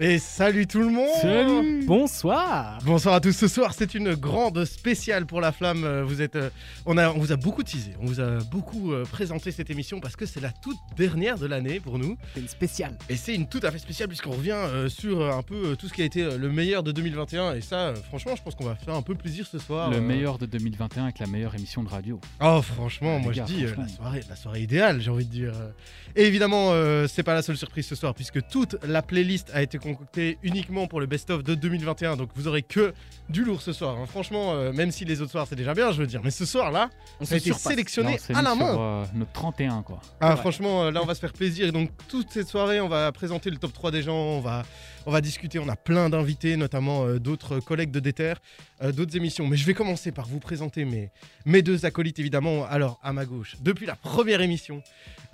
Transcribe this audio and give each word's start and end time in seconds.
Et 0.00 0.18
salut 0.18 0.66
tout 0.66 0.80
le 0.80 0.88
monde 0.88 1.06
Salut 1.22 1.84
Bonsoir 1.86 2.80
Bonsoir 2.84 3.14
à 3.14 3.20
tous, 3.20 3.30
ce 3.30 3.46
soir 3.46 3.72
c'est 3.74 3.94
une 3.94 4.14
grande 4.14 4.64
spéciale 4.64 5.24
pour 5.24 5.40
la 5.40 5.52
flamme. 5.52 5.84
Euh, 5.84 6.02
Vous 6.02 6.20
êtes, 6.20 6.34
euh, 6.34 6.50
on, 6.84 6.98
a, 6.98 7.10
on 7.10 7.18
vous 7.18 7.30
a 7.30 7.36
beaucoup 7.36 7.62
teasé, 7.62 7.92
on 8.00 8.06
vous 8.06 8.20
a 8.20 8.38
beaucoup 8.50 8.92
euh, 8.92 9.04
présenté 9.04 9.52
cette 9.52 9.70
émission 9.70 10.00
parce 10.00 10.16
que 10.16 10.26
c'est 10.26 10.40
la 10.40 10.50
toute 10.50 10.78
dernière 10.96 11.38
de 11.38 11.46
l'année 11.46 11.78
pour 11.78 12.00
nous. 12.00 12.16
C'est 12.34 12.40
une 12.40 12.48
spéciale. 12.48 12.98
Et 13.08 13.14
c'est 13.14 13.36
une 13.36 13.46
tout 13.46 13.60
à 13.62 13.70
fait 13.70 13.78
spéciale 13.78 14.08
puisqu'on 14.08 14.32
revient 14.32 14.58
sur 14.88 15.32
un 15.32 15.42
peu 15.42 15.76
tout 15.76 15.86
ce 15.86 15.92
qui 15.94 16.02
a 16.02 16.06
été 16.06 16.24
le 16.36 16.48
meilleur 16.48 16.82
de 16.82 16.90
2021. 16.90 17.54
Et 17.54 17.60
ça, 17.60 17.94
franchement, 18.08 18.34
je 18.34 18.42
pense 18.42 18.56
qu'on 18.56 18.64
va 18.64 18.74
faire 18.74 18.94
un 18.96 19.02
peu 19.02 19.14
plaisir 19.14 19.46
ce 19.46 19.60
soir. 19.60 19.90
Le 19.92 20.00
meilleur 20.00 20.38
de 20.38 20.46
2021 20.46 21.04
avec 21.04 21.20
la 21.20 21.28
meilleure 21.28 21.54
émission 21.54 21.84
de 21.84 21.88
radio. 21.88 22.20
Oh 22.40 22.62
franchement, 22.62 23.18
Ah, 23.20 23.22
moi 23.22 23.32
gars, 23.32 23.44
je 23.46 23.54
dis 23.54 23.62
la, 23.64 23.86
soirée, 23.88 24.22
la 24.28 24.36
soirée 24.36 24.62
idéale, 24.62 25.00
j'ai 25.00 25.10
envie 25.12 25.26
de 25.26 25.30
dire. 25.30 25.52
Et 26.16 26.24
évidemment, 26.24 26.72
c'est 27.06 27.22
pas 27.22 27.34
la 27.34 27.42
seule 27.42 27.56
surprise 27.56 27.86
ce 27.86 27.94
soir 27.94 28.12
puisque 28.12 28.44
toute 28.48 28.74
la 28.84 29.00
playlist 29.00 29.52
a 29.54 29.62
été 29.62 29.78
concoctée 29.84 30.38
uniquement 30.42 30.86
pour 30.88 30.98
le 31.00 31.06
best-of 31.06 31.44
de 31.44 31.54
2021. 31.54 32.16
Donc 32.16 32.30
vous 32.34 32.48
aurez 32.48 32.62
que 32.62 32.92
du 33.28 33.44
lourd 33.44 33.62
ce 33.62 33.72
soir. 33.72 33.96
hein. 33.96 34.06
Franchement, 34.06 34.52
euh, 34.54 34.72
même 34.72 34.90
si 34.90 35.04
les 35.04 35.20
autres 35.20 35.30
soirs 35.30 35.46
c'est 35.48 35.54
déjà 35.56 35.74
bien, 35.74 35.92
je 35.92 36.00
veux 36.00 36.06
dire, 36.06 36.20
mais 36.24 36.30
ce 36.30 36.44
soir 36.44 36.72
là, 36.72 36.90
On 37.20 37.24
ça 37.24 37.34
a 37.34 37.38
été 37.38 37.46
surpasse. 37.46 37.62
sélectionné 37.72 38.18
Non, 38.30 38.36
à 38.36 38.42
la 38.42 38.50
sur, 38.50 38.58
main. 38.58 38.78
euh, 38.78 39.04
notre 39.14 39.32
31 39.32 39.82
quoi. 39.82 40.00
Ah, 40.20 40.30
Ouais. 40.30 40.36
franchement, 40.36 40.84
euh, 40.84 40.90
là, 40.90 41.00
on 41.02 41.06
va 41.06 41.14
se 41.14 41.20
faire 41.20 41.32
plaisir. 41.32 41.68
Et 41.68 41.72
donc, 41.72 41.90
toute 42.08 42.30
cette 42.32 42.48
soirée, 42.48 42.80
on 42.80 42.88
va 42.88 43.12
présenter 43.12 43.50
le 43.50 43.56
top 43.58 43.72
3 43.72 43.90
des 43.90 44.02
gens. 44.02 44.16
On 44.16 44.40
va, 44.40 44.64
on 45.06 45.10
va 45.10 45.20
discuter. 45.20 45.58
On 45.58 45.68
a 45.68 45.76
plein 45.76 46.08
d'invités, 46.10 46.56
notamment 46.56 47.04
euh, 47.04 47.18
d'autres 47.18 47.60
collègues 47.60 47.90
de 47.90 48.00
Déter, 48.00 48.34
euh, 48.82 48.92
d'autres 48.92 49.16
émissions. 49.16 49.46
Mais 49.46 49.56
je 49.56 49.66
vais 49.66 49.74
commencer 49.74 50.12
par 50.12 50.26
vous 50.26 50.40
présenter 50.40 50.84
mes, 51.44 51.62
deux 51.62 51.84
acolytes, 51.84 52.18
évidemment. 52.18 52.64
Alors, 52.66 52.98
à 53.02 53.12
ma 53.12 53.24
gauche, 53.24 53.56
depuis 53.60 53.86
la 53.86 53.96
première 53.96 54.40
émission, 54.40 54.82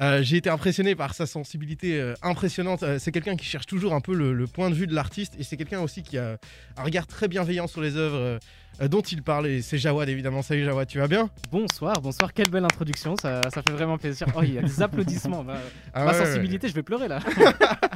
euh, 0.00 0.22
j'ai 0.22 0.36
été 0.36 0.50
impressionné 0.50 0.94
par 0.94 1.14
sa 1.14 1.26
sensibilité 1.26 2.14
impressionnante. 2.22 2.84
C'est 2.98 3.12
quelqu'un 3.12 3.36
qui 3.36 3.44
cherche 3.44 3.66
toujours 3.66 3.94
un 3.94 4.00
peu 4.00 4.14
le, 4.14 4.32
le 4.32 4.46
point 4.46 4.70
de 4.70 4.74
vue 4.74 4.86
de 4.86 4.94
l'artiste. 4.94 5.34
Et 5.38 5.42
c'est 5.42 5.56
quelqu'un 5.56 5.80
aussi 5.80 6.02
qui 6.02 6.18
a 6.18 6.38
un 6.76 6.82
regard 6.82 7.06
très 7.06 7.28
bienveillant 7.28 7.66
sur 7.66 7.80
les 7.80 7.96
œuvres. 7.96 8.38
Euh, 8.80 8.88
dont 8.88 9.00
il 9.00 9.22
parle 9.22 9.46
et 9.46 9.62
c'est 9.62 9.78
Jawad 9.78 10.08
évidemment. 10.08 10.42
Salut 10.42 10.64
Jawad, 10.64 10.88
tu 10.88 10.98
vas 10.98 11.08
bien? 11.08 11.30
Bonsoir, 11.50 12.00
bonsoir, 12.00 12.32
quelle 12.32 12.50
belle 12.50 12.64
introduction, 12.64 13.16
ça, 13.16 13.40
ça 13.50 13.62
fait 13.62 13.72
vraiment 13.72 13.98
plaisir. 13.98 14.26
Oh, 14.34 14.42
il 14.42 14.54
y 14.54 14.58
a 14.58 14.62
des 14.62 14.82
applaudissements. 14.82 15.44
Ah 15.92 16.04
ma 16.04 16.12
ouais, 16.12 16.18
ouais. 16.18 16.26
sensibilité, 16.26 16.68
je 16.68 16.74
vais 16.74 16.82
pleurer 16.82 17.08
là. 17.08 17.20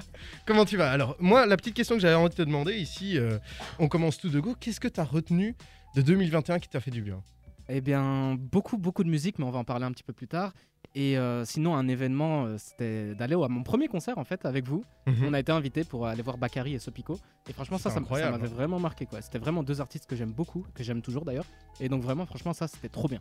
Comment 0.46 0.64
tu 0.64 0.76
vas? 0.76 0.90
Alors, 0.90 1.16
moi, 1.18 1.46
la 1.46 1.56
petite 1.56 1.74
question 1.74 1.96
que 1.96 2.02
j'avais 2.02 2.14
envie 2.14 2.30
de 2.30 2.34
te 2.34 2.42
demander 2.42 2.74
ici, 2.74 3.18
euh, 3.18 3.38
on 3.78 3.88
commence 3.88 4.18
tout 4.18 4.28
de 4.28 4.40
go. 4.40 4.54
Qu'est-ce 4.58 4.80
que 4.80 4.88
tu 4.88 5.00
as 5.00 5.04
retenu 5.04 5.54
de 5.96 6.02
2021 6.02 6.58
qui 6.58 6.68
t'a 6.68 6.80
fait 6.80 6.90
du 6.90 7.02
bien? 7.02 7.22
Eh 7.68 7.80
bien, 7.80 8.36
beaucoup, 8.38 8.76
beaucoup 8.76 9.04
de 9.04 9.08
musique, 9.08 9.38
mais 9.38 9.44
on 9.44 9.50
va 9.50 9.58
en 9.58 9.64
parler 9.64 9.86
un 9.86 9.92
petit 9.92 10.02
peu 10.02 10.12
plus 10.12 10.28
tard. 10.28 10.52
Et 10.96 11.18
euh, 11.18 11.44
sinon, 11.44 11.74
un 11.74 11.88
événement, 11.88 12.44
euh, 12.44 12.56
c'était 12.56 13.14
d'aller 13.16 13.34
à 13.34 13.48
mon 13.48 13.64
premier 13.64 13.88
concert 13.88 14.16
en 14.16 14.24
fait 14.24 14.44
avec 14.46 14.64
vous. 14.64 14.84
On 15.22 15.34
a 15.34 15.40
été 15.40 15.50
invité 15.50 15.82
pour 15.84 16.06
aller 16.06 16.22
voir 16.22 16.38
Bakary 16.38 16.74
et 16.74 16.78
Sopico. 16.78 17.18
Et 17.48 17.52
franchement, 17.52 17.78
ça, 17.78 17.90
ça, 17.90 18.00
m'avait 18.00 18.46
vraiment 18.46 18.78
marqué. 18.78 19.06
quoi. 19.06 19.20
C'était 19.20 19.38
vraiment 19.38 19.62
deux 19.62 19.80
artistes 19.80 20.06
que 20.06 20.14
j'aime 20.16 20.32
beaucoup, 20.32 20.64
que 20.74 20.84
j'aime 20.84 21.02
toujours 21.02 21.24
d'ailleurs. 21.24 21.46
Et 21.80 21.88
donc, 21.88 22.02
vraiment, 22.02 22.26
franchement, 22.26 22.52
ça, 22.52 22.68
c'était 22.68 22.88
trop 22.88 23.08
bien. 23.08 23.20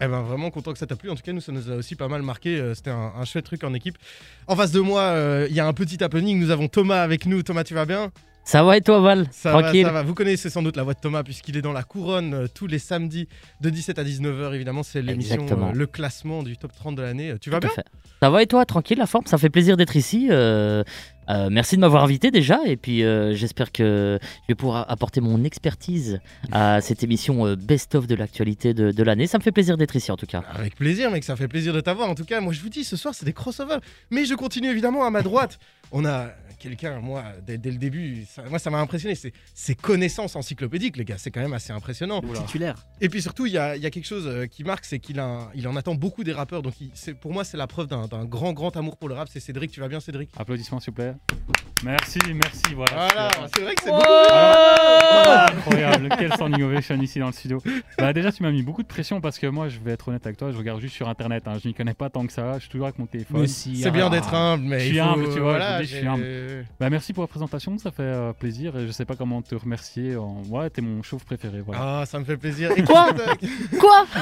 Eh 0.00 0.08
ben, 0.08 0.22
vraiment 0.22 0.50
content 0.50 0.72
que 0.72 0.78
ça 0.78 0.86
t'a 0.86 0.96
plu. 0.96 1.08
En 1.08 1.14
tout 1.14 1.22
cas, 1.22 1.32
nous, 1.32 1.40
ça 1.40 1.52
nous 1.52 1.70
a 1.70 1.76
aussi 1.76 1.94
pas 1.94 2.08
mal 2.08 2.22
marqué. 2.22 2.58
Euh, 2.58 2.74
C'était 2.74 2.90
un, 2.90 3.12
un 3.16 3.24
chouette 3.24 3.44
truc 3.44 3.62
en 3.62 3.72
équipe. 3.74 3.96
En 4.48 4.56
face 4.56 4.72
de 4.72 4.80
moi, 4.80 5.02
euh, 5.02 5.46
il 5.48 5.54
y 5.54 5.60
a 5.60 5.66
un 5.66 5.72
petit 5.72 6.02
happening. 6.02 6.40
Nous 6.40 6.50
avons 6.50 6.66
Thomas 6.68 7.02
avec 7.02 7.26
nous. 7.26 7.42
Thomas, 7.42 7.62
tu 7.64 7.74
vas 7.74 7.86
bien? 7.86 8.10
Ça 8.44 8.62
va 8.62 8.76
et 8.76 8.80
toi 8.82 9.00
Val? 9.00 9.26
Ça 9.30 9.50
Tranquille? 9.52 9.82
va, 9.84 9.88
ça 9.88 9.92
va. 9.94 10.02
Vous 10.02 10.14
connaissez 10.14 10.50
sans 10.50 10.62
doute 10.62 10.76
la 10.76 10.82
voix 10.82 10.92
de 10.94 11.00
Thomas 11.00 11.22
puisqu'il 11.22 11.56
est 11.56 11.62
dans 11.62 11.72
la 11.72 11.82
couronne 11.82 12.34
euh, 12.34 12.46
tous 12.52 12.66
les 12.66 12.78
samedis 12.78 13.26
de 13.62 13.70
17 13.70 13.98
à 13.98 14.04
19h. 14.04 14.54
Évidemment, 14.54 14.82
c'est 14.82 15.00
l'émission, 15.00 15.46
euh, 15.50 15.72
le 15.72 15.86
classement 15.86 16.42
du 16.42 16.56
top 16.58 16.72
30 16.74 16.94
de 16.94 17.02
l'année. 17.02 17.30
Euh, 17.30 17.38
Tu 17.40 17.48
vas 17.50 17.60
Tout 17.60 17.68
bien? 17.74 17.84
Ça 18.22 18.30
va 18.30 18.42
et 18.42 18.46
toi? 18.46 18.64
Tranquille, 18.66 18.98
la 18.98 19.06
forme? 19.06 19.26
Ça 19.26 19.38
fait 19.38 19.48
plaisir 19.50 19.76
d'être 19.76 19.96
ici. 19.96 20.28
merci 21.50 21.76
de 21.76 21.80
m'avoir 21.80 22.04
invité 22.04 22.30
déjà. 22.30 22.60
Et 22.66 22.76
puis 22.76 23.00
j'espère 23.34 23.72
que 23.72 24.18
je 24.22 24.48
vais 24.48 24.54
pouvoir 24.54 24.90
apporter 24.90 25.20
mon 25.20 25.42
expertise 25.44 26.20
à 26.52 26.80
cette 26.80 27.02
émission 27.02 27.54
best-of 27.54 28.06
de 28.06 28.14
l'actualité 28.14 28.72
de, 28.72 28.92
de 28.92 29.02
l'année. 29.02 29.26
Ça 29.26 29.38
me 29.38 29.42
fait 29.42 29.52
plaisir 29.52 29.76
d'être 29.76 29.96
ici 29.96 30.10
en 30.10 30.16
tout 30.16 30.26
cas. 30.26 30.42
Avec 30.54 30.74
plaisir, 30.76 31.10
mec, 31.10 31.24
ça 31.24 31.36
fait 31.36 31.48
plaisir 31.48 31.72
de 31.74 31.80
t'avoir. 31.80 32.08
En 32.08 32.14
tout 32.14 32.24
cas, 32.24 32.40
moi 32.40 32.52
je 32.52 32.60
vous 32.62 32.68
dis, 32.70 32.84
ce 32.84 32.96
soir 32.96 33.14
c'est 33.14 33.26
des 33.26 33.32
crossovers. 33.34 33.80
Mais 34.10 34.24
je 34.24 34.34
continue 34.34 34.68
évidemment 34.70 35.04
à 35.04 35.10
ma 35.10 35.22
droite. 35.22 35.58
On 35.92 36.04
a 36.06 36.28
quelqu'un, 36.68 36.98
moi, 37.00 37.22
dès, 37.46 37.58
dès 37.58 37.70
le 37.70 37.76
début, 37.78 38.24
ça- 38.28 38.42
moi 38.48 38.58
ça 38.58 38.70
m'a 38.70 38.78
impressionné. 38.80 39.14
C'est 39.14 39.32
ses 39.54 39.74
connaissances 39.74 40.34
encyclopédiques, 40.36 40.96
les 40.96 41.04
gars, 41.04 41.16
c'est 41.18 41.30
quand 41.30 41.40
même 41.42 41.52
assez 41.52 41.72
impressionnant. 41.72 42.20
Titulaire. 42.46 42.74
Et 43.00 43.08
puis 43.08 43.20
surtout, 43.22 43.46
il 43.46 43.52
y 43.52 43.58
a, 43.58 43.76
il 43.76 43.82
y 43.82 43.86
a 43.86 43.90
quelque 43.90 44.06
chose 44.06 44.26
euh, 44.26 44.46
qui 44.46 44.64
marque, 44.64 44.84
c'est 44.84 44.98
qu'il 44.98 45.22
il 45.54 45.68
en 45.68 45.76
attend 45.76 45.94
beaucoup 45.94 46.24
des 46.24 46.32
rappeurs. 46.32 46.62
Donc 46.62 46.74
il- 46.80 46.90
c'est- 46.94 47.14
pour 47.14 47.32
moi, 47.32 47.44
c'est 47.44 47.56
la 47.56 47.66
preuve 47.66 47.86
d'un 47.88 48.06
grand, 48.24 48.52
grand 48.52 48.76
amour 48.76 48.96
pour 48.96 49.08
le 49.08 49.14
rap. 49.14 49.28
C'est 49.30 49.40
Cédric, 49.40 49.70
tu 49.70 49.80
vas 49.80 49.88
bien, 49.88 50.00
Cédric? 50.00 50.30
Applaudissements 50.36 50.80
s'il 50.80 50.90
vous 50.92 50.96
plaît. 50.96 51.14
Merci, 51.84 52.18
merci, 52.34 52.62
voilà. 52.74 53.08
Voilà, 53.12 53.30
c'est 53.54 53.62
vrai 53.62 53.74
que 53.74 53.82
c'est 53.82 53.90
Oh 53.92 54.00
Ah, 54.32 55.46
incroyable, 55.54 56.08
quel 56.18 56.32
standing 56.32 56.62
ovation 56.62 57.00
ici 57.02 57.18
dans 57.18 57.26
le 57.26 57.32
studio. 57.32 57.62
Bah, 57.98 58.12
déjà, 58.12 58.32
tu 58.32 58.42
m'as 58.42 58.50
mis 58.50 58.62
beaucoup 58.62 58.82
de 58.82 58.88
pression 58.88 59.20
parce 59.20 59.38
que 59.38 59.46
moi, 59.46 59.68
je 59.68 59.78
vais 59.80 59.92
être 59.92 60.08
honnête 60.08 60.24
avec 60.24 60.38
toi, 60.38 60.50
je 60.50 60.56
regarde 60.56 60.80
juste 60.80 60.94
sur 60.94 61.08
internet. 61.08 61.42
hein. 61.46 61.58
Je 61.62 61.68
n'y 61.68 61.74
connais 61.74 61.92
pas 61.94 62.08
tant 62.10 62.26
que 62.26 62.32
ça, 62.32 62.54
je 62.54 62.60
suis 62.60 62.68
toujours 62.70 62.86
avec 62.86 62.98
mon 62.98 63.06
téléphone. 63.06 63.46
C'est 63.46 63.90
bien 63.90 64.06
arrête. 64.06 64.12
d'être 64.22 64.34
humble, 64.34 64.64
mais 64.64 64.80
Je 64.80 64.86
suis 64.86 64.96
faut- 64.98 65.04
humble, 65.04 65.24
tu 65.24 65.40
vois, 65.40 65.50
voilà, 65.50 65.82
je 65.82 65.82
vous 65.82 65.82
dis, 65.86 65.90
je 65.92 65.96
suis 65.98 66.06
Bah, 66.80 66.90
merci 66.90 67.12
pour 67.12 67.22
la 67.22 67.28
présentation, 67.28 67.76
ça 67.78 67.90
fait 67.90 68.02
euh, 68.02 68.32
plaisir 68.32 68.76
et 68.78 68.86
je 68.86 68.92
sais 68.92 69.04
pas 69.04 69.16
comment 69.16 69.42
te 69.42 69.54
remercier. 69.54 70.16
En... 70.16 70.42
Ouais, 70.48 70.70
t'es 70.70 70.82
mon 70.82 71.02
chauve 71.02 71.24
préféré. 71.24 71.60
Voilà. 71.60 72.00
Ah, 72.00 72.06
ça 72.06 72.18
me 72.18 72.24
fait 72.24 72.36
plaisir. 72.36 72.70
Et 72.76 72.82
Quoi 72.84 73.08
Quoi? 73.80 74.06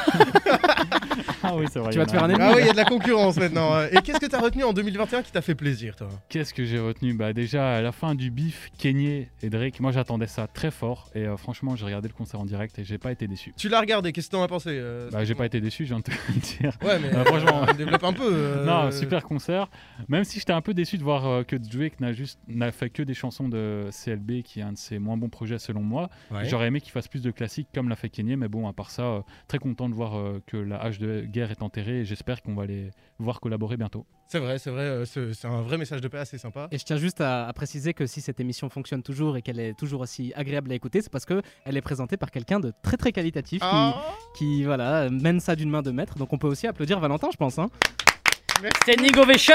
Ah 1.45 1.57
oui, 1.57 1.67
c'est 1.73 1.81
vrai. 1.81 1.91
Tu 1.91 1.99
vas 1.99 2.07
te 2.07 2.13
faire 2.13 2.23
un 2.23 2.29
ennemi. 2.31 2.41
Ah 2.45 2.53
oui, 2.55 2.61
il 2.63 2.67
y 2.67 2.71
a 2.71 2.73
de 2.73 2.77
la 2.77 2.85
concurrence 2.85 3.37
maintenant. 3.37 3.81
Et 3.91 3.97
qu'est-ce 4.05 4.21
que 4.21 4.27
t'as 4.27 4.41
retenu 4.41 4.63
en 4.63 4.73
2021 4.73 5.23
qui 5.23 5.33
t'a 5.33 5.43
fait 5.43 5.57
plaisir, 5.57 5.97
toi? 5.97 6.09
Qu'est-ce 6.29 6.55
que 6.55 6.65
j'ai 6.65 6.79
retenu? 6.79 7.15
Bah 7.15 7.33
déjà 7.33 7.75
à 7.77 7.81
la 7.83 7.91
fin 7.91 8.15
du 8.15 8.31
bif, 8.31 8.71
Kenyé 8.79 9.29
et 9.43 9.51
Drake, 9.51 9.81
moi 9.81 9.91
j'attendais 9.91 10.29
ça 10.29 10.47
très 10.47 10.71
fort 10.71 11.11
et 11.17 11.27
euh, 11.27 11.37
franchement 11.37 11.75
j'ai 11.75 11.85
regardé 11.85 12.07
le 12.09 12.15
concert 12.15 12.39
en 12.41 12.45
direct 12.45 12.79
et 12.79 12.85
j'ai 12.85 12.97
pas 12.99 13.11
été 13.11 13.27
déçu. 13.27 13.53
Tu 13.57 13.69
l'as 13.69 13.81
regardé, 13.81 14.13
qu'est-ce 14.13 14.29
que 14.29 14.33
t'en 14.37 14.43
as 14.43 14.49
pensé 14.49 14.71
euh, 14.73 15.11
Bah 15.11 15.25
j'ai 15.25 15.35
pas 15.35 15.47
été 15.47 15.61
déçu, 15.61 15.85
je 15.85 15.89
viens 15.91 15.99
de 15.99 16.05
te 16.05 16.11
le 16.11 16.41
dire. 16.41 16.79
Ouais, 16.83 16.99
mais 17.01 17.13
Euh, 17.15 17.25
franchement. 17.25 17.65
euh, 17.69 17.73
développe 17.77 18.05
un 18.05 18.13
peu. 18.13 18.31
euh, 18.33 18.65
Non, 18.65 18.91
super 18.93 19.25
concert. 19.25 19.69
Même 20.09 20.23
si 20.25 20.39
j'étais 20.39 20.53
un 20.53 20.61
peu 20.63 20.75
déçu 20.75 20.97
de 20.97 21.03
voir 21.03 21.27
euh, 21.27 21.43
que 21.43 21.57
Drake 21.57 22.01
n'a 22.01 22.13
juste 22.13 22.22
n'a 22.49 22.73
fait 22.73 22.91
que 22.91 23.03
des 23.03 23.15
chansons 23.15 23.49
de 23.49 23.89
CLB, 23.93 24.43
qui 24.43 24.61
est 24.61 24.63
un 24.63 24.73
de 24.73 24.79
ses 24.79 24.99
moins 24.99 25.17
bons 25.17 25.29
projets 25.29 25.59
selon 25.59 25.83
moi. 25.83 26.09
Ouais. 26.31 26.45
J'aurais 26.47 26.67
aimé 26.69 26.81
qu'il 26.81 26.93
fasse 26.93 27.09
plus 27.09 27.23
de 27.23 27.31
classiques 27.31 27.69
comme 27.75 27.89
l'a 27.89 27.97
fait 27.97 28.09
Kenyé, 28.09 28.37
mais 28.37 28.49
bon, 28.49 28.67
à 28.69 28.73
part 28.73 28.91
ça, 28.91 29.03
euh, 29.03 29.21
très 29.49 29.59
content 29.59 29.89
de 29.89 29.95
voir 29.95 30.17
euh, 30.17 30.43
que 30.47 30.57
la 30.57 30.81
hache 30.81 30.99
de 30.99 31.23
guerre 31.23 31.51
est 31.51 31.63
enterrée 31.63 32.01
et 32.01 32.05
j'espère 32.05 32.43
qu'on 32.43 32.55
va 32.55 32.67
les 32.67 32.91
voir 33.19 33.41
collaborer 33.41 33.77
bientôt. 33.77 34.07
C'est 34.29 34.39
vrai, 34.39 34.59
c'est 34.59 34.71
vrai, 34.71 34.83
euh, 34.85 35.05
c'est 35.05 35.35
c'est 35.35 35.47
un 35.47 35.61
vrai 35.61 35.77
message 35.77 36.01
de 36.01 36.09
paix 36.09 36.19
assez 36.19 36.39
sympa. 36.39 36.67
Et 36.71 36.79
je 36.79 36.85
tiens 36.85 36.97
juste 36.97 37.21
à, 37.21 37.47
à 37.47 37.53
préciser 37.53 37.93
que 37.93 38.07
si 38.07 38.21
cette 38.23 38.41
émission 38.41 38.71
fonctionne 38.71 39.03
toujours 39.03 39.37
et 39.37 39.43
qu'elle 39.43 39.61
est 39.61 39.75
toujours 39.79 40.01
aussi 40.01 40.33
agréable 40.35 40.73
à 40.73 40.75
écouter, 40.75 41.03
c'est 41.03 41.13
parce 41.13 41.27
que 41.27 41.43
elle 41.67 41.77
est 41.77 41.83
présentée 41.83 42.17
par 42.17 42.31
quelqu'un 42.31 42.59
de 42.59 42.73
très 42.83 42.97
très 42.97 43.13
qualitatif 43.13 43.61
qui- 43.61 43.67
Ah, 43.71 44.03
qui, 44.35 44.65
voilà 44.65 45.11
mène 45.11 45.39
ça 45.41 45.55
d'une 45.55 45.69
main 45.71 45.83
de 45.83 45.91
maître. 45.91 46.17
Donc 46.17 46.33
on 46.33 46.39
peut 46.39 46.49
aussi 46.49 46.67
applaudir 46.67 46.99
Valentin, 46.99 47.29
je 47.31 47.37
pense, 47.37 47.59
hein, 47.59 47.69
Standing 48.85 49.17
ovation 49.19 49.55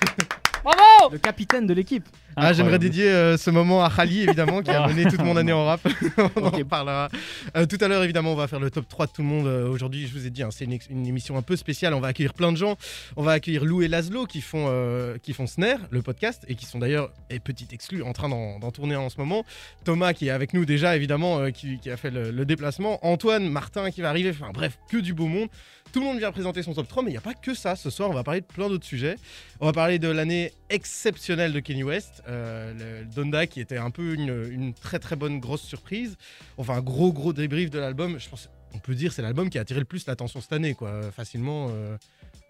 Bravo 0.64 0.80
le 1.10 1.18
capitaine 1.18 1.66
de 1.66 1.72
l'équipe. 1.72 2.04
Ah, 2.36 2.52
j'aimerais 2.52 2.78
dédier 2.78 3.08
euh, 3.10 3.36
ce 3.38 3.50
moment 3.50 3.82
à 3.82 3.90
Khali, 3.90 4.22
évidemment, 4.22 4.62
qui 4.62 4.70
a 4.70 4.84
Ah. 4.84 4.88
mené 4.88 5.04
toute 5.06 5.22
mon 5.22 5.36
année 5.36 5.52
en 5.52 5.64
rap. 5.64 5.80
on 6.36 6.44
en 6.44 6.48
Ok. 6.48 6.62
parlera. 6.64 7.08
Euh, 7.56 7.64
tout 7.66 7.78
à 7.80 7.88
l'heure, 7.88 8.04
évidemment, 8.04 8.32
on 8.32 8.36
va 8.36 8.46
faire 8.46 8.60
le 8.60 8.70
top 8.70 8.86
3 8.86 9.06
de 9.06 9.12
tout 9.12 9.22
le 9.22 9.28
monde. 9.28 9.46
Euh, 9.46 9.68
Aujourd'hui, 9.68 10.06
je 10.06 10.12
vous 10.12 10.26
ai 10.26 10.30
dit, 10.30 10.42
hein, 10.42 10.50
c'est 10.52 10.66
une, 10.66 11.06
émission 11.06 11.36
un 11.38 11.42
peu 11.42 11.56
spéciale. 11.56 11.94
On 11.94 12.00
va 12.00 12.08
accueillir 12.08 12.34
plein 12.34 12.52
de 12.52 12.56
gens. 12.58 12.76
On 13.16 13.22
va 13.22 13.32
accueillir 13.32 13.64
Lou 13.64 13.82
et 13.82 13.88
Laszlo 13.88 14.26
qui 14.26 14.42
font, 14.42 14.66
euh, 14.68 15.16
qui 15.22 15.32
font 15.32 15.46
Snare, 15.46 15.78
le 15.90 16.02
podcast, 16.02 16.44
et 16.46 16.54
qui 16.54 16.66
sont 16.66 16.78
d'ailleurs, 16.78 17.10
et 17.30 17.40
petit 17.40 17.66
exclu, 17.72 18.02
en 18.02 18.12
train 18.12 18.28
d'en 18.28 18.58
d'en 18.58 18.70
tourner 18.70 18.96
en 18.96 19.08
ce 19.08 19.16
moment. 19.18 19.44
Thomas 19.84 20.12
qui 20.12 20.28
est 20.28 20.30
avec 20.30 20.52
nous 20.54 20.64
déjà, 20.66 20.94
évidemment, 20.94 21.38
euh, 21.38 21.50
qui, 21.50 21.78
qui 21.80 21.90
a 21.90 21.96
fait 21.96 22.10
le, 22.10 22.30
le 22.30 22.44
déplacement. 22.44 23.04
Antoine, 23.04 23.48
Martin 23.48 23.90
qui 23.90 24.02
va 24.02 24.10
arriver. 24.10 24.30
Enfin 24.30 24.50
bref, 24.52 24.78
que 24.90 24.98
du 24.98 25.14
beau 25.14 25.26
monde. 25.26 25.48
Tout 25.92 26.00
le 26.00 26.06
monde 26.06 26.18
vient 26.18 26.30
présenter 26.30 26.62
son 26.62 26.72
top 26.72 26.86
3, 26.86 27.02
mais 27.02 27.10
il 27.10 27.14
n'y 27.14 27.18
a 27.18 27.22
pas 27.22 27.34
que 27.34 27.52
ça. 27.52 27.74
Ce 27.74 27.90
soir, 27.90 28.10
on 28.10 28.12
va 28.14 28.22
parler 28.22 28.40
de 28.42 28.46
plein 28.46 28.68
d'autres 28.68 28.86
sujets. 28.86 29.16
On 29.58 29.66
va 29.66 29.72
parler 29.72 29.98
de 29.98 30.08
l'année 30.08 30.52
exceptionnelle 30.68 31.52
de 31.52 31.58
Kenny 31.60 31.82
West, 31.82 32.22
euh, 32.28 33.02
le 33.02 33.04
Donda 33.06 33.46
qui 33.46 33.60
était 33.60 33.76
un 33.76 33.90
peu 33.90 34.14
une, 34.14 34.46
une 34.50 34.72
très 34.72 34.98
très 35.00 35.16
bonne 35.16 35.40
grosse 35.40 35.62
surprise. 35.62 36.16
Enfin, 36.58 36.74
un 36.74 36.80
gros 36.80 37.12
gros 37.12 37.32
débrief 37.32 37.70
de 37.70 37.78
l'album. 37.80 38.20
Je 38.20 38.28
pense, 38.28 38.48
on 38.72 38.78
peut 38.78 38.94
dire, 38.94 39.12
c'est 39.12 39.22
l'album 39.22 39.50
qui 39.50 39.58
a 39.58 39.62
attiré 39.62 39.80
le 39.80 39.84
plus 39.86 40.06
l'attention 40.06 40.40
cette 40.40 40.52
année, 40.52 40.74
quoi, 40.74 41.10
facilement. 41.10 41.68
euh, 41.70 41.96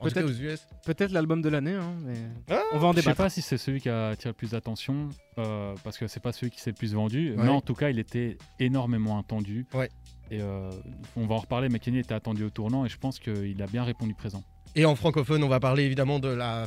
en 0.01 0.09
tout 0.09 0.15
cas 0.15 0.23
Peut-être. 0.23 0.31
aux 0.31 0.43
US. 0.43 0.67
Peut-être 0.85 1.13
l'album 1.13 1.43
de 1.43 1.49
l'année, 1.49 1.75
hein, 1.75 1.95
mais 2.05 2.15
Ah, 2.51 2.63
on 2.73 2.79
va 2.79 2.89
en 2.89 2.93
Je 2.93 2.97
sais 2.97 3.03
débattre. 3.03 3.17
pas 3.19 3.31
si 3.31 3.43
c'est 3.43 3.59
celui 3.59 3.81
qui 3.81 3.89
a 3.89 4.09
attiré 4.09 4.31
le 4.31 4.35
plus 4.35 4.51
d'attention, 4.53 5.09
euh, 5.39 5.75
parce 5.85 5.99
que 5.99 6.07
c'est 6.09 6.21
pas 6.21 6.33
celui 6.33 6.51
qui 6.51 6.61
s'est 6.61 6.71
le 6.71 6.77
plus 6.77 6.95
vendu, 6.95 7.31
Ouais. 7.33 7.43
mais 7.45 7.49
en 7.51 7.61
tout 7.61 7.75
cas, 7.75 7.91
il 7.91 7.99
était 7.99 8.39
énormément 8.59 9.19
attendu. 9.19 9.67
Ouais. 9.75 9.89
Et 10.31 10.41
euh, 10.41 10.71
on 11.17 11.27
va 11.27 11.35
en 11.35 11.39
reparler, 11.39 11.69
mais 11.69 11.79
Kenny 11.81 11.99
était 11.99 12.15
attendu 12.15 12.45
au 12.45 12.51
tournant 12.51 12.85
et 12.87 12.89
je 12.89 12.97
pense 12.99 13.19
qu'il 13.19 13.61
a 13.63 13.67
bien 13.67 13.85
répondu 13.85 14.15
présent. 14.15 14.43
Et 14.77 14.85
en 14.85 14.95
francophone, 14.95 15.43
on 15.43 15.49
va 15.49 15.59
parler 15.61 15.83
évidemment 15.85 16.21
de 16.21 16.29
la 16.29 16.67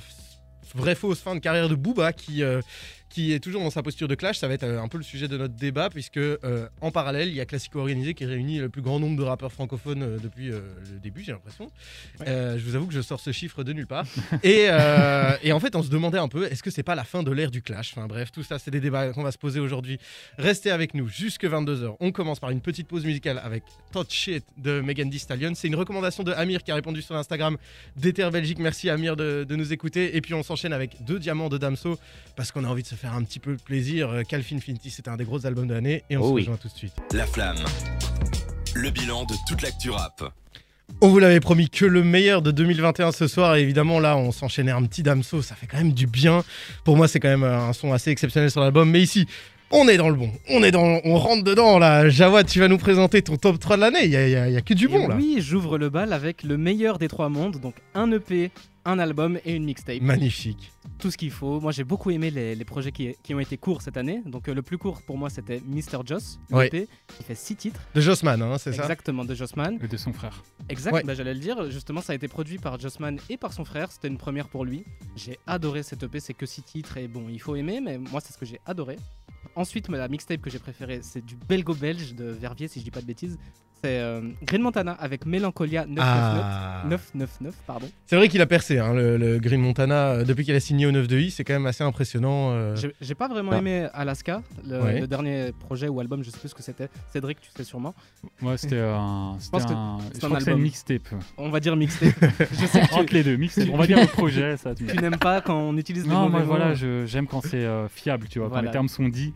vraie 0.75 0.95
fausse 0.95 1.19
fin 1.21 1.33
de 1.35 1.39
carrière 1.39 1.69
de 1.69 1.75
Booba 1.75 2.11
qui, 2.13 2.43
euh, 2.43 2.61
qui 3.13 3.31
est 3.31 3.39
toujours 3.39 3.61
dans 3.61 3.69
sa 3.69 3.83
posture 3.83 4.07
de 4.07 4.15
clash. 4.15 4.39
Ça 4.39 4.47
va 4.47 4.55
être 4.55 4.63
euh, 4.63 4.81
un 4.81 4.87
peu 4.87 4.97
le 4.97 5.03
sujet 5.03 5.27
de 5.27 5.37
notre 5.37 5.53
débat, 5.53 5.91
puisque 5.91 6.17
euh, 6.17 6.67
en 6.81 6.89
parallèle, 6.89 7.27
il 7.27 7.35
y 7.35 7.41
a 7.41 7.45
Classico 7.45 7.79
Organisé 7.79 8.15
qui 8.15 8.25
réunit 8.25 8.57
le 8.57 8.69
plus 8.69 8.81
grand 8.81 8.99
nombre 8.99 9.15
de 9.15 9.23
rappeurs 9.23 9.51
francophones 9.51 10.01
euh, 10.01 10.17
depuis 10.17 10.51
euh, 10.51 10.61
le 10.91 10.99
début, 10.99 11.21
j'ai 11.23 11.31
l'impression. 11.31 11.69
Je 12.25 12.57
vous 12.57 12.75
avoue 12.75 12.87
que 12.87 12.93
je 12.93 13.01
sors 13.01 13.19
ce 13.19 13.31
chiffre 13.31 13.63
de 13.63 13.71
nulle 13.71 13.85
part. 13.85 14.05
et, 14.43 14.67
et 15.43 15.51
en 15.51 15.59
fait, 15.59 15.75
on 15.75 15.83
se 15.83 15.89
demandait 15.89 16.17
un 16.17 16.27
peu, 16.27 16.51
est-ce 16.51 16.63
que 16.63 16.71
c'est 16.71 16.81
pas 16.81 16.95
la 16.95 17.03
fin 17.03 17.21
de 17.21 17.31
l'ère 17.31 17.51
du 17.51 17.61
clash? 17.61 17.93
Enfin 17.95 18.07
bref, 18.07 18.31
tout 18.31 18.41
ça, 18.43 18.57
c'est 18.57 18.71
des 18.71 18.79
débats 18.79 19.13
qu'on 19.13 19.21
va 19.23 19.31
se 19.31 19.37
poser 19.37 19.59
aujourd'hui. 19.59 19.99
Restez 20.39 20.71
avec 20.71 20.95
nous 20.95 21.07
jusque 21.07 21.43
22h. 21.43 21.95
On 21.99 22.11
commence 22.11 22.39
par 22.39 22.49
une 22.49 22.61
petite 22.61 22.87
pause 22.87 23.05
musicale 23.05 23.39
avec 23.43 23.63
Touch 23.91 24.09
Shit 24.09 24.43
de 24.57 24.81
Megan 24.81 25.09
Thee 25.09 25.19
Stallion. 25.19 25.51
C'est 25.53 25.67
une 25.67 25.75
recommandation 25.75 26.23
de 26.23 26.31
Amir 26.31 26.63
qui 26.63 26.71
a 26.71 26.75
répondu 26.75 27.03
sur 27.03 27.15
Instagram 27.15 27.57
d'Ether 27.95 28.29
Belgique. 28.31 28.57
Merci 28.59 28.89
Amir 28.89 29.15
de, 29.15 29.45
de 29.47 29.55
nous 29.55 29.71
écouter. 29.71 30.15
Et 30.15 30.21
puis 30.21 30.33
on 30.33 30.41
s'enchaîne 30.41 30.73
avec 30.73 31.03
deux 31.03 31.19
diamants 31.19 31.49
de 31.49 31.59
Damso 31.59 31.99
parce 32.35 32.51
qu'on 32.51 32.63
a 32.63 32.67
envie 32.67 32.83
de 32.83 32.87
se 32.87 32.95
faire 32.95 33.02
un 33.07 33.23
petit 33.23 33.39
peu 33.39 33.55
plaisir. 33.57 34.09
Euh, 34.09 34.23
Calvin 34.23 34.59
Finity, 34.59 34.89
c'était 34.89 35.09
un 35.09 35.17
des 35.17 35.25
gros 35.25 35.45
albums 35.45 35.67
de 35.67 35.73
l'année 35.73 36.03
et 36.09 36.17
on 36.17 36.21
Oh 36.21 36.27
se 36.29 36.33
oui. 36.33 36.41
rejoint 36.41 36.57
tout 36.57 36.67
de 36.67 36.73
suite. 36.73 36.93
La 37.13 37.25
flamme. 37.25 37.57
Le 38.75 38.89
bilan 38.89 39.23
de 39.25 39.35
toute 39.47 39.61
l'actu 39.61 39.89
rap. 39.89 40.31
On 41.01 41.09
vous 41.09 41.19
l'avait 41.19 41.39
promis 41.39 41.69
que 41.69 41.85
le 41.85 42.03
meilleur 42.03 42.41
de 42.41 42.51
2021 42.51 43.11
ce 43.11 43.27
soir. 43.27 43.55
Et 43.55 43.61
évidemment, 43.61 43.99
là, 43.99 44.17
on 44.17 44.31
s'enchaînait 44.31 44.71
un 44.71 44.83
petit 44.83 45.01
Damso. 45.03 45.41
Ça 45.41 45.55
fait 45.55 45.67
quand 45.67 45.77
même 45.77 45.93
du 45.93 46.07
bien. 46.07 46.43
Pour 46.83 46.97
moi, 46.97 47.07
c'est 47.07 47.19
quand 47.19 47.29
même 47.29 47.43
euh, 47.43 47.57
un 47.69 47.73
son 47.73 47.93
assez 47.93 48.11
exceptionnel 48.11 48.51
sur 48.51 48.61
l'album. 48.61 48.89
Mais 48.89 49.01
ici, 49.01 49.25
on 49.71 49.87
est 49.87 49.97
dans 49.97 50.09
le 50.09 50.15
bon. 50.15 50.29
On 50.49 50.61
est 50.63 50.71
dans, 50.71 50.99
on 51.03 51.17
rentre 51.17 51.43
dedans 51.43 51.79
là. 51.79 52.09
Jawad, 52.09 52.47
tu 52.47 52.59
vas 52.59 52.67
nous 52.67 52.77
présenter 52.77 53.21
ton 53.21 53.37
top 53.37 53.59
3 53.59 53.77
de 53.77 53.81
l'année. 53.81 54.05
Il 54.05 54.11
y 54.11 54.15
a, 54.17 54.27
il 54.47 54.51
y 54.51 54.53
y 54.53 54.57
a 54.57 54.61
que 54.61 54.73
du 54.73 54.85
Et 54.85 54.87
bon 54.89 55.07
là. 55.07 55.15
Oui, 55.17 55.37
j'ouvre 55.39 55.77
le 55.77 55.89
bal 55.89 56.13
avec 56.13 56.43
le 56.43 56.57
meilleur 56.57 56.99
des 56.99 57.07
trois 57.07 57.29
mondes, 57.29 57.59
donc 57.59 57.75
un 57.95 58.11
EP, 58.11 58.51
un 58.85 58.99
album 58.99 59.39
et 59.45 59.53
une 59.53 59.63
mixtape. 59.65 60.01
Magnifique. 60.01 60.71
Tout 60.99 61.09
ce 61.11 61.17
qu'il 61.17 61.31
faut. 61.31 61.59
Moi, 61.61 61.71
j'ai 61.71 61.83
beaucoup 61.83 62.11
aimé 62.11 62.31
les, 62.31 62.55
les 62.55 62.65
projets 62.65 62.91
qui, 62.91 63.15
qui 63.23 63.33
ont 63.33 63.39
été 63.39 63.57
courts 63.57 63.81
cette 63.81 63.97
année. 63.97 64.21
Donc, 64.25 64.47
euh, 64.47 64.53
le 64.53 64.61
plus 64.61 64.77
court 64.77 65.01
pour 65.01 65.17
moi, 65.17 65.29
c'était 65.29 65.61
Mr. 65.65 65.99
Joss, 66.05 66.39
l'EP, 66.51 66.87
qui 67.17 67.23
fait 67.23 67.35
6 67.35 67.55
titres. 67.55 67.81
De 67.95 68.01
Jossman, 68.01 68.41
hein, 68.41 68.57
c'est 68.57 68.73
ça 68.73 68.81
Exactement, 68.83 69.25
de 69.25 69.33
Jossman. 69.35 69.77
Et 69.81 69.87
de 69.87 69.97
son 69.97 70.13
frère. 70.13 70.43
Exact, 70.69 70.93
Ouais. 70.93 71.03
bah, 71.03 71.13
j'allais 71.13 71.33
le 71.33 71.39
dire. 71.39 71.69
Justement, 71.71 72.01
ça 72.01 72.13
a 72.13 72.15
été 72.15 72.27
produit 72.27 72.57
par 72.57 72.79
Jossman 72.79 73.17
et 73.29 73.37
par 73.37 73.53
son 73.53 73.65
frère. 73.65 73.91
C'était 73.91 74.07
une 74.09 74.17
première 74.17 74.47
pour 74.49 74.65
lui. 74.65 74.83
J'ai 75.15 75.39
adoré 75.47 75.83
cette 75.83 76.03
EP. 76.03 76.19
C'est 76.19 76.33
que 76.33 76.45
6 76.45 76.63
titres 76.63 76.97
et 76.97 77.07
bon, 77.07 77.27
il 77.29 77.39
faut 77.39 77.55
aimer, 77.55 77.79
mais 77.81 77.97
moi, 77.97 78.21
c'est 78.21 78.33
ce 78.33 78.37
que 78.37 78.45
j'ai 78.45 78.59
adoré. 78.65 78.97
Ensuite, 79.55 79.89
la 79.89 80.07
mixtape 80.07 80.41
que 80.41 80.49
j'ai 80.49 80.59
préférée, 80.59 80.99
c'est 81.03 81.23
du 81.23 81.35
belgo-belge 81.35 82.15
de 82.15 82.25
Verviers, 82.25 82.67
si 82.67 82.79
je 82.79 82.85
dis 82.85 82.91
pas 82.91 83.01
de 83.01 83.05
bêtises. 83.05 83.37
C'est 83.83 83.99
euh, 83.99 84.21
Green 84.43 84.61
Montana 84.61 84.93
avec 84.93 85.25
Mélancolia 85.25 85.85
999. 85.85 85.99
Ah. 86.45 86.83
999, 86.87 87.53
pardon. 87.67 87.89
C'est 88.05 88.15
vrai 88.15 88.29
qu'il 88.29 88.39
a 88.41 88.45
percé, 88.45 88.79
hein, 88.79 88.93
le, 88.93 89.17
le 89.17 89.39
Green 89.39 89.59
Montana. 89.59 90.11
euh, 90.11 90.23
Depuis 90.23 90.45
qu'il 90.45 90.55
a 90.55 90.61
signé 90.61 90.85
au 90.85 90.91
9 90.93 91.05
de 91.05 91.17
I, 91.19 91.31
c'est 91.31 91.43
quand 91.43 91.51
même 91.51 91.65
assez 91.65 91.83
impressionnant. 91.83 92.51
euh. 92.51 92.77
J'ai- 92.77 92.93
J'ai 93.01 93.13
pas 93.15 93.27
vraiment 93.27 93.51
Ah. 93.53 93.57
aimé 93.57 93.87
Alaska, 93.93 94.41
le, 94.65 94.81
Ouais. 94.81 94.99
le 95.01 95.07
dernier 95.07 95.51
projet 95.59 95.89
ou 95.89 95.99
album, 95.99 96.23
je 96.23 96.29
sais 96.29 96.37
plus 96.39 96.47
ce 96.47 96.55
que 96.55 96.63
c'était. 96.63 96.87
Cédric, 97.11 97.41
tu 97.41 97.49
sais 97.53 97.65
sûrement. 97.65 97.93
Ouais, 98.41 98.55
c'était 98.57 98.79
un. 98.79 99.35
C'était 99.39 99.51
pense 99.51 99.65
que 99.65 99.73
un. 99.73 99.97
c'est 100.13 100.21
Je 100.21 100.25
un 100.25 100.29
crois 100.29 100.37
que 100.39 100.43
c'est 100.45 100.51
une 100.51 100.53
album. 100.53 100.63
mixtape. 100.63 101.07
On 101.37 101.49
va 101.49 101.59
dire 101.59 101.75
mixtape. 101.75 102.13
je 102.53 102.65
sais 102.65 102.79
que 102.81 102.87
tu, 102.87 102.93
Entre 102.93 103.13
les 103.13 103.23
deux, 103.23 103.35
mixtape. 103.35 103.67
On 103.73 103.77
va 103.77 103.85
dire 103.85 103.99
le 103.99 104.07
projet, 104.07 104.55
ça. 104.55 104.73
tu- 104.73 104.85
tu 104.85 104.95
n'aimes 104.97 105.17
pas 105.17 105.41
quand 105.41 105.57
on 105.59 105.75
utilise 105.75 106.07
Non, 106.07 106.29
moi 106.29 106.39
voilà, 106.43 106.73
je- 106.73 107.05
j'aime 107.05 107.27
quand 107.27 107.41
c'est 107.41 107.65
euh, 107.65 107.89
fiable, 107.89 108.27
tu 108.29 108.39
vois, 108.39 108.49
quand 108.49 108.61
les 108.61 108.71
termes 108.71 108.87
sont 108.87 109.09
dits 109.09 109.33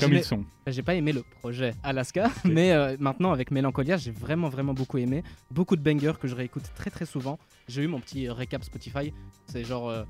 comme 0.00 0.12
ils 0.12 0.22
sont. 0.22 0.44
J'ai 0.66 0.82
pas 0.82 0.94
aimé 0.94 1.12
le 1.12 1.22
projet 1.40 1.72
Alaska, 1.82 2.30
mais 2.44 2.72
euh, 2.72 2.94
maintenant 3.00 3.32
avec 3.32 3.50
Mélancolia, 3.50 3.87
j'ai 3.96 4.10
vraiment 4.10 4.48
vraiment 4.48 4.74
beaucoup 4.74 4.98
aimé. 4.98 5.22
Beaucoup 5.50 5.76
de 5.76 5.82
bangers 5.82 6.18
que 6.20 6.28
je 6.28 6.34
réécoute 6.34 6.64
très 6.74 6.90
très 6.90 7.06
souvent. 7.06 7.38
J'ai 7.68 7.82
eu 7.82 7.86
mon 7.86 8.00
petit 8.00 8.28
récap 8.28 8.62
Spotify. 8.64 9.12
C'est 9.46 9.64
genre 9.64 9.88
euh, 9.88 10.04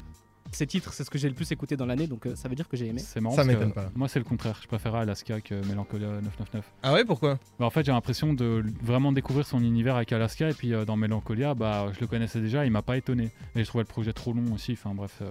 ces 0.52 0.66
titres, 0.66 0.92
c'est 0.92 1.04
ce 1.04 1.10
que 1.10 1.18
j'ai 1.18 1.28
le 1.28 1.34
plus 1.34 1.50
écouté 1.52 1.76
dans 1.76 1.86
l'année, 1.86 2.06
donc 2.06 2.26
euh, 2.26 2.34
ça 2.34 2.48
veut 2.48 2.54
dire 2.54 2.68
que 2.68 2.76
j'ai 2.76 2.86
aimé. 2.86 3.00
C'est 3.00 3.20
marrant. 3.20 3.36
Ça 3.36 3.44
m'étonne 3.44 3.72
pas. 3.72 3.90
Moi, 3.94 4.08
c'est 4.08 4.18
le 4.18 4.24
contraire. 4.24 4.58
Je 4.62 4.66
préfère 4.66 4.94
Alaska 4.94 5.40
que 5.40 5.54
Melancholia 5.66 6.08
999. 6.08 6.64
Ah 6.82 6.94
ouais, 6.94 7.04
pourquoi? 7.04 7.38
Bah, 7.58 7.66
en 7.66 7.70
fait, 7.70 7.84
j'ai 7.84 7.92
l'impression 7.92 8.32
de 8.32 8.64
vraiment 8.82 9.12
découvrir 9.12 9.46
son 9.46 9.60
univers 9.60 9.96
avec 9.96 10.12
Alaska. 10.12 10.50
Et 10.50 10.54
puis 10.54 10.72
euh, 10.72 10.84
dans 10.84 10.96
Melancholia, 10.96 11.54
bah, 11.54 11.88
je 11.94 12.00
le 12.00 12.06
connaissais 12.06 12.40
déjà, 12.40 12.64
il 12.64 12.72
m'a 12.72 12.82
pas 12.82 12.96
étonné. 12.96 13.30
Et 13.54 13.62
je 13.62 13.68
trouvais 13.68 13.84
le 13.84 13.88
projet 13.88 14.12
trop 14.12 14.32
long 14.32 14.52
aussi. 14.54 14.72
Enfin 14.72 14.94
bref, 14.94 15.18
euh, 15.20 15.30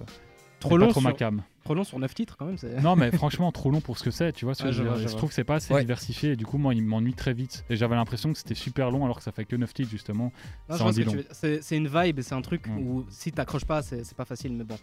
Trop 0.60 0.76
long, 0.76 0.86
pas 0.86 0.92
trop 0.92 1.00
ma 1.00 1.12
cam. 1.12 1.42
Trop 1.68 1.74
long 1.74 1.84
sur 1.84 1.98
9 1.98 2.14
titres 2.14 2.36
quand 2.38 2.46
même. 2.46 2.56
c'est- 2.56 2.80
Non, 2.80 2.96
mais 2.96 3.10
franchement, 3.12 3.52
trop 3.52 3.70
long 3.70 3.80
pour 3.82 3.98
ce 3.98 4.04
que 4.04 4.10
c'est. 4.10 4.32
Tu 4.32 4.46
vois, 4.46 4.54
ce 4.54 4.62
que 4.62 4.72
je, 4.72 4.78
je 4.78 4.82
veux 4.82 4.88
vois, 4.88 4.96
dire. 4.96 5.02
je 5.02 5.08
Je 5.08 5.12
vois. 5.12 5.18
trouve 5.18 5.28
que 5.28 5.34
c'est 5.34 5.44
pas 5.44 5.56
assez 5.56 5.74
Ouais. 5.74 5.80
diversifié. 5.82 6.32
Et 6.32 6.36
du 6.36 6.46
coup, 6.46 6.56
moi, 6.56 6.72
il 6.74 6.82
m'ennuie 6.82 7.12
très 7.12 7.34
vite. 7.34 7.64
Et 7.68 7.76
j'avais 7.76 7.94
l'impression 7.94 8.32
que 8.32 8.38
c'était 8.38 8.54
super 8.54 8.90
long 8.90 9.04
alors 9.04 9.18
que 9.18 9.22
ça 9.22 9.32
fait 9.32 9.44
que 9.44 9.54
9 9.56 9.72
titres 9.74 9.90
justement. 9.90 10.24
Non, 10.24 10.30
Ça 10.70 10.76
je 10.76 10.80
en 10.80 10.84
vois 10.84 10.92
ce 10.92 10.98
dit 11.00 11.04
que 11.04 11.10
tu 11.10 11.16
long. 11.16 11.22
veux- 11.22 11.28
C'est 11.32 11.62
c'est 11.62 11.76
une 11.76 11.88
vibe 11.88 12.18
et 12.18 12.22
c'est 12.22 12.34
un 12.34 12.42
truc 12.42 12.64
où 12.80 13.04
si 13.10 13.32
t'accroches 13.32 13.66
pas, 13.66 13.82
c'est 13.82 14.02
c'est 14.04 14.16
pas 14.16 14.24
facile, 14.24 14.52
mais 14.54 14.64
bon. 14.64 14.76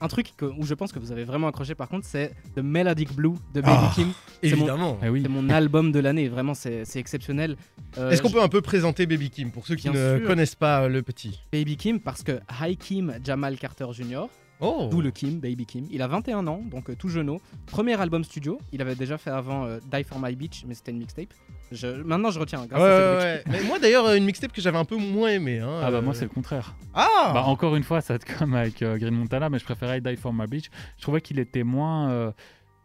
Un 0.00 0.06
truc 0.06 0.32
que- 0.36 0.44
où 0.44 0.64
je 0.64 0.74
pense 0.74 0.92
que 0.92 1.00
vous 1.00 1.10
avez 1.10 1.24
vraiment 1.24 1.48
accroché 1.48 1.74
par 1.74 1.88
contre, 1.88 2.06
c'est 2.06 2.32
The 2.54 2.60
Melodic 2.60 3.12
Blue 3.16 3.34
de 3.52 3.60
Baby 3.60 3.76
Ah. 3.80 3.92
Kim. 3.96 4.12
C'est 4.40 4.50
mon- 4.50 4.56
Évidemment. 4.58 4.98
Eh 5.02 5.08
oui. 5.08 5.22
C'est 5.22 5.28
mon 5.28 5.50
album 5.50 5.90
de 5.90 5.98
l'année, 5.98 6.28
vraiment 6.28 6.54
c'est 6.54 6.84
c'est 6.84 7.00
exceptionnel. 7.00 7.56
Euh, 7.98 8.10
Est-ce 8.10 8.22
qu'on 8.22 8.28
je- 8.28 8.34
peut 8.34 8.42
un 8.42 8.48
peu 8.48 8.60
présenter 8.60 9.06
Baby 9.06 9.28
Kim 9.30 9.50
pour 9.50 9.66
ceux 9.66 9.74
qui 9.74 9.90
Bien 9.90 10.00
ne 10.14 10.18
sûr. 10.18 10.26
connaissent 10.28 10.54
pas 10.54 10.84
euh, 10.84 10.88
le 10.88 11.02
petit? 11.02 11.40
Baby 11.52 11.76
Kim 11.76 11.98
parce 11.98 12.22
que 12.22 12.38
High 12.60 12.78
Kim 12.78 13.14
Jamal 13.24 13.56
Carter 13.58 13.86
Jr. 13.90 14.26
Oh 14.60 14.88
D'où 14.90 15.00
le 15.00 15.10
Kim, 15.10 15.38
Baby 15.40 15.66
Kim. 15.66 15.86
Il 15.90 16.02
a 16.02 16.08
21 16.08 16.46
ans, 16.48 16.60
donc 16.64 16.90
euh, 16.90 16.96
tout 16.96 17.08
jeuneau. 17.08 17.40
Premier 17.66 18.00
album 18.00 18.24
studio. 18.24 18.58
Il 18.72 18.82
avait 18.82 18.96
déjà 18.96 19.16
fait 19.18 19.30
avant 19.30 19.64
euh, 19.66 19.78
Die 19.92 20.02
for 20.04 20.18
My 20.20 20.34
Beach, 20.34 20.64
mais 20.66 20.74
c'était 20.74 20.90
une 20.90 20.98
mixtape. 20.98 21.32
Je... 21.70 21.86
Maintenant, 22.02 22.30
je 22.30 22.40
retiens. 22.40 22.66
Grâce 22.66 22.80
ouais, 22.80 22.88
à 22.88 23.20
Cédric. 23.20 23.46
ouais. 23.46 23.52
Mais 23.60 23.68
moi 23.68 23.78
d'ailleurs, 23.78 24.06
euh, 24.06 24.16
une 24.16 24.24
mixtape 24.24 24.52
que 24.52 24.60
j'avais 24.60 24.78
un 24.78 24.84
peu 24.84 24.96
moins 24.96 25.28
aimée. 25.28 25.60
hein, 25.60 25.80
Ah 25.84 25.90
bah 25.90 25.98
euh. 25.98 26.02
moi 26.02 26.14
c'est 26.14 26.24
le 26.24 26.30
contraire. 26.30 26.74
Ah 26.94 27.30
Bah 27.34 27.44
encore 27.44 27.76
une 27.76 27.84
fois, 27.84 28.00
ça 28.00 28.14
va 28.14 28.16
être 28.16 28.38
comme 28.38 28.54
avec 28.54 28.82
euh, 28.82 28.96
Green 28.98 29.14
Montana, 29.14 29.48
mais 29.48 29.58
je 29.58 29.64
préférais 29.64 30.00
Die 30.00 30.16
for 30.16 30.32
My 30.32 30.46
Beach. 30.46 30.70
Je 30.96 31.02
trouvais 31.02 31.20
qu'il 31.20 31.38
était 31.38 31.62
moins 31.62 32.10
euh, 32.10 32.32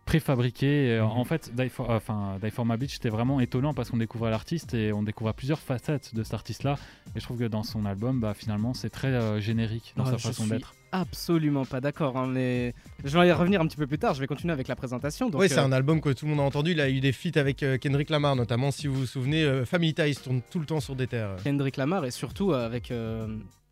préfabriqué. 0.06 0.92
Euh, 0.92 1.04
Mhm. 1.04 1.10
En 1.12 1.24
fait, 1.24 1.56
Die 1.56 1.70
for, 1.70 1.90
euh, 1.90 1.98
enfin, 1.98 2.38
Die 2.44 2.52
for 2.52 2.66
My 2.66 2.78
Beach, 2.78 2.94
c'était 2.94 3.10
vraiment 3.10 3.40
étonnant 3.40 3.74
parce 3.74 3.90
qu'on 3.90 3.98
découvrait 3.98 4.32
l'artiste 4.32 4.74
et 4.74 4.94
on 4.94 5.02
découvrait 5.04 5.34
plusieurs 5.34 5.60
facettes 5.60 6.14
de 6.14 6.24
cet 6.24 6.34
artiste-là. 6.34 6.76
Et 7.16 7.20
je 7.20 7.24
trouve 7.26 7.38
que 7.40 7.46
dans 7.46 7.64
son 7.64 7.86
album, 7.86 8.20
bah, 8.20 8.34
finalement, 8.34 8.74
c'est 8.74 8.90
très 8.90 9.08
euh, 9.08 9.40
générique 9.40 9.94
dans 9.96 10.04
Ah, 10.04 10.12
sa 10.12 10.18
façon 10.18 10.44
suis 10.44 10.52
d'être. 10.52 10.74
Absolument 10.96 11.66
pas 11.66 11.82
d'accord, 11.82 12.16
hein, 12.18 12.28
mais 12.28 12.76
je 13.04 13.18
vais 13.18 13.28
y 13.28 13.32
revenir 13.32 13.60
un 13.60 13.66
petit 13.68 13.78
peu 13.78 13.88
plus 13.88 13.98
tard. 13.98 14.14
Je 14.14 14.20
vais 14.20 14.28
continuer 14.28 14.54
avec 14.54 14.68
la 14.68 14.76
présentation. 14.76 15.30
Donc, 15.32 15.42
Oui, 15.42 15.50
c'est 15.50 15.58
euh, 15.58 15.64
un 15.64 15.72
album 15.72 16.00
que 16.00 16.10
tout 16.10 16.26
le 16.26 16.32
monde 16.32 16.40
a 16.42 16.44
entendu. 16.44 16.72
Il 16.74 16.80
a 16.82 16.88
eu 16.90 17.00
des 17.00 17.12
feats 17.12 17.40
avec 17.40 17.64
euh, 17.64 17.80
Kendrick 17.80 18.12
Lamar, 18.12 18.36
notamment. 18.36 18.70
Si 18.70 18.86
vous 18.86 18.94
vous 19.00 19.06
souvenez, 19.08 19.44
euh, 19.44 19.66
Family 19.66 19.96
Ties 19.96 20.16
tourne 20.24 20.42
tout 20.52 20.60
le 20.60 20.66
temps 20.68 20.80
sur 20.80 20.96
des 20.96 21.08
terres. 21.08 21.36
Kendrick 21.44 21.78
Lamar 21.78 22.06
et 22.06 22.12
surtout 22.12 22.54
avec. 22.54 22.92
euh, 22.92 23.28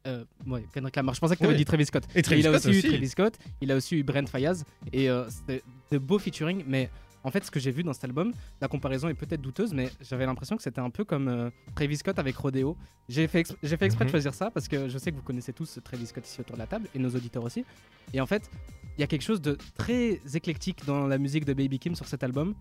euh, 0.08 0.24
ouais, 0.48 0.66
Kendrick 0.74 0.96
Lamar. 0.96 1.14
Je 1.14 1.20
pensais 1.20 1.36
que 1.36 1.40
tu 1.40 1.46
avais 1.46 1.54
Oui. 1.54 1.60
dit 1.60 1.66
Travis 1.66 1.86
Scott. 1.86 2.04
Et 2.16 2.24
Travis 2.24 2.42
il 2.42 2.48
a 2.48 2.52
Scott 2.58 2.66
aussi, 2.72 2.78
aussi. 2.80 2.88
eu 2.88 2.90
Travis 2.90 3.10
Scott, 3.10 3.34
il 3.62 3.72
a 3.72 3.76
aussi 3.76 3.96
eu 3.98 4.04
Brent 4.04 4.26
Fayaz 4.28 4.64
et 4.92 5.08
euh, 5.08 5.30
c'était 5.30 5.62
de 5.92 6.00
beaux 6.00 6.18
featuring. 6.18 6.64
Mais 6.68 6.90
en 7.24 7.32
fait, 7.32 7.44
ce 7.46 7.52
que 7.52 7.60
j'ai 7.60 7.72
vu 7.72 7.84
dans 7.84 7.94
cet 7.94 8.04
album, 8.06 8.32
la 8.62 8.68
comparaison 8.68 9.08
est 9.10 9.14
peut-être 9.14 9.42
douteuse, 9.42 9.74
mais 9.74 9.90
j'avais 10.02 10.26
l'impression 10.26 10.58
que 10.58 10.64
c'était 10.64 10.82
un 10.82 10.90
peu 10.90 11.04
comme 11.04 11.28
euh, 11.28 11.50
Travis 11.76 11.98
Scott 11.98 12.18
avec 12.20 12.36
Rodeo. 12.36 12.76
J'ai 13.10 13.28
fait, 13.28 13.42
exp- 13.44 13.56
j'ai 13.62 13.78
fait 13.78 13.86
exprès 13.86 14.06
Mhm. 14.06 14.10
de 14.10 14.12
choisir 14.12 14.34
ça 14.34 14.50
parce 14.52 14.68
que 14.68 14.88
je 14.90 14.98
sais 14.98 15.12
que 15.12 15.18
vous 15.18 15.22
connaissez 15.24 15.54
tous 15.54 15.80
Travis 15.84 16.08
Scott 16.08 16.26
ici 16.28 16.42
autour 16.42 16.56
de 16.56 16.60
la 16.62 16.68
table 16.68 16.88
et 16.96 17.00
nos 17.00 17.10
auditeurs 17.10 17.44
aussi. 17.44 17.64
Et 18.14 18.22
en 18.22 18.26
fait, 18.26 18.50
il 18.98 19.02
y 19.02 19.04
a 19.04 19.08
quelque 19.08 19.22
chose 19.24 19.42
de 19.42 19.58
très 19.78 20.20
éclectique 20.34 20.86
dans 20.86 21.08
la 21.08 21.18
musique 21.18 21.46
de 21.46 21.54
Baby 21.54 21.80
Kim 21.80 21.96
sur 21.96 22.08
cet 22.08 22.24
album. 22.24 22.56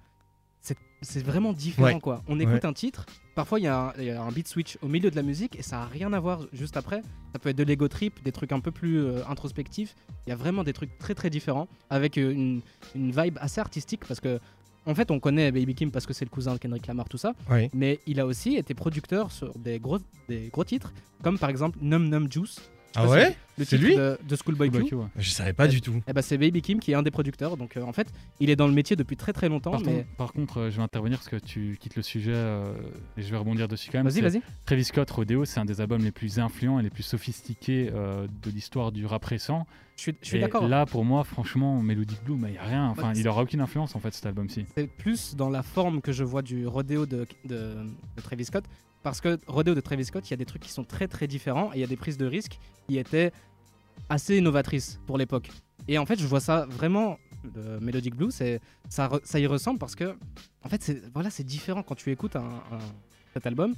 C'est- 1.03 1.25
vraiment 1.25 1.55
différent 1.55 1.95
Ouais. 1.95 2.01
quoi. 2.01 2.23
On 2.29 2.39
écoute 2.39 2.57
un 2.67 2.75
titre, 2.75 3.07
parfois 3.35 3.59
il 3.59 3.63
y, 3.63 3.67
a 3.69 3.89
un- 3.89 3.93
il 3.99 4.05
y 4.05 4.11
a 4.11 4.23
un 4.23 4.31
beat 4.31 4.47
switch 4.47 4.77
au 4.83 4.87
milieu 4.89 5.11
de 5.11 5.17
la 5.17 5.23
musique 5.23 5.59
et 5.59 5.63
ça 5.63 5.81
a 5.83 5.87
rien 5.87 6.13
à 6.13 6.21
voir 6.21 6.43
juste 6.53 6.77
après. 6.77 7.01
Ça 7.33 7.39
peut 7.39 7.49
être 7.49 7.57
de 7.57 7.63
l'ego 7.63 7.89
trip, 7.89 8.23
des 8.23 8.33
trucs 8.33 8.53
un 8.53 8.61
peu 8.61 8.71
plus 8.71 8.99
euh, 8.99 9.23
introspectifs. 9.27 9.95
Il 10.27 10.31
y 10.31 10.33
a 10.35 10.37
vraiment 10.37 10.63
des 10.63 10.75
trucs 10.75 10.99
très 10.99 11.15
très 11.15 11.31
différents 11.31 11.69
avec 11.89 12.19
euh, 12.19 12.31
une, 12.33 12.61
une 12.95 13.13
vibe 13.13 13.39
assez 13.41 13.63
artistique 13.63 14.03
parce 14.07 14.21
que 14.21 14.39
en 14.85 14.95
fait 14.95 15.11
on 15.11 15.21
connaît 15.21 15.51
Baby 15.53 15.75
Kim 15.75 15.91
parce 15.91 16.05
que 16.05 16.13
c'est 16.13 16.27
le 16.27 16.31
cousin 16.31 16.53
de 16.53 16.59
Kendrick 16.59 16.87
Lamar 16.87 17.09
tout 17.09 17.17
ça, 17.19 17.33
mais 17.73 17.99
il 18.07 18.21
a 18.21 18.27
aussi 18.27 18.57
été 18.57 18.75
producteur 18.75 19.31
sur 19.33 19.57
des 19.59 19.79
gros 19.79 19.99
des 20.29 20.51
gros 20.53 20.65
titres 20.65 20.93
comme 21.23 21.39
par 21.39 21.49
exemple 21.49 21.79
Num 21.81 22.11
Num 22.11 22.31
Juice. 22.31 22.61
Ah 22.97 23.09
ouais 23.09 23.31
si- 23.31 23.37
Le 23.59 23.65
C'est 23.67 23.77
lui 23.79 23.95
de, 23.95 24.19
de 24.27 24.37
Schoolboy 24.37 24.71
Q. 24.71 24.95
Ouais. 24.95 25.05
Je 25.17 25.31
savais 25.31 25.53
pas 25.53 25.69
du 25.69 25.81
tout. 25.81 26.01
Eh 26.09 26.13
ben, 26.13 26.23
c'est 26.23 26.39
Baby 26.39 26.63
Kim 26.63 26.81
qui 26.81 26.93
est 26.93 26.95
un 26.95 27.03
des 27.03 27.11
producteurs. 27.11 27.57
Donc 27.57 27.77
euh, 27.77 27.83
en 27.83 27.93
fait, 27.93 28.11
il 28.41 28.49
est 28.49 28.57
dans 28.57 28.67
le 28.67 28.73
métier 28.73 28.97
depuis 28.97 29.17
très 29.17 29.33
très 29.33 29.49
longtemps. 29.49 29.73
Par, 29.73 29.81
mais 29.83 29.93
contre, 29.99 30.17
par 30.17 30.33
contre, 30.33 30.59
euh, 30.59 30.71
je 30.71 30.77
vais 30.79 30.83
intervenir 30.83 31.19
parce 31.19 31.29
que 31.29 31.37
tu 31.37 31.77
quittes 31.79 31.97
le 31.97 32.03
sujet 32.03 32.33
euh, 32.35 32.73
et 33.19 33.23
je 33.23 33.31
vais 33.31 33.37
rebondir 33.37 33.69
dessus 33.69 33.91
quand 33.93 33.99
même. 34.03 34.09
vas-y, 34.09 34.23
vas-y. 34.23 34.41
Travis 34.65 34.85
Scott, 34.85 35.11
Rodeo, 35.11 35.45
c'est 35.45 35.61
un 35.61 35.65
des 35.67 35.81
albums 35.81 36.03
les 36.03 36.11
plus 36.13 36.39
influents 36.39 36.81
et 36.81 36.83
les 36.83 36.91
plus 36.91 37.03
sophistiqués 37.03 37.91
euh, 37.95 38.27
de 38.43 38.51
l'histoire 38.51 38.93
du 38.93 39.05
rap 39.07 39.25
récent. 39.25 39.67
Je 39.97 40.03
suis, 40.03 40.17
je 40.23 40.27
suis 40.29 40.39
Et 40.39 40.41
d'accord. 40.41 40.67
Là, 40.67 40.87
pour 40.87 41.05
moi, 41.05 41.25
franchement, 41.25 41.83
Melodic 41.83 42.25
Blue, 42.25 42.37
il 42.43 42.53
n'y 42.53 42.57
a 42.59 42.63
rien. 42.63 42.89
Enfin, 42.89 43.13
il 43.15 43.29
aura 43.29 43.43
aucune 43.43 43.61
influence 43.61 43.95
en 43.95 44.01
fait 44.01 44.15
cet 44.15 44.25
album-ci. 44.25 44.65
C'est 44.75 44.87
plus 44.87 45.37
dans 45.37 45.51
la 45.51 45.63
forme 45.63 46.01
que 46.01 46.13
je 46.13 46.25
vois 46.25 46.41
du 46.41 46.63
de, 46.65 47.05
de, 47.05 47.27
de 47.45 48.21
Travis 48.23 48.47
Scott. 48.47 48.65
Parce 49.03 49.21
que 49.21 49.39
rodéo 49.47 49.75
de 49.75 49.81
Travis 49.81 50.05
Scott, 50.05 50.29
il 50.29 50.33
y 50.33 50.35
a 50.35 50.37
des 50.37 50.45
trucs 50.45 50.63
qui 50.63 50.71
sont 50.71 50.85
très 50.85 51.09
très 51.09 51.27
différents 51.27 51.73
et 51.73 51.77
il 51.77 51.81
y 51.81 51.85
a 51.85 51.87
des 51.87 51.97
prises 51.97 52.19
de 52.19 52.27
risques 52.27 52.59
qui 52.89 52.99
étaient 52.99 53.33
assez 54.09 54.37
innovatrices 54.37 55.01
pour 55.07 55.17
l'époque. 55.19 55.51
Et 55.89 55.97
en 55.99 56.05
fait, 56.07 56.19
je 56.21 56.27
vois 56.27 56.41
ça 56.41 56.67
vraiment. 56.71 57.19
Le 57.55 57.81
Melodic 57.81 58.15
Blue, 58.15 58.31
c'est 58.31 58.61
ça, 58.91 59.09
re- 59.09 59.21
ça 59.25 59.41
y 59.41 59.47
ressemble 59.47 59.79
parce 59.79 59.95
que 59.95 60.15
en 60.63 60.69
fait, 60.69 60.83
c'est 60.83 61.03
voilà, 61.15 61.31
c'est 61.31 61.43
différent 61.45 61.83
quand 61.83 61.95
tu 61.95 62.11
écoutes 62.11 62.37
un, 62.37 62.41
un- 62.43 62.79
cet 63.33 63.47
album. 63.47 63.75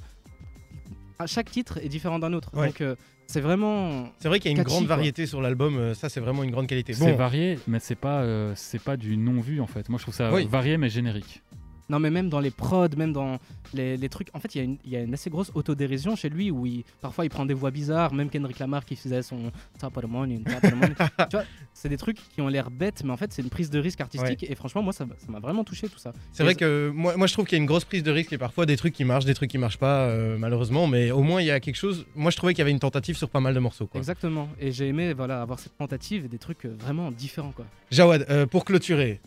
à 1.19 1.27
chaque 1.27 1.49
titre 1.49 1.77
est 1.77 1.87
différent 1.87 2.19
d'un 2.19 2.33
autre. 2.33 2.49
Ouais. 2.57 2.67
Donc 2.67 2.81
euh, 2.81 2.95
c'est 3.27 3.39
vraiment. 3.39 4.09
C'est 4.19 4.27
vrai 4.27 4.39
qu'il 4.41 4.51
y 4.51 4.53
a 4.53 4.57
une 4.57 4.63
Catchy, 4.63 4.69
grande 4.75 4.87
quoi. 4.87 4.95
variété 4.97 5.25
sur 5.25 5.41
l'album, 5.41 5.77
euh, 5.77 5.93
ça 5.93 6.09
c'est 6.09 6.19
vraiment 6.19 6.43
une 6.43 6.51
grande 6.51 6.67
qualité. 6.67 6.93
C'est 6.93 7.13
varié, 7.13 7.57
mais 7.67 7.79
c'est 7.79 7.95
pas, 7.95 8.21
euh, 8.23 8.51
c'est 8.57 8.81
pas 8.81 8.97
du 8.97 9.15
non-vu 9.15 9.61
en 9.61 9.67
fait. 9.67 9.87
Moi 9.87 9.97
je 9.97 10.03
trouve 10.03 10.15
ça 10.15 10.33
Oui. 10.33 10.45
varié 10.45 10.75
mais 10.77 10.89
générique. 10.89 11.41
Non, 11.89 11.99
mais 11.99 12.09
même 12.09 12.29
dans 12.29 12.39
les 12.39 12.51
prods, 12.51 12.87
même 12.97 13.13
dans 13.13 13.37
les, 13.73 13.97
les 13.97 14.09
trucs. 14.09 14.29
En 14.33 14.39
fait, 14.39 14.55
il 14.55 14.57
y, 14.57 14.61
a 14.61 14.63
une- 14.63 14.77
il 14.85 14.91
y 14.91 14.95
a 14.95 15.01
une 15.01 15.13
assez 15.13 15.29
grosse 15.29 15.51
autodérision 15.55 16.15
chez 16.15 16.29
lui 16.29 16.49
où 16.51 16.65
il, 16.65 16.83
parfois 17.01 17.25
il 17.25 17.29
prend 17.29 17.45
des 17.45 17.53
voix 17.53 17.71
bizarres. 17.71 18.13
Même 18.13 18.29
Kendrick 18.29 18.59
Lamar 18.59 18.85
qui 18.85 18.95
faisait 18.95 19.21
son 19.21 19.51
Top 19.79 19.97
of 19.97 20.03
the 20.03 20.07
Morning, 20.07 20.43
Top 20.43 20.63
of 20.63 20.71
the 20.71 20.75
Morning. 20.75 20.95
tu 21.29 21.35
vois, 21.37 21.43
c'est 21.73 21.89
des 21.89 21.97
trucs 21.97 22.17
qui 22.29 22.41
ont 22.41 22.47
l'air 22.47 22.69
bêtes, 22.71 23.03
mais 23.03 23.11
en 23.11 23.17
fait, 23.17 23.33
c'est 23.33 23.41
une 23.41 23.49
prise 23.49 23.69
de 23.69 23.79
risque 23.79 24.01
artistique. 24.01 24.45
Et 24.49 24.55
franchement, 24.55 24.81
moi, 24.81 24.93
ça 24.93 25.05
m'a 25.27 25.39
vraiment 25.39 25.63
touché 25.63 25.89
tout 25.89 25.99
ça. 25.99 26.13
c'est 26.31 26.43
vrai 26.43 26.55
que 26.55 26.91
moi, 26.93 27.17
moi 27.17 27.27
je 27.27 27.33
trouve 27.33 27.45
qu'il 27.45 27.57
y 27.57 27.59
a 27.59 27.61
une 27.61 27.67
grosse 27.67 27.85
prise 27.85 28.03
de 28.03 28.11
risque 28.11 28.33
et 28.33 28.37
parfois 28.37 28.65
des 28.65 28.77
trucs 28.77 28.93
qui 28.93 29.03
marchent, 29.05 29.25
des 29.25 29.33
trucs 29.33 29.49
qui 29.49 29.57
marchent 29.57 29.77
pas, 29.79 30.01
euh, 30.07 30.37
malheureusement, 30.37 30.87
mais 30.87 31.11
au 31.11 31.21
moins 31.21 31.41
il 31.41 31.47
y 31.47 31.51
a 31.51 31.59
quelque 31.59 31.75
chose. 31.75 32.05
Moi 32.15 32.31
je 32.31 32.37
trouvais 32.37 32.53
qu'il 32.53 32.59
y 32.59 32.61
avait 32.63 32.71
une 32.71 32.79
tentative 32.79 33.17
sur 33.17 33.29
pas 33.29 33.39
mal 33.39 33.53
de 33.53 33.59
morceaux. 33.59 33.87
Quoi. 33.87 33.99
Exactement. 33.99 34.47
Et 34.59 34.71
j'ai 34.71 34.87
aimé 34.87 35.13
voilà, 35.13 35.41
avoir 35.41 35.59
cette 35.59 35.77
tentative 35.77 36.25
et 36.25 36.27
des 36.27 36.37
trucs 36.39 36.65
euh, 36.65 36.75
vraiment 36.79 37.11
différents. 37.11 37.51
Quoi. 37.51 37.65
Jawad, 37.91 38.25
euh, 38.29 38.45
pour 38.45 38.65
clôturer, 38.65 39.19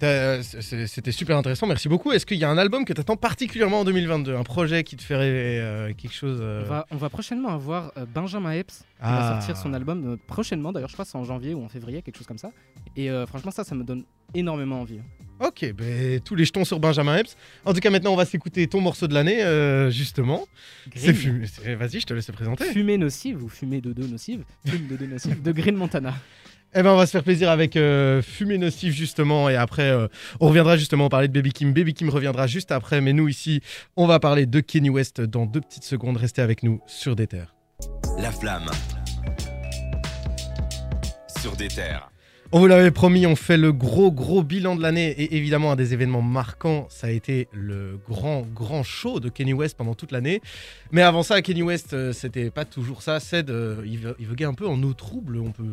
c'était 0.60 1.12
super 1.12 1.36
intéressant, 1.36 1.66
merci 1.66 1.88
beaucoup. 1.88 2.12
Est-ce 2.12 2.26
qu'il 2.26 2.38
y 2.38 2.44
a 2.44 2.50
un 2.50 2.55
album 2.58 2.84
que 2.84 2.92
tu 2.92 3.00
attends 3.00 3.16
particulièrement 3.16 3.80
en 3.80 3.84
2022 3.84 4.34
Un 4.36 4.42
projet 4.42 4.84
qui 4.84 4.96
te 4.96 5.02
fait 5.02 5.16
rêver 5.16 5.60
euh, 5.60 5.92
quelque 5.94 6.14
chose 6.14 6.38
euh, 6.40 6.62
On, 6.64 6.68
va, 6.68 6.86
on 6.90 6.96
va 6.96 7.08
prochainement 7.10 7.48
avoir 7.50 7.92
euh, 7.96 8.04
Benjamin 8.12 8.52
Epps 8.52 8.78
qui 8.78 8.84
Ah. 9.00 9.18
va 9.20 9.28
sortir 9.40 9.56
son 9.56 9.72
album 9.74 10.16
prochainement. 10.26 10.72
D'ailleurs, 10.72 10.88
je 10.88 10.94
crois 10.94 11.04
que 11.04 11.10
c'est 11.10 11.18
en 11.18 11.24
janvier 11.24 11.54
ou 11.54 11.62
en 11.64 11.68
février, 11.68 12.02
quelque 12.02 12.16
chose 12.16 12.26
comme 12.26 12.38
ça. 12.38 12.50
Et 12.96 13.10
franchement, 13.26 13.50
ça, 13.50 13.62
ça 13.62 13.74
me 13.74 13.84
donne 13.84 14.04
énormément 14.34 14.80
envie. 14.80 15.00
Ok, 15.38 15.70
ben, 15.74 16.18
tous 16.20 16.34
les 16.34 16.46
jetons 16.46 16.64
sur 16.64 16.80
Benjamin 16.80 17.18
Epps. 17.18 17.36
En 17.66 17.74
tout 17.74 17.80
cas, 17.80 17.90
maintenant, 17.90 18.12
on 18.14 18.16
va 18.16 18.24
s'écouter 18.24 18.66
ton 18.68 18.80
morceau 18.80 19.06
de 19.06 19.12
l'année, 19.12 19.44
euh, 19.44 19.90
justement. 19.90 20.46
C'est 20.94 21.12
fumé. 21.12 21.44
Vas-y, 21.78 22.00
je 22.00 22.06
te 22.06 22.14
laisse 22.14 22.30
présenter. 22.30 22.64
Fumée 22.64 22.96
nocive 22.96 23.42
ou 23.44 23.48
fumée 23.50 23.82
de 23.82 23.92
deux 23.92 24.06
nocive? 24.06 24.44
Fume 24.66 24.86
de 24.86 24.96
deux 24.96 25.06
nocive 25.06 25.42
de 25.42 25.52
Green 25.52 25.76
Montana. 25.76 26.14
Eh 26.78 26.82
ben, 26.82 26.90
on 26.90 26.96
va 26.96 27.06
se 27.06 27.12
faire 27.12 27.22
plaisir 27.22 27.48
avec 27.48 27.74
euh, 27.74 28.20
Fumée 28.20 28.58
Nocif, 28.58 28.94
justement. 28.94 29.48
Et 29.48 29.56
après, 29.56 29.88
euh, 29.88 30.08
on 30.40 30.48
reviendra 30.48 30.76
justement 30.76 31.08
parler 31.08 31.26
de 31.26 31.32
Baby 31.32 31.50
Kim. 31.50 31.72
Baby 31.72 31.94
Kim 31.94 32.10
reviendra 32.10 32.46
juste 32.46 32.70
après. 32.70 33.00
Mais 33.00 33.14
nous, 33.14 33.28
ici, 33.28 33.62
on 33.96 34.06
va 34.06 34.20
parler 34.20 34.44
de 34.44 34.60
Kenny 34.60 34.90
West 34.90 35.22
dans 35.22 35.46
deux 35.46 35.62
petites 35.62 35.84
secondes. 35.84 36.18
Restez 36.18 36.42
avec 36.42 36.62
nous 36.62 36.82
sur 36.86 37.16
des 37.16 37.28
terres. 37.28 37.54
La 38.18 38.30
flamme. 38.30 38.66
Sur 41.40 41.56
des 41.56 41.68
terres. 41.68 42.10
On 42.52 42.60
vous 42.60 42.68
l'avait 42.68 42.92
promis, 42.92 43.26
on 43.26 43.34
fait 43.34 43.56
le 43.56 43.72
gros 43.72 44.12
gros 44.12 44.44
bilan 44.44 44.76
de 44.76 44.82
l'année 44.82 45.10
et 45.10 45.36
évidemment 45.36 45.72
un 45.72 45.76
des 45.76 45.94
événements 45.94 46.22
marquants, 46.22 46.86
ça 46.90 47.08
a 47.08 47.10
été 47.10 47.48
le 47.52 47.98
grand 48.08 48.42
grand 48.42 48.84
show 48.84 49.18
de 49.18 49.28
Kenny 49.28 49.52
West 49.52 49.76
pendant 49.76 49.94
toute 49.94 50.12
l'année. 50.12 50.40
Mais 50.92 51.02
avant 51.02 51.24
ça, 51.24 51.42
Kenny 51.42 51.62
West, 51.62 51.92
euh, 51.92 52.12
c'était 52.12 52.50
pas 52.50 52.64
toujours 52.64 53.02
ça. 53.02 53.18
Ced, 53.18 53.50
euh, 53.50 53.82
il, 53.84 54.26
voguait 54.26 54.44
un 54.44 54.54
peu 54.54 54.68
en 54.68 54.80
eau 54.84 54.92
trouble, 54.92 55.38
on 55.38 55.50
peut. 55.50 55.64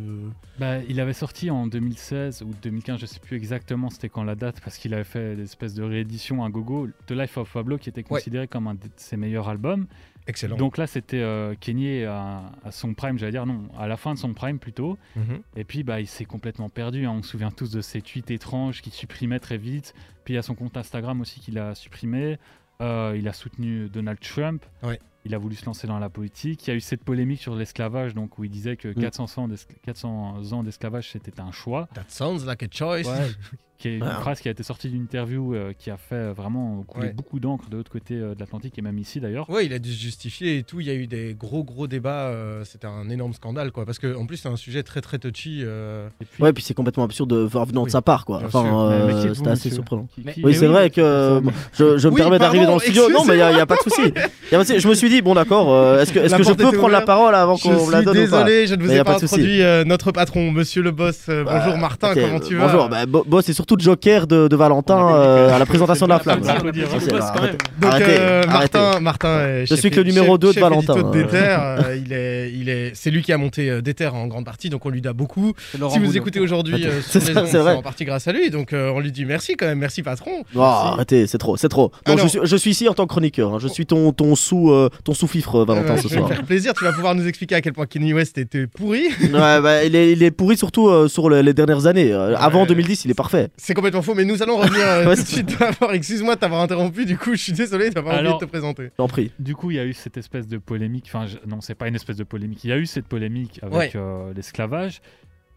Bah, 0.57 0.79
il 0.89 0.99
avait 0.99 1.13
sorti 1.13 1.51
en 1.51 1.67
2016 1.67 2.41
ou 2.41 2.51
2015, 2.63 2.99
je 2.99 3.05
sais 3.05 3.19
plus 3.19 3.37
exactement 3.37 3.91
c'était 3.91 4.09
quand 4.09 4.23
la 4.23 4.35
date, 4.35 4.59
parce 4.61 4.77
qu'il 4.77 4.95
avait 4.95 5.03
fait 5.03 5.35
des 5.35 5.43
espèces 5.43 5.75
de 5.75 5.83
réédition 5.83 6.43
à 6.43 6.49
gogo, 6.49 6.87
The 7.05 7.11
Life 7.11 7.37
of 7.37 7.53
Pablo, 7.53 7.77
qui 7.77 7.89
était 7.89 8.03
considéré 8.03 8.47
comme 8.47 8.65
un 8.67 8.73
de 8.73 8.79
ses 8.97 9.15
meilleurs 9.15 9.47
albums. 9.47 9.85
Excellent. 10.27 10.55
Donc 10.55 10.77
là, 10.77 10.87
c'était 10.87 11.19
euh, 11.21 11.53
Kenny 11.59 12.03
à, 12.03 12.43
à 12.63 12.71
son 12.71 12.93
prime, 12.93 13.17
j'allais 13.17 13.31
dire, 13.33 13.45
non, 13.45 13.63
à 13.77 13.87
la 13.87 13.97
fin 13.97 14.13
de 14.13 14.19
son 14.19 14.33
prime 14.33 14.57
plutôt. 14.59 14.97
Mhm. 15.15 15.41
Et 15.55 15.63
puis, 15.63 15.83
bah, 15.83 15.99
il 15.99 16.07
s'est 16.07 16.25
complètement 16.25 16.69
perdu. 16.69 17.05
hein. 17.05 17.11
On 17.11 17.21
se 17.23 17.29
souvient 17.29 17.51
tous 17.51 17.71
de 17.71 17.81
ses 17.81 18.01
tweets 18.01 18.31
étranges 18.31 18.81
qu'il 18.81 18.93
supprimait 18.93 19.39
très 19.39 19.57
vite. 19.57 19.93
Puis 20.23 20.33
il 20.33 20.35
y 20.35 20.39
a 20.39 20.43
son 20.43 20.55
compte 20.55 20.77
Instagram 20.77 21.19
aussi 21.21 21.39
qu'il 21.41 21.57
a 21.59 21.75
supprimé. 21.75 22.37
Euh, 22.81 23.15
il 23.17 23.27
a 23.27 23.33
soutenu 23.33 23.89
Donald 23.89 24.19
Trump. 24.19 24.65
Ouais. 24.81 24.99
Il 25.25 25.33
a 25.33 25.37
voulu 25.37 25.55
se 25.55 25.65
lancer 25.65 25.87
dans 25.87 25.99
la 25.99 26.09
politique. 26.09 26.67
Il 26.67 26.69
y 26.69 26.73
a 26.73 26.75
eu 26.75 26.81
cette 26.81 27.03
polémique 27.03 27.39
sur 27.39 27.55
l'esclavage, 27.55 28.13
donc 28.13 28.37
où 28.39 28.43
il 28.43 28.49
disait 28.49 28.75
que 28.75 28.89
400 28.91 29.41
ans 29.43 29.47
d'escl- 29.47 29.75
400 29.83 30.51
ans 30.51 30.63
d'esclavage 30.63 31.11
c'était 31.11 31.39
un 31.39 31.51
choix. 31.53 31.87
That 31.93 32.03
sounds 32.09 32.45
like 32.45 32.61
a 32.63 32.67
choice. 32.69 33.05
qui 33.79 33.89
est 33.89 33.97
une 33.97 34.05
phrase 34.05 34.39
qui 34.39 34.47
a 34.47 34.51
été 34.51 34.63
sortie 34.63 34.87
d'une 34.87 35.01
interview 35.01 35.53
euh, 35.55 35.73
qui 35.77 35.89
a 35.91 35.97
fait 35.97 36.31
vraiment 36.31 36.83
couler 36.87 37.07
Ouais. 37.07 37.13
beaucoup 37.13 37.39
d'encre 37.41 37.69
de 37.69 37.75
l'autre 37.75 37.91
côté 37.91 38.13
euh, 38.15 38.33
de 38.33 38.39
l'Atlantique 38.39 38.77
et 38.77 38.81
même 38.81 38.97
ici 38.97 39.19
d'ailleurs. 39.19 39.49
Ouais, 39.49 39.65
il 39.65 39.73
a 39.73 39.79
dû 39.79 39.91
se 39.91 39.99
justifier 39.99 40.57
et 40.59 40.63
tout. 40.63 40.79
Il 40.79 40.87
y 40.87 40.89
a 40.89 40.93
eu 40.93 41.05
des 41.07 41.35
gros 41.37 41.63
gros 41.65 41.87
débats. 41.87 42.27
euh, 42.29 42.63
C'était 42.63 42.87
un 42.87 43.09
énorme 43.09 43.33
scandale, 43.33 43.71
quoi. 43.71 43.85
Parce 43.85 43.99
que 43.99 44.15
en 44.15 44.25
plus, 44.25 44.37
c'est 44.37 44.47
un 44.47 44.55
sujet 44.55 44.83
très 44.83 45.01
très 45.01 45.19
touchy. 45.19 45.61
euh, 45.63 46.07
Et 46.21 46.25
puis, 46.25 46.41
Ouais, 46.43 46.53
puis 46.53 46.63
c'est 46.63 46.73
complètement 46.73 47.03
absurde 47.03 47.29
de 47.31 47.37
voir 47.37 47.65
venant 47.65 47.81
Oui, 47.81 47.87
de 47.87 47.91
sa 47.91 48.01
part, 48.01 48.23
quoi. 48.25 48.41
Enfin, 48.45 48.89
euh, 48.91 49.09
c'était 49.33 49.49
assez 49.49 49.49
monsieur 49.49 49.69
surprenant. 49.71 50.07
Mais- 50.23 50.33
Oui, 50.37 50.43
Mais 50.45 50.53
c'est 50.53 50.67
vrai 50.67 50.89
que 50.89 51.01
euh, 51.01 51.41
je, 51.73 51.97
je 51.97 52.07
me 52.07 52.13
Oui, 52.13 52.21
permets 52.21 52.39
d'arriver 52.39 52.65
dans 52.65 52.75
le 52.75 52.79
studio. 52.79 53.09
Non, 53.09 53.25
mais 53.25 53.33
il 53.33 53.37
n'y 53.37 53.41
a, 53.41 53.51
y 53.51 53.59
a 53.59 53.65
pas 53.65 53.75
de 53.75 53.81
souci. 53.81 54.13
Je 54.51 54.87
me 54.87 54.93
suis 54.93 55.09
dit, 55.09 55.21
bon, 55.21 55.33
d'accord, 55.35 55.73
euh, 55.73 55.99
est-ce 56.01 56.13
que, 56.13 56.19
est-ce 56.19 56.31
La 56.31 56.37
que 56.37 56.43
je 56.43 56.53
peux 56.53 56.71
prendre 56.71 56.89
la 56.93 57.01
parole 57.01 57.35
avant 57.35 57.57
qu'on 57.57 57.89
la 57.89 58.01
donne 58.01 58.13
désolé, 58.13 58.67
je 58.67 58.75
ne 58.75 58.83
vous 58.83 58.91
ai 58.91 59.03
pas 59.03 59.15
introduit 59.15 59.61
euh, 59.61 59.83
notre 59.83 60.11
patron, 60.11 60.51
monsieur 60.51 60.81
le 60.81 60.91
boss. 60.91 61.25
Euh, 61.27 61.43
bonjour 61.43 61.73
Bah, 61.73 61.77
Martin, 61.77 62.13
comment 62.15 62.39
tu 62.39 62.55
vas? 62.55 62.65
Bonjour, 62.67 62.87
bah, 62.89 63.05
Bo- 63.05 63.23
Boss 63.27 63.43
c'est 63.45 63.53
surtout 63.63 63.77
Joker 63.79 64.27
de, 64.27 64.49
de 64.49 64.55
Valentin 64.57 65.15
euh, 65.15 65.55
à 65.55 65.57
la 65.57 65.65
présentation 65.65 66.05
de 66.05 66.09
la 66.11 66.19
flamme. 66.19 66.43
là. 66.43 66.57
hein. 66.59 67.49
Donc 67.79 67.93
euh. 68.01 68.43
Martin, 68.45 68.99
Martin 68.99 69.39
est 69.39 69.61
Je 69.61 69.65
chef- 69.67 69.79
suis 69.79 69.89
que 69.89 70.01
le 70.01 70.03
numéro 70.03 70.33
chef- 70.33 70.39
deux 70.39 70.47
de 70.49 70.53
chef 70.53 70.63
Valentin, 70.63 70.95
de 70.95 70.99
euh. 71.03 71.11
Déter, 71.11 71.37
euh, 71.37 71.97
il 72.05 72.11
est, 72.13 72.51
il 72.53 72.69
est, 72.69 72.91
c'est 72.93 73.09
lui 73.09 73.21
qui 73.21 73.31
a 73.31 73.37
monté 73.37 73.69
euh, 73.69 73.81
Déter 73.81 74.07
en 74.07 74.27
grande 74.27 74.43
partie, 74.45 74.69
donc 74.69 74.85
on 74.85 74.89
lui 74.89 75.01
doit 75.01 75.13
beaucoup. 75.13 75.53
Si 75.71 75.77
vous 75.77 75.89
Boudon. 75.89 76.11
écoutez 76.11 76.39
aujourd'hui 76.41 76.85
euh, 76.85 76.99
C'est 77.07 77.37
en 77.37 77.81
partie 77.81 78.03
grâce 78.03 78.27
à 78.27 78.33
lui, 78.33 78.49
donc 78.49 78.73
euh, 78.73 78.91
on 78.93 78.99
lui 78.99 79.11
dit 79.13 79.23
merci 79.25 79.55
quand 79.55 79.65
même, 79.65 79.79
merci 79.79 80.03
patron. 80.03 80.43
Oh, 80.55 80.59
arrêtez, 80.61 81.25
c'est 81.27 81.37
trop, 81.37 81.55
c'est 81.55 81.69
trop. 81.69 81.91
Bon, 82.05 82.13
Alors- 82.13 82.25
je, 82.25 82.27
suis, 82.27 82.39
je 82.43 82.55
suis 82.57 82.71
ici 82.71 82.89
en 82.89 82.93
tant 82.93 83.03
que 83.05 83.09
chroniqueur. 83.11 83.53
hein. 83.53 83.57
Je 83.61 83.67
suis 83.69 83.85
ton, 83.85 84.11
ton 84.11 84.35
sous, 84.35 84.71
euh, 84.71 84.89
ton 85.05 85.13
sous-fifre, 85.13 85.61
euh, 85.61 85.65
Valentin, 85.65 85.93
Euh, 85.93 85.97
ce 85.97 86.09
je 86.09 86.15
soir. 86.15 86.27
faire 86.27 86.43
plaisir, 86.43 86.73
tu 86.73 86.83
vas 86.83 86.91
pouvoir 86.91 87.15
nous 87.15 87.27
expliquer 87.27 87.55
à 87.55 87.61
quel 87.61 87.71
point 87.73 87.85
Kenny 87.85 88.13
West 88.13 88.37
était 88.37 88.67
pourri. 88.67 89.03
Ouais, 89.21 89.61
bah, 89.61 89.83
il, 89.85 89.95
est, 89.95 90.11
il 90.11 90.21
est 90.23 90.31
pourri 90.31 90.57
surtout 90.57 90.89
euh, 90.89 91.07
sur 91.07 91.29
le- 91.29 91.41
les 91.41 91.53
dernières 91.53 91.85
années. 91.85 92.11
Euh, 92.11 92.35
Avant 92.37 92.61
Ouais. 92.61 92.67
2010, 92.67 93.05
il 93.05 93.11
est 93.11 93.13
parfait. 93.13 93.49
C'est 93.55 93.73
complètement 93.75 94.01
faux, 94.01 94.15
mais 94.15 94.25
nous 94.25 94.41
allons 94.41 94.57
revenir 94.57 94.81
euh, 94.81 95.03
tout 95.15 95.21
de 95.21 95.27
suite. 95.27 95.55
Excuse-moi 95.93 96.35
de 96.35 96.39
t'avoir 96.39 96.61
interrompu, 96.61 97.05
du 97.05 97.17
coup 97.17 97.31
je 97.35 97.41
suis 97.41 97.53
désolé 97.53 97.89
d'avoir 97.91 98.15
oublié 98.19 98.33
de 98.33 98.39
te 98.39 98.45
présenter. 98.45 98.89
J'en 98.97 99.07
prie. 99.07 99.31
Du 99.39 99.55
coup, 99.55 99.69
il 99.71 99.75
y 99.77 99.79
a 99.79 99.85
eu 99.85 99.93
cette 99.93 100.17
espèce 100.17 100.47
de 100.47 100.57
polémique. 100.57 101.05
Enfin, 101.07 101.27
je- 101.27 101.37
non, 101.47 101.61
c'est 101.61 101.75
pas 101.75 101.87
une 101.87 101.95
espèce 101.95 102.17
de 102.17 102.23
polémique. 102.23 102.63
Il 102.63 102.69
y 102.71 102.73
a 102.73 102.77
eu 102.77 102.85
cette 102.87 103.07
polémique 103.07 103.59
avec 103.61 103.73
Ouais. 103.77 103.91
euh, 103.95 104.33
l'esclavage. 104.33 105.01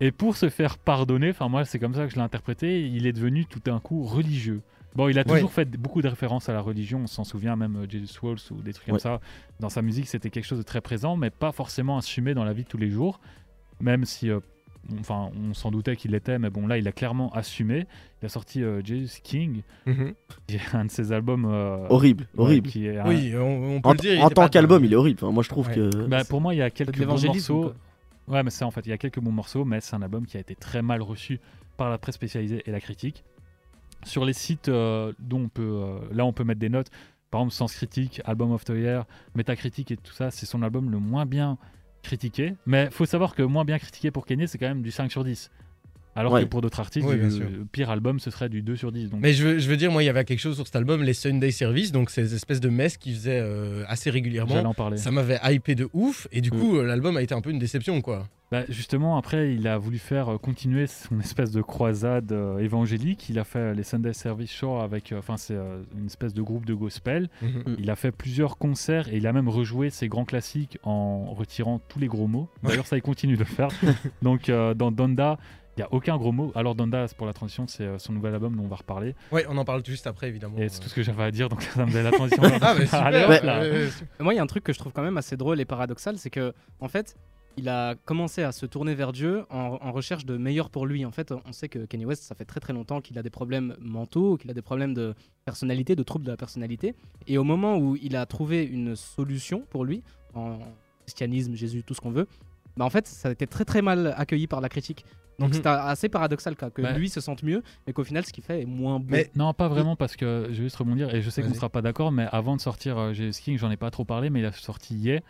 Et 0.00 0.12
pour 0.12 0.37
se 0.37 0.50
faire 0.50 0.76
pardonner, 0.76 1.31
enfin 1.31 1.49
moi, 1.49 1.65
c'est 1.65 1.79
comme 1.79 1.95
ça 1.95 2.05
que 2.05 2.11
je 2.11 2.17
l'ai 2.17 2.23
interprété. 2.23 2.83
Il 2.87 3.07
est 3.07 3.12
devenu 3.15 3.47
tout 3.47 3.61
d'un 3.65 3.81
coup 3.81 4.03
religieux. 4.05 4.61
Bon, 4.95 5.09
il 5.09 5.19
a 5.19 5.23
Ouais. 5.26 5.35
toujours 5.35 5.53
fait 5.53 5.65
beaucoup 5.71 6.03
de 6.03 6.09
références 6.09 6.49
à 6.50 6.53
la 6.53 6.61
religion. 6.61 7.00
On 7.03 7.07
s'en 7.07 7.25
souvient 7.25 7.57
même 7.57 7.76
euh, 7.76 7.87
Jesus 7.88 8.19
Walls 8.23 8.38
ou 8.50 8.62
des 8.62 8.75
trucs 8.75 8.87
comme 8.88 8.99
ça. 8.99 9.21
Dans 9.59 9.71
sa 9.71 9.81
musique, 9.81 10.07
c'était 10.07 10.29
quelque 10.31 10.45
chose 10.47 10.59
de 10.59 10.65
très 10.65 10.83
présent, 10.83 11.17
mais 11.17 11.31
pas 11.31 11.50
forcément 11.53 11.97
assumé 11.97 12.35
dans 12.35 12.45
la 12.45 12.53
vie 12.53 12.65
de 12.65 12.69
tous 12.69 12.79
les 12.79 12.91
jours. 12.91 13.21
Même 13.81 14.05
si, 14.05 14.31
euh, 14.31 14.41
enfin, 15.00 15.31
on 15.40 15.55
s'en 15.55 15.71
doutait 15.71 15.97
qu'il 15.97 16.12
l'était, 16.12 16.38
mais 16.38 16.50
bon, 16.50 16.66
là, 16.66 16.78
il 16.78 16.87
a 16.88 16.93
clairement 16.93 17.33
assumé. 17.33 17.87
Il 18.23 18.26
a 18.26 18.28
sorti 18.28 18.62
euh, 18.62 18.81
Jesus 18.85 19.21
King, 19.23 19.62
qui 20.47 20.57
est 20.57 20.75
un 20.75 20.85
de 20.87 20.90
ses 20.90 21.12
albums. 21.12 21.45
euh, 21.45 21.87
Horrible, 21.88 22.25
ouais, 22.35 22.43
horrible. 22.43 22.69
qui 22.69 22.87
est 22.87 22.99
un- 22.99 23.07
Oui, 23.09 23.33
on, 23.37 23.76
on 23.76 23.81
peut 23.81 23.88
En, 23.88 23.93
le 23.93 23.99
dire. 23.99 24.25
en 24.25 24.31
tant 24.31 24.49
qu'album, 24.49 24.85
il 24.85 24.93
est 24.93 24.97
horrible. 24.97 25.19
Enfin, 25.23 25.33
moi, 25.33 25.43
je 25.43 25.49
trouve 25.49 25.69
Ouais. 25.69 25.75
que. 25.75 26.07
Bah, 26.07 26.25
pour 26.25 26.40
moi, 26.40 26.55
il 26.55 26.59
y 26.59 26.62
a 26.62 26.71
quelques 26.71 27.05
bons 27.05 27.23
morceaux. 27.25 27.73
Ouais, 28.28 28.43
mais 28.43 28.50
c'est 28.50 28.64
en 28.64 28.71
fait, 28.73 28.81
il 28.87 28.90
y 28.90 28.93
a 28.93 28.99
quelques 28.99 29.21
bons 29.21 29.31
morceaux, 29.33 29.64
mais 29.64 29.81
c'est 29.81 29.95
un 29.95 30.02
album 30.02 30.26
qui 30.26 30.37
a 30.37 30.40
été 30.40 30.55
très 30.57 30.83
mal 30.83 31.00
reçu 31.02 31.38
par 31.76 31.90
la 31.90 31.99
presse 31.99 32.16
spécialisée 32.16 32.62
et 32.66 32.71
la 32.73 32.81
critique. 32.81 33.23
Sur 34.05 34.25
les 34.25 34.33
sites 34.33 34.69
euh, 34.69 35.12
dont 35.19 35.43
on 35.43 35.49
peut, 35.49 35.62
euh, 35.62 35.99
là, 36.12 36.25
on 36.25 36.33
peut 36.33 36.45
mettre 36.45 36.61
des 36.61 36.69
notes. 36.69 36.88
Par 37.31 37.40
exemple, 37.40 37.55
Sens 37.55 37.75
Critique, 37.75 38.21
Album 38.25 38.52
of 38.52 38.64
the 38.64 38.71
Year, 38.71 39.05
Metacritic 39.35 39.90
et 39.90 39.97
tout 39.97 40.12
ça, 40.12 40.31
c'est 40.31 40.47
son 40.47 40.62
album 40.62 40.90
le 40.90 40.99
moins 40.99 41.26
bien 41.26 41.59
critiqué. 42.06 42.54
Mais 42.64 42.88
faut 42.90 43.04
savoir 43.04 43.34
que 43.34 43.42
moins 43.42 43.64
bien 43.64 43.78
critiqué 43.78 44.10
pour 44.10 44.25
Kanye, 44.25 44.46
c'est 44.46 44.58
quand 44.58 44.68
même 44.68 44.82
du 44.82 44.90
5 44.90 45.10
sur 45.10 45.25
10. 45.25 45.50
Alors 46.16 46.32
Ouais. 46.32 46.42
que 46.42 46.46
pour 46.49 46.61
d'autres 46.62 46.80
artistes, 46.80 47.06
Oui, 47.08 47.16
le 47.16 47.64
pire 47.70 47.90
album, 47.90 48.18
ce 48.18 48.30
serait 48.30 48.49
du 48.49 48.62
2 48.62 48.75
sur 48.76 48.90
10. 48.92 49.11
Donc, 49.11 49.20
Mais 49.20 49.32
je 49.32 49.46
veux, 49.46 49.58
je 49.58 49.68
veux 49.68 49.76
dire, 49.76 49.92
moi, 49.92 50.02
il 50.02 50.06
y 50.06 50.08
avait 50.08 50.25
quelque 50.25 50.40
chose 50.40 50.56
sur 50.56 50.66
cet 50.66 50.76
album, 50.76 51.02
les 51.02 51.14
Sunday 51.14 51.50
Service, 51.50 51.92
donc 51.92 52.11
ces 52.11 52.35
espèces 52.35 52.61
de 52.61 52.68
messes 52.70 52.96
qui 52.96 53.12
faisaient 53.12 53.40
euh, 53.40 53.85
assez 53.87 54.11
régulièrement. 54.11 54.54
j'allais 54.54 54.66
en 54.66 54.75
parler. 54.75 54.96
Ça 54.96 55.11
m'avait 55.11 55.38
hypé 55.44 55.75
de 55.75 55.88
ouf, 55.92 56.26
et 56.32 56.40
du 56.40 56.50
coup, 56.50 56.78
euh, 56.78 56.85
l'album 56.85 57.16
a 57.16 57.23
été 57.23 57.35
un 57.35 57.40
peu 57.40 57.50
une 57.50 57.58
déception, 57.58 58.00
quoi. 58.00 58.26
Bah, 58.52 58.62
justement, 58.68 59.16
après, 59.18 59.54
il 59.54 59.66
a 59.66 59.76
voulu 59.76 59.99
faire 59.99 60.28
euh, 60.35 60.38
continuer 60.38 60.87
son 60.87 61.18
espèce 61.18 61.50
de 61.50 61.62
croisade 61.62 62.30
euh, 62.30 62.58
évangélique. 62.58 63.28
Il 63.28 63.40
a 63.40 63.44
fait 63.44 63.75
les 63.75 63.82
Sunday 63.82 64.12
Service 64.12 64.52
Show 64.52 64.76
avec, 64.78 65.11
euh, 65.11 65.18
enfin, 65.18 65.37
c'est 65.37 65.56
euh, 65.56 65.82
une 65.99 66.06
espèce 66.06 66.32
de 66.32 66.42
groupe 66.42 66.64
de 66.64 66.73
gospel. 66.75 67.28
Il 67.76 67.90
a 67.90 67.96
fait 67.96 68.12
plusieurs 68.12 68.56
concerts 68.56 69.08
et 69.12 69.16
il 69.16 69.26
a 69.26 69.32
même 69.32 69.49
rejoué 69.49 69.90
ses 69.90 70.06
grands 70.06 70.25
classiques 70.25 70.78
en 70.85 71.25
retirant 71.35 71.80
tous 71.88 71.99
les 71.99 72.06
gros 72.06 72.28
mots. 72.28 72.49
D'ailleurs, 72.62 72.87
ça, 72.87 72.96
il 72.96 73.02
continue 73.02 73.35
de 73.35 73.40
le 73.40 73.44
faire. 73.46 73.68
Donc, 74.23 74.49
euh, 74.49 74.75
dans 74.75 74.92
Donda, 74.92 75.38
il 75.76 75.80
n'y 75.80 75.85
a 75.85 75.92
aucun 75.92 76.16
gros 76.16 76.33
mot. 76.33 76.52
Alors, 76.54 76.75
Donda, 76.75 77.06
pour 77.16 77.26
la 77.26 77.33
transition, 77.33 77.66
c'est 77.66 77.85
euh, 77.85 77.99
son 77.99 78.12
nouvel 78.12 78.33
album 78.35 78.56
dont 78.56 78.64
on 78.64 78.68
va 78.68 78.76
reparler. 78.76 79.14
Ouais, 79.30 79.45
on 79.49 79.56
en 79.59 79.64
parle 79.64 79.85
juste 79.85 80.06
après, 80.06 80.28
évidemment. 80.28 80.56
Et 80.59 80.68
c'est 80.68 80.80
tout 80.80 80.88
ce 80.88 80.95
que 80.95 81.02
j'avais 81.02 81.23
à 81.25 81.30
dire. 81.30 81.49
Donc, 81.49 81.62
ça 81.62 81.83
me 81.85 81.90
faisait 81.90 82.02
la 82.02 82.11
transition. 82.12 82.42
Ah, 82.62 82.75
mais 82.78 82.85
super. 82.87 83.02
Allez, 83.06 83.25
Ouais. 83.26 83.42
là. 83.45 83.62
euh, 83.62 83.88
Moi, 84.21 84.33
il 84.35 84.37
y 84.37 84.40
a 84.40 84.42
un 84.42 84.47
truc 84.47 84.64
que 84.64 84.73
je 84.73 84.78
trouve 84.78 84.92
quand 84.92 85.02
même 85.02 85.18
assez 85.18 85.37
drôle 85.37 85.61
et 85.61 85.64
paradoxal, 85.64 86.16
c'est 86.18 86.30
que, 86.30 86.54
en 86.80 86.88
fait, 86.88 87.16
il 87.59 87.68
a 87.71 87.95
commencé 87.95 88.42
à 88.42 88.52
se 88.52 88.66
tourner 88.66 88.95
vers 88.95 89.12
Dieu 89.12 89.45
en, 89.50 89.78
en 89.80 89.92
recherche 89.92 90.26
de 90.26 90.37
meilleur 90.37 90.68
pour 90.71 90.85
lui. 90.87 91.04
En 91.06 91.11
fait, 91.11 91.33
on 91.47 91.52
sait 91.52 91.68
que 91.68 91.87
Kanye 91.87 92.04
West, 92.04 92.23
ça 92.23 92.35
fait 92.35 92.45
très 92.45 92.61
très 92.61 92.73
longtemps 92.75 93.00
qu'il 93.00 93.18
a 93.18 93.23
des 93.23 93.30
problèmes 93.30 93.75
mentaux, 93.80 94.37
qu'il 94.37 94.50
a 94.50 94.54
des 94.54 94.61
problèmes 94.62 94.92
de 94.95 95.14
personnalité, 95.47 95.97
de 95.97 96.02
troubles 96.02 96.25
de 96.26 96.30
la 96.30 96.37
personnalité. 96.37 96.95
Et 97.26 97.38
au 97.38 97.45
moment 97.45 97.78
où 97.78 97.97
il 97.97 98.14
a 98.16 98.26
trouvé 98.26 98.64
une 98.64 98.95
solution 98.97 99.62
pour 99.71 99.85
lui, 99.87 100.02
en 100.35 100.59
christianisme, 101.06 101.54
Jésus, 101.54 101.83
tout 101.83 101.95
ce 101.95 102.00
qu'on 102.00 102.11
veut. 102.11 102.26
Bah, 102.76 102.85
en 102.85 102.90
fait, 102.90 103.06
ça 103.06 103.28
a 103.28 103.33
été 103.33 103.47
très 103.47 103.64
très 103.64 103.80
mal 103.80 104.12
accueilli 104.18 104.47
par 104.47 104.61
la 104.61 104.68
critique. 104.68 105.04
Donc 105.38 105.50
Mhm. 105.50 105.55
c'est 105.55 105.66
assez 105.66 106.09
paradoxal 106.09 106.57
quoi, 106.57 106.71
que 106.71 106.81
Ouais. 106.83 106.99
lui 106.99 107.09
se 107.11 107.21
sente 107.21 107.43
mieux, 107.43 107.62
mais 107.87 107.93
qu'au 107.93 108.05
final, 108.05 108.25
ce 108.25 108.33
qu'il 108.33 108.43
fait 108.43 108.62
est 108.62 108.66
moins 108.66 108.99
bon. 108.99 109.07
Mais- 109.11 109.31
Non, 109.37 109.52
pas 109.52 109.69
vraiment, 109.69 109.95
parce 109.97 110.16
que 110.16 110.45
je 110.50 110.55
vais 110.57 110.62
juste 110.64 110.76
rebondir, 110.76 111.14
et 111.14 111.21
je 111.23 111.28
sais 111.31 111.43
qu'on 111.43 111.50
ne 111.50 111.55
sera 111.55 111.69
pas 111.69 111.83
d'accord, 111.83 112.11
mais 112.12 112.26
avant 112.33 112.57
de 112.57 112.61
sortir 112.61 112.97
euh, 112.99 113.12
J.S. 113.12 113.40
King, 113.40 113.59
j'en 113.59 113.71
ai 113.71 113.76
pas 113.76 113.90
trop 113.90 114.05
parlé, 114.05 114.31
mais 114.31 114.40
il 114.40 114.47
a 114.47 114.52
sorti 114.52 114.95
Yeah, 114.97 115.21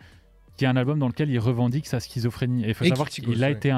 qui 0.57 0.65
est 0.65 0.67
un 0.67 0.75
album 0.75 0.97
dans 0.99 1.07
lequel 1.07 1.29
il 1.29 1.39
revendique 1.39 1.85
sa 1.87 1.99
schizophrénie. 1.99 2.65
Et 2.65 2.69
il 2.69 2.73
faut 2.73 2.83
Et 2.83 2.89
savoir 2.89 3.07
Criticus, 3.07 3.33
qu'il 3.35 3.43
a, 3.43 3.47
ouais. 3.47 3.53
été 3.53 3.71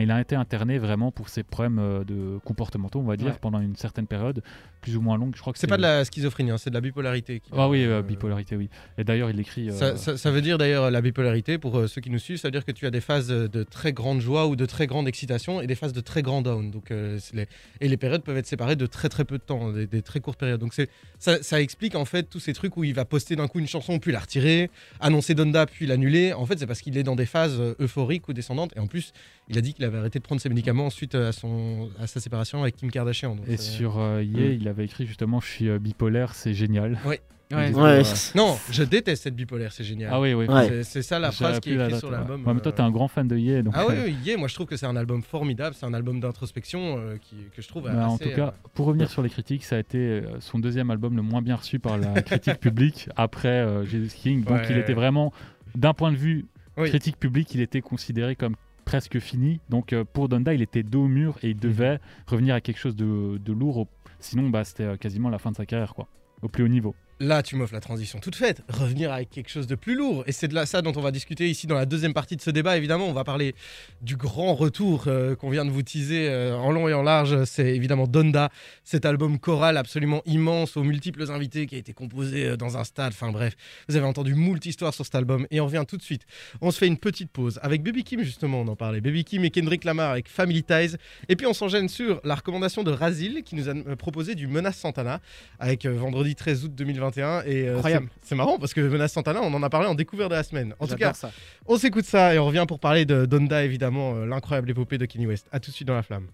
il 0.00 0.10
a 0.10 0.20
été 0.20 0.34
interné 0.34 0.78
vraiment 0.78 1.12
pour 1.12 1.28
ses 1.28 1.42
problèmes 1.42 1.78
euh, 1.78 2.04
de 2.04 2.38
comportementaux, 2.44 3.00
on 3.00 3.04
va 3.04 3.16
dire, 3.16 3.28
Ouais. 3.28 3.38
pendant 3.40 3.60
une 3.60 3.76
certaine 3.76 4.06
période, 4.06 4.42
plus 4.80 4.96
ou 4.96 5.00
moins 5.02 5.16
longue. 5.18 5.34
Je 5.36 5.40
crois 5.40 5.52
que 5.52 5.58
C'est 5.58 5.66
pas 5.66 5.76
de 5.76 5.82
la 5.82 6.04
schizophrénie, 6.04 6.50
hein, 6.50 6.58
c'est 6.58 6.70
de 6.70 6.74
la 6.74 6.80
bipolarité. 6.80 7.40
qui- 7.40 7.50
Ah 7.54 7.68
oui, 7.68 7.84
euh, 7.84 7.98
euh, 7.98 8.02
bipolarité, 8.02 8.56
oui. 8.56 8.68
Et 8.98 9.04
d'ailleurs, 9.04 9.30
il 9.30 9.38
écrit. 9.38 9.68
euh, 9.68 9.72
Ça, 9.72 9.96
ça- 9.96 10.16
ça 10.16 10.30
veut 10.30 10.40
dire 10.40 10.56
d'ailleurs 10.58 10.90
la 10.90 11.00
bipolarité, 11.02 11.58
pour 11.58 11.78
euh, 11.78 11.86
ceux 11.86 12.00
qui 12.00 12.10
nous 12.10 12.18
suivent, 12.18 12.38
ça 12.38 12.48
veut 12.48 12.52
dire 12.52 12.64
que 12.64 12.72
tu 12.72 12.86
as 12.86 12.90
des 12.90 13.00
phases 13.02 13.28
de 13.28 13.62
très 13.62 13.92
grande 13.92 14.20
joie 14.20 14.46
ou 14.46 14.56
de 14.56 14.64
très 14.66 14.86
grande 14.86 15.06
excitation 15.08 15.60
et 15.60 15.66
des 15.66 15.74
phases 15.74 15.92
de 15.92 16.00
très 16.00 16.22
grand 16.22 16.40
down. 16.42 16.70
Donc, 16.70 16.90
les... 16.90 17.46
Et 17.80 17.88
les 17.88 17.96
périodes 17.98 18.22
peuvent 18.22 18.36
être 18.38 18.46
séparées 18.46 18.76
de 18.76 18.86
très 18.86 19.08
très 19.10 19.24
peu 19.24 19.36
de 19.38 19.42
temps, 19.42 19.70
des, 19.70 19.86
des 19.86 20.00
très 20.02 20.20
courtes 20.20 20.38
périodes. 20.38 20.60
Donc 20.60 20.74
ça 21.18 21.60
explique 21.60 21.94
en 21.94 22.04
fait 22.04 22.24
tous 22.30 22.40
ces 22.40 22.52
trucs 22.54 22.76
où 22.76 22.84
il 22.84 22.94
va 22.94 23.04
poster 23.04 23.36
d'un 23.36 23.48
coup 23.48 23.58
une 23.58 23.66
chanson 23.68 23.98
puis 23.98 24.12
la 24.12 24.20
retirer, 24.20 24.70
annoncer 25.00 25.34
Donda 25.34 25.66
puis 25.66 25.86
l'annuler. 25.86 26.21
En 26.32 26.46
fait, 26.46 26.58
c'est 26.58 26.66
parce 26.66 26.80
qu'il 26.80 26.96
est 26.96 27.02
dans 27.02 27.16
des 27.16 27.26
phases 27.26 27.56
euh, 27.58 27.74
euphoriques 27.80 28.28
ou 28.28 28.32
descendantes. 28.32 28.72
Et 28.76 28.80
en 28.80 28.86
plus, 28.86 29.12
il 29.48 29.58
a 29.58 29.60
dit 29.60 29.74
qu'il 29.74 29.84
avait 29.84 29.98
arrêté 29.98 30.18
de 30.18 30.24
prendre 30.24 30.40
ses 30.40 30.48
médicaments 30.48 30.90
suite 30.90 31.14
à, 31.14 31.32
son... 31.32 31.88
à 32.00 32.06
sa 32.06 32.20
séparation 32.20 32.62
avec 32.62 32.76
Kim 32.76 32.90
Kardashian. 32.90 33.34
Donc, 33.36 33.48
Et 33.48 33.54
euh, 33.54 33.56
sur 33.56 33.98
euh, 33.98 34.22
Yeah, 34.22 34.50
Mm. 34.50 34.58
il 34.60 34.68
avait 34.68 34.84
écrit 34.84 35.06
justement 35.06 35.40
Je 35.40 35.46
suis 35.48 35.68
euh, 35.68 35.78
bipolaire, 35.78 36.34
c'est 36.34 36.54
génial. 36.54 36.98
Ouais. 37.04 37.20
Dit, 37.50 37.56
Ouais. 37.58 37.72
euh, 37.76 38.02
Non, 38.34 38.56
je 38.70 38.82
déteste 38.82 39.24
cette 39.24 39.36
bipolaire, 39.36 39.72
c'est 39.72 39.84
génial. 39.84 40.08
Ah 40.10 40.18
oui, 40.22 40.32
oui. 40.32 40.46
Ouais. 40.46 40.82
C'est- 40.84 41.02
ça 41.02 41.18
la 41.18 41.30
phrase 41.32 41.60
qui 41.60 41.72
est 41.72 41.74
écrite 41.74 41.96
sur 41.98 42.08
ouais. 42.08 42.14
l'album. 42.16 42.46
Ouais, 42.46 42.54
mais 42.54 42.60
toi, 42.60 42.72
euh, 42.72 42.74
t'es 42.76 42.80
un 42.80 42.90
grand 42.90 43.08
fan 43.08 43.28
de 43.28 43.36
Yeah, 43.36 43.60
donc. 43.60 43.74
Ah 43.76 43.84
oui, 43.86 43.94
euh, 43.94 44.08
oui, 44.24 44.36
moi 44.38 44.48
je 44.48 44.54
trouve 44.54 44.66
que 44.66 44.76
c'est 44.78 44.86
un 44.86 44.96
album 44.96 45.20
formidable, 45.22 45.76
c'est 45.78 45.84
un 45.84 45.92
album 45.92 46.18
d'introspection 46.18 46.96
euh, 46.98 47.16
que 47.54 47.60
je 47.60 47.68
trouve 47.68 47.88
en 47.88 48.14
assez, 48.14 48.30
tout 48.30 48.36
cas, 48.36 48.54
pour 48.72 48.86
revenir 48.86 49.10
sur 49.10 49.20
les 49.20 49.28
critiques, 49.28 49.64
ça 49.64 49.76
a 49.76 49.80
été 49.80 49.98
euh, 49.98 50.22
son 50.40 50.60
deuxième 50.60 50.90
album 50.90 51.14
le 51.14 51.20
moins 51.20 51.42
bien 51.42 51.56
reçu 51.56 51.78
par 51.78 51.98
la 51.98 52.22
critique 52.22 52.58
publique 52.58 53.10
après 53.16 53.48
euh, 53.48 53.84
Jesus 53.84 54.16
King. 54.16 54.44
Donc 54.44 54.56
Ouais. 54.56 54.66
il 54.70 54.78
était 54.78 54.94
vraiment, 54.94 55.30
d'un 55.74 55.94
point 55.94 56.12
de 56.12 56.16
vue 56.16 56.46
Oui. 56.76 56.88
critique 56.88 57.18
publique, 57.18 57.54
il 57.54 57.60
était 57.60 57.80
considéré 57.80 58.36
comme 58.36 58.56
presque 58.84 59.18
fini. 59.20 59.60
Donc 59.70 59.92
euh, 59.92 60.04
pour 60.04 60.28
Donda, 60.28 60.54
il 60.54 60.62
était 60.62 60.82
dos 60.82 61.04
au 61.04 61.08
mur 61.08 61.38
et 61.42 61.50
il 61.50 61.56
devait 61.58 62.00
revenir 62.26 62.54
à 62.54 62.60
quelque 62.60 62.78
chose 62.78 62.96
de, 62.96 63.38
de 63.38 63.52
lourd. 63.52 63.86
Sinon, 64.18 64.50
bah, 64.50 64.64
c'était 64.64 64.84
euh, 64.84 64.96
quasiment 64.96 65.30
la 65.30 65.38
fin 65.38 65.50
de 65.50 65.56
sa 65.56 65.66
carrière, 65.66 65.94
quoi, 65.94 66.08
au 66.42 66.48
plus 66.48 66.64
haut 66.64 66.68
niveau. 66.68 66.94
Là, 67.22 67.44
tu 67.44 67.54
m'offres 67.54 67.72
la 67.72 67.78
transition 67.78 68.18
toute 68.18 68.34
faite. 68.34 68.62
Revenir 68.68 69.12
avec 69.12 69.30
quelque 69.30 69.48
chose 69.48 69.68
de 69.68 69.76
plus 69.76 69.94
lourd. 69.94 70.24
Et 70.26 70.32
c'est 70.32 70.48
de 70.48 70.54
là, 70.54 70.66
ça 70.66 70.82
dont 70.82 70.92
on 70.96 71.00
va 71.00 71.12
discuter 71.12 71.48
ici 71.48 71.68
dans 71.68 71.76
la 71.76 71.86
deuxième 71.86 72.14
partie 72.14 72.34
de 72.34 72.42
ce 72.42 72.50
débat. 72.50 72.76
Évidemment, 72.76 73.06
on 73.06 73.12
va 73.12 73.22
parler 73.22 73.54
du 74.00 74.16
grand 74.16 74.56
retour 74.56 75.04
euh, 75.06 75.36
qu'on 75.36 75.48
vient 75.48 75.64
de 75.64 75.70
vous 75.70 75.82
teaser 75.82 76.28
euh, 76.28 76.56
en 76.56 76.72
long 76.72 76.88
et 76.88 76.94
en 76.94 77.02
large. 77.04 77.44
C'est 77.44 77.76
évidemment 77.76 78.08
Donda, 78.08 78.50
cet 78.82 79.04
album 79.04 79.38
choral 79.38 79.76
absolument 79.76 80.22
immense 80.26 80.76
aux 80.76 80.82
multiples 80.82 81.30
invités 81.30 81.68
qui 81.68 81.76
a 81.76 81.78
été 81.78 81.92
composé 81.92 82.44
euh, 82.44 82.56
dans 82.56 82.76
un 82.76 82.82
stade. 82.82 83.12
Enfin 83.12 83.30
bref, 83.30 83.54
vous 83.88 83.94
avez 83.94 84.04
entendu 84.06 84.34
moult 84.34 84.66
histoires 84.66 84.92
sur 84.92 85.04
cet 85.04 85.14
album. 85.14 85.46
Et 85.52 85.60
on 85.60 85.66
revient 85.66 85.84
tout 85.86 85.98
de 85.98 86.02
suite. 86.02 86.22
On 86.60 86.72
se 86.72 86.78
fait 86.78 86.88
une 86.88 86.98
petite 86.98 87.30
pause 87.30 87.60
avec 87.62 87.84
Baby 87.84 88.02
Kim, 88.02 88.24
justement, 88.24 88.62
on 88.62 88.66
en 88.66 88.74
parlait. 88.74 89.00
Baby 89.00 89.22
Kim 89.22 89.44
et 89.44 89.50
Kendrick 89.50 89.84
Lamar 89.84 90.10
avec 90.10 90.28
Family 90.28 90.64
Ties. 90.64 90.96
Et 91.28 91.36
puis 91.36 91.46
on 91.46 91.54
s'enchaîne 91.54 91.88
sur 91.88 92.20
la 92.24 92.34
recommandation 92.34 92.82
de 92.82 92.90
Razil 92.90 93.44
qui 93.44 93.54
nous 93.54 93.68
a 93.68 93.74
proposé 93.94 94.34
du 94.34 94.48
Menace 94.48 94.78
Santana 94.78 95.20
avec 95.60 95.86
vendredi 95.86 96.34
13 96.34 96.64
août 96.64 96.74
2021. 96.74 97.11
Et 97.18 97.68
euh, 97.68 97.80
c'est- 98.22 98.34
marrant 98.34 98.58
parce 98.58 98.74
que 98.74 98.80
Menace 98.80 99.12
Santana, 99.12 99.40
on 99.42 99.52
en 99.52 99.62
a 99.62 99.70
parlé 99.70 99.86
en 99.88 99.94
découverte 99.94 100.30
de 100.30 100.36
la 100.36 100.42
semaine. 100.42 100.74
En 100.80 100.86
tout 100.86 100.96
cas, 100.96 101.12
ça. 101.12 101.30
on 101.66 101.76
s'écoute 101.76 102.04
ça 102.04 102.34
et 102.34 102.38
on 102.38 102.46
revient 102.46 102.64
pour 102.66 102.78
parler 102.80 103.04
de 103.04 103.26
Donda, 103.26 103.64
évidemment, 103.64 104.14
euh, 104.16 104.26
l'incroyable 104.26 104.70
épopée 104.70 104.98
de 104.98 105.06
Kenny 105.06 105.26
West. 105.26 105.46
A 105.52 105.60
tout 105.60 105.70
de 105.70 105.74
suite 105.74 105.88
dans 105.88 105.94
la 105.94 106.02
flamme. 106.02 106.26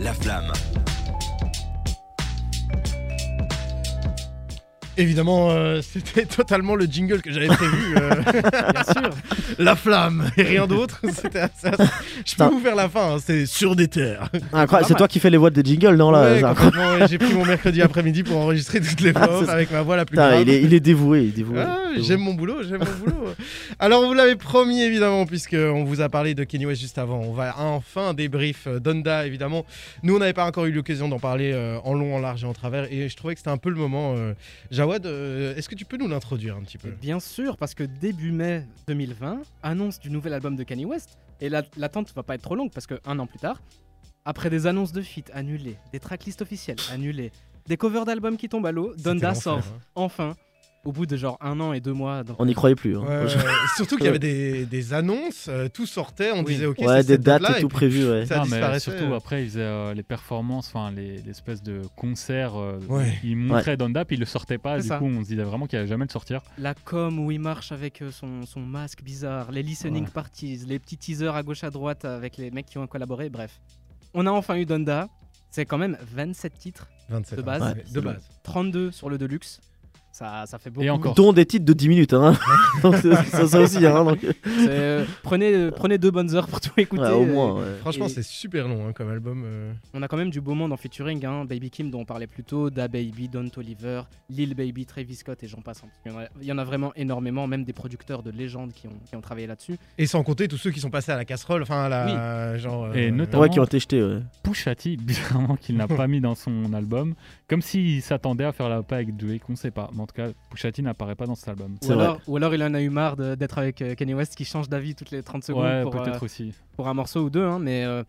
La 0.00 0.14
flamme. 0.14 0.52
Évidemment, 4.96 5.50
euh, 5.50 5.80
c'était 5.82 6.24
totalement 6.24 6.76
le 6.76 6.84
jingle 6.86 7.20
que 7.20 7.32
j'avais 7.32 7.48
prévu. 7.48 7.96
euh, 7.96 8.10
Bien 8.72 8.84
sûr. 9.02 9.10
la 9.58 9.74
flamme 9.76 10.30
et 10.36 10.42
rien 10.42 10.66
d'autre. 10.66 11.00
Je 12.24 12.36
peux 12.36 12.44
vous 12.44 12.60
faire 12.60 12.74
la 12.76 12.88
fin, 12.88 13.14
hein, 13.14 13.18
c'est 13.24 13.46
sur 13.46 13.74
des 13.76 13.88
terres. 13.88 14.28
Incroyable. 14.52 14.88
C'est 14.88 14.94
toi 14.94 15.08
qui 15.08 15.18
fais 15.20 15.30
les 15.30 15.36
voix 15.36 15.50
des 15.50 15.62
jingles, 15.64 15.96
non 15.96 16.10
là 16.10 16.34
Ouais, 16.34 17.06
J'ai 17.08 17.18
pris 17.18 17.34
mon 17.34 17.44
mercredi 17.44 17.82
après-midi 17.82 18.22
pour 18.22 18.36
enregistrer 18.38 18.80
toutes 18.80 19.00
les 19.00 19.12
Ah, 19.14 19.26
voix 19.26 19.50
avec 19.50 19.70
ma 19.70 19.82
voix 19.82 19.96
la 19.96 20.04
plus 20.04 20.16
grave. 20.16 20.40
il, 20.42 20.50
est, 20.50 20.62
il 20.62 20.72
est 20.74 20.80
dévoué, 20.80 21.22
il 21.22 21.28
est 21.28 21.32
dévoué. 21.32 21.60
Ah, 21.60 21.78
j'aime 22.00 22.20
mon 22.20 22.34
boulot, 22.34 22.62
j'aime 22.62 22.80
mon 22.84 23.10
boulot. 23.10 23.28
Alors, 23.78 24.02
on 24.02 24.08
vous 24.08 24.14
l'avez 24.14 24.36
promis, 24.36 24.80
évidemment, 24.82 25.26
puisqu'on 25.26 25.84
vous 25.84 26.00
a 26.00 26.08
parlé 26.08 26.34
de 26.34 26.44
Kenny 26.44 26.66
West 26.66 26.80
juste 26.80 26.98
avant. 26.98 27.18
On 27.20 27.32
va 27.32 27.54
enfin 27.58 28.14
débrief 28.14 28.66
euh, 28.66 28.78
Donda, 28.80 29.26
évidemment. 29.26 29.64
Nous, 30.02 30.14
on 30.14 30.18
n'avait 30.18 30.32
pas 30.32 30.44
encore 30.46 30.66
eu 30.66 30.72
l'occasion 30.72 31.08
d'en 31.08 31.18
parler 31.18 31.52
euh, 31.52 31.78
en 31.84 31.94
long, 31.94 32.14
en 32.16 32.20
large 32.20 32.44
et 32.44 32.46
en 32.46 32.52
travers. 32.52 32.92
Et 32.92 33.08
je 33.08 33.16
trouvais 33.16 33.34
que 33.34 33.40
c'était 33.40 33.50
un 33.50 33.56
peu 33.56 33.70
le 33.70 33.76
moment. 33.76 34.14
Jawad, 34.84 35.06
euh, 35.06 35.54
est-ce 35.56 35.66
que 35.70 35.74
tu 35.74 35.86
peux 35.86 35.96
nous 35.96 36.08
l'introduire 36.08 36.56
un 36.56 36.62
petit 36.62 36.76
peu? 36.76 36.90
Bien 36.90 37.18
sûr, 37.18 37.56
parce 37.56 37.72
que 37.74 37.84
début 37.84 38.32
mai 38.32 38.66
2020, 38.86 39.40
annonce 39.62 39.98
du 39.98 40.10
nouvel 40.10 40.34
album 40.34 40.56
de 40.56 40.62
Kanye 40.62 40.84
West. 40.84 41.16
Et 41.40 41.48
la- 41.48 41.62
l'attente 41.78 42.12
va 42.14 42.22
pas 42.22 42.34
être 42.34 42.42
trop 42.42 42.54
longue, 42.54 42.70
parce 42.70 42.86
que 42.86 43.00
un 43.06 43.18
an 43.18 43.26
plus 43.26 43.38
tard, 43.38 43.62
après 44.26 44.50
des 44.50 44.66
annonces 44.66 44.92
de 44.92 45.00
feat 45.00 45.30
annulées, 45.32 45.76
des 45.92 46.00
tracklists 46.00 46.42
officielles 46.42 46.76
annulées, 46.92 47.32
des 47.66 47.78
covers 47.78 48.04
d'albums 48.04 48.36
qui 48.36 48.50
tombent 48.50 48.66
à 48.66 48.72
l'eau, 48.72 48.94
Donda 48.98 49.34
sort 49.34 49.58
hein. 49.60 49.78
enfin, 49.94 50.34
au 50.84 50.92
bout 50.92 51.06
de 51.06 51.16
genre 51.16 51.36
un 51.40 51.58
an 51.60 51.72
et 51.72 51.80
deux 51.80 51.92
mois. 51.92 52.22
donc- 52.24 52.36
On 52.38 52.46
n'y 52.46 52.54
croyait 52.54 52.74
plus. 52.74 52.96
hein. 52.96 53.02
Ouais. 53.06 53.26
Surtout 53.76 53.96
qu'il 53.96 54.06
y 54.06 54.08
avait 54.08 54.18
des, 54.18 54.66
des 54.66 54.92
annonces, 54.94 55.46
euh, 55.48 55.68
tout 55.68 55.86
sortait, 55.86 56.30
on 56.32 56.38
Oui. 56.40 56.52
disait 56.54 56.66
ok, 56.66 56.78
Ouais, 56.80 56.86
c'est 57.02 57.04
des 57.06 57.12
cette 57.14 57.20
dates 57.22 57.56
et 57.56 57.60
tout 57.60 57.68
prévu, 57.68 58.08
ouais. 58.10 58.26
Ça 58.26 58.36
Non, 58.36 58.42
mais 58.42 58.48
disparaissait. 58.50 58.90
surtout 58.98 59.14
après, 59.14 59.42
ils 59.44 59.48
faisaient 59.50 59.60
euh, 59.62 59.94
les 59.94 60.02
performances, 60.02 60.68
enfin 60.68 60.90
les 60.90 61.18
l'espèce 61.22 61.62
de 61.62 61.80
concert. 61.96 62.54
euh, 62.56 62.78
Ouais. 62.88 63.18
Ils 63.24 63.36
montraient 63.36 63.76
Donda, 63.76 64.04
puis 64.04 64.16
ils 64.16 64.20
le 64.20 64.26
sortaient 64.26 64.58
pas. 64.58 64.78
Du 64.78 64.86
ça. 64.88 64.98
coup, 64.98 65.06
on 65.06 65.22
se 65.22 65.28
disait 65.28 65.42
vraiment 65.42 65.66
qu'il 65.66 65.78
allait 65.78 65.88
jamais 65.88 66.04
le 66.04 66.10
sortir. 66.12 66.42
La 66.58 66.74
com 66.74 67.18
où 67.18 67.30
il 67.30 67.40
marche 67.40 67.72
avec 67.72 68.02
son, 68.10 68.44
son 68.46 68.60
masque 68.60 69.02
bizarre, 69.02 69.50
les 69.52 69.62
listening 69.62 70.04
Ouais. 70.04 70.10
parties, 70.10 70.60
les 70.68 70.78
petits 70.78 70.96
teasers 70.98 71.34
à 71.34 71.42
gauche 71.42 71.64
à 71.64 71.70
droite 71.70 72.04
avec 72.04 72.36
les 72.36 72.50
mecs 72.50 72.66
qui 72.66 72.78
ont 72.78 72.86
collaboré, 72.86 73.30
bref. 73.30 73.60
On 74.12 74.26
a 74.26 74.30
enfin 74.30 74.56
eu 74.56 74.66
Donda. 74.66 75.08
C'est 75.50 75.66
quand 75.66 75.78
même 75.78 75.96
27 76.14 76.58
titres, 76.58 76.88
27 77.10 77.38
de 77.38 77.42
base. 77.42 77.74
De 77.92 78.00
base. 78.00 78.28
32 78.42 78.90
sur 78.90 79.08
le 79.08 79.18
Deluxe. 79.18 79.60
Ça, 80.14 80.44
ça 80.46 80.58
fait 80.60 80.70
beaucoup. 80.70 80.86
Et 80.86 80.90
encore. 80.90 81.14
Dont 81.16 81.32
des 81.32 81.44
titres 81.44 81.64
de 81.64 81.72
10 81.72 81.88
minutes. 81.88 82.12
Hein. 82.14 82.34
ça, 82.82 83.48
ça 83.48 83.58
aussi. 83.60 83.84
Hein, 83.84 84.04
donc... 84.04 84.18
Euh, 84.46 85.04
prenez, 85.24 85.52
euh, 85.52 85.70
prenez 85.72 85.98
deux 85.98 86.12
bonnes 86.12 86.32
heures 86.36 86.46
pour 86.46 86.60
tout 86.60 86.70
écouter. 86.76 87.02
Ouais, 87.02 87.08
au 87.10 87.22
euh, 87.24 87.26
moins. 87.26 87.54
ouais. 87.54 87.74
Franchement, 87.80 88.06
Et- 88.06 88.10
c'est 88.10 88.22
super 88.22 88.68
long 88.68 88.86
hein, 88.88 88.92
comme 88.92 89.10
album. 89.10 89.42
euh. 89.44 89.72
On 89.92 90.02
a 90.02 90.06
quand 90.08 90.16
même 90.16 90.30
du 90.30 90.40
beau 90.40 90.54
monde 90.54 90.72
en 90.72 90.76
featuring. 90.76 91.26
Hein. 91.26 91.44
Baby 91.46 91.68
Kim, 91.68 91.90
dont 91.90 91.98
on 92.02 92.04
parlait 92.04 92.28
plus 92.28 92.44
tôt, 92.44 92.70
Da 92.70 92.86
Baby, 92.86 93.28
Don 93.28 93.48
Toliver, 93.48 94.02
Lil 94.30 94.54
Baby, 94.54 94.86
Travis 94.86 95.16
Scott 95.16 95.42
et 95.42 95.48
j'en 95.48 95.60
passe. 95.62 95.82
hein. 95.84 95.88
Il 96.06 96.12
y, 96.12 96.14
en 96.14 96.18
a, 96.20 96.24
il 96.40 96.46
y 96.46 96.52
en 96.52 96.58
a 96.58 96.64
vraiment 96.64 96.92
énormément, 96.94 97.48
même 97.48 97.64
des 97.64 97.72
producteurs 97.72 98.22
de 98.22 98.30
légende 98.30 98.72
qui 98.72 98.86
ont, 98.86 98.92
qui 99.08 99.16
ont 99.16 99.20
travaillé 99.20 99.48
là-dessus. 99.48 99.76
Et 99.98 100.06
sans 100.06 100.22
compter 100.22 100.46
tous 100.46 100.58
ceux 100.58 100.70
qui 100.70 100.78
sont 100.78 100.90
passés 100.90 101.10
à 101.10 101.16
la 101.16 101.24
casserole, 101.24 101.62
enfin 101.62 101.86
à 101.86 101.88
la 101.88 102.56
genre. 102.56 102.84
euh, 102.84 102.92
Et 102.94 103.10
notamment- 103.10 103.42
Ouais, 103.42 103.48
qui 103.50 103.58
ont 103.58 103.64
été 103.64 103.80
jetés. 103.80 104.00
Ouais. 104.00 104.20
Pusha 104.44 104.76
T, 104.76 104.96
bizarrement 105.00 105.56
qu'il 105.56 105.76
n'a 105.76 105.88
pas 105.88 106.06
mis 106.06 106.20
dans 106.20 106.36
son 106.36 106.72
album, 106.72 107.14
comme 107.48 107.62
s'il 107.62 108.00
s'attendait 108.00 108.44
à 108.44 108.52
faire 108.52 108.68
la 108.68 108.80
paix 108.84 108.94
avec 108.94 109.16
Drake, 109.16 109.42
on 109.48 109.56
sait 109.56 109.72
pas. 109.72 109.90
Mais 109.92 110.03
en 110.04 110.06
tout 110.06 110.14
cas, 110.14 110.28
Pusha 110.50 110.70
T 110.70 110.80
n'apparaît 110.82 111.14
pas 111.16 111.26
dans 111.26 111.34
cet 111.34 111.48
album. 111.48 111.76
Ou 111.84 111.92
alors, 111.92 112.20
ou 112.28 112.36
alors 112.36 112.54
il 112.54 112.62
en 112.62 112.72
a 112.74 112.80
eu 112.80 112.90
marre 112.90 113.16
d'être 113.16 113.58
avec 113.58 113.82
euh, 113.82 113.94
Kanye 113.94 114.14
West 114.14 114.36
qui 114.36 114.44
change 114.44 114.68
d'avis 114.68 114.94
toutes 114.94 115.10
les 115.10 115.22
30 115.22 115.42
secondes 115.42 115.64
Ouais, 115.64 115.82
pour, 115.82 115.90
peut-être 115.90 116.22
euh, 116.22 116.26
aussi. 116.26 116.52
pour 116.76 116.86
un 116.88 116.94
morceau 116.94 117.24
ou 117.24 117.30
deux. 117.30 117.44
hein, 117.44 117.58
mais 117.58 117.84
euh, 117.84 118.04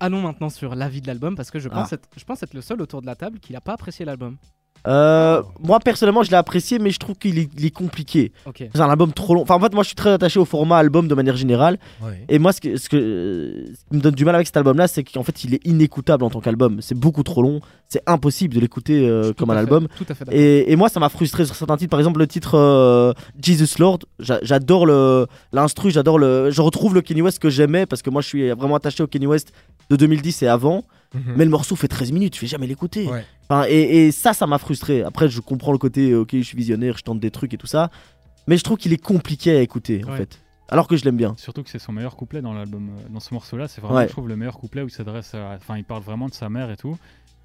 allons 0.00 0.20
maintenant 0.22 0.50
sur 0.50 0.74
l'avis 0.74 1.00
de 1.00 1.06
l'album 1.06 1.36
parce 1.36 1.50
que 1.50 1.58
je 1.58 1.68
pense, 1.68 1.92
Ah. 1.92 1.94
être, 1.94 2.08
je 2.16 2.24
pense 2.24 2.42
être 2.42 2.54
le 2.54 2.60
seul 2.62 2.82
autour 2.82 3.00
de 3.02 3.06
la 3.06 3.14
table 3.14 3.38
qui 3.38 3.52
n'a 3.52 3.60
pas 3.60 3.74
apprécié 3.74 4.04
l'album. 4.04 4.36
Euh, 4.86 5.42
moi 5.60 5.80
personnellement 5.80 6.22
je 6.22 6.30
l'ai 6.30 6.36
apprécié 6.36 6.78
mais 6.78 6.90
je 6.90 6.98
trouve 6.98 7.16
qu'il 7.16 7.38
est, 7.38 7.48
il 7.58 7.64
est 7.64 7.70
compliqué. 7.70 8.32
C'est 8.72 8.80
un 8.80 8.88
album 8.88 9.12
trop 9.12 9.34
long. 9.34 9.42
Enfin 9.42 9.54
en 9.56 9.60
fait 9.60 9.74
moi 9.74 9.82
je 9.82 9.88
suis 9.88 9.96
très 9.96 10.10
attaché 10.12 10.38
au 10.38 10.44
format 10.44 10.78
album 10.78 11.08
de 11.08 11.14
manière 11.14 11.36
générale 11.36 11.78
ouais. 12.02 12.24
et 12.28 12.38
moi 12.38 12.52
ce, 12.52 12.60
que, 12.60 12.76
ce, 12.76 12.88
que, 12.88 13.64
ce 13.74 13.84
qui 13.90 13.96
me 13.96 14.00
donne 14.00 14.14
du 14.14 14.24
mal 14.24 14.34
avec 14.36 14.46
cet 14.46 14.56
album 14.56 14.76
là 14.78 14.86
c'est 14.86 15.02
qu'en 15.02 15.22
fait 15.24 15.42
il 15.44 15.54
est 15.54 15.66
inécoutable 15.66 16.22
en 16.24 16.30
tant 16.30 16.40
qu'album. 16.40 16.78
C'est 16.80 16.94
beaucoup 16.98 17.22
trop 17.24 17.42
long. 17.42 17.60
C'est 17.88 18.02
impossible 18.06 18.54
de 18.54 18.60
l'écouter 18.60 19.08
euh, 19.08 19.32
comme 19.32 19.50
un 19.50 19.54
fait- 19.54 19.58
album. 19.60 19.88
Et, 20.30 20.70
et 20.72 20.76
moi 20.76 20.88
ça 20.88 21.00
m'a 21.00 21.08
frustré 21.08 21.44
sur 21.46 21.54
certains 21.56 21.76
titres. 21.76 21.90
Par 21.90 22.00
exemple 22.00 22.20
le 22.20 22.26
titre 22.28 22.54
euh, 22.56 23.12
Jesus 23.42 23.78
Lord. 23.80 24.00
J'a- 24.20 24.40
J'adore 24.42 24.86
l'instru, 25.52 25.90
j'adore 25.90 26.18
le. 26.18 26.50
Je 26.50 26.60
retrouve 26.62 26.94
le 26.94 27.00
Kenny 27.00 27.22
West 27.22 27.38
que 27.40 27.50
j'aimais 27.50 27.86
parce 27.86 28.02
que 28.02 28.10
moi 28.10 28.22
je 28.22 28.28
suis 28.28 28.50
vraiment 28.50 28.76
attaché 28.76 29.02
au 29.02 29.06
Kenny 29.06 29.26
West 29.26 29.52
de 29.90 29.96
2010 29.96 30.42
et 30.42 30.48
avant. 30.48 30.84
Mhm. 31.14 31.34
Mais 31.36 31.44
le 31.44 31.50
morceau 31.50 31.76
fait 31.76 31.88
13 31.88 32.12
minutes, 32.12 32.34
je 32.36 32.40
vais 32.40 32.46
jamais 32.46 32.66
l'écouter. 32.66 33.06
Ouais. 33.06 33.24
Enfin, 33.48 33.64
et, 33.68 34.06
et 34.06 34.12
ça, 34.12 34.32
ça 34.34 34.46
m'a 34.46 34.58
frustré. 34.58 35.02
Après, 35.02 35.28
je 35.28 35.40
comprends 35.40 35.72
le 35.72 35.78
côté, 35.78 36.10
euh, 36.10 36.20
ok, 36.20 36.30
je 36.32 36.42
suis 36.42 36.56
visionnaire, 36.56 36.96
je 36.98 37.02
tente 37.04 37.20
des 37.20 37.30
trucs 37.30 37.54
et 37.54 37.58
tout 37.58 37.66
ça. 37.66 37.90
Mais 38.48 38.56
je 38.56 38.64
trouve 38.64 38.76
qu'il 38.78 38.92
est 38.92 39.02
compliqué 39.02 39.56
à 39.56 39.60
écouter, 39.60 40.02
en 40.06 40.16
fait. 40.16 40.40
Alors 40.68 40.88
que 40.88 40.96
je 40.96 41.04
l'aime 41.04 41.16
bien. 41.16 41.34
Surtout 41.38 41.62
que 41.62 41.70
c'est 41.70 41.78
son 41.78 41.92
meilleur 41.92 42.16
couplet 42.16 42.42
dans 42.42 42.52
l'album. 42.52 42.90
euh, 42.90 43.08
Dans 43.08 43.20
ce 43.20 43.32
morceau-là, 43.34 43.68
c'est 43.68 43.80
vraiment, 43.80 43.96
Ouais. 43.98 44.06
je 44.08 44.12
trouve, 44.12 44.28
le 44.28 44.36
meilleur 44.36 44.58
couplet 44.58 44.82
où 44.82 44.88
il 44.88 44.90
s'adresse. 44.90 45.32
Enfin, 45.34 45.76
il 45.78 45.84
parle 45.84 46.02
vraiment 46.02 46.26
de 46.28 46.34
sa 46.34 46.48
mère 46.48 46.70
et 46.70 46.76
tout. 46.76 46.98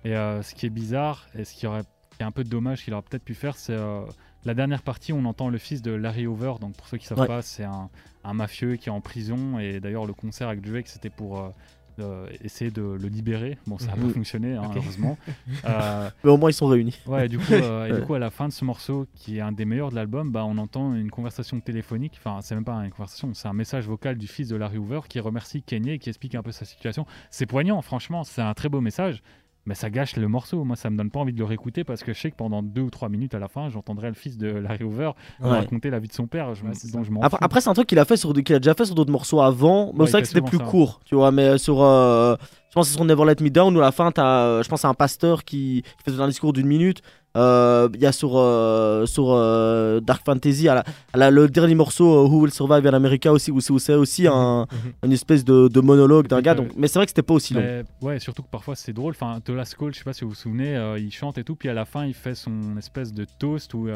Et 0.05 0.15
euh, 0.15 0.41
ce 0.41 0.55
qui 0.55 0.65
est 0.65 0.69
bizarre, 0.71 1.27
et 1.37 1.45
ce 1.45 1.53
qui, 1.53 1.67
aurait, 1.67 1.83
qui 1.83 2.21
est 2.21 2.25
un 2.25 2.31
peu 2.31 2.43
dommage 2.43 2.83
qu'il 2.83 2.93
aurait 2.93 3.03
peut-être 3.07 3.23
pu 3.23 3.35
faire, 3.35 3.55
c'est 3.57 3.73
euh, 3.75 4.01
La 4.43 4.55
dernière 4.55 4.81
partie, 4.81 5.13
on 5.13 5.23
entend 5.25 5.49
le 5.49 5.59
fils 5.59 5.83
de 5.83 5.91
Larry 5.91 6.25
Hoover. 6.25 6.53
Donc 6.59 6.75
pour 6.75 6.87
ceux 6.87 6.97
qui 6.97 7.05
savent 7.05 7.19
Ouais. 7.19 7.27
pas, 7.27 7.43
c'est 7.43 7.63
un, 7.63 7.89
un 8.23 8.33
mafieux 8.33 8.75
qui 8.77 8.89
est 8.89 8.91
en 8.91 9.01
prison. 9.01 9.59
Et 9.59 9.79
d'ailleurs, 9.79 10.07
le 10.07 10.13
concert 10.13 10.47
avec 10.47 10.61
Drake, 10.61 10.87
c'était 10.87 11.11
pour 11.11 11.39
euh, 11.39 11.49
euh, 11.99 12.27
essayer 12.41 12.71
de 12.71 12.81
le 12.81 13.07
libérer. 13.07 13.57
Bon, 13.67 13.77
ça 13.77 13.87
n'a 13.87 13.95
Mhm. 13.95 14.07
pas 14.07 14.13
fonctionné, 14.13 14.55
hein, 14.55 14.71
heureusement. 14.75 15.17
Euh, 15.65 16.09
Mais 16.23 16.29
au 16.31 16.37
moins, 16.37 16.49
ils 16.49 16.53
sont 16.53 16.67
réunis. 16.67 16.99
Ouais, 17.05 17.27
du 17.27 17.37
coup, 17.37 17.53
euh, 17.53 17.85
et 17.87 17.99
du 17.99 18.05
coup, 18.05 18.13
à 18.13 18.19
la 18.19 18.29
fin 18.29 18.47
de 18.47 18.53
ce 18.53 18.65
morceau, 18.65 19.05
qui 19.15 19.37
est 19.37 19.41
un 19.41 19.51
des 19.51 19.65
meilleurs 19.65 19.89
de 19.91 19.95
l'album, 19.95 20.31
bah, 20.31 20.43
on 20.45 20.57
entend 20.57 20.93
une 20.95 21.11
conversation 21.11 21.59
téléphonique. 21.59 22.13
Enfin, 22.17 22.39
c'est 22.41 22.55
même 22.55 22.63
pas 22.65 22.73
une 22.83 22.89
conversation, 22.91 23.33
c'est 23.33 23.47
un 23.47 23.53
message 23.53 23.87
vocal 23.87 24.17
du 24.17 24.27
fils 24.27 24.47
de 24.47 24.55
Larry 24.55 24.77
Hoover 24.77 25.01
qui 25.07 25.19
remercie 25.19 25.61
Kanye 25.61 25.91
et 25.91 25.99
qui 25.99 26.09
explique 26.09 26.35
un 26.35 26.41
peu 26.43 26.51
sa 26.51 26.65
situation. 26.65 27.05
C'est 27.29 27.45
poignant, 27.45 27.81
franchement, 27.81 28.23
c'est 28.23 28.41
un 28.41 28.53
très 28.53 28.69
beau 28.69 28.81
message. 28.81 29.21
Mais 29.67 29.75
ça 29.75 29.91
gâche 29.91 30.15
le 30.15 30.27
morceau. 30.27 30.63
Moi, 30.63 30.75
ça 30.75 30.89
me 30.89 30.97
donne 30.97 31.11
pas 31.11 31.19
envie 31.19 31.33
de 31.33 31.37
le 31.37 31.45
réécouter 31.45 31.83
parce 31.83 32.01
que 32.03 32.13
je 32.13 32.19
sais 32.19 32.31
que 32.31 32.35
pendant 32.35 32.63
deux 32.63 32.81
ou 32.81 32.89
trois 32.89 33.09
minutes 33.09 33.35
à 33.35 33.39
la 33.39 33.47
fin, 33.47 33.69
j'entendrai 33.69 34.07
le 34.07 34.15
fils 34.15 34.37
de 34.37 34.47
Larry 34.47 34.83
Hoover 34.83 35.11
Ouais. 35.39 35.49
raconter 35.51 35.91
la 35.91 35.99
vie 35.99 36.07
de 36.07 36.13
son 36.13 36.25
père, 36.25 36.55
je, 36.55 36.63
Ouais, 36.63 36.71
c'est 36.73 36.91
dont 36.91 37.03
je 37.03 37.11
m'en 37.11 37.21
Après, 37.21 37.61
c'est 37.61 37.69
un 37.69 37.73
truc 37.75 37.87
qu'il 37.87 37.99
a 37.99 38.05
fait 38.05 38.17
sur 38.17 38.33
qu'il 38.33 38.55
a 38.55 38.59
déjà 38.59 38.73
fait 38.73 38.85
sur 38.85 38.95
d'autres 38.95 39.11
morceaux 39.11 39.39
avant. 39.39 39.91
Mais 39.93 39.99
Ouais, 40.01 40.05
c'est 40.07 40.11
vrai 40.13 40.21
que 40.23 40.27
c'était 40.27 40.41
plus 40.41 40.57
ça. 40.57 40.63
court, 40.63 40.99
tu 41.05 41.13
vois. 41.13 41.31
Mais 41.31 41.59
sur, 41.59 41.81
euh, 41.83 42.35
je 42.69 42.73
pense 42.73 42.87
que 42.87 42.91
c'est 42.91 42.95
sur 42.97 43.05
Never 43.05 43.23
Let 43.25 43.43
Me 43.43 43.49
Down 43.51 43.75
où 43.77 43.79
à 43.81 43.83
la 43.83 43.91
fin, 43.91 44.11
t'as, 44.11 44.45
euh, 44.45 44.63
je 44.63 44.69
pense, 44.69 44.81
c'est 44.81 44.87
un 44.87 44.95
pasteur 44.95 45.43
qui, 45.43 45.83
qui 46.03 46.11
fait 46.11 46.19
un 46.19 46.27
discours 46.27 46.53
d'une 46.53 46.67
minute. 46.67 47.01
Euh, 47.37 47.87
Il 47.93 48.01
y 48.01 48.05
a 48.05 48.11
sur 48.11 48.37
euh, 48.37 49.05
sur 49.05 49.31
euh, 49.31 49.99
Dark 50.01 50.25
Fantasy, 50.25 50.67
à 50.67 50.75
la- 50.75 50.83
à 51.13 51.17
la- 51.17 51.31
le 51.31 51.47
dernier 51.47 51.75
morceau 51.75 52.25
Who 52.27 52.41
Will 52.41 52.51
Survive 52.51 52.85
in 52.85 52.93
America 52.93 53.31
aussi, 53.31 53.51
où 53.51 53.59
c'est 53.61 53.93
aussi 53.93 54.27
un, 54.27 54.67
Mhm. 54.71 54.91
une 55.05 55.11
espèce 55.13 55.45
de, 55.45 55.67
de 55.69 55.79
monologue 55.81 56.27
d'un 56.27 56.41
gars. 56.41 56.55
Donc, 56.55 56.69
mais 56.75 56.87
c'est 56.87 56.99
vrai 56.99 57.05
que 57.05 57.11
c'était 57.11 57.21
pas 57.21 57.33
aussi 57.33 57.53
long. 57.53 57.61
Mais 57.61 57.83
ouais, 58.01 58.19
surtout 58.19 58.43
que 58.43 58.49
parfois 58.49 58.75
c'est 58.75 58.91
drôle. 58.93 59.11
Enfin, 59.11 59.39
Tola 59.43 59.63
Skull, 59.65 59.93
je 59.93 59.99
sais 59.99 60.03
pas 60.03 60.13
si 60.13 60.23
vous 60.25 60.31
vous 60.31 60.35
souvenez, 60.35 60.75
il 60.99 61.11
chante 61.11 61.37
et 61.37 61.43
tout, 61.43 61.55
puis 61.55 61.69
à 61.69 61.73
la 61.73 61.85
fin 61.85 62.05
il 62.05 62.13
fait 62.13 62.35
son 62.35 62.75
espèce 62.77 63.13
de 63.13 63.25
toast 63.39 63.73
où 63.73 63.87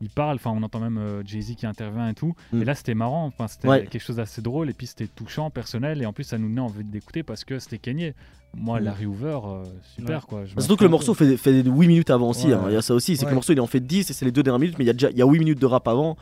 il 0.00 0.08
parle. 0.10 0.36
Enfin, 0.36 0.50
on 0.54 0.62
entend 0.62 0.80
même 0.80 0.98
Jay-Z 1.26 1.56
qui 1.56 1.66
intervient 1.66 2.08
et 2.08 2.14
tout. 2.14 2.34
Mm. 2.52 2.62
Et 2.62 2.64
là, 2.64 2.74
c'était 2.74 2.94
marrant. 2.94 3.26
Enfin, 3.26 3.46
c'était 3.48 3.68
Ouais. 3.68 3.86
quelque 3.86 4.02
chose 4.02 4.16
d'assez 4.16 4.40
drôle 4.40 4.70
et 4.70 4.72
puis 4.72 4.86
c'était 4.86 5.06
touchant, 5.06 5.50
personnel. 5.50 6.00
Et 6.00 6.06
en 6.06 6.12
plus, 6.14 6.24
ça 6.24 6.38
nous 6.38 6.48
donnait 6.48 6.60
envie 6.62 6.84
d'écouter 6.84 7.22
parce 7.22 7.44
que 7.44 7.58
c'était 7.58 7.78
Kanye. 7.78 8.14
Moi, 8.54 8.80
Mm. 8.80 8.84
Larry 8.84 9.06
Hoover, 9.06 9.38
euh, 9.44 9.64
super 9.96 10.16
Ouais. 10.16 10.22
quoi. 10.28 10.44
Je 10.44 10.58
Surtout 10.58 10.76
que 10.76 10.82
le 10.84 10.90
morceau 10.90 11.14
fait, 11.14 11.36
fait 11.36 11.62
8 11.62 11.70
minutes 11.88 12.10
avant 12.10 12.30
aussi. 12.30 12.48
Ouais, 12.48 12.54
hein. 12.54 12.64
Il 12.68 12.72
y 12.72 12.76
a 12.76 12.82
ça 12.82 12.94
aussi. 12.94 13.16
C'est 13.16 13.24
que 13.24 13.30
le 13.30 13.34
morceau 13.36 13.52
il 13.52 13.60
en 13.60 13.66
fait 13.66 13.80
10 13.80 14.10
et 14.10 14.12
c'est 14.12 14.24
les 14.24 14.32
deux 14.32 14.42
dernières 14.42 14.58
minutes, 14.60 14.76
mais 14.78 14.84
il 14.84 14.88
y 14.88 14.90
a 14.90 14.94
déjà 14.94 15.10
il 15.10 15.16
y 15.18 15.22
a 15.22 15.26
8 15.26 15.38
minutes 15.38 15.60
de 15.60 15.66
rap 15.66 15.86
avant. 15.88 16.16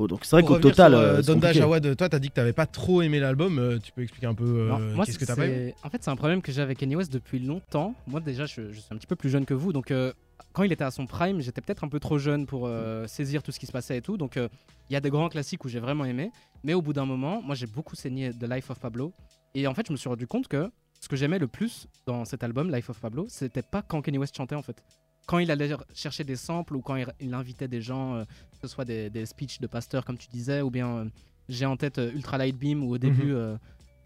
Oh, 0.00 0.06
donc 0.06 0.20
c'est 0.24 0.36
vrai 0.36 0.44
qu'au 0.44 0.58
total. 0.58 0.92
sur, 0.92 1.00
euh, 1.00 1.18
euh, 1.18 1.22
Donda. 1.22 1.52
Jawad, 1.52 1.96
toi, 1.96 2.08
t'as 2.08 2.18
dit 2.20 2.28
que 2.28 2.34
t'avais 2.34 2.52
pas 2.52 2.66
trop 2.66 3.02
aimé 3.02 3.18
l'album. 3.18 3.58
euh, 3.58 3.78
tu 3.82 3.90
peux 3.90 4.02
expliquer 4.02 4.26
un 4.28 4.34
peu 4.34 4.44
euh, 4.44 4.94
qu'est-ce 5.04 5.18
que 5.18 5.24
t'as 5.24 5.34
pas 5.34 5.46
aimé? 5.46 5.74
En 5.82 5.90
fait, 5.90 5.98
c'est 6.04 6.10
un 6.10 6.14
problème 6.16 6.40
que 6.40 6.52
j'ai 6.52 6.62
avec 6.62 6.78
Kanye 6.78 6.94
West 6.94 7.12
depuis 7.12 7.40
longtemps. 7.40 7.94
Moi, 8.06 8.20
déjà, 8.20 8.46
je, 8.46 8.70
je 8.72 8.78
suis 8.78 8.88
un 8.92 8.96
petit 8.96 9.08
peu 9.08 9.16
plus 9.16 9.28
jeune 9.28 9.44
que 9.44 9.54
vous. 9.54 9.72
Donc, 9.72 9.90
euh, 9.90 10.12
quand 10.52 10.62
il 10.62 10.70
était 10.72 10.84
à 10.84 10.92
son 10.92 11.06
prime, 11.06 11.40
j'étais 11.40 11.60
peut-être 11.60 11.82
un 11.82 11.88
peu 11.88 11.98
trop 11.98 12.16
jeune 12.18 12.46
pour 12.46 12.66
euh, 12.68 13.08
saisir 13.08 13.42
tout 13.42 13.50
ce 13.50 13.58
qui 13.58 13.66
se 13.66 13.72
passait 13.72 13.96
et 13.96 14.00
tout. 14.02 14.16
Donc, 14.16 14.36
euh, 14.36 14.48
il 14.88 14.92
y 14.92 14.96
a 14.96 15.00
des 15.00 15.10
grands 15.10 15.28
classiques 15.28 15.64
où 15.64 15.68
j'ai 15.68 15.80
vraiment 15.80 16.04
aimé. 16.04 16.30
Mais 16.62 16.74
au 16.74 16.82
bout 16.82 16.92
d'un 16.92 17.04
moment, 17.04 17.42
moi, 17.42 17.56
j'ai 17.56 17.66
beaucoup 17.66 17.96
saigné 17.96 18.30
The 18.32 18.48
Life 18.48 18.70
of 18.70 18.78
Pablo. 18.78 19.12
Et 19.56 19.66
en 19.66 19.74
fait, 19.74 19.86
je 19.88 19.92
me 19.92 19.96
suis 19.96 20.08
rendu 20.08 20.28
compte 20.28 20.46
que 20.46 20.70
ce 21.00 21.08
que 21.08 21.16
j'aimais 21.16 21.38
le 21.38 21.46
plus 21.48 21.86
dans 22.06 22.24
cet 22.24 22.42
album, 22.42 22.70
Life 22.74 22.90
of 22.90 22.98
Pablo, 23.00 23.26
c'était 23.28 23.62
pas 23.62 23.82
quand 23.82 24.02
Kanye 24.02 24.18
West 24.18 24.36
chantait, 24.36 24.54
en 24.56 24.62
fait. 24.62 24.82
Quand 25.26 25.38
il 25.38 25.50
allait 25.50 25.70
chercher 25.94 26.24
des 26.24 26.36
samples 26.36 26.74
ou 26.76 26.80
quand 26.80 26.96
il, 26.96 27.06
il 27.20 27.34
invitait 27.34 27.68
des 27.68 27.82
gens, 27.82 28.14
euh, 28.14 28.24
que 28.24 28.56
ce 28.62 28.68
soit 28.68 28.84
des, 28.84 29.10
des 29.10 29.26
speeches 29.26 29.60
de 29.60 29.66
pasteurs, 29.66 30.04
comme 30.04 30.16
tu 30.16 30.28
disais, 30.28 30.62
ou 30.62 30.70
bien 30.70 30.88
euh, 30.88 31.04
j'ai 31.48 31.66
en 31.66 31.76
tête 31.76 31.98
euh, 31.98 32.10
Ultra 32.12 32.38
Light 32.38 32.56
Beam 32.56 32.82
où 32.82 32.92
au 32.94 32.98
début. 32.98 33.32
euh, 33.34 33.56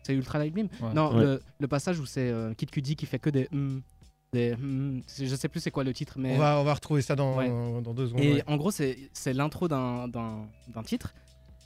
c'est 0.03 0.15
Ultra 0.15 0.41
Light 0.41 0.53
Beam? 0.53 0.69
Ouais. 0.81 0.93
Non, 0.95 1.15
Ouais. 1.15 1.23
le, 1.23 1.43
le 1.61 1.69
passage 1.69 2.01
où 2.01 2.07
c'est 2.07 2.29
euh, 2.29 2.55
Kid 2.55 2.71
Cudi 2.73 2.97
qui 2.97 3.07
fait 3.07 3.21
que 3.21 3.31
des. 3.31 3.49
hum, 3.53 3.83
des 4.33 4.55
hum, 4.55 5.01
c'est- 5.07 5.27
je 5.27 5.37
sais 5.37 5.49
plus 5.49 5.61
c'est 5.61 5.71
quoi 5.71 5.85
le 5.85 5.93
titre, 5.93 6.15
mais. 6.19 6.35
on, 6.35 6.39
va, 6.39 6.59
on 6.59 6.65
va 6.65 6.75
retrouver 6.75 7.03
ça 7.03 7.15
dans, 7.15 7.37
Ouais. 7.37 7.49
dans 7.49 7.95
deux 7.95 8.09
secondes. 8.09 8.21
Et 8.23 8.33
ouais. 8.35 8.45
en 8.49 8.57
gros, 8.57 8.73
c'est 8.73 8.99
c'est 9.13 9.33
l'intro 9.33 9.69
d'un 9.69 10.09
d'un- 10.09 10.49
d'un 10.75 10.83
titre. 10.83 11.15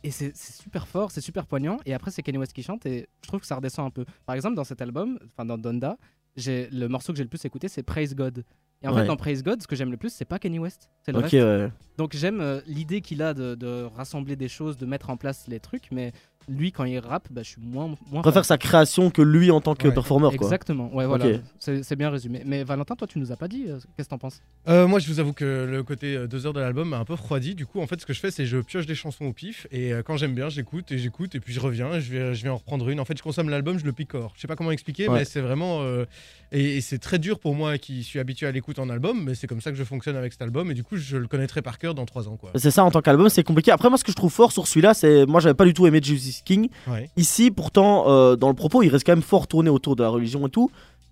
Et 0.02 0.10
c'est 0.10 0.36
super 0.36 0.86
fort, 0.86 1.10
c'est 1.10 1.20
super 1.20 1.46
poignant. 1.46 1.78
Et 1.86 1.94
après, 1.94 2.10
c'est 2.10 2.22
Kanye 2.22 2.38
West 2.38 2.52
qui 2.52 2.62
chante. 2.62 2.86
Et 2.86 3.08
je 3.22 3.28
trouve 3.28 3.40
que 3.40 3.46
ça 3.46 3.56
redescend 3.56 3.86
un 3.86 3.90
peu. 3.90 4.04
Par 4.24 4.34
exemple, 4.36 4.54
dans 4.54 4.64
cet 4.64 4.80
album, 4.80 5.18
enfin 5.32 5.44
dans 5.44 5.58
Donda, 5.58 5.96
j'ai- 6.36 6.68
le 6.70 6.88
morceau 6.88 7.12
que 7.12 7.16
j'ai 7.16 7.24
le 7.24 7.28
plus 7.30 7.44
écouté, 7.44 7.68
c'est 7.68 7.82
Praise 7.82 8.14
God. 8.14 8.44
Et 8.82 8.88
en 8.88 8.94
Ouais. 8.94 9.00
fait, 9.02 9.06
dans 9.06 9.16
Praise 9.16 9.42
God, 9.42 9.62
ce 9.62 9.66
que 9.66 9.74
j'aime 9.74 9.90
le 9.90 9.96
plus, 9.96 10.10
c'est 10.10 10.26
pas 10.26 10.38
Kanye 10.38 10.58
West, 10.58 10.90
c'est 11.02 11.10
le 11.12 11.18
reste. 11.18 11.32
ouais. 11.32 11.70
Donc 11.96 12.14
j'aime 12.14 12.40
euh, 12.42 12.60
l'idée 12.66 13.00
qu'il 13.00 13.22
a 13.22 13.32
de, 13.32 13.54
de 13.54 13.84
rassembler 13.94 14.36
des 14.36 14.48
choses, 14.48 14.76
de 14.76 14.84
mettre 14.84 15.08
en 15.10 15.16
place 15.16 15.48
les 15.48 15.60
trucs. 15.60 15.90
Mais 15.90 16.12
lui, 16.48 16.72
quand 16.72 16.84
il 16.84 16.98
rappe, 16.98 17.28
bah, 17.30 17.42
je 17.42 17.48
suis 17.50 17.60
moins. 17.60 17.86
moins 17.88 17.96
Je 18.10 18.20
préfère 18.22 18.34
fan. 18.34 18.44
sa 18.44 18.58
création 18.58 19.10
que 19.10 19.22
lui 19.22 19.50
en 19.50 19.60
tant 19.60 19.74
que 19.74 19.88
Ouais, 19.88 19.94
performeur. 19.94 20.30
Quoi. 20.36 20.46
Exactement, 20.46 20.94
ouais, 20.94 21.06
voilà. 21.06 21.26
C'est 21.58 21.96
bien 21.96 22.10
résumé. 22.10 22.42
Mais 22.46 22.62
Valentin, 22.64 22.94
toi, 22.94 23.06
tu 23.06 23.18
nous 23.18 23.32
as 23.32 23.36
pas 23.36 23.48
dit. 23.48 23.64
euh, 23.68 23.78
Qu'est-ce 23.96 24.08
que 24.08 24.10
t'en 24.10 24.18
penses? 24.18 24.40
Euh, 24.68 24.86
moi, 24.86 24.98
je 24.98 25.08
vous 25.08 25.20
avoue 25.20 25.32
que 25.32 25.66
le 25.68 25.82
côté 25.82 26.16
euh, 26.16 26.26
deux 26.26 26.46
heures 26.46 26.52
de 26.52 26.60
l'album 26.60 26.88
m'a 26.88 26.98
un 26.98 27.04
peu 27.04 27.14
refroidi. 27.14 27.54
Du 27.54 27.66
coup, 27.66 27.80
en 27.80 27.86
fait, 27.86 28.00
ce 28.00 28.06
que 28.06 28.12
je 28.12 28.20
fais, 28.20 28.30
c'est 28.30 28.46
je 28.46 28.58
pioche 28.58 28.86
des 28.86 28.94
chansons 28.94 29.24
au 29.26 29.32
pif 29.32 29.66
et 29.70 29.92
euh, 29.92 30.02
quand 30.02 30.16
j'aime 30.16 30.34
bien, 30.34 30.48
j'écoute 30.48 30.92
et 30.92 30.98
j'écoute 30.98 31.34
et 31.34 31.40
puis 31.40 31.52
je 31.52 31.60
reviens, 31.60 31.92
et 31.94 32.00
je 32.00 32.12
vais, 32.12 32.34
je 32.34 32.42
vais 32.42 32.48
en 32.48 32.56
reprendre 32.56 32.88
une. 32.88 33.00
En 33.00 33.04
fait, 33.04 33.16
je 33.18 33.22
consomme 33.22 33.48
l'album, 33.48 33.78
je 33.78 33.84
le 33.84 33.92
picore. 33.92 34.32
Je 34.36 34.40
sais 34.40 34.48
pas 34.48 34.56
comment 34.56 34.70
expliquer, 34.70 35.08
Ouais. 35.08 35.18
mais 35.20 35.24
c'est 35.24 35.40
vraiment 35.40 35.80
euh, 35.82 36.04
et, 36.52 36.76
et 36.76 36.80
c'est 36.80 36.98
très 36.98 37.18
dur 37.18 37.38
pour 37.40 37.54
moi 37.54 37.78
qui 37.78 38.02
suis 38.04 38.18
habitué 38.20 38.46
à 38.46 38.52
l'écoute 38.52 38.78
en 38.78 38.88
album, 38.88 39.24
mais 39.24 39.34
c'est 39.34 39.46
comme 39.46 39.60
ça 39.60 39.70
que 39.72 39.76
je 39.76 39.84
fonctionne 39.84 40.16
avec 40.16 40.32
cet 40.32 40.42
album 40.42 40.70
et 40.70 40.74
du 40.74 40.84
coup, 40.84 40.96
je 40.96 41.16
le 41.16 41.26
connaîtrai 41.26 41.62
par 41.62 41.78
cœur 41.78 41.94
dans 41.94 42.06
trois 42.06 42.28
ans, 42.28 42.36
quoi. 42.36 42.50
C'est 42.54 42.70
ça 42.70 42.84
en 42.84 42.90
tant 42.90 43.00
qu'album, 43.02 43.28
c'est 43.28 43.42
compliqué. 43.42 43.70
Après, 43.72 43.88
moi, 43.88 43.98
ce 43.98 44.04
que 44.04 44.12
je 44.12 44.16
trouve 44.16 44.32
fort 44.32 44.52
sur 44.52 44.66
celui-là, 44.66 44.94
c'est. 44.94 45.26
Moi, 45.26 45.40
j'avais 45.40 45.54
pas 45.54 45.64
du 45.64 45.74
tout 45.74 45.86
aimé 45.86 46.00
Jesus 46.02 46.35
King. 46.44 46.68
Ouais. 46.88 47.10
Ici, 47.16 47.50
pourtant, 47.50 48.04
euh, 48.08 48.36
dans 48.36 48.48
le 48.48 48.54
propos, 48.54 48.82
il 48.82 48.88
reste 48.88 49.04
quand 49.06 49.12
même 49.12 49.22
fort 49.22 49.46
tourné 49.46 49.70
autour 49.70 49.96
de 49.96 50.02
la 50.02 50.08
religion 50.08 50.46
et 50.46 50.50
tout. 50.50 50.70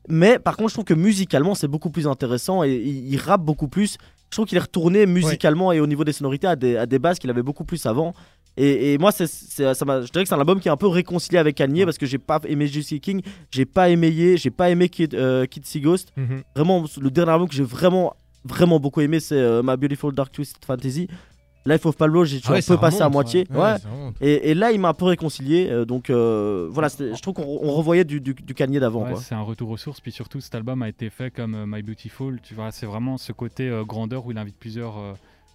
Mais 0.08 0.38
par 0.38 0.56
contre, 0.56 0.68
je 0.70 0.74
trouve 0.74 0.84
que 0.84 0.94
musicalement, 0.94 1.54
c'est 1.54 1.68
beaucoup 1.68 1.90
plus 1.90 2.06
intéressant 2.06 2.62
et 2.64 2.74
il, 2.74 3.12
il 3.12 3.16
rappe 3.18 3.42
beaucoup 3.42 3.68
plus. 3.68 3.96
Je 4.30 4.36
trouve 4.36 4.46
qu'il 4.46 4.58
est 4.58 4.60
retourné 4.60 5.06
musicalement 5.06 5.72
et 5.72 5.80
au 5.80 5.86
niveau 5.86 6.04
des 6.04 6.12
sonorités 6.12 6.46
à 6.46 6.56
des, 6.56 6.76
à 6.76 6.86
des 6.86 6.98
bases 6.98 7.18
qu'il 7.18 7.30
avait 7.30 7.42
beaucoup 7.42 7.64
plus 7.64 7.86
avant. 7.86 8.12
Et, 8.56 8.92
et 8.92 8.98
moi, 8.98 9.12
c'est, 9.12 9.26
c'est- 9.26 9.74
ça 9.74 9.84
m'a- 9.84 10.02
je 10.02 10.10
dirais 10.12 10.24
que 10.24 10.28
c'est 10.28 10.34
un 10.34 10.38
album 10.40 10.60
qui 10.60 10.68
est 10.68 10.70
un 10.70 10.76
peu 10.76 10.86
réconcilié 10.86 11.38
avec 11.38 11.56
Kanye 11.56 11.84
parce 11.84 11.98
que 11.98 12.06
j'ai 12.06 12.18
pas 12.18 12.40
aimé 12.46 12.66
Juicy 12.66 13.00
King, 13.00 13.20
j'ai 13.50 13.64
pas 13.64 13.88
aimé, 13.90 14.36
j'ai 14.36 14.50
pas 14.50 14.70
aimé 14.70 14.88
Kid, 14.88 15.14
euh, 15.14 15.46
Kid 15.46 15.64
See 15.66 15.80
Ghost. 15.80 16.10
Mhm. 16.16 16.42
Vraiment, 16.54 16.84
le 17.00 17.10
dernier 17.10 17.32
album 17.32 17.48
que 17.48 17.54
j'ai 17.54 17.64
vraiment, 17.64 18.14
vraiment 18.44 18.78
beaucoup 18.78 19.00
aimé, 19.00 19.18
c'est 19.20 19.34
euh, 19.36 19.62
My 19.64 19.76
Beautiful 19.76 20.12
Dark 20.14 20.30
Twisted 20.32 20.64
Fantasy. 20.64 21.08
Life 21.66 21.86
of 21.86 21.96
Pablo, 21.96 22.24
j'ai 22.24 22.40
Ah 22.44 22.52
ouais, 22.52 22.58
un 22.58 22.74
peu 22.74 22.78
passé 22.78 23.00
à 23.00 23.04
remonte, 23.06 23.12
moitié. 23.14 23.46
ouais. 23.50 23.76
Et, 24.20 24.50
et 24.50 24.54
là, 24.54 24.70
il 24.72 24.78
m'a 24.80 24.88
un 24.90 24.94
peu 24.94 25.06
réconcilié. 25.06 25.68
euh, 25.70 25.84
donc 25.86 26.10
euh, 26.10 26.68
voilà, 26.70 26.88
je 26.88 27.20
trouve 27.22 27.34
qu'on 27.34 27.42
on 27.62 27.72
revoyait 27.72 28.04
du, 28.04 28.20
du, 28.20 28.34
du 28.34 28.54
Kanye 28.54 28.80
d'avant. 28.80 29.04
Ouais, 29.04 29.16
c'est 29.16 29.34
un 29.34 29.40
retour 29.42 29.70
aux 29.70 29.76
sources. 29.78 30.00
Puis 30.00 30.12
surtout, 30.12 30.40
cet 30.40 30.54
album 30.54 30.82
a 30.82 30.88
été 30.88 31.08
fait 31.10 31.30
comme 31.30 31.54
euh, 31.54 31.64
My 31.66 31.82
Beautiful. 31.82 32.40
Tu 32.42 32.54
vois, 32.54 32.70
c'est 32.70 32.86
vraiment 32.86 33.16
ce 33.16 33.32
côté 33.32 33.68
euh, 33.68 33.82
grandeur 33.84 34.26
où 34.26 34.30
il 34.32 34.38
invite 34.38 34.56
plusieurs 34.58 34.98
euh, 34.98 35.12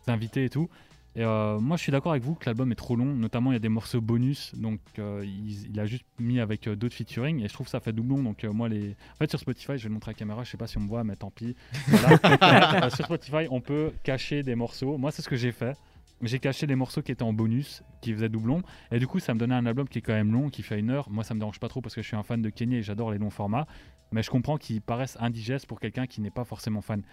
invités 0.08 0.46
et 0.46 0.50
tout. 0.50 0.68
Et 1.16 1.24
euh, 1.24 1.60
moi, 1.60 1.76
je 1.76 1.82
suis 1.84 1.92
d'accord 1.92 2.12
avec 2.12 2.24
vous 2.24 2.36
que 2.36 2.46
l'album 2.46 2.72
est 2.72 2.76
trop 2.76 2.96
long. 2.96 3.06
Notamment, 3.06 3.52
il 3.52 3.56
y 3.56 3.58
a 3.58 3.60
des 3.60 3.68
morceaux 3.70 4.00
bonus. 4.02 4.54
Donc, 4.56 4.80
euh, 5.00 5.22
il, 5.26 5.70
il 5.72 5.80
a 5.80 5.86
juste 5.86 6.06
mis 6.20 6.40
avec 6.40 6.68
euh, 6.68 6.76
d'autres 6.76 6.94
featuring. 6.96 7.44
Et 7.44 7.48
je 7.48 7.54
trouve 7.54 7.66
que 7.66 7.72
ça 7.72 7.80
fait 7.80 7.92
doublon. 7.94 8.22
Donc, 8.24 8.44
euh, 8.44 8.52
moi, 8.54 8.70
les... 8.70 8.92
en 9.14 9.18
fait, 9.18 9.30
sur 9.30 9.40
Spotify, 9.40 9.74
je 9.78 9.84
vais 9.84 9.90
le 9.90 9.94
montrer 9.96 10.10
à 10.12 10.14
la 10.14 10.18
caméra. 10.20 10.44
Je 10.44 10.52
sais 10.52 10.58
pas 10.58 10.68
si 10.68 10.78
on 10.78 10.82
me 10.82 10.88
voit, 10.88 11.04
mais 11.04 11.16
tant 11.16 11.32
pis. 11.32 11.56
Voilà. 11.88 12.90
Sur 12.96 13.06
Spotify, 13.06 13.48
on 13.50 13.60
peut 13.60 13.92
cacher 14.04 14.44
des 14.44 14.56
morceaux. 14.56 14.98
Moi, 14.98 15.12
c'est 15.12 15.22
ce 15.24 15.30
que 15.30 15.36
j'ai 15.36 15.52
fait. 15.52 15.76
J'ai 16.22 16.40
caché 16.40 16.68
les 16.68 16.76
morceaux 16.76 17.02
qui 17.02 17.12
étaient 17.12 17.24
en 17.24 17.34
bonus, 17.34 17.84
qui 18.02 18.14
faisaient 18.14 18.30
doublon. 18.30 18.62
Et 18.92 19.00
du 19.00 19.08
coup, 19.08 19.20
ça 19.20 19.34
me 19.34 19.40
donnait 19.40 19.56
un 19.56 19.66
album 19.66 19.88
qui 19.88 20.00
est 20.00 20.02
quand 20.02 20.14
même 20.14 20.34
long, 20.34 20.50
qui 20.50 20.64
fait 20.64 20.78
une 20.78 20.90
heure. 20.90 21.10
Moi, 21.10 21.24
ça 21.24 21.34
me 21.34 21.40
dérange 21.40 21.60
pas 21.60 21.70
trop 21.70 21.82
parce 21.82 21.96
que 21.96 22.02
je 22.02 22.08
suis 22.08 22.18
un 22.18 22.24
fan 22.24 22.42
de 22.42 22.50
Kenny 22.50 22.78
et 22.78 22.84
j'adore 22.84 23.12
les 23.12 23.18
longs 23.18 23.30
formats. 23.30 23.68
Mais 24.12 24.22
je 24.22 24.30
comprends 24.30 24.58
qu'ils 24.58 24.82
paraissent 24.82 25.18
indigestes 25.20 25.66
pour 25.66 25.80
quelqu'un 25.80 26.08
qui 26.08 26.20
n'est 26.20 26.32
pas 26.32 26.44
forcément 26.44 26.82
fan. 26.82 27.04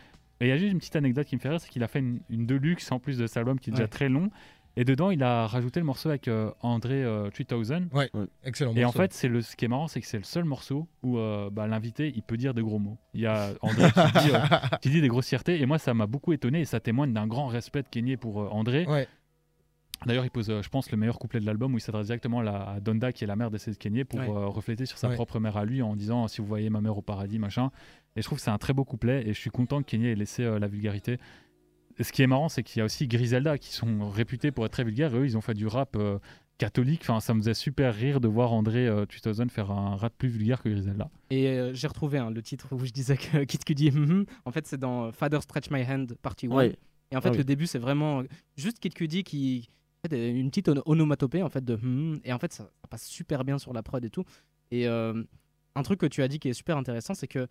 Et 0.40 0.46
il 0.46 0.48
y 0.48 0.52
a 0.52 0.58
juste 0.58 0.72
une 0.72 0.78
petite 0.78 0.96
anecdote 0.96 1.26
qui 1.26 1.36
me 1.36 1.40
fait 1.40 1.48
rire, 1.48 1.60
c'est 1.60 1.70
qu'il 1.70 1.82
a 1.82 1.88
fait 1.88 2.00
une, 2.00 2.20
une 2.28 2.46
deluxe 2.46 2.92
en 2.92 2.98
plus 2.98 3.16
de 3.16 3.26
cet 3.26 3.38
album 3.38 3.58
qui 3.58 3.70
est 3.70 3.72
déjà 3.72 3.88
très 3.88 4.08
long. 4.08 4.30
Et 4.78 4.84
dedans, 4.84 5.10
il 5.10 5.22
a 5.22 5.46
rajouté 5.46 5.80
le 5.80 5.86
morceau 5.86 6.10
avec 6.10 6.28
euh, 6.28 6.50
André 6.60 7.02
euh, 7.02 7.30
3000. 7.30 7.88
Excellent. 8.44 8.74
Et 8.76 8.84
en 8.84 8.92
fait, 8.92 9.12
c'est 9.14 9.28
le, 9.28 9.40
ce 9.40 9.56
qui 9.56 9.64
est 9.64 9.68
marrant, 9.68 9.88
c'est 9.88 10.00
que 10.02 10.06
c'est 10.06 10.18
le 10.18 10.24
seul 10.24 10.44
morceau 10.44 10.86
où 11.02 11.16
euh, 11.18 11.48
bah, 11.50 11.66
l'invité, 11.66 12.12
il 12.14 12.22
peut 12.22 12.36
dire 12.36 12.52
de 12.52 12.60
gros 12.60 12.78
mots. 12.78 12.98
Il 13.14 13.22
y 13.22 13.26
a 13.26 13.50
André 13.62 13.90
qui 13.90 14.18
dit, 14.28 14.34
euh, 14.34 14.38
qui 14.82 14.90
dit 14.90 15.00
des 15.00 15.08
grossièretés. 15.08 15.60
Et 15.62 15.66
moi, 15.66 15.78
ça 15.78 15.94
m'a 15.94 16.06
beaucoup 16.06 16.32
étonné 16.34 16.60
et 16.60 16.64
ça 16.66 16.78
témoigne 16.80 17.12
d'un 17.14 17.26
grand 17.26 17.46
respect 17.46 17.82
de 17.82 17.88
Kenny 17.88 18.16
pour 18.18 18.42
euh, 18.42 18.48
André. 18.50 18.84
Ouais. 18.86 19.08
D'ailleurs, 20.04 20.26
il 20.26 20.30
pose, 20.30 20.50
euh, 20.50 20.60
je 20.60 20.68
pense, 20.68 20.90
le 20.90 20.98
meilleur 20.98 21.18
couplet 21.18 21.40
de 21.40 21.46
l'album 21.46 21.72
où 21.72 21.78
il 21.78 21.80
s'adresse 21.80 22.06
directement 22.06 22.40
à, 22.40 22.42
la- 22.44 22.68
à 22.72 22.80
Donda, 22.80 23.12
qui 23.12 23.24
est 23.24 23.26
la 23.26 23.34
mère 23.34 23.50
d'essai 23.50 23.70
de 23.70 23.76
Kenny, 23.76 24.04
pour 24.04 24.20
Ouais. 24.20 24.28
euh, 24.28 24.46
refléter 24.46 24.84
sur 24.84 24.98
sa 24.98 25.08
Ouais. 25.08 25.14
propre 25.14 25.40
mère 25.40 25.56
à 25.56 25.64
lui 25.64 25.80
en 25.80 25.96
disant 25.96 26.28
Si 26.28 26.42
vous 26.42 26.46
voyez 26.46 26.68
ma 26.68 26.82
mère 26.82 26.98
au 26.98 27.02
paradis, 27.02 27.38
machin. 27.38 27.70
Et 28.14 28.20
je 28.20 28.26
trouve 28.26 28.36
que 28.36 28.44
c'est 28.44 28.50
un 28.50 28.58
très 28.58 28.74
beau 28.74 28.84
couplet 28.84 29.22
et 29.26 29.32
je 29.32 29.40
suis 29.40 29.48
content 29.50 29.78
que 29.82 29.86
Kenny 29.88 30.08
ait 30.08 30.14
laissé 30.14 30.44
euh, 30.44 30.58
la 30.58 30.66
vulgarité. 30.68 31.18
Ce 32.00 32.12
qui 32.12 32.22
est 32.22 32.26
marrant, 32.26 32.48
c'est 32.48 32.62
qu'il 32.62 32.78
y 32.80 32.82
a 32.82 32.85
aussi 32.85 33.06
Griselda 33.09 33.59
qui 33.59 33.72
sont 33.72 34.11
réputés 34.11 34.50
pour 34.50 34.66
être 34.66 34.72
très 34.72 34.85
vulgaires 34.85 35.14
et 35.14 35.18
eux, 35.18 35.24
ils 35.24 35.37
ont 35.37 35.40
fait 35.40 35.54
du 35.54 35.66
rap 35.66 35.96
euh, 35.96 36.18
catholique. 36.59 37.00
Enfin, 37.02 37.20
ça 37.20 37.32
me 37.35 37.40
faisait 37.40 37.54
super 37.54 37.94
rire 37.94 38.20
de 38.20 38.28
voir 38.28 38.52
André 38.52 38.87
euh, 38.87 39.06
3000 39.06 39.50
faire 39.50 39.70
un 39.70 39.96
rap 39.96 40.12
plus 40.18 40.28
vulgaire 40.28 40.62
que 40.62 40.68
Griselda. 40.68 41.09
Et 41.30 41.48
euh, 41.48 41.72
j'ai 41.72 41.87
retrouvé 41.87 42.18
hein, 42.18 42.30
le 42.30 42.42
titre 42.42 42.68
où 42.72 42.85
je 42.85 42.90
disais 42.92 43.16
que 43.16 43.44
Kid 43.44 43.64
Cudi. 43.64 43.90
hum. 43.90 44.26
en 44.44 44.50
fait, 44.52 44.66
c'est 44.66 44.78
dans 44.78 45.11
Father 45.12 45.40
Stretch 45.40 45.70
My 45.70 45.82
Hand, 45.85 46.16
partie 46.20 46.46
1. 46.46 46.50
Ouais. 46.50 46.76
Et 47.11 47.16
en 47.16 47.20
fait, 47.20 47.28
Ah 47.28 47.32
oui. 47.32 47.38
le 47.38 47.44
début, 47.44 47.66
c'est 47.66 47.78
vraiment 47.78 48.22
juste 48.56 48.78
Kid 48.80 48.92
Cudi 48.94 49.22
qui. 49.24 49.70
en 50.04 50.09
fait, 50.11 50.30
une 50.32 50.50
petite 50.50 50.68
ono- 50.68 50.82
onomatopée 50.87 51.42
en 51.42 51.48
fait 51.48 51.64
de 51.64 51.74
hum, 51.74 52.20
et 52.24 52.32
en 52.32 52.38
fait 52.38 52.52
ça, 52.52 52.64
ça 52.64 52.88
passe 52.90 53.06
super 53.06 53.44
bien 53.44 53.59
sur 53.59 53.72
la 53.72 53.82
prod 53.82 54.04
et 54.04 54.11
tout 54.11 54.24
et 54.70 54.87
euh, 54.87 55.22
un 55.74 55.82
truc 55.82 55.98
que 56.00 56.06
tu 56.06 56.22
as 56.22 56.28
dit 56.28 56.38
qui 56.38 56.48
est 56.48 56.52
super 56.52 56.76
intéressant 56.76 57.14
c'est 57.14 57.26
que 57.28 57.46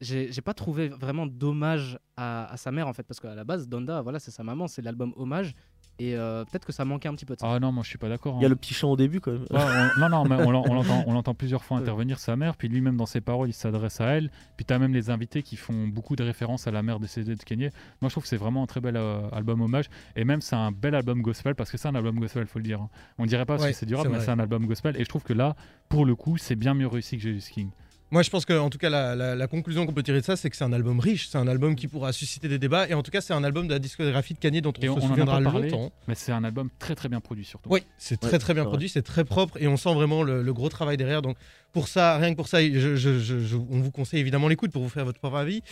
j'ai 0.00 0.30
pas 0.42 0.54
trouvé 0.54 0.88
vraiment 0.88 1.26
d'hommage 1.26 1.98
à, 2.16 2.50
à 2.52 2.56
sa 2.56 2.70
mère 2.72 2.88
en 2.88 2.92
fait, 2.92 3.02
parce 3.02 3.20
qu'à 3.20 3.34
la 3.34 3.44
base, 3.44 3.68
Donda, 3.68 4.00
voilà, 4.02 4.18
c'est 4.18 4.30
sa 4.30 4.42
maman, 4.42 4.66
c'est 4.66 4.82
l'album 4.82 5.12
hommage. 5.16 5.54
Et 6.02 6.16
euh, 6.16 6.46
peut-être 6.46 6.64
que 6.64 6.72
ça 6.72 6.86
manquait 6.86 7.08
un 7.10 7.14
petit 7.14 7.26
peu 7.26 7.34
de 7.34 7.40
ça. 7.40 7.46
Ah 7.52 7.60
non, 7.60 7.72
moi 7.72 7.82
je 7.84 7.90
suis 7.90 7.98
pas 7.98 8.08
d'accord. 8.08 8.36
Il 8.38 8.40
y 8.40 8.44
a 8.44 8.46
hein. 8.46 8.48
le 8.48 8.56
petit 8.56 8.72
chant 8.72 8.90
au 8.90 8.96
début 8.96 9.20
quand 9.20 9.32
même. 9.32 9.44
On- 9.50 10.00
non, 10.00 10.08
non, 10.08 10.24
mais 10.24 10.36
on 10.36 10.50
l'en- 10.50 10.64
on 10.66 11.12
l'entend 11.12 11.34
plusieurs 11.34 11.62
fois 11.62 11.76
intervenir, 11.76 12.18
sa 12.18 12.36
mère, 12.36 12.56
puis 12.56 12.68
lui-même 12.68 12.96
dans 12.96 13.04
ses 13.04 13.20
paroles, 13.20 13.50
il 13.50 13.52
s'adresse 13.52 14.00
à 14.00 14.06
elle. 14.06 14.30
Puis 14.56 14.64
tu 14.64 14.72
as 14.72 14.78
même 14.78 14.94
les 14.94 15.10
invités 15.10 15.42
qui 15.42 15.56
font 15.56 15.88
beaucoup 15.88 16.16
de 16.16 16.22
références 16.24 16.66
à 16.66 16.70
la 16.70 16.82
mère 16.82 17.00
décédée 17.00 17.34
de 17.34 17.42
Kanye. 17.42 17.68
Moi 18.00 18.08
je 18.08 18.14
trouve 18.14 18.22
que 18.22 18.30
c'est 18.30 18.38
vraiment 18.38 18.62
un 18.62 18.66
très 18.66 18.80
bel 18.80 18.96
euh, 18.96 19.28
album 19.32 19.60
hommage. 19.60 19.90
Et 20.16 20.24
même 20.24 20.40
c'est 20.40 20.56
un 20.56 20.72
bel 20.72 20.94
album 20.94 21.20
gospel, 21.20 21.54
parce 21.54 21.70
que 21.70 21.76
c'est 21.76 21.88
un 21.88 21.94
album 21.94 22.18
gospel, 22.18 22.46
faut 22.46 22.60
le 22.60 22.64
dire. 22.64 22.80
hein. 22.80 22.88
On 23.18 23.26
dirait 23.26 23.44
pas 23.44 23.54
parce 23.56 23.64
Ouais, 23.64 23.72
que 23.72 23.76
c'est 23.76 23.84
du 23.84 23.94
rap, 23.94 24.06
c'est 24.06 24.10
mais 24.10 24.20
c'est 24.20 24.30
un 24.30 24.38
album 24.38 24.64
gospel. 24.66 24.96
Et 24.96 25.04
je 25.04 25.08
trouve 25.08 25.22
que 25.24 25.34
là, 25.34 25.54
pour 25.90 26.06
le 26.06 26.14
coup, 26.14 26.38
c'est 26.38 26.56
bien 26.56 26.72
mieux 26.72 26.86
réussi 26.86 27.18
que 27.18 27.22
Jesus 27.22 27.50
King. 27.52 27.68
Moi, 28.12 28.22
je 28.22 28.30
pense 28.30 28.44
que, 28.44 28.52
en 28.58 28.70
tout 28.70 28.78
cas, 28.78 28.90
la, 28.90 29.14
la- 29.14 29.36
la 29.36 29.46
conclusion 29.46 29.86
qu'on 29.86 29.92
peut 29.92 30.02
tirer 30.02 30.20
de 30.20 30.24
ça, 30.24 30.34
c'est 30.36 30.50
que 30.50 30.56
c'est 30.56 30.64
un 30.64 30.72
album 30.72 30.98
riche. 30.98 31.28
C'est 31.28 31.38
un 31.38 31.46
album 31.46 31.76
qui 31.76 31.86
pourra 31.86 32.12
susciter 32.12 32.48
des 32.48 32.58
débats. 32.58 32.88
Et 32.88 32.94
en 32.94 33.02
tout 33.04 33.10
cas, 33.12 33.20
c'est 33.20 33.32
un 33.34 33.44
album 33.44 33.68
de 33.68 33.72
la 33.72 33.78
discographie 33.78 34.34
de 34.34 34.38
Kanye 34.40 34.60
dont 34.60 34.72
on 34.76 34.80
se 34.82 34.88
on- 34.88 34.96
en 34.96 35.00
souviendra 35.08 35.38
pas 35.38 35.44
parlé. 35.50 35.70
longtemps. 35.70 35.92
Mais 36.08 36.16
c'est 36.16 36.32
un 36.32 36.42
album 36.42 36.70
très 36.80 36.96
très 36.96 37.08
bien 37.08 37.20
produit 37.20 37.44
surtout. 37.44 37.70
Oui, 37.70 37.84
c'est 37.98 38.18
très 38.18 38.32
Ouais, 38.32 38.38
très 38.38 38.54
bien 38.54 38.64
produit, 38.64 38.88
c'est 38.88 39.02
très 39.02 39.24
propre 39.24 39.56
et 39.62 39.68
on 39.68 39.76
sent 39.76 39.94
vraiment 39.94 40.22
le, 40.24 40.42
le 40.42 40.52
gros 40.52 40.68
travail 40.68 40.96
derrière. 40.96 41.22
Donc 41.22 41.36
pour 41.72 41.88
ça, 41.88 42.16
rien 42.18 42.30
que 42.32 42.36
pour 42.36 42.48
ça, 42.48 42.62
je- 42.62 42.96
je- 42.96 43.18
je- 43.18 43.40
je- 43.40 43.56
on 43.56 43.80
vous 43.80 43.90
conseille 43.90 44.20
évidemment 44.20 44.48
l'écoute 44.48 44.70
pour 44.72 44.82
vous 44.82 44.88
faire 44.88 45.04
votre 45.04 45.18
propre 45.18 45.36
avis. 45.36 45.62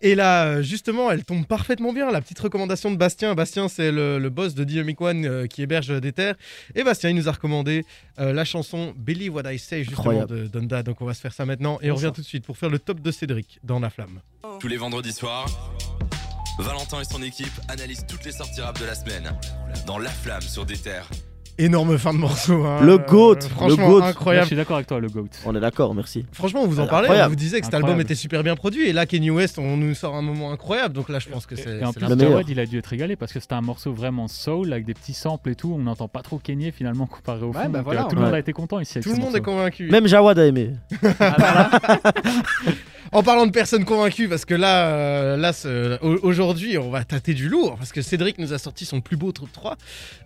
Et 0.00 0.14
là, 0.14 0.62
justement, 0.62 1.10
elle 1.10 1.24
tombe 1.24 1.46
parfaitement 1.46 1.92
bien. 1.92 2.10
La 2.10 2.20
petite 2.20 2.38
recommandation 2.38 2.90
de 2.90 2.96
Bastien. 2.96 3.34
Bastien, 3.34 3.68
c'est 3.68 3.90
le, 3.92 4.18
le 4.18 4.30
boss 4.30 4.54
de 4.54 4.64
Dynamic 4.64 5.00
One 5.00 5.24
euh, 5.24 5.46
qui 5.46 5.62
héberge 5.62 5.88
des 6.00 6.12
terres. 6.12 6.36
Et 6.74 6.84
Bastien, 6.84 7.10
il 7.10 7.16
nous 7.16 7.28
a 7.28 7.32
recommandé 7.32 7.84
euh, 8.18 8.32
la 8.32 8.44
chanson 8.44 8.94
Believe 8.96 9.34
What 9.34 9.52
I 9.52 9.58
Say 9.58 9.78
justement 9.84 9.98
Incroyable. 10.00 10.42
de 10.42 10.46
Donda. 10.46 10.82
Donc 10.82 11.00
on 11.00 11.04
va 11.06 11.14
se 11.14 11.20
faire 11.20 11.32
ça 11.32 11.44
maintenant 11.44 11.78
et 11.82 11.90
on 11.90 11.94
revient 11.96 12.12
tout 12.14 12.20
de 12.22 12.26
suite 12.26 12.44
pour 12.44 12.56
faire 12.58 12.70
le 12.70 12.78
top 12.78 13.00
de 13.00 13.10
Cédric 13.10 13.58
dans 13.64 13.78
La 13.80 13.90
Flamme. 13.90 14.20
Tous 14.60 14.68
les 14.68 14.76
vendredis 14.76 15.12
soirs, 15.12 15.46
Valentin 16.58 17.00
et 17.00 17.04
son 17.04 17.22
équipe 17.22 17.52
analysent 17.68 18.04
toutes 18.08 18.24
les 18.24 18.32
sorties 18.32 18.60
rap 18.60 18.78
de 18.80 18.84
la 18.86 18.94
semaine 18.94 19.32
dans 19.86 19.98
La 19.98 20.10
Flamme 20.10 20.42
sur 20.42 20.66
des 20.66 20.76
terres. 20.76 21.08
Énorme 21.60 21.98
fin 21.98 22.12
de 22.14 22.18
morceau. 22.18 22.64
hein. 22.64 22.78
Le 22.82 22.98
GOAT, 22.98 23.34
le 23.34 23.40
franchement 23.48 23.88
GOAT. 23.88 23.98
Là, 24.00 24.04
je 24.06 24.10
incroyable. 24.10 24.46
suis 24.46 24.54
d'accord 24.56 24.76
avec 24.76 24.86
toi, 24.86 25.00
le 25.00 25.08
GOAT. 25.08 25.26
On 25.44 25.54
est 25.56 25.60
d'accord, 25.60 25.92
merci. 25.94 26.24
Franchement, 26.32 26.60
on 26.62 26.66
vous 26.68 26.78
en 26.78 26.86
parlait, 26.86 27.08
on 27.08 27.10
incroyable. 27.10 27.30
vous 27.30 27.36
disait 27.36 27.58
que 27.58 27.64
cet 27.66 27.74
Incroyable. 27.74 28.00
album 28.00 28.06
était 28.06 28.14
super 28.14 28.44
bien 28.44 28.54
produit, 28.54 28.86
et 28.88 28.92
là, 28.92 29.06
Kenny 29.06 29.30
West, 29.30 29.58
on 29.58 29.76
nous 29.76 29.94
sort 29.94 30.14
un 30.14 30.22
moment 30.22 30.52
incroyable, 30.52 30.94
donc 30.94 31.08
là, 31.08 31.18
je 31.18 31.28
pense 31.28 31.46
que 31.46 31.56
c'est. 31.56 31.78
Et 31.80 31.84
en 31.84 31.92
plus, 31.92 32.06
Le. 32.08 32.16
Jawad, 32.16 32.48
il 32.48 32.60
a 32.60 32.66
dû 32.66 32.78
être 32.78 32.86
régalé 32.86 33.16
parce 33.16 33.32
que 33.32 33.40
c'était 33.40 33.54
un 33.54 33.60
morceau 33.60 33.92
vraiment 33.92 34.28
soul 34.28 34.72
avec 34.72 34.84
des 34.86 34.94
petits 34.94 35.14
samples 35.14 35.50
et 35.50 35.54
tout. 35.56 35.74
On 35.76 35.82
n'entend 35.82 36.06
pas 36.06 36.22
trop 36.22 36.38
Kanye 36.38 36.70
finalement 36.70 37.06
comparé 37.06 37.42
au 37.42 37.48
Ouais, 37.52 37.64
fond. 37.64 37.70
bah 37.70 37.82
voilà, 37.82 38.02
euh, 38.04 38.08
tout 38.08 38.14
le 38.16 38.22
monde 38.22 38.34
a 38.34 38.38
été 38.38 38.52
content 38.52 38.78
ici. 38.78 38.98
avec 38.98 39.04
Tout 39.10 39.16
le 39.16 39.20
monde 39.22 39.34
est 39.34 39.40
convaincu. 39.40 39.88
Même 39.90 40.06
Jawad 40.06 40.38
a 40.38 40.46
aimé. 40.46 40.70
En 43.12 43.22
parlant 43.22 43.46
de 43.46 43.50
personnes 43.52 43.84
convaincues, 43.84 44.28
parce 44.28 44.44
que 44.44 44.54
là, 44.54 44.88
euh, 44.88 45.36
là 45.36 45.52
aujourd'hui, 46.22 46.76
on 46.78 46.90
va 46.90 47.04
tâter 47.04 47.34
du 47.34 47.48
lourd, 47.48 47.76
parce 47.76 47.92
que 47.92 48.02
Cédric 48.02 48.38
nous 48.38 48.52
a 48.52 48.58
sorti 48.58 48.84
son 48.84 49.00
plus 49.00 49.16
beau 49.16 49.32
top 49.32 49.50
3. 49.52 49.76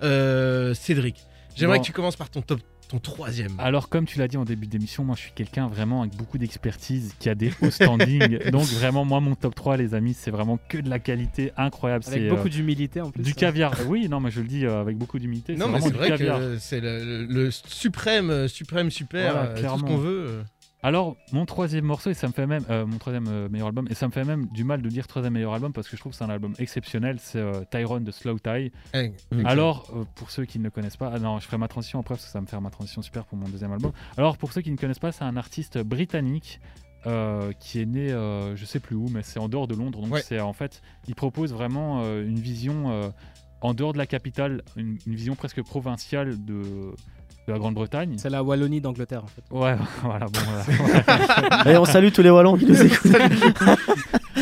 Euh, 0.03 0.75
Cédric, 0.75 1.16
j'aimerais 1.55 1.77
Bon. 1.79 1.83
que 1.83 1.87
tu 1.87 1.92
commences 1.92 2.16
par 2.16 2.29
ton 2.29 2.42
top, 2.42 2.61
ton 2.88 2.99
troisième. 2.99 3.53
Alors, 3.59 3.88
comme 3.88 4.05
tu 4.05 4.18
l'as 4.18 4.27
dit 4.27 4.37
en 4.37 4.45
début 4.45 4.66
d'émission, 4.66 5.05
moi 5.05 5.14
je 5.16 5.23
suis 5.23 5.33
quelqu'un 5.33 5.68
vraiment 5.68 6.03
avec 6.03 6.16
beaucoup 6.16 6.38
d'expertise 6.38 7.14
qui 7.21 7.29
a 7.29 7.35
des 7.37 7.53
hauts 7.62 7.71
standings. 7.71 8.38
Donc, 8.51 8.64
vraiment, 8.64 9.05
moi, 9.05 9.21
mon 9.21 9.37
top 9.37 9.55
3, 9.55 9.77
les 9.77 9.95
amis, 9.95 10.14
c'est 10.18 10.33
vraiment 10.33 10.59
que 10.68 10.79
de 10.79 10.90
la 10.90 10.99
qualité 10.99 11.53
incroyable. 11.57 12.05
Avec 12.09 12.21
C'est 12.23 12.29
beaucoup 12.29 12.49
euh, 12.49 12.51
d'humilité 12.51 13.01
en 13.01 13.11
plus. 13.12 13.23
du 13.23 13.35
caviar. 13.35 13.75
Oui, 13.87 14.09
non, 14.09 14.18
mais 14.18 14.31
je 14.33 14.40
le 14.40 14.49
dis 14.49 14.66
euh, 14.66 14.81
avec 14.81 14.97
beaucoup 14.99 15.18
d'humilité. 15.21 15.55
non, 15.55 15.68
mais 15.68 15.81
c'est 15.81 15.92
vrai 15.95 16.09
caviar. 16.09 16.40
que 16.40 16.59
c'est 16.59 16.81
le, 16.81 17.05
le- 17.05 17.25
le 17.27 17.51
suprême, 17.53 18.49
suprême, 18.49 18.90
super, 18.90 19.33
Voilà, 19.33 19.47
euh, 19.47 19.51
tout 19.53 19.57
ce 19.57 19.61
clairement. 19.61 19.87
qu'on 19.87 19.97
veut. 19.99 20.42
Alors, 20.85 21.16
mon 21.33 21.47
troisième 21.47 21.85
morceau, 21.85 22.11
et 22.11 22.14
ça 22.14 22.27
me 22.27 22.33
fait 22.33 22.47
même, 22.47 22.64
euh, 22.68 22.85
mon 22.85 22.99
troisième 22.99 23.29
euh, 23.29 23.49
meilleur 23.49 23.68
album, 23.68 23.87
et 23.88 23.95
ça 23.95 24.07
me 24.09 24.12
fait 24.12 24.25
même 24.25 24.47
du 24.47 24.64
mal 24.64 24.83
de 24.83 24.88
dire 24.88 25.07
troisième 25.07 25.35
meilleur 25.35 25.53
album 25.55 25.73
parce 25.73 25.88
que 25.88 25.97
je 25.97 26.01
trouve 26.01 26.11
que 26.11 26.18
c'est 26.18 26.25
un 26.25 26.31
album 26.31 26.55
exceptionnel, 26.59 27.18
c'est 27.21 27.38
euh, 27.38 27.62
Tyrone 27.71 28.03
de 28.03 28.11
Slow 28.11 28.38
Tie. 28.40 28.73
Alors, 29.45 29.88
euh, 29.95 30.05
pour 30.16 30.31
ceux 30.33 30.45
qui 30.45 30.59
ne 30.59 30.64
le 30.64 30.71
connaissent 30.71 30.97
pas, 30.97 31.12
ah 31.14 31.18
non, 31.21 31.38
je 31.38 31.45
ferai 31.47 31.57
ma 31.59 31.68
transition 31.68 32.01
après 32.01 32.14
parce 32.14 32.25
que 32.25 32.31
ça 32.33 32.38
va 32.38 32.42
me 32.42 32.49
faire 32.49 32.61
ma 32.61 32.71
transition 32.71 33.01
super 33.01 33.25
pour 33.27 33.38
mon 33.38 33.49
deuxième 33.49 33.73
album. 33.73 33.92
Alors, 34.16 34.37
pour 34.38 34.53
ceux 34.53 34.61
qui 34.61 34.73
ne 34.73 34.77
connaissent 34.77 34.99
pas, 34.99 35.12
c'est 35.12 35.25
un 35.25 35.37
artiste 35.37 35.79
britannique. 35.79 36.61
euh, 37.05 37.53
qui 37.59 37.81
est 37.81 37.85
né, 37.85 38.12
euh, 38.12 38.55
je 38.55 38.64
sais 38.64 38.79
plus 38.79 38.95
où, 38.95 39.09
mais 39.09 39.25
c'est 39.25 39.40
en 39.40 39.49
dehors 39.49 39.66
de 39.66 39.75
Londres. 39.75 40.01
Donc, 40.01 40.12
Ouais. 40.12 40.23
c'est 40.23 40.38
en 40.38 40.53
fait, 40.53 40.83
il 41.09 41.16
propose 41.16 41.53
vraiment 41.53 42.03
euh, 42.05 42.25
une 42.25 42.38
vision 42.38 43.12
en 43.61 43.75
dehors 43.75 43.92
de 43.92 43.99
la 43.99 44.07
capitale, 44.07 44.62
une, 44.77 44.99
une 45.09 45.14
vision 45.16 45.35
presque 45.35 45.61
provinciale 45.64 46.45
de, 46.45 46.62
de 47.48 47.52
la 47.52 47.59
Grande-Bretagne. 47.59 48.14
C'est 48.18 48.31
la 48.31 48.42
Wallonie 48.42 48.81
d'Angleterre 48.81 49.24
en 49.24 49.26
fait. 49.26 49.42
Ouais, 49.50 49.74
voilà, 50.02 50.26
bon, 50.26 50.40
voilà. 50.44 51.70
Et 51.72 51.76
on 51.76 51.85
salue 51.85 52.11
tous 52.12 52.22
les 52.22 52.31
Wallons 52.31 52.57
qui 52.57 52.66
nous 52.66 52.81
écoutent. 52.87 53.12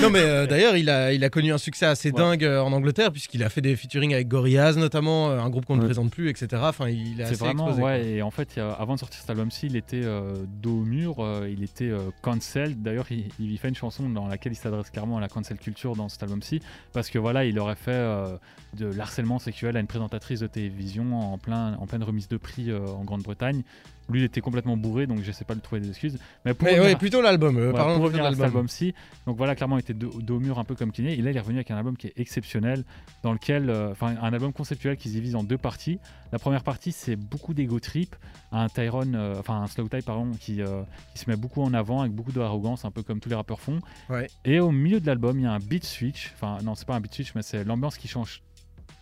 Non 0.01 0.09
mais 0.11 0.21
euh, 0.21 0.47
d'ailleurs 0.47 0.77
il 0.77 0.89
a, 0.89 1.13
il 1.13 1.23
a 1.25 1.31
connu 1.31 1.53
un 1.53 1.59
succès 1.59 1.85
assez 1.87 2.11
Ouais. 2.11 2.19
dingue 2.19 2.45
euh, 2.45 2.61
en 2.63 2.73
Angleterre 2.73 3.11
puisqu'il 3.13 3.43
a 3.43 3.49
fait 3.49 3.61
des 3.61 3.77
featuring 3.77 4.15
avec 4.15 4.29
Gorillaz 4.29 4.77
notamment, 4.77 5.31
euh, 5.31 5.39
un 5.41 5.49
groupe 5.51 5.67
qu'on 5.67 5.77
ne 5.77 5.85
présente 5.85 6.11
plus, 6.11 6.29
etc. 6.31 6.49
Enfin 6.65 6.89
il 6.89 7.21
a 7.23 7.27
C'est 7.27 7.33
assez 7.33 7.45
vraiment, 7.45 7.67
explosé, 7.69 7.81
quoi. 7.81 7.91
ouais, 7.91 8.07
et 8.09 8.23
en 8.23 8.31
fait, 8.31 8.59
avant 8.59 8.95
de 8.95 8.99
sortir 9.01 9.21
cet 9.21 9.31
album-ci, 9.31 9.67
il 9.67 9.77
était 9.77 10.01
euh, 10.05 10.35
dos 10.63 10.81
au 10.81 10.85
mur, 10.85 11.17
euh, 11.21 11.49
il 11.51 11.63
était 11.63 11.91
euh, 11.91 11.99
cancelled. 12.23 12.83
D'ailleurs, 12.83 13.07
il, 13.11 13.29
il 13.39 13.59
fait 13.59 13.69
une 13.69 13.75
chanson 13.75 14.09
dans 14.09 14.27
laquelle 14.27 14.53
il 14.53 14.57
s'adresse 14.57 14.91
clairement 14.91 15.19
à 15.19 15.21
la 15.21 15.29
cancel 15.29 15.59
culture 15.59 15.95
dans 15.97 16.09
cet 16.09 16.23
album-ci, 16.23 16.61
parce 16.93 17.11
que 17.11 17.19
voilà, 17.19 17.45
il 17.45 17.59
aurait 17.59 17.75
fait 17.77 17.91
euh, 17.93 18.37
de 18.77 18.87
l'harcèlement 18.87 19.39
sexuel 19.39 19.77
à 19.77 19.81
une 19.81 19.87
présentatrice 19.87 20.41
de 20.41 20.47
télévision 20.47 21.33
en, 21.33 21.39
plein, 21.39 21.75
en 21.75 21.87
pleine 21.87 22.03
remise 22.05 22.29
de 22.29 22.37
prix 22.37 22.71
euh, 22.71 22.79
en 22.95 23.05
Grande-Bretagne. 23.05 23.63
Lui, 24.09 24.23
il 24.23 24.25
était 24.25 24.41
complètement 24.41 24.77
bourré, 24.77 25.07
donc 25.07 25.21
j'essaie 25.23 25.45
pas 25.45 25.55
de 25.55 25.61
lui 25.61 25.63
trouver 25.63 25.81
des 25.81 25.89
excuses. 25.91 26.19
Mais 26.45 26.53
pour 26.53 26.65
Mais 26.65 26.73
revenir- 26.75 26.95
ouais, 26.95 26.97
plutôt 26.99 27.23
l'album. 27.23 27.57
euh, 27.59 27.71
voilà, 27.71 27.95
pour 27.95 28.03
revenir 28.03 28.25
à 28.25 28.33
cet 28.33 28.41
album-ci, 28.43 28.93
donc 29.25 29.37
voilà, 29.37 29.55
clairement, 29.55 29.77
il 29.77 29.83
était 29.83 29.95
dos, 29.95 30.11
au 30.29 30.41
mur 30.41 30.59
un 30.59 30.65
peu 30.65 30.75
comme 30.75 30.91
Kanye. 30.91 31.11
Et 31.13 31.23
là, 31.23 31.31
il 31.31 31.37
est 31.37 31.41
revenu 31.41 31.59
avec 31.59 31.71
un 31.71 31.77
album 31.77 31.97
qui 31.97 32.09
est 32.09 32.13
exceptionnel, 32.17 32.83
dans 33.23 33.33
lequel, 33.33 33.71
euh, 33.71 33.93
enfin, 33.93 34.17
un 34.21 34.33
album 34.33 34.53
conceptuel 34.53 34.97
qui 34.97 35.11
se 35.11 35.15
divise 35.15 35.37
en 35.37 35.45
deux 35.45 35.59
parties. 35.59 36.01
La 36.33 36.41
première 36.41 36.65
partie, 36.65 36.91
c'est 36.91 37.15
beaucoup 37.15 37.55
d'ego 37.55 37.79
trip, 37.79 38.17
un 38.51 38.69
Tyrone, 38.69 39.15
euh, 39.15 39.37
enfin 39.39 39.63
un 39.63 39.69
Slow 39.69 39.87
Tie, 39.87 40.03
pardon, 40.03 40.33
qui, 40.41 40.61
euh, 40.61 40.83
qui 41.15 41.21
se 41.21 41.31
met 41.31 41.37
beaucoup 41.37 41.63
en 41.63 41.73
avant 41.73 42.01
avec 42.01 42.13
beaucoup 42.13 42.33
d'arrogance, 42.33 42.85
un 42.85 42.91
peu 42.91 43.05
comme 43.05 43.21
tous 43.21 43.29
les 43.29 43.37
rappeurs 43.37 43.61
font. 43.61 43.79
Ouais. 44.09 44.27
Et 44.45 44.59
au 44.59 44.73
milieu 44.73 44.99
de 44.99 45.07
l'album, 45.07 45.39
il 45.39 45.45
y 45.45 45.47
a 45.47 45.53
un 45.53 45.61
beat 45.61 45.85
switch. 45.85 46.33
Enfin, 46.35 46.59
non, 46.65 46.75
c'est 46.75 46.87
pas 46.87 46.97
un 46.97 47.01
beat 47.01 47.15
switch, 47.15 47.33
mais 47.37 47.43
c'est 47.43 47.63
l'ambiance 47.63 47.97
qui 47.97 48.09
change 48.09 48.43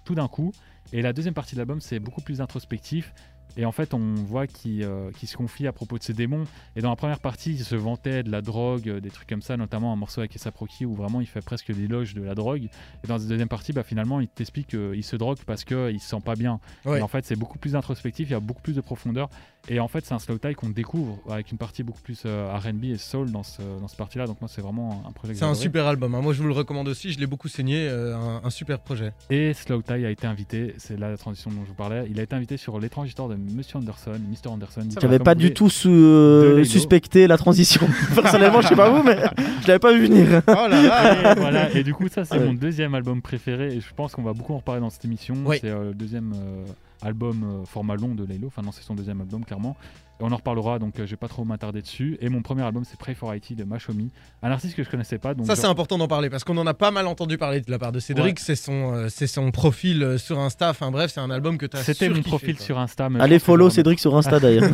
tout 0.04 0.14
d'un 0.14 0.28
coup. 0.28 0.52
Et 0.92 1.00
la 1.00 1.14
deuxième 1.14 1.34
partie 1.34 1.54
de 1.54 1.60
l'album, 1.60 1.80
c'est 1.80 1.98
beaucoup 1.98 2.20
plus 2.20 2.42
introspectif. 2.42 3.14
Et 3.56 3.64
en 3.64 3.72
fait, 3.72 3.94
on 3.94 4.14
voit 4.14 4.46
qu'il 4.46 4.84
euh, 4.84 5.10
qu'il 5.18 5.28
se 5.28 5.36
confie 5.36 5.66
à 5.66 5.72
propos 5.72 5.98
de 5.98 6.02
ses 6.02 6.12
démons. 6.12 6.44
Et 6.76 6.80
dans 6.80 6.90
la 6.90 6.96
première 6.96 7.18
partie, 7.18 7.50
il 7.54 7.64
se 7.64 7.74
vantait 7.74 8.22
de 8.22 8.30
la 8.30 8.40
drogue, 8.42 8.88
euh, 8.88 9.00
des 9.00 9.10
trucs 9.10 9.28
comme 9.28 9.42
ça, 9.42 9.56
notamment 9.56 9.92
un 9.92 9.96
morceau 9.96 10.20
avec 10.20 10.36
A$AP 10.36 10.56
Rocky 10.56 10.86
où 10.86 10.94
vraiment 10.94 11.20
il 11.20 11.26
fait 11.26 11.40
presque 11.40 11.68
l'éloge 11.68 12.14
de 12.14 12.22
la 12.22 12.34
drogue. 12.34 12.68
Et 13.04 13.06
dans 13.08 13.16
la 13.16 13.24
deuxième 13.24 13.48
partie, 13.48 13.72
bah, 13.72 13.82
finalement, 13.82 14.20
il 14.20 14.28
t'explique 14.28 14.68
qu'il 14.68 15.02
se 15.04 15.16
drogue 15.16 15.38
parce 15.46 15.64
qu'il 15.64 15.98
se 16.00 16.08
sent 16.08 16.20
pas 16.24 16.36
bien. 16.36 16.60
Ouais. 16.84 16.98
Et 17.00 17.02
en 17.02 17.08
fait, 17.08 17.24
c'est 17.24 17.36
beaucoup 17.36 17.58
plus 17.58 17.74
introspectif, 17.74 18.28
il 18.28 18.32
y 18.32 18.36
a 18.36 18.40
beaucoup 18.40 18.62
plus 18.62 18.74
de 18.74 18.80
profondeur. 18.80 19.28
Et 19.68 19.80
en 19.80 19.88
fait, 19.88 20.04
c'est 20.06 20.14
un 20.14 20.18
slow 20.18 20.38
tie 20.38 20.54
qu'on 20.54 20.70
découvre 20.70 21.18
avec 21.28 21.50
une 21.50 21.58
partie 21.58 21.82
beaucoup 21.82 22.00
plus 22.00 22.22
euh, 22.26 22.56
RB 22.56 22.84
et 22.84 22.96
soul 22.96 23.30
dans, 23.32 23.42
ce, 23.42 23.60
dans 23.60 23.88
cette 23.88 23.98
partie-là. 23.98 24.26
Donc, 24.26 24.40
moi, 24.40 24.48
c'est 24.48 24.62
vraiment 24.62 25.02
un 25.06 25.12
projet 25.12 25.34
C'est 25.34 25.44
un 25.44 25.54
super 25.54 25.86
album. 25.86 26.14
hein. 26.14 26.20
Moi 26.22 26.32
je 26.32 26.40
vous 26.42 26.48
le 26.48 26.54
recommande 26.54 26.88
aussi. 26.88 27.12
Je 27.12 27.18
l'ai 27.18 27.26
beaucoup 27.26 27.48
saigné. 27.48 27.88
un, 27.88 28.40
un 28.44 28.50
super 28.50 28.78
projet. 28.78 29.12
Et 29.30 29.52
Slow 29.54 29.82
Tie 29.82 29.92
a 29.92 30.10
été 30.10 30.26
invité, 30.26 30.74
c'est 30.78 30.96
là 30.98 31.10
la 31.10 31.16
transition 31.16 31.50
dont 31.50 31.62
je 31.64 31.68
vous 31.68 31.74
parlais, 31.74 32.06
il 32.10 32.18
a 32.20 32.22
été 32.22 32.34
invité 32.36 32.56
sur 32.56 32.78
l'étrange 32.78 33.08
histoire 33.08 33.28
de 33.28 33.34
Monsieur 33.54 33.78
Anderson, 33.78 34.12
Mr. 34.30 34.50
Anderson. 34.50 34.80
J'avais 35.00 35.18
pas 35.18 35.34
du 35.34 35.44
voulez. 35.46 35.54
tout 35.54 35.70
su- 35.70 35.88
euh, 35.88 36.64
suspecté 36.64 37.26
la 37.26 37.36
transition. 37.38 37.86
Personnellement, 38.14 38.60
je 38.60 38.68
sais 38.68 38.76
pas 38.76 38.90
vous, 38.90 39.02
mais 39.02 39.16
je 39.62 39.66
l'avais 39.68 39.78
pas 39.78 39.92
vu 39.92 40.06
venir. 40.06 40.42
Oh 40.48 40.52
là 40.68 40.68
là. 40.82 41.32
Et 41.32 41.40
voilà, 41.40 41.70
et 41.74 41.82
du 41.82 41.94
coup, 41.94 42.08
ça, 42.08 42.24
c'est 42.24 42.38
Ouais. 42.38 42.44
mon 42.46 42.54
deuxième 42.54 42.94
album 42.94 43.22
préféré, 43.22 43.74
et 43.76 43.80
je 43.80 43.94
pense 43.94 44.14
qu'on 44.14 44.22
va 44.22 44.32
beaucoup 44.32 44.52
en 44.54 44.58
reparler 44.58 44.80
dans 44.80 44.90
cette 44.90 45.04
émission. 45.04 45.34
Oui. 45.44 45.58
C'est 45.60 45.70
euh, 45.70 45.88
le 45.88 45.94
deuxième 45.94 46.32
euh, 46.34 46.64
album 47.06 47.42
euh, 47.44 47.64
format 47.66 47.96
long 47.96 48.14
de 48.14 48.24
Laylo, 48.24 48.48
enfin, 48.48 48.62
non, 48.62 48.72
c'est 48.72 48.82
son 48.82 48.94
deuxième 48.94 49.20
album, 49.20 49.44
clairement. 49.44 49.76
Et 50.20 50.24
on 50.24 50.32
en 50.32 50.36
reparlera, 50.36 50.80
donc 50.80 50.98
euh, 50.98 51.06
je 51.06 51.10
vais 51.10 51.16
pas 51.16 51.28
trop 51.28 51.44
m'attarder 51.44 51.80
dessus. 51.80 52.18
Et 52.20 52.28
mon 52.28 52.42
premier 52.42 52.62
album, 52.62 52.82
c'est 52.84 52.98
Pray 52.98 53.14
for 53.14 53.32
IT 53.34 53.54
de 53.54 53.62
Mashomi, 53.62 54.10
un 54.42 54.50
artiste 54.50 54.74
que 54.74 54.82
je 54.82 54.90
connaissais 54.90 55.18
pas. 55.18 55.34
Donc 55.34 55.46
Ça 55.46 55.54
genre- 55.54 55.62
c'est 55.62 55.68
important 55.68 55.96
d'en 55.96 56.08
parler 56.08 56.28
parce 56.28 56.42
qu'on 56.42 56.56
en 56.56 56.66
a 56.66 56.74
pas 56.74 56.90
mal 56.90 57.06
entendu 57.06 57.38
parler 57.38 57.60
de 57.60 57.70
la 57.70 57.78
part 57.78 57.92
de 57.92 58.00
Cédric. 58.00 58.40
C'est 58.40 58.56
son, 58.56 58.94
euh, 58.94 59.08
c'est 59.08 59.28
son 59.28 59.50
profil 59.52 60.02
euh, 60.02 60.18
sur 60.18 60.40
Insta. 60.40 60.70
Enfin 60.70 60.90
bref, 60.90 61.12
c'est 61.14 61.20
un 61.20 61.30
album 61.30 61.56
que 61.56 61.66
tu 61.66 61.76
as 61.76 61.84
C'était 61.84 62.08
mon 62.08 62.22
profil 62.22 62.58
sur 62.58 62.78
Insta. 62.78 63.08
mais 63.08 63.20
Allez 63.20 63.38
follow 63.38 63.70
Cédric 63.70 64.00
sur 64.00 64.16
Insta 64.16 64.40
d'ailleurs. 64.40 64.68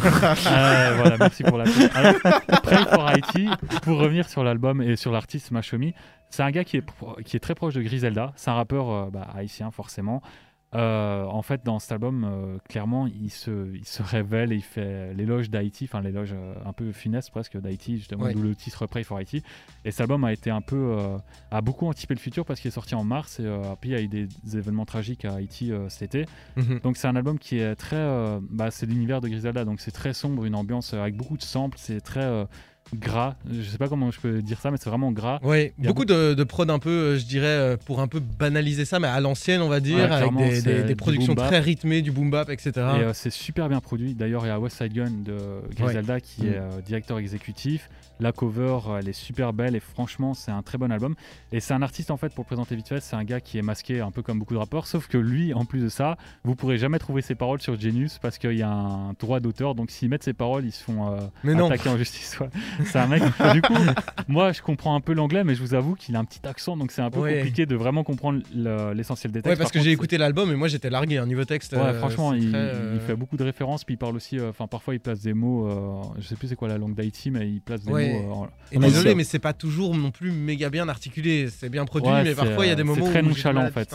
Ah, 0.46 0.92
voilà, 0.96 1.16
merci 1.18 1.42
pour 1.42 1.59
la. 1.59 1.64
Alors, 1.94 2.14
Pray 2.62 2.85
for 2.87 3.11
IT, 3.14 3.48
pour 3.83 3.98
revenir 3.98 4.28
sur 4.28 4.44
l'album 4.44 4.80
et 4.80 4.96
sur 4.96 5.12
l'artiste 5.12 5.50
Mashomi, 5.50 5.92
c'est 6.30 6.42
un 6.42 6.50
gars 6.50 6.64
qui 6.64 6.78
est, 6.78 6.85
qui 7.24 7.37
est 7.37 7.40
très 7.40 7.54
proche 7.54 7.74
de 7.74 7.83
Griselda. 7.83 8.33
C'est 8.37 8.50
un 8.50 8.54
rappeur 8.54 8.90
euh, 8.90 9.11
bah, 9.12 9.26
haïtien, 9.37 9.70
forcément. 9.70 10.22
Euh, 10.74 11.24
en 11.24 11.42
fait, 11.42 11.64
dans 11.64 11.78
cet 11.78 11.92
album, 11.92 12.24
euh, 12.24 12.58
clairement, 12.68 13.06
il 13.06 13.30
se, 13.30 13.72
il 13.74 13.84
se 13.84 14.02
révèle 14.02 14.52
et 14.52 14.56
il 14.56 14.62
fait 14.62 15.14
l'éloge 15.14 15.48
d'Haïti, 15.50 15.84
enfin 15.84 16.00
l'éloge 16.00 16.32
euh, 16.34 16.54
un 16.66 16.72
peu 16.72 16.90
finesse 16.92 17.30
presque 17.30 17.56
d'Haïti, 17.60 17.98
justement, 17.98 18.24
Ouais. 18.24 18.34
d'où 18.34 18.42
le 18.42 18.56
titre 18.56 18.87
Pray 18.87 19.04
for 19.04 19.18
Haïti. 19.18 19.42
Et 19.84 19.90
cet 19.90 20.00
album 20.00 20.24
a 20.24 20.32
été 20.32 20.50
un 20.50 20.60
peu, 20.60 20.96
a 21.50 21.60
beaucoup 21.60 21.87
anticipé 21.87 22.14
le 22.14 22.20
futur 22.20 22.44
parce 22.44 22.60
qu'il 22.60 22.68
est 22.68 22.72
sorti 22.72 22.94
en 22.94 23.04
mars 23.04 23.40
et 23.40 23.44
puis 23.80 23.90
il 23.90 23.92
y 23.92 23.96
a 23.96 24.00
eu 24.02 24.08
des, 24.08 24.26
des 24.26 24.56
événements 24.56 24.84
tragiques 24.87 25.24
à 25.24 25.34
Haïti 25.34 25.72
cet 25.88 26.14
été. 26.14 26.26
Mhm. 26.56 26.80
Donc 26.80 26.96
c'est 26.96 27.06
un 27.08 27.16
album 27.16 27.38
qui 27.38 27.58
est 27.58 27.74
très, 27.76 28.38
bah, 28.50 28.70
c'est 28.70 28.87
l'univers 28.87 29.20
de 29.20 29.28
Griselda, 29.28 29.64
donc 29.64 29.80
c'est 29.80 29.90
très 29.90 30.12
sombre, 30.14 30.44
une 30.44 30.54
ambiance 30.54 30.94
avec 30.94 31.16
beaucoup 31.16 31.37
de 31.37 31.42
samples, 31.42 31.76
c'est 31.78 32.00
très, 32.00 32.46
gras. 32.94 33.35
Je 33.51 33.62
sais 33.62 33.79
pas 33.79 33.88
comment 33.88 34.11
je 34.11 34.20
peux 34.20 34.42
dire 34.42 34.61
ça, 34.61 34.70
mais 34.70 34.77
c'est 34.79 34.88
vraiment 34.90 35.11
gras. 35.12 35.40
A 35.83 35.87
beaucoup 35.88 36.05
de, 36.05 36.35
de 36.35 36.44
prod 36.44 36.68
un 36.70 36.79
peu, 36.79 36.90
euh, 36.90 37.18
je 37.18 37.25
dirais, 37.25 37.47
euh, 37.47 37.77
pour 37.77 38.01
un 38.01 38.07
peu 38.09 38.20
banaliser 38.20 38.85
ça, 38.85 39.01
mais 39.01 39.09
à 39.09 39.20
l'ancienne, 39.20 39.62
on 39.62 39.68
va 39.68 39.81
dire, 39.81 39.97
Ouais, 39.97 40.03
avec 40.12 40.87
des, 40.87 40.94
productions 40.94 41.35
très 41.35 41.61
rythmées, 41.61 42.03
du 42.03 42.11
boom 42.12 42.31
bap, 42.31 42.51
etc. 42.51 42.73
Et 42.77 42.79
euh, 42.81 43.12
c'est 43.14 43.31
super 43.31 43.68
bien 43.68 43.81
produit. 43.81 44.14
D'ailleurs, 44.14 44.44
il 44.44 44.49
y 44.49 44.53
a 44.53 44.59
West 44.61 44.77
Side 44.79 44.92
Gun 44.92 45.11
de 45.25 45.37
Griselda 45.77 46.20
qui 46.20 46.42
Mm. 46.42 46.47
est 46.47 46.57
euh, 46.57 46.81
directeur 46.85 47.18
exécutif. 47.18 47.88
La 48.20 48.31
cover, 48.31 48.79
elle 49.01 49.09
est 49.09 49.12
super 49.12 49.53
belle 49.53 49.75
et 49.75 49.81
franchement, 49.81 50.35
c'est 50.35 50.53
un 50.53 50.62
très 50.62 50.79
bon 50.79 50.92
album. 50.92 51.16
Et 51.51 51.59
c'est 51.59 51.75
un 51.75 51.83
artiste, 51.83 52.12
en 52.12 52.16
fait, 52.16 52.33
pour 52.33 52.44
le 52.44 52.47
présenter 52.47 52.77
vite 52.77 52.88
fait, 52.88 53.01
c'est 53.01 53.16
un 53.16 53.25
gars 53.25 53.40
qui 53.40 53.59
est 53.59 53.62
masqué 53.62 54.01
un 54.01 54.12
peu 54.12 54.23
comme 54.23 54.38
beaucoup 54.38 54.55
de 54.55 54.59
rappeurs. 54.61 54.87
Sauf 54.87 55.09
que 55.09 55.18
lui, 55.18 55.53
en 55.53 55.64
plus 55.64 55.81
de 55.81 55.88
ça, 55.88 56.16
vous 56.44 56.55
pourrez 56.55 56.79
jamais 56.79 56.99
trouver 57.01 57.23
ses 57.23 57.35
paroles 57.35 57.61
sur 57.61 57.79
Genius 57.79 58.18
parce 58.23 58.38
qu'il 58.38 58.57
y 58.57 58.62
a 58.62 58.70
un 58.70 59.14
droit 59.18 59.40
d'auteur. 59.40 59.75
Donc 59.75 59.90
s'ils 59.90 60.09
mettent 60.09 60.23
ses 60.23 60.33
paroles, 60.33 60.64
ils 60.64 60.70
se 60.73 60.85
font 60.85 61.12
euh, 61.12 61.18
Mais 61.42 61.55
non. 61.55 61.66
attaquer 61.66 61.88
en 61.88 61.99
justice. 61.99 62.38
ouais. 62.40 62.49
C'est 62.84 62.98
un 62.98 63.06
mec. 63.06 63.22
du 63.52 63.62
coup, 63.62 63.74
moi, 64.28 64.52
je 64.52 64.62
comprends 64.62 64.94
un 64.94 65.00
peu 65.00 65.12
l'anglais, 65.12 65.44
mais 65.44 65.54
je 65.54 65.60
vous 65.60 65.74
avoue 65.74 65.94
qu'il 65.94 66.16
a 66.16 66.18
un 66.18 66.24
petit 66.24 66.46
accent. 66.46 66.76
Donc 66.76 66.90
c'est 66.92 67.02
un 67.02 67.10
peu 67.10 67.20
Ouais. 67.20 67.37
compliqué 67.37 67.66
de 67.66 67.74
vraiment 67.76 68.04
comprendre 68.04 68.40
le- 68.54 68.92
l'essentiel 68.94 69.32
des 69.32 69.40
textes. 69.42 69.50
Ouais, 69.50 69.56
parce 69.56 69.70
Par 69.72 69.80
que 69.80 69.84
j'ai 69.84 69.92
écouté 69.92 70.18
l'album 70.18 70.50
et 70.50 70.54
moi 70.56 70.68
j'étais 70.68 70.90
largué, 70.90 71.18
un 71.18 71.26
niveau 71.26 71.44
texte. 71.44 71.72
Ouais, 71.72 71.78
euh, 71.80 71.98
franchement, 71.98 72.32
il, 72.34 72.50
très, 72.50 72.58
il 72.58 72.64
euh, 72.64 73.00
fait 73.00 73.16
beaucoup 73.16 73.37
de 73.37 73.44
références, 73.44 73.84
puis 73.84 73.94
il 73.94 73.98
parle 73.98 74.16
aussi, 74.16 74.38
euh, 74.38 74.50
enfin 74.50 74.66
parfois 74.66 74.94
il 74.94 75.00
place 75.00 75.20
des 75.20 75.34
mots, 75.34 75.68
euh, 75.68 76.02
je 76.18 76.26
sais 76.26 76.37
plus 76.37 76.48
c'est 76.48 76.56
quoi 76.56 76.68
la 76.68 76.78
langue 76.78 76.94
d'Haïti, 76.94 77.30
mais 77.30 77.48
il 77.48 77.60
place 77.60 77.82
des 77.82 77.92
Ouais. 77.92 78.12
mots. 78.12 78.18
euh, 78.30 78.34
en- 78.34 78.48
Et 78.72 78.78
désolé, 78.78 79.10
dit 79.10 79.16
mais 79.16 79.24
c'est 79.24 79.38
pas 79.38 79.52
toujours 79.52 79.94
non 79.96 80.10
plus 80.10 80.32
méga 80.32 80.70
bien 80.70 80.88
articulé. 80.88 81.48
C'est 81.50 81.68
bien 81.68 81.84
produit, 81.84 82.10
Ouais, 82.10 82.24
mais 82.24 82.34
parfois 82.34 82.66
il 82.66 82.68
y 82.68 82.72
a 82.72 82.74
des 82.74 82.82
moments 82.84 83.04
c'est 83.04 83.10
très 83.10 83.22
où 83.22 83.28
nonchalant, 83.28 83.64
en 83.66 83.70
fait. 83.70 83.94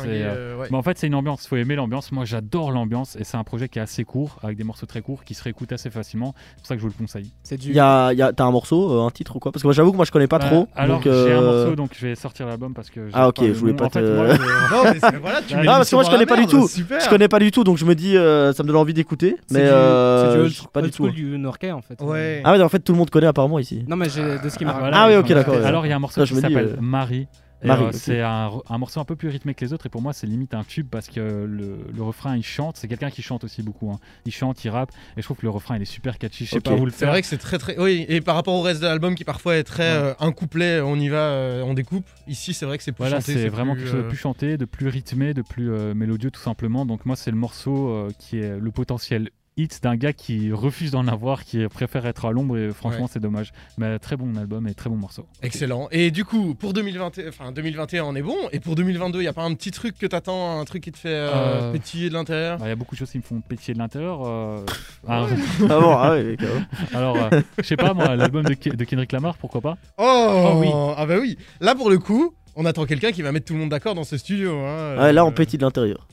Mais 0.72 0.78
en 0.78 0.84
fait, 0.84 0.98
c'est 0.98 1.08
une 1.08 1.16
ambiance, 1.16 1.48
faut 1.48 1.56
aimer 1.58 1.76
l'ambiance. 1.76 2.12
Moi, 2.12 2.26
j'adore 2.26 2.72
l'ambiance 2.72 3.16
et 3.16 3.24
c'est 3.24 3.38
un 3.38 3.44
projet 3.44 3.68
qui 3.70 3.80
est 3.80 3.82
assez 3.82 4.04
court, 4.04 4.38
avec 4.44 4.58
des 4.58 4.64
morceaux 4.64 4.86
très 4.86 5.02
courts 5.02 5.24
qui 5.24 5.34
se 5.34 5.44
réécoutent 5.44 5.72
assez 5.72 5.90
facilement. 5.90 6.34
C'est 6.52 6.56
pour 6.58 6.66
ça 6.68 6.76
que 6.76 6.82
je 6.82 6.86
vous 6.88 6.94
le 6.94 6.98
conseille. 6.98 7.32
C'est 7.44 7.58
du. 7.58 7.70
Il 7.70 7.76
y 7.76 7.80
a, 7.80 8.12
il 8.14 8.18
y 8.20 8.22
a- 8.22 8.32
T'as 8.34 8.46
un 8.46 8.52
morceau, 8.52 8.69
euh, 8.76 9.06
un 9.06 9.10
titre 9.12 9.36
ou 9.36 9.40
quoi? 9.40 9.52
Parce 9.52 9.62
que 9.64 9.68
moi 9.68 9.74
j'avoue 9.74 9.92
que 9.92 9.96
moi 9.98 10.06
je 10.06 10.12
connais 10.12 10.28
pas 10.28 10.40
Bah, 10.40 10.46
trop. 10.48 10.68
Alors, 10.76 10.98
donc, 10.98 11.04
j'ai 11.06 11.10
un 11.34 11.42
euh, 11.42 11.64
morceau, 11.64 11.76
donc 11.76 11.92
je 11.98 12.08
vais 12.08 12.16
sortir 12.16 12.46
l'album 12.48 12.74
parce 12.74 12.90
que. 12.90 13.02
Ah, 13.14 13.28
ok, 13.30 13.40
je 13.42 13.52
voulais 13.54 13.74
pas 13.74 13.86
En 13.86 13.90
fait, 13.90 14.02
te- 14.02 14.16
moi, 14.16 14.26
je- 14.36 14.76
Non, 14.76 14.84
mais 14.84 15.00
c'est- 15.00 15.18
voilà, 15.18 15.42
tu 15.42 15.54
Ah, 15.56 15.64
parce 15.66 15.90
que 15.90 15.96
moi, 15.96 16.04
je 16.04 16.10
connais 16.10 16.26
pas 16.26 16.38
du 16.38 16.46
tout. 16.48 16.68
Super. 16.68 17.00
Je 17.02 17.10
connais 17.10 17.28
pas 17.28 17.40
du 17.40 17.52
tout, 17.52 17.64
donc 17.64 17.78
je 17.78 17.86
me 17.86 17.96
dis, 17.96 18.16
euh, 18.18 18.54
ça 18.54 18.64
me 18.64 18.68
donne 18.68 18.78
envie 18.78 18.94
d'écouter. 18.94 19.36
c'est 19.48 19.54
Mais 19.58 19.64
du- 19.66 19.70
euh, 19.70 20.50
c'est 20.50 20.68
pas 20.70 20.82
du 20.82 20.92
tout. 20.92 21.10
du 21.10 21.38
Norquais 21.38 21.72
en 21.72 21.82
fait. 21.82 22.02
Ouais. 22.02 22.42
Ah 22.44 22.52
ouais, 22.54 22.62
en 22.62 22.70
fait 22.70 22.80
tout 22.80 22.92
le 22.94 22.98
monde 22.98 23.10
connaît 23.10 23.28
apparemment 23.28 23.60
ici. 23.60 23.84
Non, 23.88 23.96
mais 23.96 24.10
j'ai 24.10 24.40
de 24.40 24.50
ce 24.50 24.58
qui 24.58 24.66
m'a 24.66 24.72
Ah, 24.76 24.80
voilà, 24.80 24.98
Ah 25.04 25.08
oui, 25.10 25.16
ok, 25.18 25.28
d'accord. 25.34 25.56
Alors, 25.66 25.86
il 25.86 25.90
y 25.90 25.92
a 25.92 25.96
un 25.96 26.00
morceau 26.00 26.24
qui 26.24 26.36
s'appelle 26.36 26.76
euh, 26.78 26.82
Marie. 26.82 27.28
Euh. 27.66 27.92
C'est 27.92 28.22
un, 28.22 28.52
un 28.70 28.78
morceau 28.78 29.00
un 29.02 29.06
peu 29.06 29.16
plus 29.16 29.28
rythmé 29.30 29.54
que 29.54 29.66
les 29.66 29.74
autres 29.74 29.86
et 29.86 29.90
pour 29.90 30.02
moi 30.02 30.14
c'est 30.14 30.28
limite 30.28 30.54
un 30.54 30.64
tube 30.64 30.88
parce 30.90 31.08
que 31.10 31.20
le, 31.20 31.78
le 31.94 32.02
refrain 32.04 32.38
il 32.38 32.44
chante, 32.44 32.78
c'est 32.78 32.88
quelqu'un 32.88 33.10
qui 33.10 33.22
chante 33.22 33.44
aussi 33.44 33.62
beaucoup, 33.64 33.92
hein. 33.92 34.00
il 34.26 34.32
chante, 34.32 34.64
il 34.64 34.70
rappe 34.70 34.92
et 35.18 35.22
je 35.22 35.24
trouve 35.26 35.38
que 35.38 35.46
le 35.46 35.50
refrain 35.50 35.76
il 35.76 35.82
est 35.82 35.86
super 35.86 36.18
catchy, 36.18 36.46
je 36.46 36.52
sais 36.52 36.62
pas 36.62 36.76
vous 36.76 36.86
le 36.86 36.92
C'est 36.92 37.06
vrai 37.06 37.22
que 37.22 37.28
c'est 37.28 37.38
très 37.38 37.58
très. 37.58 37.78
Oui, 37.78 38.06
et 38.08 38.22
par 38.22 38.36
rapport 38.36 38.54
au 38.54 38.62
reste 38.62 38.82
de 38.82 38.86
l'album 38.88 39.16
qui 39.16 39.24
parfois 39.26 39.58
est 39.58 39.64
très 39.64 39.80
Ouais. 39.90 39.96
euh, 39.98 40.14
un 40.20 40.32
couplet, 40.32 40.82
on 40.82 40.96
y 40.98 41.10
va, 41.10 41.18
euh, 41.32 41.64
on 41.64 41.74
découpe. 41.74 42.06
Ici, 42.28 42.54
c'est 42.54 42.66
vrai 42.66 42.78
que 42.78 42.84
c'est 42.84 42.92
plus 42.92 43.00
Voilà, 43.04 43.20
chanté. 43.20 43.34
c'est 43.34 43.50
vraiment 43.50 43.74
plus, 43.74 43.84
quelque 43.84 43.92
chose 43.92 44.02
de 44.02 44.06
euh, 44.06 44.10
plus 44.10 44.18
chanté, 44.18 44.58
de 44.58 44.66
plus 44.66 44.88
rythmé, 44.88 45.34
de 45.34 45.42
plus 45.42 45.72
euh, 45.72 45.94
mélodieux 45.94 46.32
tout 46.32 46.42
simplement. 46.42 46.86
Donc 46.86 47.06
moi 47.06 47.16
c'est 47.16 47.32
le 47.32 47.38
morceau 47.38 47.90
euh, 47.90 48.10
qui 48.20 48.40
est 48.40 48.58
le 48.60 48.72
potentiel 48.72 49.30
hit 49.62 49.84
d'un 49.84 49.96
gars 49.96 50.14
qui 50.14 50.52
refuse 50.52 50.92
d'en 50.92 51.08
avoir, 51.08 51.44
qui 51.44 51.68
préfère 51.68 52.06
être 52.06 52.26
à 52.26 52.32
l'ombre 52.32 52.58
et 52.58 52.72
franchement 52.72 53.04
Ouais. 53.04 53.10
c'est 53.12 53.20
dommage. 53.20 53.52
Mais 53.78 54.00
très 54.00 54.16
bon 54.16 54.36
album 54.38 54.68
et 54.68 54.74
très 54.74 54.90
bon 54.90 54.96
morceau. 54.98 55.26
Excellent. 55.42 55.88
Et 55.92 56.12
du 56.12 56.26
coup, 56.26 56.56
pour 56.56 56.74
2021, 56.74 57.30
enfin 57.30 57.52
2021, 57.52 58.04
on 58.04 58.16
est 58.16 58.22
bon. 58.22 58.36
Et 58.52 58.60
pour 58.60 58.76
2022, 58.76 59.22
il 59.22 59.26
y 59.26 59.28
a 59.28 59.34
pas 59.34 59.44
un 59.44 59.54
petit 59.54 59.72
truc 59.72 59.98
que 59.98 60.06
t'attends, 60.06 60.60
un 60.60 60.66
truc 60.66 60.84
qui 60.84 60.92
te 60.92 60.98
fait 60.98 61.10
euh, 61.10 61.30
Euh, 61.34 61.72
pétiller 61.74 62.10
de 62.10 62.14
l'intérieur? 62.14 62.58
Bah, 62.58 62.66
Il 62.66 62.70
y 62.70 62.72
a 62.72 62.76
beaucoup 62.76 62.96
de 62.96 63.00
choses 63.00 63.12
qui 63.12 63.18
me 63.18 63.24
font 63.24 63.42
pétiller 63.42 63.74
de 63.74 63.80
l'intérieur. 63.80 64.22
euh, 64.26 64.66
ah, 65.08 65.26
Ah 65.64 65.80
bon, 65.80 65.96
ah 65.98 66.12
ouais, 66.12 66.36
carrément. 66.40 66.66
alors 66.94 67.18
euh, 67.18 67.42
je 67.58 67.64
sais 67.64 67.76
pas 67.78 67.94
moi, 67.94 68.16
l'album 68.16 68.44
de, 68.46 68.54
Ke- 68.54 68.76
de 68.76 68.84
Kendrick 68.86 69.12
Lamar, 69.12 69.38
pourquoi 69.38 69.62
pas? 69.62 69.78
Oh, 69.98 70.54
oui. 70.58 70.70
Ah 70.98 71.06
bah 71.06 71.18
oui. 71.20 71.38
Là, 71.62 71.76
pour 71.76 71.90
le 71.90 71.98
coup, 72.00 72.34
on 72.56 72.66
attend 72.66 72.86
quelqu'un 72.86 73.12
qui 73.12 73.22
va 73.22 73.32
mettre 73.32 73.46
tout 73.46 73.54
le 73.54 73.60
monde 73.60 73.70
d'accord 73.70 73.96
dans 73.96 74.04
ce 74.04 74.18
studio. 74.18 74.52
hein. 74.60 74.98
Ouais, 74.98 75.14
là 75.14 75.24
on 75.26 75.30
Euh, 75.30 75.32
pétille 75.32 75.58
de 75.60 75.64
l'intérieur. 75.66 76.08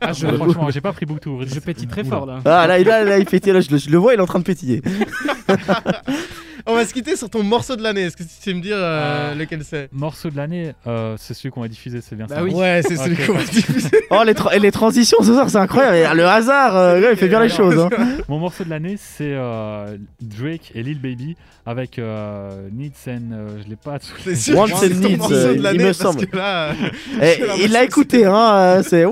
Ah, 0.00 0.12
je, 0.12 0.26
Euh, 0.26 0.36
Franchement, 0.36 0.70
j'ai 0.70 0.80
pas 0.80 0.92
pris 0.92 1.06
beaucoup 1.06 1.44
de 1.44 1.46
je 1.46 1.60
pétille 1.60 1.86
très 1.88 2.04
fort 2.04 2.26
là. 2.26 2.40
Ah 2.44 2.66
là, 2.66 2.78
là, 2.78 3.04
là, 3.04 3.18
il 3.18 3.26
pétille, 3.26 3.52
là 3.52 3.60
je, 3.60 3.70
le- 3.70 3.78
je 3.78 3.90
le 3.90 3.98
vois, 3.98 4.14
il 4.14 4.18
est 4.18 4.22
en 4.22 4.26
train 4.26 4.38
de 4.38 4.44
pétiller. 4.44 4.82
On 6.66 6.74
va 6.74 6.84
se 6.86 6.92
quitter 6.92 7.16
sur 7.16 7.28
ton 7.30 7.42
morceau 7.42 7.76
de 7.76 7.82
l'année. 7.82 8.02
Est-ce 8.02 8.16
que 8.16 8.22
tu 8.22 8.28
sais 8.40 8.54
me 8.54 8.60
dire 8.60 8.76
euh, 8.78 9.30
Ah. 9.32 9.34
lequel 9.34 9.62
c'est? 9.64 9.88
Morceau 9.92 10.30
de 10.30 10.36
l'année, 10.36 10.72
euh, 10.86 11.16
c'est 11.18 11.34
celui 11.34 11.50
qu'on 11.50 11.60
va 11.62 11.68
diffuser, 11.68 12.00
c'est 12.06 12.16
bien 12.16 12.26
Bah 12.28 12.36
ça. 12.36 12.42
oui. 12.42 12.52
Ouais, 12.52 12.82
c'est 12.86 12.96
celui 12.96 13.16
qu'on 13.16 13.34
va 13.34 13.42
diffuser. 13.44 13.88
Oh 14.12 14.22
les, 14.26 14.34
tra- 14.34 14.52
et 14.52 14.58
les 14.58 14.72
transitions 14.72 15.18
ce 15.20 15.32
soir, 15.32 15.48
c'est 15.48 15.56
incroyable. 15.58 16.16
Le 16.18 16.26
hasard, 16.26 16.76
euh, 16.76 17.00
ouais, 17.00 17.08
il 17.12 17.16
fait 17.16 17.28
bien 17.28 17.40
les 17.40 17.48
choses. 17.48 17.78
hein. 17.78 17.88
Mon 18.28 18.38
morceau 18.40 18.64
de 18.64 18.70
l'année, 18.70 18.96
c'est 18.98 19.32
euh, 19.34 19.96
Drake 20.20 20.72
et 20.74 20.82
Lil 20.82 21.00
Baby 21.00 21.36
avec 21.64 21.96
euh, 22.00 22.50
Needs 22.72 22.90
and. 23.06 23.20
euh, 23.32 23.48
je 23.64 23.70
l'ai 23.70 23.76
pas. 23.76 23.98
les- 24.26 24.34
C'est 24.34 24.52
sûr 24.52 24.66
Needs, 24.66 25.16
morceau 25.16 25.32
euh, 25.34 25.48
de 25.52 25.54
il 25.56 25.62
l'année 25.62 25.84
me 25.84 25.92
semble. 25.92 26.26
là, 26.32 26.72
Et 27.22 27.36
J'ai 27.58 27.64
il 27.66 27.70
l'a 27.72 27.84
écouté, 27.84 28.24
hein. 28.26 28.82
C'est 28.84 29.04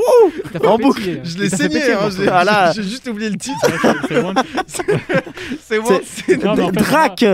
En 0.66 0.78
pétiller. 0.78 1.20
je 1.22 1.38
l'ai 1.38 1.48
saigné. 1.48 1.92
hein. 1.92 2.08
J'ai 2.16 2.28
Ah 2.28 2.42
là. 2.42 2.72
j'ai 2.74 2.82
juste 2.82 3.06
oublié 3.06 3.30
le 3.30 3.37
titre. 3.37 3.56
C'est 5.61 5.78
c'est- 6.04 6.38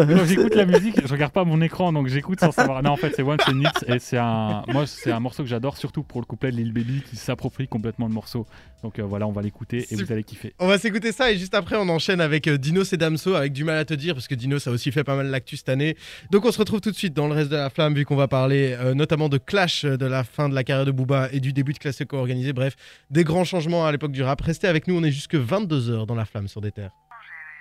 Non, 0.07 0.25
j'écoute 0.25 0.55
la 0.55 0.67
musique, 0.67 0.97
je 1.05 1.13
regarde 1.13 1.33
pas 1.33 1.45
mon 1.45 1.61
écran, 1.61 1.93
donc 1.93 2.09
j'écoute 2.09 2.41
sans 2.41 2.53
savoir. 2.53 2.83
Non, 2.83 2.91
en 2.91 2.97
fait, 2.97 3.13
c'est 3.15 3.23
One 3.23 3.39
et 3.87 3.99
c'est 3.99 4.19
un. 4.19 4.63
Moi, 4.69 4.87
c'est 4.87 5.13
un 5.13 5.21
morceau 5.21 5.43
que 5.43 5.49
j'adore, 5.49 5.77
surtout 5.77 6.03
pour 6.03 6.21
le 6.21 6.27
couplet 6.27 6.51
de 6.51 6.57
Lil 6.57 6.73
Baby 6.73 7.03
qui 7.09 7.17
s'approprie 7.17 7.69
complètement 7.69 8.07
le 8.07 8.13
morceau. 8.15 8.47
Donc 8.83 8.99
euh, 8.99 9.03
voilà, 9.03 9.27
on 9.27 9.33
va 9.33 9.41
l'écouter 9.41 9.87
et 9.91 9.97
vous 9.97 10.13
allez 10.13 10.25
kiffer. 10.25 10.55
On 10.59 10.67
va 10.67 10.79
s'écouter 10.79 11.11
ça 11.11 11.33
et 11.33 11.39
juste 11.39 11.55
après 11.55 11.77
on 11.77 11.89
enchaîne 11.89 12.21
avec 12.21 12.47
euh, 12.49 12.59
Dinos 12.59 12.93
et 12.93 12.99
Damso 12.99 13.35
avec 13.35 13.55
du 13.55 13.65
mal 13.65 13.79
à 13.79 13.85
te 13.87 13.95
dire 13.95 14.15
parce 14.15 14.29
que 14.29 14.35
Dinos 14.35 14.67
a 14.67 14.71
aussi 14.71 14.93
fait 14.93 15.05
pas 15.05 15.17
mal 15.17 15.29
l'actu 15.29 15.57
cette 15.57 15.71
année. 15.71 15.97
Donc 16.31 16.45
on 16.45 16.53
se 16.53 16.59
retrouve 16.59 16.83
tout 16.83 16.91
de 16.91 16.97
suite 16.97 17.15
dans 17.15 17.27
le 17.27 17.33
reste 17.33 17.51
de 17.51 17.57
la 17.57 17.71
flamme 17.71 17.95
vu 17.95 18.05
qu'on 18.05 18.17
va 18.17 18.29
parler 18.29 18.77
euh, 18.79 18.93
notamment 18.95 19.29
de 19.29 19.39
Clash, 19.39 19.85
euh, 19.85 19.97
de 19.97 20.05
la 20.05 20.23
fin 20.23 20.49
de 20.49 20.55
la 20.55 20.65
carrière 20.65 20.85
de 20.85 20.91
Booba 20.91 21.29
et 21.33 21.41
du 21.41 21.53
début 21.53 21.73
de 21.73 21.79
classe 21.79 22.03
co-organisé. 22.07 22.53
Bref, 22.53 22.77
des 23.11 23.25
grands 23.25 23.45
changements 23.45 23.87
à 23.87 23.93
l'époque 23.93 24.13
du 24.13 24.23
rap. 24.23 24.41
Restez 24.41 24.69
avec 24.69 24.87
nous, 24.87 24.99
on 24.99 25.03
est 25.03 25.13
jusque 25.13 25.35
22h 25.35 26.07
dans 26.07 26.15
la 26.15 26.25
flamme 26.25 26.49
sur 26.49 26.61
des 26.61 26.73
terres. 26.73 26.93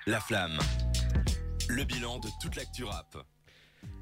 La 0.05 0.19
flamme. 0.19 0.59
Le 1.83 1.87
bilan 1.95 2.17
de 2.19 2.29
toute 2.41 2.55
l'actu 2.55 2.85
rap. 2.85 3.17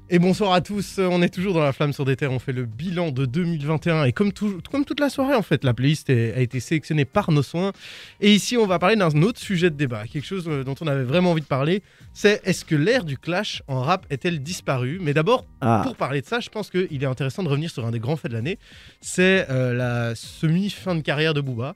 Et 0.08 0.20
bonsoir 0.20 0.52
à 0.52 0.60
tous, 0.60 1.00
on 1.00 1.20
est 1.20 1.28
toujours 1.34 1.52
dans 1.52 1.64
la 1.64 1.72
flamme 1.72 1.92
sur 1.92 2.04
des 2.04 2.14
terres, 2.14 2.30
on 2.30 2.38
fait 2.38 2.52
le 2.52 2.64
bilan 2.64 3.10
de 3.10 3.26
2021 3.26 4.04
et 4.04 4.12
comme, 4.12 4.32
tout- 4.32 4.60
comme 4.70 4.84
toute 4.84 5.00
la 5.00 5.10
soirée 5.10 5.34
en 5.34 5.42
fait, 5.42 5.64
la 5.64 5.74
playlist 5.74 6.08
est- 6.08 6.32
a 6.34 6.38
été 6.40 6.60
sélectionnée 6.60 7.04
par 7.04 7.32
nos 7.32 7.42
soins. 7.42 7.72
Et 8.20 8.32
ici 8.32 8.56
on 8.56 8.68
va 8.68 8.78
parler 8.78 8.94
d'un 8.94 9.10
autre 9.22 9.40
sujet 9.40 9.68
de 9.68 9.74
débat, 9.74 10.06
quelque 10.06 10.24
chose 10.26 10.44
euh, 10.46 10.62
dont 10.62 10.76
on 10.80 10.86
avait 10.86 11.02
vraiment 11.02 11.32
envie 11.32 11.40
de 11.42 11.46
parler, 11.46 11.82
c'est 12.14 12.40
est-ce 12.44 12.64
que 12.64 12.76
l'ère 12.76 13.02
du 13.02 13.18
clash 13.18 13.64
en 13.66 13.80
rap 13.80 14.06
est-elle 14.10 14.44
disparue? 14.44 15.00
Mais 15.02 15.12
d'abord, 15.12 15.44
Ah, 15.60 15.80
pour 15.84 15.96
parler 15.96 16.20
de 16.20 16.26
ça, 16.26 16.38
je 16.38 16.50
pense 16.50 16.70
qu'il 16.70 17.02
est 17.02 17.06
intéressant 17.06 17.42
de 17.42 17.48
revenir 17.48 17.70
sur 17.72 17.84
un 17.84 17.90
des 17.90 17.98
grands 18.00 18.16
faits 18.16 18.30
de 18.30 18.36
l'année, 18.36 18.60
c'est 19.00 19.50
euh, 19.50 19.74
la 19.74 20.14
semi-fin 20.14 20.94
de 20.94 21.00
carrière 21.00 21.34
de 21.34 21.40
Booba. 21.40 21.74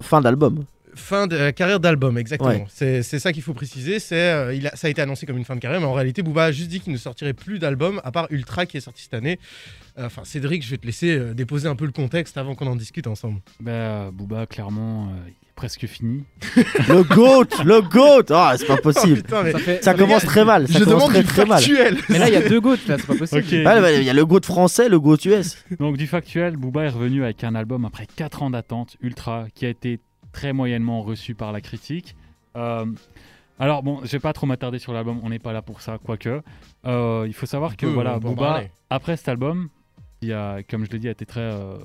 fin 0.00 0.22
d'album. 0.22 0.64
Fin 0.94 1.26
de 1.26 1.36
euh, 1.36 1.52
carrière 1.52 1.80
d'album, 1.80 2.18
exactement. 2.18 2.50
Ouais. 2.50 2.66
C'est 2.68 3.02
c'est 3.02 3.18
ça 3.18 3.32
qu'il 3.32 3.42
faut 3.42 3.54
préciser. 3.54 3.98
C'est 3.98 4.14
euh, 4.30 4.54
il 4.54 4.66
a- 4.66 4.76
ça 4.76 4.88
a 4.88 4.90
été 4.90 5.00
annoncé 5.00 5.24
comme 5.26 5.38
une 5.38 5.44
fin 5.44 5.54
de 5.54 5.60
carrière, 5.60 5.80
mais 5.80 5.86
en 5.86 5.92
réalité, 5.94 6.22
Booba 6.22 6.44
a 6.44 6.52
juste 6.52 6.68
dit 6.68 6.80
qu'il 6.80 6.92
ne 6.92 6.98
sortirait 6.98 7.32
plus 7.32 7.58
d'album 7.58 8.00
à 8.04 8.12
part 8.12 8.26
Ultra 8.30 8.66
qui 8.66 8.76
est 8.76 8.80
sorti 8.80 9.02
cette 9.02 9.14
année. 9.14 9.38
Euh, 9.98 10.06
Enfin, 10.06 10.22
Cédric, 10.24 10.64
je 10.64 10.70
vais 10.70 10.78
te 10.78 10.86
laisser 10.86 11.16
euh, 11.16 11.34
déposer 11.34 11.68
un 11.68 11.76
peu 11.76 11.84
le 11.86 11.92
contexte 11.92 12.36
avant 12.38 12.54
qu'on 12.54 12.66
en 12.66 12.76
discute 12.76 13.06
ensemble. 13.06 13.40
Bah, 13.60 14.10
Booba, 14.12 14.46
clairement, 14.46 15.08
euh, 15.08 15.28
il 15.28 15.30
est 15.30 15.52
presque 15.54 15.86
fini. 15.86 16.24
Le 16.88 17.02
GOAT, 17.04 17.62
le 17.64 17.82
GOAT 17.82 18.24
Ah, 18.30 18.54
c'est 18.58 18.66
pas 18.66 18.74
Oh, 18.78 18.82
possible. 18.82 19.16
putain, 19.22 19.42
mais 19.42 19.52
Ça 19.52 19.58
fait- 19.58 19.84
Ça 19.84 19.92
les 19.92 19.98
commence 19.98 20.22
gars, 20.22 20.28
très 20.28 20.44
mal. 20.46 20.66
Ça 20.68 20.78
je 20.78 20.84
commence 20.84 20.98
demande 21.00 21.12
très 21.12 21.22
du 21.22 21.28
très 21.28 21.44
mal. 21.44 21.58
factuel. 21.62 21.98
Mais 22.08 22.18
là, 22.18 22.28
il 22.28 22.32
y 22.34 22.36
a 22.36 22.48
deux 22.48 22.60
gouttes 22.66 22.86
là, 22.88 22.96
c'est 22.98 23.06
pas 23.06 23.14
possible. 23.16 23.44
Il 23.50 24.02
y 24.02 24.10
a 24.10 24.12
le 24.14 24.24
GOAT 24.26 24.40
français, 24.44 24.88
le 24.88 24.98
GOAT 24.98 25.18
US. 25.26 25.56
Donc 25.78 25.96
du 25.98 26.06
factuel, 26.06 26.56
Booba 26.56 26.84
est 26.84 26.88
revenu 26.88 27.22
avec 27.24 27.44
un 27.44 27.54
album 27.54 27.84
après 27.84 28.06
4 28.16 28.42
ans 28.42 28.50
d'attente, 28.50 28.96
Ultra, 29.02 29.46
qui 29.54 29.66
a 29.66 29.68
été 29.68 30.00
très 30.32 30.52
moyennement 30.52 31.02
reçu 31.02 31.34
par 31.34 31.52
la 31.52 31.60
critique. 31.60 32.16
Euh, 32.56 32.86
alors 33.58 33.82
bon, 33.82 34.00
je 34.02 34.10
vais 34.12 34.18
pas 34.18 34.32
trop 34.32 34.46
m'attarder 34.46 34.78
sur 34.78 34.92
l'album, 34.92 35.20
on 35.22 35.28
n'est 35.28 35.38
pas 35.38 35.52
là 35.52 35.62
pour 35.62 35.80
ça, 35.80 35.98
quoique. 36.04 36.40
Euh, 36.86 37.24
il 37.26 37.32
faut 37.34 37.46
savoir 37.46 37.76
que 37.76 37.86
voilà, 37.86 38.18
Booba, 38.18 38.34
parler. 38.46 38.70
après 38.90 39.16
cet 39.16 39.28
album, 39.28 39.68
qui 40.20 40.32
a, 40.32 40.62
comme 40.68 40.84
je 40.84 40.90
l'ai 40.90 40.98
dit, 40.98 41.08
a 41.08 41.12
été 41.12 41.26
très 41.26 41.40
euh, 41.40 41.76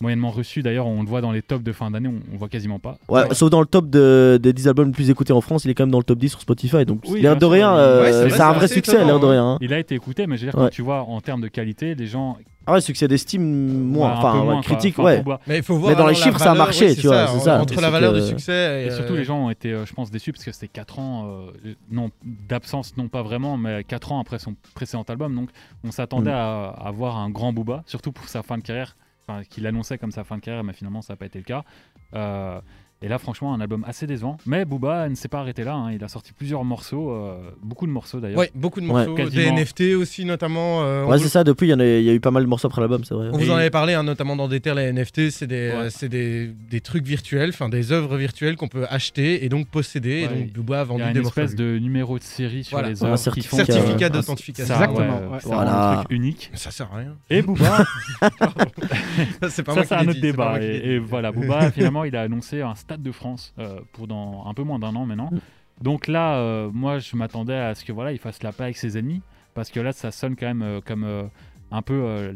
moyennement 0.00 0.30
reçu. 0.30 0.62
D'ailleurs, 0.62 0.86
on 0.86 1.02
le 1.02 1.08
voit 1.08 1.20
dans 1.20 1.32
les 1.32 1.42
tops 1.42 1.64
de 1.64 1.72
fin 1.72 1.90
d'année, 1.90 2.08
on, 2.08 2.20
on 2.32 2.36
voit 2.36 2.48
quasiment 2.48 2.78
pas. 2.78 2.98
Ouais, 3.08 3.22
Ouais. 3.28 3.34
sauf 3.34 3.50
dans 3.50 3.60
le 3.60 3.66
top 3.66 3.90
de- 3.90 4.38
des 4.40 4.52
10 4.52 4.68
albums 4.68 4.86
les 4.88 4.92
plus 4.92 5.10
écoutés 5.10 5.32
en 5.32 5.40
France, 5.40 5.64
il 5.64 5.70
est 5.70 5.74
quand 5.74 5.82
même 5.84 5.90
dans 5.90 5.98
le 5.98 6.04
top 6.04 6.18
10 6.18 6.28
sur 6.30 6.40
Spotify. 6.40 6.84
Donc, 6.84 7.02
Oui, 7.08 7.20
l'air 7.20 7.36
de 7.36 7.46
rien, 7.46 7.74
euh, 7.76 8.02
Ouais, 8.24 8.30
c'est 8.30 8.40
un 8.40 8.52
vrai 8.52 8.68
succès, 8.68 9.04
l'air 9.04 9.18
de 9.18 9.26
hein. 9.26 9.30
rien. 9.30 9.44
hein. 9.52 9.58
Il 9.60 9.72
a 9.72 9.78
été 9.78 9.94
écouté, 9.96 10.26
mais 10.26 10.36
je 10.36 10.46
veux 10.46 10.52
dire, 10.52 10.58
Ouais. 10.60 10.66
quand 10.66 10.70
tu 10.70 10.82
vois 10.82 11.02
en 11.02 11.20
termes 11.20 11.40
de 11.40 11.48
qualité, 11.48 11.94
les 11.96 12.06
gens. 12.06 12.36
Ah 12.68 12.72
ouais, 12.74 12.80
succès 12.80 13.08
d'estime, 13.08 13.42
moins. 13.42 14.10
ouais, 14.10 14.16
enfin, 14.18 14.34
moins, 14.44 14.60
critique, 14.60 14.94
Enfin, 14.98 15.04
ouais. 15.04 15.14
pour 15.16 15.24
Booba. 15.24 15.40
Mais 15.46 15.56
il 15.56 15.62
faut 15.62 15.76
voir. 15.76 15.90
Mais 15.90 15.96
dans 15.96 16.06
les 16.06 16.14
chiffres, 16.14 16.38
ça 16.38 16.52
a 16.52 16.54
marché, 16.54 16.88
ouais, 16.88 16.94
tu 16.94 17.06
vois, 17.06 17.26
c'est 17.28 17.40
ça. 17.40 17.60
Entre 17.60 17.80
la 17.80 17.90
valeur 17.90 18.12
que- 18.12 18.20
du 18.20 18.26
succès 18.26 18.82
et, 18.84 18.86
Et 18.86 18.90
surtout, 18.90 19.14
euh, 19.14 19.16
les 19.16 19.24
gens 19.24 19.38
ont 19.46 19.50
été, 19.50 19.72
euh, 19.72 19.86
je 19.86 19.92
pense, 19.94 20.10
déçus 20.10 20.32
parce 20.32 20.44
que 20.44 20.52
c'était 20.52 20.68
4 20.68 20.98
ans, 20.98 21.26
euh, 21.64 21.74
non, 21.90 22.10
d'absence, 22.24 22.96
non 22.96 23.08
pas 23.08 23.22
vraiment, 23.22 23.56
mais 23.56 23.82
4 23.84 24.12
ans 24.12 24.20
après 24.20 24.38
son 24.38 24.54
précédent 24.74 25.04
album. 25.08 25.34
Donc, 25.34 25.48
on 25.84 25.90
s'attendait 25.90 26.30
Mm. 26.30 26.34
à, 26.34 26.68
à 26.68 26.90
voir 26.90 27.16
un 27.16 27.30
grand 27.30 27.52
Booba, 27.52 27.82
surtout 27.86 28.12
pour 28.12 28.28
sa 28.28 28.42
fin 28.42 28.58
de 28.58 28.62
carrière, 28.62 28.96
enfin, 29.26 29.42
qu'il 29.48 29.66
annonçait 29.66 29.96
comme 29.98 30.12
sa 30.12 30.24
fin 30.24 30.36
de 30.36 30.42
carrière, 30.42 30.62
mais 30.64 30.74
finalement, 30.74 31.00
ça 31.02 31.14
n'a 31.14 31.16
pas 31.16 31.26
été 31.26 31.38
le 31.38 31.44
cas. 31.44 31.64
Euh, 32.14 32.60
Et 33.00 33.06
là, 33.06 33.18
franchement, 33.18 33.54
un 33.54 33.60
album 33.60 33.84
assez 33.86 34.08
décevant. 34.08 34.38
Mais 34.44 34.64
Booba 34.64 35.08
ne 35.08 35.14
s'est 35.14 35.28
pas 35.28 35.38
arrêté 35.38 35.62
là. 35.62 35.74
hein. 35.74 35.92
Il 35.92 36.02
a 36.02 36.08
sorti 36.08 36.32
plusieurs 36.32 36.64
morceaux, 36.64 37.12
euh, 37.12 37.36
beaucoup 37.62 37.86
de 37.86 37.92
morceaux 37.92 38.18
d'ailleurs. 38.18 38.38
Ouais, 38.38 38.50
beaucoup 38.56 38.80
de 38.80 38.86
morceaux, 38.86 39.14
des. 39.14 39.50
NFT 39.52 39.94
aussi 39.94 40.24
notamment. 40.24 40.82
euh, 40.82 41.04
Ouais, 41.04 41.16
vous- 41.16 41.22
c'est 41.22 41.28
ça, 41.28 41.44
depuis, 41.44 41.68
il 41.68 41.70
y, 41.70 41.72
a, 41.80 41.98
il 41.98 42.04
y 42.04 42.10
a 42.10 42.12
eu 42.12 42.18
pas 42.18 42.32
mal 42.32 42.42
de 42.42 42.48
morceaux 42.48 42.66
après 42.66 42.80
l'album, 42.80 43.04
c'est 43.04 43.14
vrai. 43.14 43.28
On 43.32 43.38
vous 43.38 43.50
en 43.52 43.54
avait 43.54 43.70
parlé, 43.70 43.94
hein, 43.94 44.02
notamment 44.02 44.34
dans 44.34 44.48
des 44.48 44.58
terres, 44.60 44.74
les 44.74 44.92
NFT, 44.92 45.30
c'est 45.30 45.46
des, 45.46 45.68
Ouais. 45.68 45.74
euh, 45.76 45.90
c'est 45.90 46.08
des, 46.08 46.48
des 46.48 46.80
trucs 46.80 47.04
virtuels, 47.06 47.50
enfin 47.50 47.68
des 47.68 47.92
œuvres 47.92 48.16
virtuelles 48.16 48.56
qu'on 48.56 48.66
peut 48.66 48.86
acheter 48.90 49.44
et 49.44 49.48
donc 49.48 49.68
posséder. 49.68 50.26
Ouais. 50.26 50.32
Et 50.40 50.42
donc 50.46 50.52
Booba 50.54 50.80
a 50.80 50.82
Il 50.82 50.88
vendu 50.88 51.00
y 51.02 51.04
a 51.04 51.12
des 51.12 51.18
une 51.18 51.22
morceaux. 51.22 51.40
espèce 51.40 51.54
de 51.56 51.78
numéro 51.78 52.18
de 52.18 52.24
série 52.24 52.64
sur 52.64 52.78
Voilà. 52.78 52.92
les 52.92 53.04
Un 53.04 53.06
œuvres 53.06 53.16
qui 53.16 53.22
certificat, 53.22 53.56
font 53.64 53.64
certificat 53.72 54.08
d'authentification. 54.08 54.74
Exactement, 54.74 55.20
ouais, 55.20 55.26
ouais. 55.34 55.40
ça 55.40 55.48
Voilà. 55.48 55.90
un 55.90 55.96
truc 55.98 56.10
unique. 56.10 56.50
Ça 56.54 56.72
sert 56.72 56.88
à 56.92 56.96
rien. 56.96 57.14
Et 57.30 57.42
Booba, 57.42 57.84
c'est 59.48 59.62
pas 59.62 59.72
ça 59.72 59.74
moi 59.74 59.84
c'est 59.84 59.96
qui 59.96 60.04
un 60.04 60.08
autre 60.08 60.20
débat. 60.20 60.60
et 60.60 60.98
voilà, 60.98 61.30
Booba 61.32 61.70
finalement 61.70 62.02
il 62.04 62.16
a 62.16 62.22
annoncé 62.22 62.60
un 62.62 62.74
stade 62.88 63.02
de 63.02 63.12
France 63.12 63.54
euh, 63.58 63.80
pour 63.92 64.06
dans 64.06 64.44
un 64.46 64.54
peu 64.54 64.62
moins 64.64 64.78
d'un 64.78 64.94
an 64.96 65.04
maintenant. 65.06 65.30
Mm. 65.32 65.38
Donc 65.84 66.06
là, 66.08 66.36
euh, 66.36 66.70
moi 66.72 66.98
je 66.98 67.14
m'attendais 67.16 67.54
à 67.56 67.74
ce 67.74 67.84
que 67.84 67.92
voilà 67.92 68.12
il 68.12 68.18
fasse 68.18 68.42
la 68.42 68.52
paix 68.52 68.64
avec 68.64 68.76
ses 68.76 68.96
ennemis 68.98 69.22
parce 69.54 69.70
que 69.70 69.80
là 69.80 69.92
ça 69.92 70.10
sonne 70.10 70.34
quand 70.36 70.46
même 70.46 70.62
euh, 70.62 70.80
comme 70.84 71.04
un 71.70 71.82
peu 71.82 71.94
euh, 71.94 72.32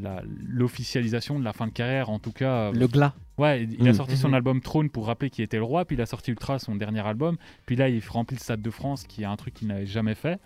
l'officialisation 0.56 1.38
de 1.38 1.44
la 1.44 1.52
fin 1.52 1.66
de 1.66 1.72
carrière 1.72 2.10
en 2.10 2.18
tout 2.18 2.32
cas. 2.32 2.68
euh, 2.68 2.72
Le 2.72 2.86
glas. 2.86 3.14
Ouais, 3.38 3.62
il 3.64 3.80
il 3.80 3.88
a 3.88 3.92
Mm. 3.92 3.94
sorti 3.94 4.16
son 4.16 4.28
Mhm. 4.28 4.34
album 4.34 4.60
Trône 4.60 4.90
pour 4.90 5.06
rappeler 5.06 5.30
qu'il 5.30 5.42
était 5.42 5.56
le 5.56 5.62
roi, 5.64 5.84
puis 5.86 5.96
il 5.96 6.02
a 6.02 6.06
sorti 6.06 6.30
Ultra, 6.30 6.58
son 6.58 6.74
dernier 6.76 7.00
album, 7.00 7.36
puis 7.66 7.74
là 7.76 7.88
il 7.88 8.02
remplit 8.06 8.36
le 8.36 8.40
Stade 8.42 8.60
de 8.62 8.70
France, 8.70 9.04
qui 9.04 9.22
est 9.22 9.24
un 9.26 9.36
truc 9.36 9.54
qu'il 9.54 9.68
n'avait 9.68 9.86
jamais 9.86 10.14
fait. 10.14 10.38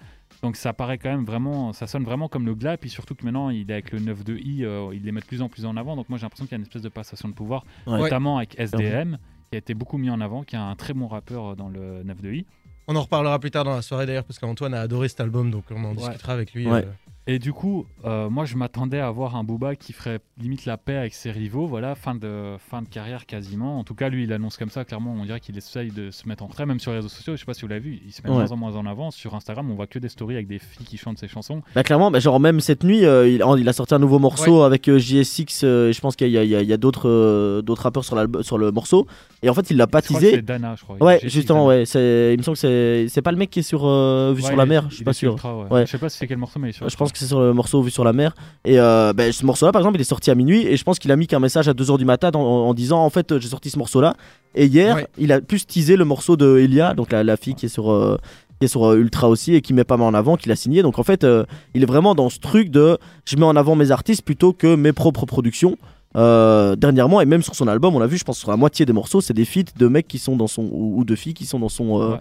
Donc 0.42 0.57
ça 0.57 0.72
paraît 0.72 0.96
quand 0.98 1.11
même 1.11 1.24
vraiment, 1.24 1.72
ça 1.72 1.86
sonne 1.86 2.04
vraiment 2.04 2.28
comme 2.28 2.46
le 2.46 2.54
glas, 2.54 2.74
et 2.74 2.76
puis 2.76 2.88
surtout 2.90 3.14
que 3.16 3.24
maintenant 3.24 3.50
il 3.50 3.68
est 3.70 3.74
avec 3.74 3.90
le 3.90 3.98
9 3.98 4.24
de 4.24 4.36
i, 4.36 4.64
euh, 4.64 4.90
il 4.94 5.02
les 5.02 5.12
met 5.12 5.20
de 5.20 5.26
plus 5.26 5.42
en 5.42 5.48
plus 5.48 5.66
en 5.66 5.76
avant, 5.76 5.96
donc 5.96 6.09
moi 6.09 6.16
j'ai 6.18 6.22
l'impression 6.22 6.46
qu'il 6.46 6.52
y 6.52 6.54
a 6.54 6.59
une 6.59 6.62
espèce 6.62 6.82
de 6.82 6.88
passation 6.88 7.28
de 7.28 7.34
pouvoir, 7.34 7.64
Ouais. 7.86 7.98
notamment 7.98 8.36
avec 8.38 8.54
SDM, 8.59 9.18
qui 9.51 9.55
a 9.55 9.59
été 9.59 9.74
beaucoup 9.74 9.99
mis 9.99 10.11
en 10.11 10.20
avant, 10.20 10.42
qui 10.42 10.57
est 10.57 10.59
un 10.59 10.74
très 10.76 10.92
bon 10.94 11.07
rappeur 11.09 11.53
euh, 11.53 11.55
dans 11.55 11.68
le 11.68 12.03
9 12.03 12.20
de 12.22 12.32
i. 12.32 12.47
On 12.88 12.97
en 12.97 13.03
reparlera 13.03 13.38
plus 13.38 13.51
tard 13.51 13.64
dans 13.64 13.74
la 13.74 13.82
soirée 13.82 14.07
d'ailleurs, 14.07 14.24
parce 14.24 14.38
qu'Antoine 14.38 14.74
a 14.74 14.80
adoré 14.80 15.09
cet 15.09 15.20
album, 15.20 15.51
donc 15.51 15.64
on 15.70 15.82
en 15.84 15.90
Ouais. 15.90 15.97
discutera 15.97 16.32
avec 16.32 16.53
lui. 16.55 16.66
Ouais. 16.68 16.84
euh. 16.84 16.90
Et 17.29 17.41
du 17.41 17.53
coup, 17.53 17.87
euh, 18.05 18.31
moi 18.31 18.45
je 18.45 18.55
m'attendais 18.57 19.01
à 19.01 19.11
voir 19.11 19.35
un 19.35 19.43
Booba 19.43 19.74
qui 19.74 19.93
ferait 19.93 20.20
limite 20.41 20.64
la 20.64 20.77
paix 20.77 20.95
avec 20.95 21.12
ses 21.12 21.33
rivaux, 21.33 21.66
voilà, 21.66 21.97
fin 21.97 22.14
de, 22.14 22.55
fin 22.70 22.83
de 22.83 22.89
carrière 22.89 23.27
quasiment. 23.27 23.81
En 23.81 23.83
tout 23.85 23.97
cas, 23.97 24.09
lui 24.09 24.22
il 24.22 24.33
annonce 24.33 24.57
comme 24.57 24.70
ça, 24.70 24.85
clairement, 24.85 25.12
on 25.20 25.24
dirait 25.24 25.41
qu'il 25.41 25.57
essaye 25.59 25.91
de 25.91 26.12
se 26.12 26.29
mettre 26.29 26.45
en 26.45 26.47
retrait, 26.47 26.66
même 26.66 26.79
sur 26.79 26.93
les 26.93 26.99
réseaux 26.99 27.09
sociaux. 27.09 27.35
Je 27.35 27.41
sais 27.41 27.45
pas 27.45 27.55
si 27.55 27.62
vous 27.62 27.66
l'avez 27.68 27.81
vu, 27.81 28.01
il 28.07 28.12
se 28.12 28.22
met 28.22 28.29
de 28.29 28.33
Ouais. 28.35 28.43
moins 28.43 28.53
en 28.53 28.57
moins 28.57 28.77
en 28.77 28.87
avant. 28.87 29.11
Sur 29.11 29.35
Instagram, 29.35 29.68
on 29.68 29.74
voit 29.74 29.89
que 29.89 29.99
des 29.99 30.09
stories 30.09 30.37
avec 30.37 30.47
des 30.47 30.61
filles 30.61 30.87
qui 30.87 30.97
chantent 30.99 31.18
ses 31.18 31.27
chansons. 31.27 31.62
Bah 31.74 31.83
clairement, 31.83 32.12
bah, 32.12 32.20
genre 32.20 32.39
même 32.39 32.61
cette 32.61 32.85
nuit, 32.85 33.05
euh, 33.05 33.27
il, 33.29 33.43
il 33.59 33.68
a 33.68 33.72
sorti 33.72 33.95
un 33.95 33.99
nouveau 33.99 34.20
morceau 34.20 34.62
avec 34.62 34.87
euh, 34.89 34.99
JSX. 35.01 35.64
euh, 35.64 35.89
et 35.89 35.93
je 35.93 36.01
pense 36.01 36.14
qu'il 36.14 36.29
y 36.29 36.39
a, 36.39 36.45
il 36.45 36.51
y 36.51 36.55
a- 36.55 36.62
il 36.62 36.68
y 36.68 36.72
a 36.72 36.77
d'autres 36.77 37.61
d'autres 37.62 37.83
rappeurs 37.83 38.05
sur, 38.05 38.16
sur 38.43 38.57
le 38.57 38.70
morceau. 38.70 39.09
Et 39.43 39.51
en 39.51 39.55
fait, 39.55 39.68
il 39.70 39.77
l'a 39.79 39.87
que 39.87 39.91
baptisé. 39.91 40.31
c'est 40.31 40.43
Dana, 40.43 40.77
je 40.79 40.85
crois. 40.85 40.97
Ouais, 41.03 41.18
justement, 41.24 41.66
Dana. 41.66 41.81
ouais. 41.81 41.87
c'est- 41.87 42.35
Il 42.35 42.39
me 42.39 42.43
semble 42.45 42.55
que 42.57 42.61
c'est 42.61 43.07
c'est 43.09 43.22
pas 43.22 43.33
le 43.33 43.37
mec 43.39 43.51
qui 43.51 43.59
est 43.59 43.62
sur 43.62 43.81
Vue 43.81 44.35
Ouais, 44.43 44.43
sur 44.43 44.57
la 44.57 44.66
mer. 44.66 44.87
Je 44.91 44.95
suis 44.97 45.05
pas 45.05 45.12
sûr. 45.12 45.33
Ultra. 45.33 45.66
Je 45.81 45.87
sais 45.87 45.99
pas 45.99 46.09
si 46.09 46.18
c'est 46.18 46.29
quel 46.29 46.39
morceau, 46.39 46.61
mais 46.61 46.70
Je 46.70 46.97
pense 46.97 47.12
c'est 47.19 47.27
sur 47.27 47.41
le 47.41 47.53
morceau 47.53 47.83
Vue 47.83 47.91
sur 47.91 48.05
la 48.05 48.12
mer. 48.12 48.35
Et 48.64 48.79
euh, 48.79 49.12
bah, 49.12 49.31
ce 49.33 49.45
morceau-là, 49.47 49.73
par 49.73 49.81
exemple, 49.83 49.97
il 49.99 50.01
est 50.01 50.05
sorti 50.05 50.31
à 50.31 50.35
minuit. 50.35 50.67
Et 50.67 50.77
je 50.77 50.85
pense 50.85 50.99
qu'il 50.99 51.11
a 51.12 51.17
mis 51.17 51.27
qu'un 51.27 51.41
message 51.41 51.69
à 51.69 51.73
2h 51.73 51.99
du 51.99 52.05
matin 52.05 52.31
en, 52.35 52.39
en 52.41 52.75
disant 52.75 53.05
En 53.05 53.11
fait, 53.11 53.39
j'ai 53.39 53.49
sorti 53.49 53.71
ce 53.71 53.79
morceau-là. 53.79 54.14
Et 54.55 54.67
hier, 54.67 54.97
Ouais. 54.97 55.07
il 55.19 55.33
a 55.33 55.41
plus 55.41 55.67
teasé 55.67 55.97
le 55.97 56.05
morceau 56.05 56.37
de 56.37 56.59
Elia, 56.59 56.95
donc 56.95 57.12
la, 57.12 57.23
la 57.25 57.37
fille 57.37 57.55
qui 57.55 57.67
est 57.67 57.71
sur. 57.71 57.91
euh, 57.93 58.17
qui 58.59 58.64
est 58.64 58.69
sur 58.69 58.87
euh, 58.87 58.97
Ultra 58.97 59.29
aussi 59.29 59.55
et 59.55 59.61
qui 59.61 59.75
met 59.75 59.85
pas 59.85 59.99
mal 59.99 60.07
en 60.09 60.14
avant, 60.14 60.37
qu'il 60.39 60.51
a 60.51 60.57
signé. 60.57 60.81
Donc 60.83 60.99
en 60.99 61.03
fait, 61.03 61.25
euh, 61.25 61.45
il 61.75 61.83
est 61.83 61.87
vraiment 61.87 62.14
dans 62.14 62.31
ce 62.31 62.39
truc 62.39 62.71
de 62.71 62.97
je 63.27 63.37
mets 63.37 63.45
en 63.45 63.55
avant 63.55 63.77
mes 63.77 63.91
artistes 63.91 64.23
plutôt 64.23 64.55
que 64.55 64.75
mes 64.77 64.95
propres 64.95 65.27
productions. 65.27 65.77
Euh, 66.17 66.77
dernièrement, 66.77 67.21
et 67.21 67.27
même 67.27 67.43
sur 67.43 67.55
son 67.55 67.69
album, 67.69 67.95
on 67.95 67.99
l'a 67.99 68.07
vu, 68.07 68.17
je 68.17 68.25
pense 68.25 68.39
sur 68.39 68.51
la 68.51 68.57
moitié 68.57 68.87
des 68.87 68.95
morceaux, 68.95 69.21
c'est 69.21 69.35
des 69.35 69.45
feats 69.45 69.73
de 69.77 69.87
mecs 69.89 70.09
qui 70.09 70.19
sont 70.19 70.37
dans 70.37 70.47
son 70.47 70.62
ou, 70.73 70.95
ou 71.01 71.05
de 71.05 71.14
filles 71.14 71.35
qui 71.35 71.45
sont 71.45 71.59
dans 71.59 71.69
son 71.69 72.01
euh, 72.01 72.12
Ouais. 72.12 72.19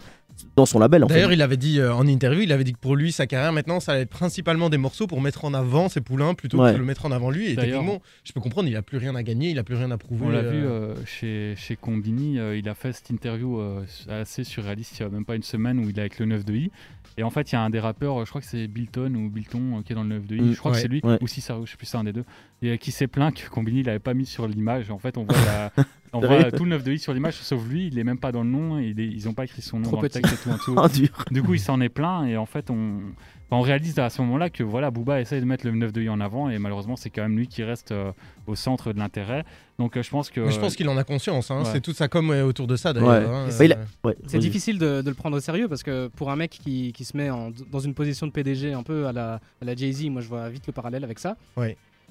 Dans 0.55 0.65
son 0.65 0.79
label. 0.79 1.03
En 1.03 1.07
D'ailleurs, 1.07 1.31
il 1.33 1.41
avait 1.41 1.57
dit 1.57 1.79
euh, 1.79 1.93
en 1.93 2.05
interview, 2.07 2.41
il 2.41 2.51
avait 2.51 2.63
dit 2.63 2.73
que 2.73 2.77
pour 2.79 2.95
lui, 2.95 3.11
sa 3.11 3.27
carrière 3.27 3.53
maintenant, 3.53 3.79
ça 3.79 3.93
allait 3.93 4.01
être 4.01 4.09
principalement 4.09 4.69
des 4.69 4.77
morceaux 4.77 5.07
pour 5.07 5.21
mettre 5.21 5.45
en 5.45 5.53
avant 5.53 5.89
ses 5.89 6.01
poulains 6.01 6.33
plutôt 6.33 6.59
Ouais. 6.61 6.69
que 6.71 6.75
de 6.75 6.79
le 6.79 6.85
mettre 6.85 7.05
en 7.05 7.11
avant 7.11 7.29
lui. 7.31 7.51
Et 7.51 7.55
techniquement, 7.55 8.01
je 8.23 8.31
peux 8.33 8.39
comprendre, 8.41 8.67
il 8.69 8.75
a 8.75 8.81
plus 8.81 8.97
rien 8.97 9.15
à 9.15 9.23
gagner, 9.23 9.49
il 9.51 9.59
a 9.59 9.63
plus 9.63 9.75
rien 9.75 9.91
à 9.91 9.97
prouver. 9.97 10.25
On 10.25 10.29
l'a 10.29 10.39
euh, 10.39 10.51
vu 10.51 10.65
euh, 10.65 10.95
chez, 11.05 11.53
chez 11.57 11.75
Combini, 11.75 12.39
euh, 12.39 12.57
il 12.57 12.67
a 12.69 12.75
fait 12.75 12.93
cette 12.93 13.09
interview 13.09 13.59
euh, 13.59 13.83
assez 14.09 14.43
surréaliste 14.43 14.97
il 14.99 15.03
y 15.03 15.05
a 15.05 15.09
même 15.09 15.25
pas 15.25 15.35
une 15.35 15.43
semaine 15.43 15.79
où 15.79 15.89
il 15.89 15.97
est 15.97 16.01
avec 16.01 16.19
le 16.19 16.25
9 16.25 16.45
de 16.45 16.53
i. 16.53 16.71
Et 17.17 17.23
en 17.23 17.29
fait, 17.29 17.49
il 17.51 17.55
y 17.55 17.57
a 17.57 17.61
un 17.61 17.69
des 17.69 17.79
rappeurs, 17.79 18.25
je 18.25 18.29
crois 18.29 18.41
que 18.41 18.47
c'est 18.47 18.67
Bilton 18.67 19.13
ou 19.15 19.29
Bilton 19.29 19.77
euh, 19.77 19.81
qui 19.83 19.93
est 19.93 19.95
dans 19.95 20.03
le 20.03 20.09
9 20.09 20.27
de 20.27 20.35
i, 20.35 20.41
Mm, 20.41 20.51
je 20.51 20.57
crois 20.59 20.71
ouais, 20.71 20.75
que 20.77 20.81
c'est 20.81 20.87
lui, 20.89 20.99
ouais. 21.03 21.17
ou 21.21 21.27
si 21.27 21.39
ça, 21.39 21.57
je 21.63 21.71
sais 21.71 21.77
plus, 21.77 21.85
c'est 21.85 21.95
un 21.97 22.03
des 22.03 22.11
deux, 22.11 22.25
et 22.65 22.71
euh, 22.71 22.77
qui 22.77 22.91
s'est 22.91 23.07
plaint 23.07 23.33
que 23.33 23.49
Combini 23.49 23.83
l'avait 23.83 23.99
pas 23.99 24.13
mis 24.13 24.25
sur 24.25 24.47
l'image. 24.47 24.89
En 24.91 24.97
fait, 24.99 25.17
on 25.17 25.23
voit, 25.23 25.35
la- 25.45 25.71
on 26.13 26.21
Sérieux 26.21 26.39
voit 26.41 26.51
tout 26.51 26.63
le 26.63 26.69
9 26.71 26.83
de 26.83 26.91
i 26.93 26.99
sur 26.99 27.13
l'image, 27.13 27.35
sauf 27.35 27.65
lui, 27.67 27.87
il 27.87 27.99
est 27.99 28.03
même 28.03 28.17
pas 28.19 28.31
dans 28.31 28.43
le 28.43 28.49
nom, 28.49 28.79
et 28.79 28.93
ils 28.97 29.27
ont 29.29 29.33
pas 29.33 29.43
écrit 29.45 29.61
son 29.61 29.77
nom 29.79 29.83
Trop 29.83 29.95
dans 29.97 30.01
le 30.01 30.09
texte 30.09 30.33
et 30.33 30.37
tout 30.37 30.49
en 30.49 30.55
dessous. 30.55 30.75
Dur. 31.01 31.09
Du 31.31 31.43
coup, 31.43 31.53
il 31.53 31.59
s'en 31.59 31.79
est 31.81 31.89
plein 31.89 32.25
et 32.25 32.37
en 32.37 32.45
fait, 32.45 32.69
on, 32.69 32.99
réalise 33.61 33.97
à 33.99 34.09
ce 34.09 34.21
moment-là 34.21 34.49
que 34.49 34.63
voilà, 34.63 34.91
Booba 34.91 35.21
essaye 35.21 35.39
de 35.39 35.45
mettre 35.45 35.65
le 35.65 35.71
9 35.71 35.93
de 35.93 36.01
i 36.01 36.09
en 36.09 36.19
avant 36.19 36.49
et 36.49 36.57
malheureusement, 36.59 36.97
c'est 36.97 37.09
quand 37.09 37.21
même 37.21 37.37
lui 37.37 37.47
qui 37.47 37.63
reste 37.63 37.91
euh, 37.93 38.11
au 38.47 38.55
centre 38.55 38.91
de 38.91 38.99
l'intérêt. 38.99 39.45
Donc, 39.79 39.95
euh, 39.95 40.03
je 40.03 40.09
pense 40.09 40.29
que. 40.29 40.41
Mais 40.41 40.51
je 40.51 40.59
pense 40.59 40.75
qu'il 40.75 40.89
en 40.89 40.97
a 40.97 41.03
conscience, 41.05 41.51
hein. 41.51 41.59
Ouais. 41.59 41.69
c'est 41.71 41.79
toute 41.81 41.95
sa 41.95 42.07
com 42.09 42.29
autour 42.31 42.67
de 42.67 42.75
ça 42.75 42.91
d'ailleurs. 42.91 43.09
Ouais. 43.09 43.25
hein. 43.25 43.47
Il 43.61 43.71
a- 43.73 43.77
Ouais, 44.03 44.15
C'est 44.27 44.39
difficile 44.39 44.77
de, 44.77 45.01
de 45.01 45.09
le 45.09 45.15
prendre 45.15 45.37
au 45.37 45.39
sérieux 45.39 45.67
parce 45.69 45.83
que 45.83 46.07
pour 46.07 46.31
un 46.31 46.35
mec 46.35 46.51
qui, 46.51 46.91
qui 46.93 47.05
se 47.05 47.15
met 47.15 47.29
en- 47.29 47.51
dans 47.71 47.79
une 47.79 47.93
position 47.93 48.27
de 48.27 48.31
PDG 48.31 48.73
un 48.73 48.83
peu 48.83 49.07
à 49.07 49.13
la, 49.13 49.35
à 49.61 49.65
la 49.65 49.75
Jay-Z, 49.75 50.05
moi 50.09 50.21
je 50.21 50.27
vois 50.27 50.49
vite 50.49 50.67
le 50.67 50.73
parallèle 50.73 51.03
avec 51.05 51.19
ça. 51.19 51.37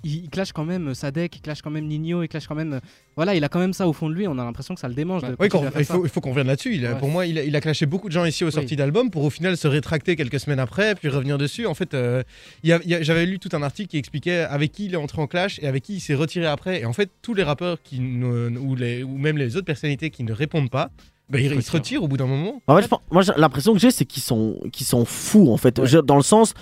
Il, 0.04 0.24
il 0.24 0.30
clash 0.30 0.52
quand 0.52 0.64
même 0.64 0.94
Sadek, 0.94 1.36
il 1.36 1.40
clash 1.40 1.62
quand 1.62 1.70
même 1.70 1.86
Nino, 1.86 2.22
il 2.22 2.28
clash 2.28 2.46
quand 2.46 2.54
même. 2.54 2.80
Voilà, 3.16 3.34
il 3.34 3.42
a 3.44 3.48
quand 3.48 3.58
même 3.58 3.72
ça 3.72 3.88
au 3.88 3.92
fond 3.92 4.08
de 4.08 4.14
lui. 4.14 4.26
On 4.28 4.38
a 4.38 4.44
l'impression 4.44 4.74
que 4.74 4.80
ça 4.80 4.88
le 4.88 4.94
démange. 4.94 5.22
de 5.22 5.28
Ouais. 5.28 5.34
Oui, 5.40 5.48
il 5.78 6.08
faut, 6.08 6.20
qu'on 6.20 6.30
revienne 6.30 6.46
là-dessus. 6.48 6.80
Ouais. 6.84 6.98
Pour 6.98 7.08
moi, 7.08 7.26
il 7.26 7.38
a, 7.38 7.44
il 7.44 7.54
a 7.56 7.60
clashé 7.60 7.86
beaucoup 7.86 8.08
de 8.08 8.12
gens 8.12 8.24
ici 8.24 8.44
aux 8.44 8.50
sorties 8.50 8.76
d'albums 8.76 9.10
pour 9.10 9.24
au 9.24 9.30
final 9.30 9.56
se 9.56 9.66
rétracter 9.68 10.16
quelques 10.16 10.40
semaines 10.40 10.58
après, 10.60 10.94
puis 10.94 11.08
revenir 11.08 11.38
dessus. 11.38 11.66
En 11.66 11.74
fait, 11.74 11.94
euh, 11.94 12.22
j'avais 12.64 13.26
lu 13.26 13.38
tout 13.38 13.50
un 13.52 13.62
article 13.62 13.88
qui 13.90 13.98
expliquait 13.98 14.40
avec 14.40 14.72
qui 14.72 14.86
il 14.86 14.94
est 14.94 14.98
entré 14.98 15.20
en 15.20 15.26
clash 15.26 15.58
et 15.62 15.66
avec 15.66 15.82
qui 15.82 15.94
il 15.96 16.00
s'est 16.00 16.14
retiré 16.14 16.46
après. 16.46 16.80
Et 16.80 16.86
en 16.86 16.92
fait, 16.92 17.10
tous 17.22 17.34
les 17.34 17.42
rappeurs 17.42 17.78
qui 17.82 18.00
ne- 18.00 18.58
ou, 18.58 18.74
les, 18.74 19.02
ou 19.02 19.16
même 19.16 19.38
les 19.38 19.56
autres 19.56 19.66
personnalités 19.66 20.10
qui 20.10 20.24
ne 20.24 20.32
répondent 20.32 20.70
pas, 20.70 20.90
bah, 21.30 21.38
ils, 21.40 21.62
se 21.62 21.70
retirent 21.72 22.02
au 22.02 22.08
bout 22.08 22.16
d'un 22.18 22.26
moment. 22.26 22.60
En 22.66 22.76
fait, 22.80 22.90
moi, 23.10 23.22
l'impression 23.36 23.72
que 23.72 23.78
j'ai, 23.78 23.90
c'est 23.90 24.04
qu'ils 24.04 24.22
sont, 24.22 24.58
qu'ils 24.72 24.86
sont 24.86 25.04
fous, 25.04 25.50
en 25.50 25.56
fait. 25.56 25.78
Ouais. 25.78 25.86
Je- 25.86 25.98
Dans 25.98 26.16
le 26.16 26.22
sens, 26.22 26.52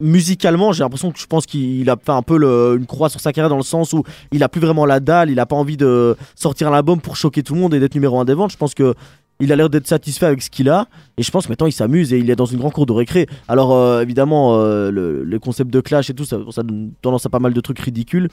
musicalement, 0.00 0.72
j'ai 0.72 0.82
l'impression 0.82 1.10
que 1.10 1.18
je 1.18 1.26
pense 1.26 1.46
qu'il 1.46 1.88
a 1.90 1.96
fait 1.96 2.12
un 2.12 2.22
peu 2.22 2.36
une 2.76 2.86
croix 2.86 3.08
sur 3.08 3.20
sa 3.20 3.32
carrière 3.32 3.50
dans 3.50 3.56
le 3.56 3.62
sens 3.62 3.92
où 3.92 4.04
il 4.32 4.42
a 4.42 4.48
plus 4.48 4.60
vraiment 4.60 4.86
la 4.86 5.00
dalle, 5.00 5.30
il 5.30 5.40
a 5.40 5.46
pas 5.46 5.56
envie 5.56 5.76
de 5.76 6.16
sortir 6.34 6.68
un 6.68 6.74
album 6.74 7.00
pour 7.00 7.16
choquer 7.16 7.42
tout 7.42 7.54
le 7.54 7.60
monde 7.60 7.74
et 7.74 7.80
d'être 7.80 7.94
numéro 7.94 8.20
un 8.20 8.24
des 8.24 8.34
ventes. 8.34 8.52
Je 8.52 8.56
pense 8.56 8.74
que 8.74 8.94
il 9.40 9.52
a 9.52 9.56
l'air 9.56 9.70
d'être 9.70 9.86
satisfait 9.86 10.26
avec 10.26 10.42
ce 10.42 10.50
qu'il 10.50 10.68
a 10.68 10.88
et 11.16 11.22
je 11.22 11.30
pense 11.30 11.46
que 11.46 11.52
maintenant 11.52 11.66
il 11.66 11.72
s'amuse 11.72 12.12
et 12.12 12.18
il 12.18 12.28
est 12.30 12.36
dans 12.36 12.46
une 12.46 12.58
grande 12.58 12.72
cour 12.72 12.86
de 12.86 12.92
récré. 12.92 13.26
Alors 13.46 13.72
euh, 13.72 14.02
évidemment, 14.02 14.56
euh, 14.56 14.90
le, 14.90 15.38
concept 15.38 15.70
de 15.70 15.80
clash 15.80 16.10
et 16.10 16.14
tout, 16.14 16.24
ça, 16.24 16.38
donne 16.62 16.92
tendance 17.02 17.24
à 17.26 17.28
pas 17.28 17.38
mal 17.38 17.52
de 17.52 17.60
trucs 17.60 17.78
ridicules. 17.78 18.28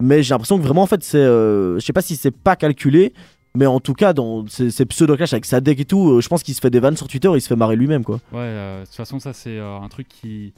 Mais 0.00 0.22
j'ai 0.22 0.34
l'impression 0.34 0.58
que 0.58 0.62
vraiment, 0.62 0.82
en 0.82 0.86
fait, 0.86 1.02
c'est, 1.02 1.18
euh, 1.18 1.78
je 1.78 1.84
sais 1.84 1.92
pas 1.92 2.02
si 2.02 2.16
c'est 2.16 2.30
pas 2.30 2.56
calculé. 2.56 3.12
Mais 3.54 3.66
en 3.66 3.80
tout 3.80 3.94
cas, 3.94 4.12
dans 4.12 4.46
ces, 4.46 4.70
pseudo-clash 4.84 5.32
avec 5.32 5.44
sa 5.44 5.60
deck 5.60 5.80
et 5.80 5.84
tout, 5.84 6.20
je 6.20 6.28
pense 6.28 6.42
qu'il 6.42 6.54
se 6.54 6.60
fait 6.60 6.70
des 6.70 6.78
vannes 6.78 6.96
sur 6.96 7.08
Twitter, 7.08 7.30
il 7.34 7.40
se 7.40 7.48
fait 7.48 7.56
marrer 7.56 7.74
lui-même, 7.74 8.04
quoi. 8.04 8.20
Ouais, 8.30 8.52
de 8.52 8.84
toute 8.84 8.94
façon, 8.94 9.18
ça, 9.18 9.32
c'est 9.32 9.58
un 9.58 9.88
truc 9.88 10.06
qui, 10.06 10.52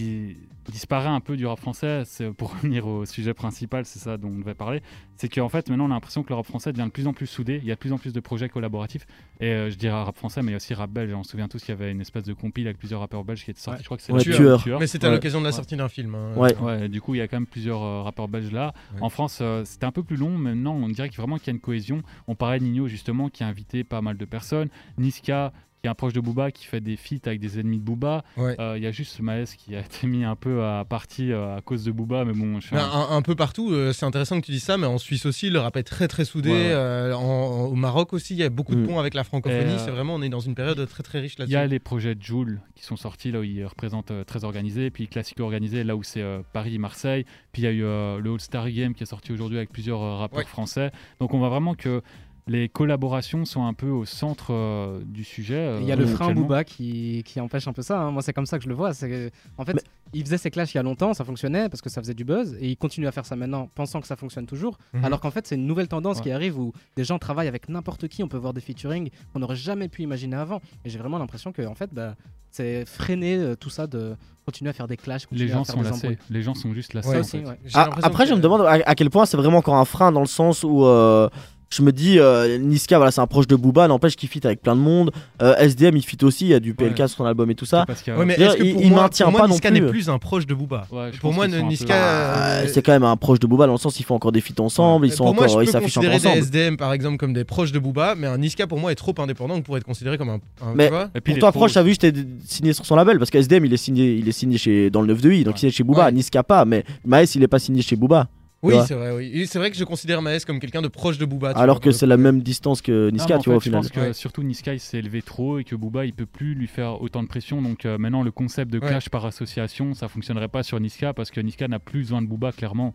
qui 0.00 0.36
disparaît 0.72 1.08
un 1.08 1.20
peu 1.20 1.36
du 1.36 1.46
rap 1.46 1.58
français. 1.60 2.02
C'est 2.04 2.30
pour 2.32 2.52
revenir 2.56 2.86
au 2.86 3.04
sujet 3.06 3.34
principal, 3.34 3.84
c'est 3.84 3.98
ça 3.98 4.16
dont 4.16 4.28
on 4.28 4.38
devait 4.38 4.54
parler. 4.54 4.82
C'est 5.16 5.28
qu'en 5.28 5.48
fait, 5.48 5.70
maintenant, 5.70 5.84
on 5.86 5.90
a 5.90 5.94
l'impression 5.94 6.22
que 6.22 6.28
le 6.30 6.34
rap 6.34 6.44
français 6.46 6.72
devient 6.72 6.86
de 6.86 6.90
plus 6.90 7.06
en 7.06 7.12
plus 7.12 7.26
soudé. 7.26 7.58
Il 7.62 7.68
y 7.68 7.72
a 7.72 7.74
de 7.74 7.78
plus 7.80 7.92
en 7.92 7.98
plus 7.98 8.12
de 8.12 8.20
projets 8.20 8.48
collaboratifs. 8.48 9.06
Et 9.40 9.46
euh, 9.50 9.70
je 9.70 9.76
dirais 9.76 9.94
rap 10.02 10.16
français, 10.16 10.42
mais 10.42 10.48
il 10.48 10.52
y 10.52 10.54
a 10.54 10.56
aussi 10.56 10.74
rap 10.74 10.90
belge. 10.90 11.12
On 11.14 11.22
se 11.22 11.30
souvient 11.30 11.48
tous 11.48 11.60
qu'il 11.60 11.70
y 11.70 11.72
avait 11.72 11.90
une 11.92 12.00
espèce 12.00 12.24
de 12.24 12.32
compile 12.34 12.66
avec 12.66 12.78
plusieurs 12.78 13.00
rappeurs 13.00 13.24
belges 13.24 13.44
qui 13.44 13.50
étaient 13.50 13.60
sortis. 13.60 13.78
Ouais. 13.78 13.82
Je 13.82 13.86
crois 13.86 13.96
que 13.96 14.02
c'est 14.02 14.12
Ouais, 14.12 14.22
le 14.24 14.56
Tueur. 14.58 14.80
Mais 14.80 14.86
c'était 14.86 15.06
à 15.06 15.08
Ouais. 15.10 15.14
l'occasion 15.16 15.38
de 15.40 15.44
la 15.44 15.50
Ouais. 15.50 15.56
sortie 15.56 15.76
d'un 15.76 15.88
film. 15.88 16.14
hein. 16.14 16.34
Ouais. 16.36 16.56
Ouais, 16.58 16.88
du 16.88 17.00
coup, 17.00 17.14
il 17.14 17.18
y 17.18 17.20
a 17.22 17.28
quand 17.28 17.36
même 17.36 17.46
plusieurs 17.46 17.82
euh, 17.82 18.02
rappeurs 18.02 18.28
belges 18.28 18.52
là. 18.52 18.74
Ouais. 18.94 19.02
En 19.02 19.08
France, 19.08 19.38
euh, 19.40 19.62
c'était 19.64 19.86
un 19.86 19.92
peu 19.92 20.02
plus 20.02 20.16
long. 20.16 20.30
Maintenant, 20.30 20.74
on 20.74 20.88
dirait 20.88 21.08
qu'il 21.08 21.18
vraiment 21.18 21.38
qu'il 21.38 21.46
y 21.46 21.50
a 21.50 21.54
une 21.54 21.60
cohésion. 21.60 22.02
On 22.26 22.34
parlait 22.34 22.58
de 22.58 22.64
Nino, 22.64 22.88
justement, 22.88 23.28
qui 23.30 23.44
a 23.44 23.46
invité 23.46 23.84
pas 23.84 24.02
mal 24.02 24.16
de 24.16 24.24
personnes. 24.24 24.68
Niska, 24.98 25.52
qui 25.82 25.86
est 25.88 25.90
un 25.90 25.94
proche 25.94 26.12
de 26.12 26.20
Booba, 26.20 26.50
qui 26.50 26.64
fait 26.66 26.80
des 26.80 26.96
feats 26.96 27.26
avec 27.26 27.38
des 27.40 27.58
ennemis 27.60 27.78
de 27.78 27.82
Booba. 27.84 28.24
Ouais. 28.36 28.56
Euh, 28.60 28.74
Il 28.76 28.82
y 28.82 28.86
a 28.86 28.90
juste 28.92 29.20
Maes 29.20 29.44
qui 29.58 29.74
a 29.76 29.80
été 29.80 30.06
mis 30.06 30.24
un 30.24 30.34
peu 30.36 30.64
à 30.64 30.84
partie 30.84 31.32
euh, 31.32 31.56
à 31.56 31.60
cause 31.60 31.84
de 31.84 31.92
Booba, 31.92 32.24
mais 32.24 32.32
bon, 32.32 32.60
je 32.60 32.66
suis 32.68 32.74
Mais 32.76 32.82
un- 32.82 32.84
un, 33.10 33.16
un 33.16 33.22
peu 33.22 33.34
partout, 33.34 33.70
euh, 33.72 33.92
c'est 33.92 34.06
intéressant 34.06 34.40
que 34.40 34.46
tu 34.46 34.52
dises 34.52 34.62
ça, 34.64 34.76
mais 34.78 34.86
en 34.86 34.98
Suisse 34.98 35.26
aussi, 35.26 35.50
le 35.50 35.58
rap 35.60 35.76
est 35.76 35.82
très 35.82 36.08
très 36.08 36.24
soudé. 36.24 36.50
Ouais, 36.50 36.56
ouais. 36.56 36.70
euh, 36.72 37.14
en- 37.16 37.20
en- 37.20 37.64
au 37.66 37.74
Maroc 37.74 38.12
aussi, 38.12 38.34
il 38.34 38.38
y 38.38 38.42
a 38.42 38.48
beaucoup 38.48 38.74
de 38.74 38.80
Mm. 38.80 38.86
ponts 38.86 38.98
avec 38.98 39.14
la 39.14 39.24
francophonie. 39.24 39.72
Euh, 39.72 39.78
C'est 39.78 39.90
vraiment, 39.90 40.14
on 40.14 40.22
est 40.22 40.28
dans 40.28 40.40
une 40.40 40.54
période 40.54 40.84
très 40.88 41.02
très 41.02 41.20
riche 41.20 41.34
Il 41.34 41.36
y 41.36 41.40
là-dessus. 41.52 41.56
a 41.56 41.66
les 41.66 41.78
projets 41.78 42.14
de 42.14 42.22
Joule 42.22 42.60
qui 42.74 42.84
sont 42.84 42.96
sortis 42.96 43.30
là 43.30 43.40
où 43.40 43.42
ils 43.44 43.64
représentent 43.64 44.10
euh, 44.10 44.24
très 44.24 44.44
organisé, 44.44 44.90
puis 44.90 45.06
Classico 45.08 45.42
organisé 45.44 45.84
là 45.84 45.94
où 45.96 46.02
c'est 46.02 46.22
euh, 46.22 46.40
Paris, 46.52 46.78
Marseille, 46.78 47.24
puis 47.52 47.62
il 47.62 47.64
y 47.64 47.68
a 47.68 47.72
eu 47.72 47.84
euh, 47.84 48.18
le 48.18 48.32
All 48.32 48.40
Star 48.40 48.70
Game 48.70 48.94
qui 48.94 49.02
est 49.02 49.06
sorti 49.06 49.32
aujourd'hui 49.32 49.58
avec 49.58 49.70
plusieurs 49.70 50.02
euh, 50.02 50.16
rappeurs 50.16 50.38
Ouais. 50.38 50.44
français. 50.44 50.90
Donc 51.20 51.32
on 51.34 51.38
voit 51.38 51.48
vraiment 51.48 51.74
que 51.74 52.02
les 52.48 52.68
collaborations 52.68 53.44
sont 53.44 53.64
un 53.66 53.74
peu 53.74 53.88
au 53.88 54.04
centre 54.04 54.52
euh, 54.52 55.00
du 55.04 55.24
sujet. 55.24 55.56
euh, 55.56 55.78
Il 55.80 55.86
y 55.86 55.92
a 55.92 55.96
le 55.96 56.06
frein. 56.06 56.32
Booba 56.32 56.62
qui, 56.62 57.22
qui 57.24 57.40
empêche 57.40 57.66
un 57.66 57.72
peu 57.72 57.82
ça. 57.82 58.00
hein. 58.00 58.10
Moi, 58.12 58.22
c'est 58.22 58.32
comme 58.32 58.46
ça 58.46 58.56
que 58.58 58.64
je 58.64 58.68
le 58.68 58.74
vois. 58.74 58.94
C'est 58.94 59.32
en 59.58 59.64
fait, 59.64 59.74
Mais- 59.74 59.80
il 60.14 60.22
faisait 60.24 60.38
ses 60.38 60.50
clashs 60.52 60.72
il 60.72 60.76
y 60.76 60.80
a 60.80 60.84
longtemps, 60.84 61.12
ça 61.12 61.24
fonctionnait 61.24 61.68
parce 61.68 61.80
que 61.82 61.90
ça 61.90 62.00
faisait 62.00 62.14
du 62.14 62.24
buzz, 62.24 62.56
et 62.60 62.68
il 62.68 62.76
continue 62.76 63.08
à 63.08 63.12
faire 63.12 63.26
ça 63.26 63.34
maintenant, 63.34 63.68
pensant 63.74 64.00
que 64.00 64.06
ça 64.06 64.14
fonctionne 64.14 64.46
toujours. 64.46 64.78
Mhm. 64.94 65.04
Alors 65.04 65.20
qu'en 65.20 65.32
fait, 65.32 65.46
c'est 65.46 65.56
une 65.56 65.66
nouvelle 65.66 65.88
tendance 65.88 66.18
Ouais. 66.18 66.22
qui 66.24 66.30
arrive 66.30 66.56
où 66.58 66.72
des 66.96 67.02
gens 67.04 67.18
travaillent 67.18 67.48
avec 67.48 67.68
n'importe 67.68 68.06
qui. 68.06 68.22
On 68.22 68.28
peut 68.28 68.38
voir 68.38 68.52
des 68.54 68.60
featuring 68.60 69.10
qu'on 69.32 69.40
n'aurait 69.40 69.56
jamais 69.56 69.88
pu 69.88 70.02
imaginer 70.02 70.36
avant. 70.36 70.60
Et 70.84 70.90
j'ai 70.90 70.98
vraiment 71.00 71.18
l'impression 71.18 71.50
que 71.50 71.66
en 71.66 71.74
fait, 71.74 71.92
bah, 71.92 72.14
c'est 72.52 72.86
freiner 72.88 73.36
euh, 73.36 73.54
tout 73.56 73.70
ça 73.70 73.86
de 73.88 74.14
continuer 74.46 74.70
à 74.70 74.72
faire 74.72 74.86
des 74.86 74.96
clashs. 74.96 75.26
Les 75.32 75.48
gens 75.48 75.64
sont 75.64 75.82
lassés. 75.82 76.06
embrouilles. 76.06 76.18
Les 76.30 76.42
gens 76.42 76.54
sont 76.54 76.72
juste 76.72 76.94
lassés. 76.94 77.08
Ouais, 77.08 77.16
en 77.16 77.20
aussi, 77.20 77.38
fait. 77.40 77.44
ouais. 77.46 77.58
J'ai 77.64 77.72
Ah, 77.76 77.90
après, 78.04 78.22
que- 78.24 78.30
je 78.30 78.34
me 78.36 78.40
demande 78.40 78.60
à, 78.62 78.70
à 78.86 78.94
quel 78.94 79.10
point 79.10 79.26
c'est 79.26 79.36
vraiment 79.36 79.58
encore 79.58 79.74
un 79.74 79.84
frein 79.84 80.12
dans 80.12 80.20
le 80.20 80.26
sens 80.26 80.62
où 80.62 80.84
euh, 80.84 81.28
je 81.68 81.82
me 81.82 81.90
dis 81.92 82.18
euh, 82.20 82.58
Niska, 82.58 82.96
voilà, 82.96 83.10
c'est 83.10 83.20
un 83.20 83.26
proche 83.26 83.46
de 83.48 83.56
Booba, 83.56 83.88
n'empêche 83.88 84.14
qu'il 84.16 84.28
fit 84.28 84.40
avec 84.44 84.62
plein 84.62 84.76
de 84.76 84.80
monde. 84.80 85.10
Euh, 85.42 85.56
SDM, 85.56 85.96
il 85.96 86.02
fit 86.04 86.16
aussi, 86.22 86.44
il 86.44 86.50
y 86.50 86.54
a 86.54 86.60
du 86.60 86.74
PLK 86.74 86.98
Ouais. 87.00 87.08
sur 87.08 87.18
son 87.18 87.24
album 87.24 87.50
et 87.50 87.54
tout 87.56 87.66
ça. 87.66 87.84
Ouais, 88.06 88.24
mais 88.24 88.36
D'ailleurs, 88.36 88.52
est-ce 88.54 88.58
que 88.62 88.64
il- 88.66 88.72
pour 88.74 88.82
il 88.82 88.90
moi, 88.90 89.02
maintient 89.02 89.26
pour 89.26 89.32
moi, 89.32 89.40
pas 89.42 89.46
non 89.48 89.54
Niska 89.54 89.70
n'est 89.72 89.80
plus 89.82 90.08
un 90.08 90.18
proche 90.18 90.46
de 90.46 90.54
Booba. 90.54 90.86
Ouais, 90.92 91.10
Pour 91.20 91.32
moi, 91.32 91.48
Niska, 91.48 91.94
Ah, 91.94 92.48
euh, 92.60 92.66
c'est 92.72 92.82
quand 92.82 92.92
même 92.92 93.02
un 93.02 93.16
proche 93.16 93.40
de 93.40 93.46
Booba 93.46 93.66
dans 93.66 93.72
le 93.72 93.78
sens 93.78 93.98
ils 93.98 94.04
font 94.04 94.14
encore 94.14 94.30
des 94.32 94.40
feats 94.40 94.60
ensemble, 94.62 95.06
ils 95.06 95.12
sont 95.12 95.24
pour 95.24 95.34
moi, 95.34 95.44
encore, 95.46 95.58
je 95.60 95.64
ils 95.64 95.68
s'affichent 95.70 95.96
encore 95.98 96.10
considérer 96.12 96.34
des 96.36 96.40
ensemble. 96.40 96.56
SDM 96.56 96.76
par 96.76 96.92
exemple 96.92 97.16
comme 97.16 97.32
des 97.32 97.44
proches 97.44 97.72
de 97.72 97.78
Booba, 97.80 98.14
mais 98.16 98.28
un 98.28 98.38
Niska 98.38 98.66
pour 98.68 98.78
moi 98.78 98.92
est 98.92 98.96
trop 98.96 99.14
indépendant 99.18 99.60
pour 99.60 99.76
être 99.76 99.84
considéré 99.84 100.16
comme 100.18 100.28
un. 100.30 100.34
un- 100.62 100.74
Mais- 100.74 100.90
Et 101.16 101.20
puis, 101.20 101.32
Pour 101.34 101.40
toi, 101.40 101.52
proche, 101.52 101.72
t'as 101.74 101.82
vu, 101.82 101.90
j'étais 102.00 102.12
signé 102.46 102.72
sur 102.74 102.86
son 102.86 102.94
label 102.96 103.18
parce 103.18 103.30
que 103.30 103.38
SDM 103.38 103.64
il 103.64 103.72
est 103.74 103.76
signé, 103.76 104.14
il 104.14 104.28
est 104.28 104.32
signé 104.32 104.56
chez, 104.56 104.88
dans 104.90 105.00
le 105.00 105.08
9 105.08 105.20
de 105.20 105.32
I, 105.32 105.42
donc 105.44 105.60
il 105.62 105.66
est 105.66 105.70
chez 105.70 105.82
Booba. 105.84 106.10
Niska 106.12 106.42
pas, 106.44 106.64
mais 106.64 106.84
Maes 107.04 107.24
il 107.34 107.42
est 107.42 107.48
pas 107.48 107.58
signé 107.58 107.82
chez 107.82 107.96
Booba. 107.96 108.28
Oui, 108.66 108.74
c'est 108.86 108.94
vrai. 108.94 109.12
Oui, 109.12 109.46
c'est 109.46 109.58
vrai 109.58 109.70
que 109.70 109.76
je 109.76 109.84
considère 109.84 110.22
Maes 110.22 110.40
comme 110.46 110.58
quelqu'un 110.60 110.82
de 110.82 110.88
proche 110.88 111.18
de 111.18 111.24
Booba. 111.24 111.50
alors 111.50 111.76
vois, 111.76 111.84
que 111.84 111.90
c'est 111.92 112.06
la 112.06 112.16
coup. 112.16 112.22
même 112.22 112.42
distance 112.42 112.82
que 112.82 113.10
Niska, 113.10 113.38
tu 113.38 113.48
vois, 113.50 113.56
au 113.56 113.60
final. 113.60 113.82
Je 113.82 113.88
pense 113.88 113.92
que 113.96 114.00
Ouais. 114.00 114.12
surtout 114.12 114.42
Niska 114.42 114.74
il 114.74 114.80
s'est 114.80 114.98
élevé 114.98 115.22
trop 115.22 115.58
et 115.58 115.64
que 115.64 115.74
Booba 115.76 116.04
il 116.04 116.12
peut 116.12 116.26
plus 116.26 116.54
lui 116.54 116.66
faire 116.66 117.00
autant 117.02 117.22
de 117.22 117.28
pression. 117.28 117.62
Donc 117.62 117.84
euh, 117.86 117.98
maintenant 117.98 118.22
le 118.22 118.30
concept 118.30 118.72
de 118.72 118.78
Ouais. 118.78 118.86
clash 118.88 119.08
par 119.08 119.24
association 119.26 119.94
ça 119.94 120.08
fonctionnerait 120.08 120.48
pas 120.48 120.62
sur 120.62 120.78
Niska 120.80 121.12
parce 121.14 121.30
que 121.30 121.40
Niska 121.40 121.68
n'a 121.68 121.78
plus 121.78 122.00
besoin 122.00 122.22
de 122.22 122.26
Booba 122.26 122.52
clairement. 122.52 122.94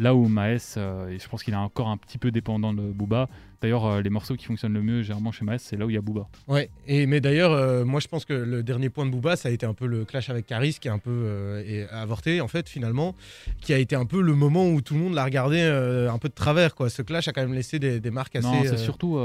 Là 0.00 0.14
où 0.14 0.28
Maes, 0.28 0.74
euh, 0.76 1.08
et 1.08 1.18
je 1.18 1.28
pense 1.28 1.42
qu'il 1.42 1.54
est 1.54 1.56
encore 1.56 1.88
un 1.88 1.96
petit 1.96 2.18
peu 2.18 2.30
dépendant 2.30 2.72
de 2.72 2.82
Booba. 2.82 3.28
D'ailleurs, 3.60 3.84
euh, 3.84 4.00
les 4.00 4.10
morceaux 4.10 4.36
qui 4.36 4.44
fonctionnent 4.44 4.74
le 4.74 4.80
mieux 4.82 5.02
généralement 5.02 5.32
chez 5.32 5.44
Maes, 5.44 5.58
c'est 5.58 5.76
là 5.76 5.86
où 5.86 5.90
il 5.90 5.94
y 5.94 5.96
a 5.96 6.00
Booba. 6.00 6.28
Ouais, 6.46 6.70
et, 6.86 7.06
mais 7.06 7.20
d'ailleurs, 7.20 7.50
euh, 7.50 7.84
moi 7.84 7.98
je 7.98 8.06
pense 8.06 8.24
que 8.24 8.32
le 8.32 8.62
dernier 8.62 8.90
point 8.90 9.06
de 9.06 9.10
Booba, 9.10 9.34
ça 9.34 9.48
a 9.48 9.52
été 9.52 9.66
un 9.66 9.74
peu 9.74 9.86
le 9.86 10.04
clash 10.04 10.30
avec 10.30 10.46
Caris 10.46 10.76
qui 10.80 10.86
est 10.86 10.92
un 10.92 11.00
peu 11.00 11.64
et 11.66 11.82
avorté 11.90 12.40
en 12.40 12.46
fait 12.46 12.68
finalement, 12.68 13.16
qui 13.60 13.72
a 13.74 13.78
été 13.78 13.96
un 13.96 14.06
peu 14.06 14.20
le 14.22 14.34
moment 14.36 14.68
où 14.68 14.80
tout 14.82 14.94
le 14.94 15.00
monde 15.00 15.14
l'a 15.14 15.24
regardé 15.24 15.60
un 15.60 16.18
peu 16.18 16.28
de 16.28 16.34
travers 16.34 16.76
quoi. 16.76 16.90
Ce 16.90 17.02
clash 17.02 17.26
a 17.26 17.32
quand 17.32 17.42
même 17.42 17.54
laissé 17.54 17.80
des, 17.80 17.98
des 17.98 18.10
marques 18.12 18.36
assez. 18.36 18.46
non, 18.46 18.62
c'est 18.62 18.78
surtout 18.78 19.18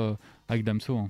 avec 0.49 0.63
Damso. 0.63 0.97
hein. 0.97 1.09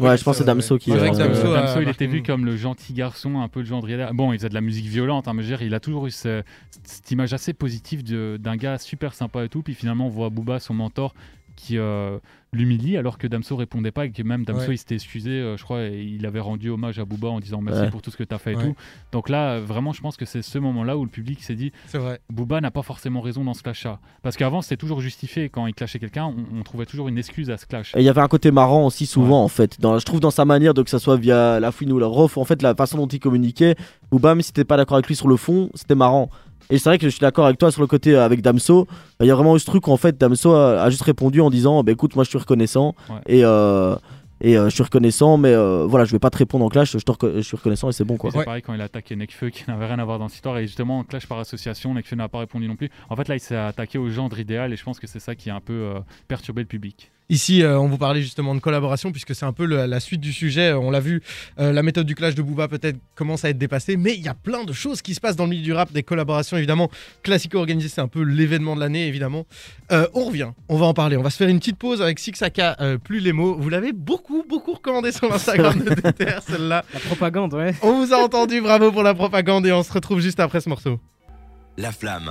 Ouais, 0.00 0.16
je 0.16 0.22
pense 0.22 0.36
que 0.36 0.38
c'est 0.38 0.44
Damso 0.44 0.78
qui. 0.78 0.92
C'est 0.92 0.96
vrai 0.96 1.10
que 1.10 1.16
euh, 1.16 1.18
Damso 1.18 1.52
a- 1.52 1.60
Damso, 1.62 1.80
il 1.80 1.88
était 1.88 2.06
vu 2.06 2.22
comme 2.22 2.44
le 2.46 2.56
gentil 2.56 2.92
garçon, 2.92 3.40
un 3.40 3.48
peu 3.48 3.60
le 3.60 3.66
genre 3.66 3.82
de 3.82 4.12
Bon, 4.12 4.32
il 4.32 4.38
faisait 4.38 4.48
de 4.48 4.54
la 4.54 4.60
musique 4.60 4.86
violente, 4.86 5.26
hein, 5.26 5.34
mais 5.34 5.42
je 5.42 5.48
veux 5.50 5.56
dire, 5.56 5.66
il 5.66 5.74
a 5.74 5.80
toujours 5.80 6.06
eu 6.06 6.12
ce- 6.12 6.44
cette 6.84 7.10
image 7.10 7.32
assez 7.32 7.52
positive 7.52 8.04
de- 8.04 8.36
d'un 8.40 8.54
gars 8.56 8.78
super 8.78 9.12
sympa 9.12 9.44
et 9.44 9.48
tout. 9.48 9.62
Puis 9.62 9.74
finalement, 9.74 10.06
on 10.06 10.10
voit 10.10 10.30
Booba, 10.30 10.60
son 10.60 10.72
mentor, 10.74 11.14
qui 11.58 11.76
euh, 11.76 12.18
l'humilie 12.52 12.96
alors 12.96 13.18
que 13.18 13.26
Damso 13.26 13.56
répondait 13.56 13.90
pas 13.90 14.06
et 14.06 14.10
que 14.10 14.22
même 14.22 14.44
Damso 14.44 14.68
Ouais. 14.68 14.74
il 14.74 14.78
s'était 14.78 14.94
excusé, 14.94 15.30
euh, 15.30 15.56
je 15.56 15.64
crois, 15.64 15.82
et 15.82 16.02
il 16.02 16.24
avait 16.24 16.40
rendu 16.40 16.70
hommage 16.70 16.98
à 16.98 17.04
Booba 17.04 17.28
en 17.28 17.40
disant 17.40 17.60
merci 17.60 17.82
Ouais. 17.82 17.90
pour 17.90 18.00
tout 18.00 18.10
ce 18.10 18.16
que 18.16 18.24
tu 18.24 18.34
as 18.34 18.38
fait 18.38 18.52
et 18.52 18.56
Ouais. 18.56 18.64
tout. 18.64 18.74
Donc 19.12 19.28
là, 19.28 19.58
vraiment, 19.60 19.92
je 19.92 20.00
pense 20.00 20.16
que 20.16 20.24
c'est 20.24 20.40
ce 20.42 20.58
moment-là 20.58 20.96
où 20.96 21.04
le 21.04 21.10
public 21.10 21.42
s'est 21.42 21.54
dit 21.56 21.72
C'est 21.86 21.98
vrai. 21.98 22.20
Booba 22.32 22.60
n'a 22.60 22.70
pas 22.70 22.82
forcément 22.82 23.20
raison 23.20 23.44
dans 23.44 23.54
ce 23.54 23.62
clash-là. 23.62 23.98
Parce 24.22 24.36
qu'avant, 24.36 24.62
c'était 24.62 24.76
toujours 24.78 25.00
justifié. 25.00 25.48
Quand 25.48 25.66
il 25.66 25.74
clashait 25.74 25.98
quelqu'un, 25.98 26.24
on, 26.24 26.58
on 26.60 26.62
trouvait 26.62 26.86
toujours 26.86 27.08
une 27.08 27.18
excuse 27.18 27.50
à 27.50 27.56
ce 27.58 27.66
clash. 27.66 27.94
Et 27.96 28.00
il 28.00 28.04
y 28.04 28.08
avait 28.08 28.20
un 28.22 28.28
côté 28.28 28.50
marrant 28.50 28.86
aussi 28.86 29.04
souvent 29.06 29.42
en 29.42 29.48
fait. 29.48 29.80
Dans, 29.80 29.98
je 29.98 30.04
trouve 30.06 30.20
dans 30.20 30.30
sa 30.30 30.44
manière 30.44 30.74
de 30.74 30.82
que 30.82 30.90
ça 30.90 30.98
soit 30.98 31.16
via 31.16 31.60
la 31.60 31.72
fouine 31.72 31.92
ou 31.92 31.98
la 31.98 32.06
ref, 32.06 32.38
en 32.38 32.44
fait 32.44 32.62
la 32.62 32.74
façon 32.74 32.96
dont 32.98 33.06
il 33.08 33.20
communiquait, 33.20 33.74
ou 34.10 34.18
même 34.20 34.40
si 34.42 34.52
t'es 34.52 34.64
pas 34.64 34.76
d'accord 34.76 34.96
avec 34.96 35.06
lui 35.08 35.16
sur 35.16 35.28
le 35.28 35.36
fond, 35.36 35.70
c'était 35.74 35.94
marrant. 35.94 36.30
Et 36.70 36.78
c'est 36.78 36.88
vrai 36.90 36.98
que 36.98 37.04
je 37.04 37.10
suis 37.10 37.20
d'accord 37.20 37.46
avec 37.46 37.58
toi 37.58 37.70
sur 37.72 37.80
le 37.80 37.86
côté 37.86 38.14
euh, 38.14 38.24
avec 38.24 38.42
Damso. 38.42 38.86
Il 39.20 39.26
y 39.26 39.30
a 39.30 39.34
vraiment 39.34 39.56
eu 39.56 39.58
ce 39.58 39.64
truc 39.66 39.86
où 39.88 39.92
en 39.92 39.96
fait 39.96 40.18
Damso 40.18 40.52
a, 40.54 40.82
a 40.82 40.90
juste 40.90 41.02
répondu 41.02 41.40
en 41.40 41.50
disant 41.50 41.82
bah 41.82 41.92
écoute 41.92 42.14
moi 42.14 42.24
je 42.24 42.28
suis 42.28 42.38
reconnaissant 42.38 42.94
Ouais. 43.08 43.16
et 43.26 43.44
euh, 43.44 43.96
et 44.40 44.56
euh, 44.56 44.68
je 44.68 44.74
suis 44.74 44.82
reconnaissant 44.84 45.36
mais 45.38 45.52
euh, 45.52 45.84
voilà 45.88 46.04
je 46.04 46.12
vais 46.12 46.18
pas 46.18 46.30
te 46.30 46.36
répondre 46.36 46.64
en 46.64 46.68
clash 46.68 46.92
je, 46.92 46.98
te 46.98 47.10
reco- 47.10 47.34
je 47.36 47.40
suis 47.40 47.56
reconnaissant 47.56 47.88
et 47.88 47.92
c'est 47.92 48.04
bon 48.04 48.16
quoi. 48.16 48.28
Et 48.28 48.32
C'est 48.32 48.38
Ouais. 48.38 48.44
pareil 48.44 48.62
quand 48.62 48.74
il 48.74 48.80
a 48.80 48.84
attaqué 48.84 49.16
Nekfeu 49.16 49.48
qui 49.50 49.64
n'avait 49.66 49.86
rien 49.86 49.98
à 49.98 50.04
voir 50.04 50.18
dans 50.18 50.28
cette 50.28 50.36
histoire 50.36 50.58
et 50.58 50.66
justement 50.66 50.98
en 51.00 51.04
clash 51.04 51.26
par 51.26 51.38
association, 51.38 51.94
Nekfeu 51.94 52.16
n'a 52.16 52.28
pas 52.28 52.38
répondu 52.40 52.68
non 52.68 52.76
plus. 52.76 52.90
En 53.08 53.16
fait 53.16 53.26
là 53.28 53.34
il 53.36 53.40
s'est 53.40 53.56
attaqué 53.56 53.96
au 53.98 54.08
gendre 54.10 54.38
idéal 54.38 54.72
et 54.72 54.76
je 54.76 54.84
pense 54.84 55.00
que 55.00 55.06
c'est 55.06 55.20
ça 55.20 55.34
qui 55.34 55.48
a 55.50 55.56
un 55.56 55.60
peu 55.60 55.72
euh, 55.72 55.98
perturbé 56.28 56.60
le 56.62 56.68
public. 56.68 57.10
Ici, 57.30 57.62
euh, 57.62 57.78
on 57.78 57.88
vous 57.88 57.98
parlait 57.98 58.22
justement 58.22 58.54
de 58.54 58.60
collaboration, 58.60 59.12
puisque 59.12 59.34
c'est 59.34 59.44
un 59.44 59.52
peu 59.52 59.66
le- 59.66 59.84
la 59.84 60.00
suite 60.00 60.20
du 60.22 60.32
sujet. 60.32 60.70
Euh, 60.70 60.78
On 60.78 60.90
l'a 60.90 61.00
vu, 61.00 61.22
euh, 61.60 61.72
la 61.72 61.82
méthode 61.82 62.06
du 62.06 62.14
clash 62.14 62.34
de 62.34 62.40
Booba 62.40 62.68
peut-être 62.68 62.96
commence 63.14 63.44
à 63.44 63.50
être 63.50 63.58
dépassée, 63.58 63.98
mais 63.98 64.14
il 64.14 64.22
y 64.22 64.28
a 64.28 64.34
plein 64.34 64.64
de 64.64 64.72
choses 64.72 65.02
qui 65.02 65.12
se 65.14 65.20
passent 65.20 65.36
dans 65.36 65.44
le 65.44 65.50
milieu 65.50 65.62
du 65.62 65.72
rap, 65.74 65.92
des 65.92 66.02
collaborations 66.02 66.56
évidemment. 66.56 66.90
Classico 67.22 67.58
organisé, 67.58 67.88
c'est 67.90 68.00
un 68.00 68.08
peu 68.08 68.22
l'événement 68.22 68.74
de 68.76 68.80
l'année 68.80 69.06
évidemment. 69.06 69.44
Euh, 69.92 70.06
on 70.14 70.24
revient, 70.24 70.52
on 70.70 70.78
va 70.78 70.86
en 70.86 70.94
parler. 70.94 71.18
On 71.18 71.22
va 71.22 71.28
se 71.28 71.36
faire 71.36 71.48
une 71.50 71.58
petite 71.58 71.76
pause 71.76 72.00
avec 72.00 72.18
Sixaka, 72.18 72.76
euh, 72.80 72.96
plus 72.96 73.20
les 73.20 73.32
mots. 73.34 73.56
Vous 73.58 73.68
l'avez 73.68 73.92
beaucoup, 73.92 74.42
beaucoup 74.48 74.72
recommandé 74.72 75.12
sur 75.12 75.28
l'Instagram 75.28 75.78
de 75.84 75.90
DTR, 75.90 76.40
celle-là. 76.46 76.82
La 76.94 77.00
propagande, 77.00 77.52
ouais. 77.52 77.74
On 77.82 78.04
vous 78.06 78.14
a 78.14 78.16
entendu, 78.16 78.62
bravo 78.62 78.90
pour 78.90 79.02
la 79.02 79.12
propagande, 79.12 79.66
et 79.66 79.72
on 79.72 79.82
se 79.82 79.92
retrouve 79.92 80.20
juste 80.20 80.40
après 80.40 80.62
ce 80.62 80.70
morceau. 80.70 80.98
La 81.76 81.92
flamme. 81.92 82.30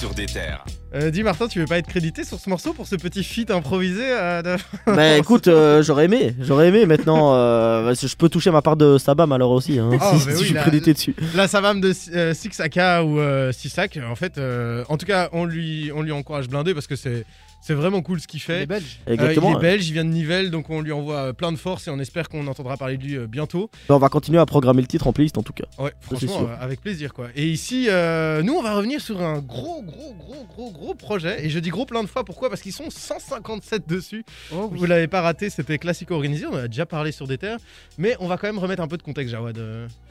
Sur 0.00 0.12
des 0.12 0.26
terres. 0.26 0.64
Euh, 0.96 1.10
dis 1.10 1.22
Martin, 1.22 1.46
tu 1.46 1.58
veux 1.58 1.66
pas 1.66 1.76
être 1.76 1.86
crédité 1.88 2.24
sur 2.24 2.40
ce 2.40 2.48
morceau 2.48 2.72
pour 2.72 2.86
ce 2.86 2.96
petit 2.96 3.22
feat 3.22 3.50
improvisé 3.50 4.02
euh, 4.02 4.40
de- 4.40 4.56
bah 4.86 5.16
écoute 5.18 5.46
euh, 5.46 5.82
j'aurais 5.82 6.06
aimé 6.06 6.34
j'aurais 6.40 6.68
aimé 6.68 6.86
maintenant 6.86 7.34
euh, 7.34 7.92
je 7.94 8.16
peux 8.16 8.30
toucher 8.30 8.50
ma 8.50 8.62
part 8.62 8.76
de 8.76 8.96
Sabam 8.96 9.30
alors 9.32 9.50
aussi 9.50 9.78
hein, 9.78 9.90
Oh, 9.92 9.98
si, 10.18 10.26
mais 10.26 10.32
si 10.32 10.38
oui, 10.38 10.40
je 10.40 10.44
suis 10.44 10.54
crédité 10.54 10.94
dessus. 10.94 11.14
La 11.34 11.48
savame 11.48 11.80
de 11.82 11.92
Sixaka 12.32 13.04
ou 13.04 13.18
Sisak, 13.52 13.98
en 14.10 14.14
fait, 14.14 14.38
euh, 14.38 14.84
en 14.88 14.96
tout 14.96 15.06
cas, 15.06 15.28
on 15.32 15.44
lui, 15.44 15.90
on 15.94 16.00
lui 16.02 16.12
encourage 16.12 16.48
blindé 16.48 16.72
parce 16.72 16.86
que 16.86 16.96
c'est, 16.96 17.24
c'est 17.66 17.74
vraiment 17.74 18.00
cool 18.00 18.20
ce 18.20 18.28
qu'il 18.28 18.40
fait. 18.40 18.60
Les 18.60 18.66
Belges. 18.66 19.00
Euh, 19.08 19.14
Exactement. 19.14 19.50
il 19.50 19.56
est 19.56 19.60
belge, 19.60 19.88
il 19.88 19.92
vient 19.92 20.04
de 20.04 20.10
Nivelles, 20.10 20.52
donc 20.52 20.70
on 20.70 20.80
lui 20.80 20.92
envoie 20.92 21.16
euh, 21.16 21.32
plein 21.32 21.50
de 21.50 21.56
force 21.56 21.88
et 21.88 21.90
on 21.90 21.98
espère 21.98 22.28
qu'on 22.28 22.46
entendra 22.46 22.76
parler 22.76 22.96
de 22.96 23.02
lui 23.02 23.16
euh, 23.16 23.26
bientôt. 23.26 23.70
Bah, 23.88 23.96
on 23.96 23.98
va 23.98 24.08
continuer 24.08 24.38
à 24.38 24.46
programmer 24.46 24.82
le 24.82 24.86
titre 24.86 25.08
en 25.08 25.12
playlist 25.12 25.36
en 25.36 25.42
tout 25.42 25.52
cas. 25.52 25.64
Ouais, 25.76 25.92
franchement, 26.00 26.42
euh, 26.48 26.56
avec 26.60 26.80
plaisir 26.80 27.12
quoi. 27.12 27.26
Et 27.34 27.48
ici, 27.48 27.86
euh, 27.88 28.40
nous, 28.42 28.52
on 28.54 28.62
va 28.62 28.76
revenir 28.76 29.00
sur 29.00 29.20
un 29.20 29.40
gros, 29.40 29.82
gros, 29.82 30.14
gros, 30.14 30.44
gros, 30.44 30.70
gros 30.70 30.94
projet. 30.94 31.44
Et 31.44 31.50
je 31.50 31.58
dis 31.58 31.70
gros 31.70 31.86
plein 31.86 32.04
de 32.04 32.08
fois, 32.08 32.24
pourquoi? 32.24 32.50
Parce 32.50 32.60
qu'ils 32.62 32.72
sont 32.72 32.88
157 32.88 33.88
dessus. 33.88 34.24
Oh, 34.52 34.68
oui. 34.70 34.78
Vous 34.78 34.86
l'avez 34.86 35.08
pas 35.08 35.20
raté, 35.22 35.50
c'était 35.50 35.78
Classico 35.78 36.14
organisé, 36.14 36.46
on 36.46 36.52
en 36.52 36.58
a 36.58 36.68
déjà 36.68 36.86
parlé 36.86 37.10
sur 37.10 37.26
des 37.26 37.36
terres. 37.36 37.58
Mais 37.98 38.14
on 38.20 38.28
va 38.28 38.36
quand 38.36 38.46
même 38.46 38.60
remettre 38.60 38.82
un 38.82 38.88
peu 38.88 38.96
de 38.96 39.02
contexte, 39.02 39.32
Jawad. 39.32 39.60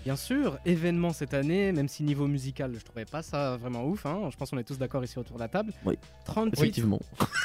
Bien 0.03 0.17
sûr, 0.17 0.57
événement 0.65 1.13
cette 1.13 1.33
année, 1.33 1.71
même 1.71 1.87
si 1.87 2.03
niveau 2.03 2.27
musical, 2.27 2.73
je 2.77 2.83
trouvais 2.83 3.05
pas 3.05 3.21
ça 3.23 3.55
vraiment 3.55 3.85
ouf. 3.85 4.05
hein. 4.05 4.27
Je 4.29 4.35
pense 4.35 4.49
qu'on 4.49 4.57
est 4.57 4.63
tous 4.65 4.77
d'accord 4.77 5.03
ici 5.05 5.17
autour 5.17 5.37
de 5.37 5.41
la 5.41 5.47
table. 5.47 5.71
Oui. 5.85 5.97
30 6.25 6.49
titres. 6.51 6.61
Effectivement. 6.61 6.99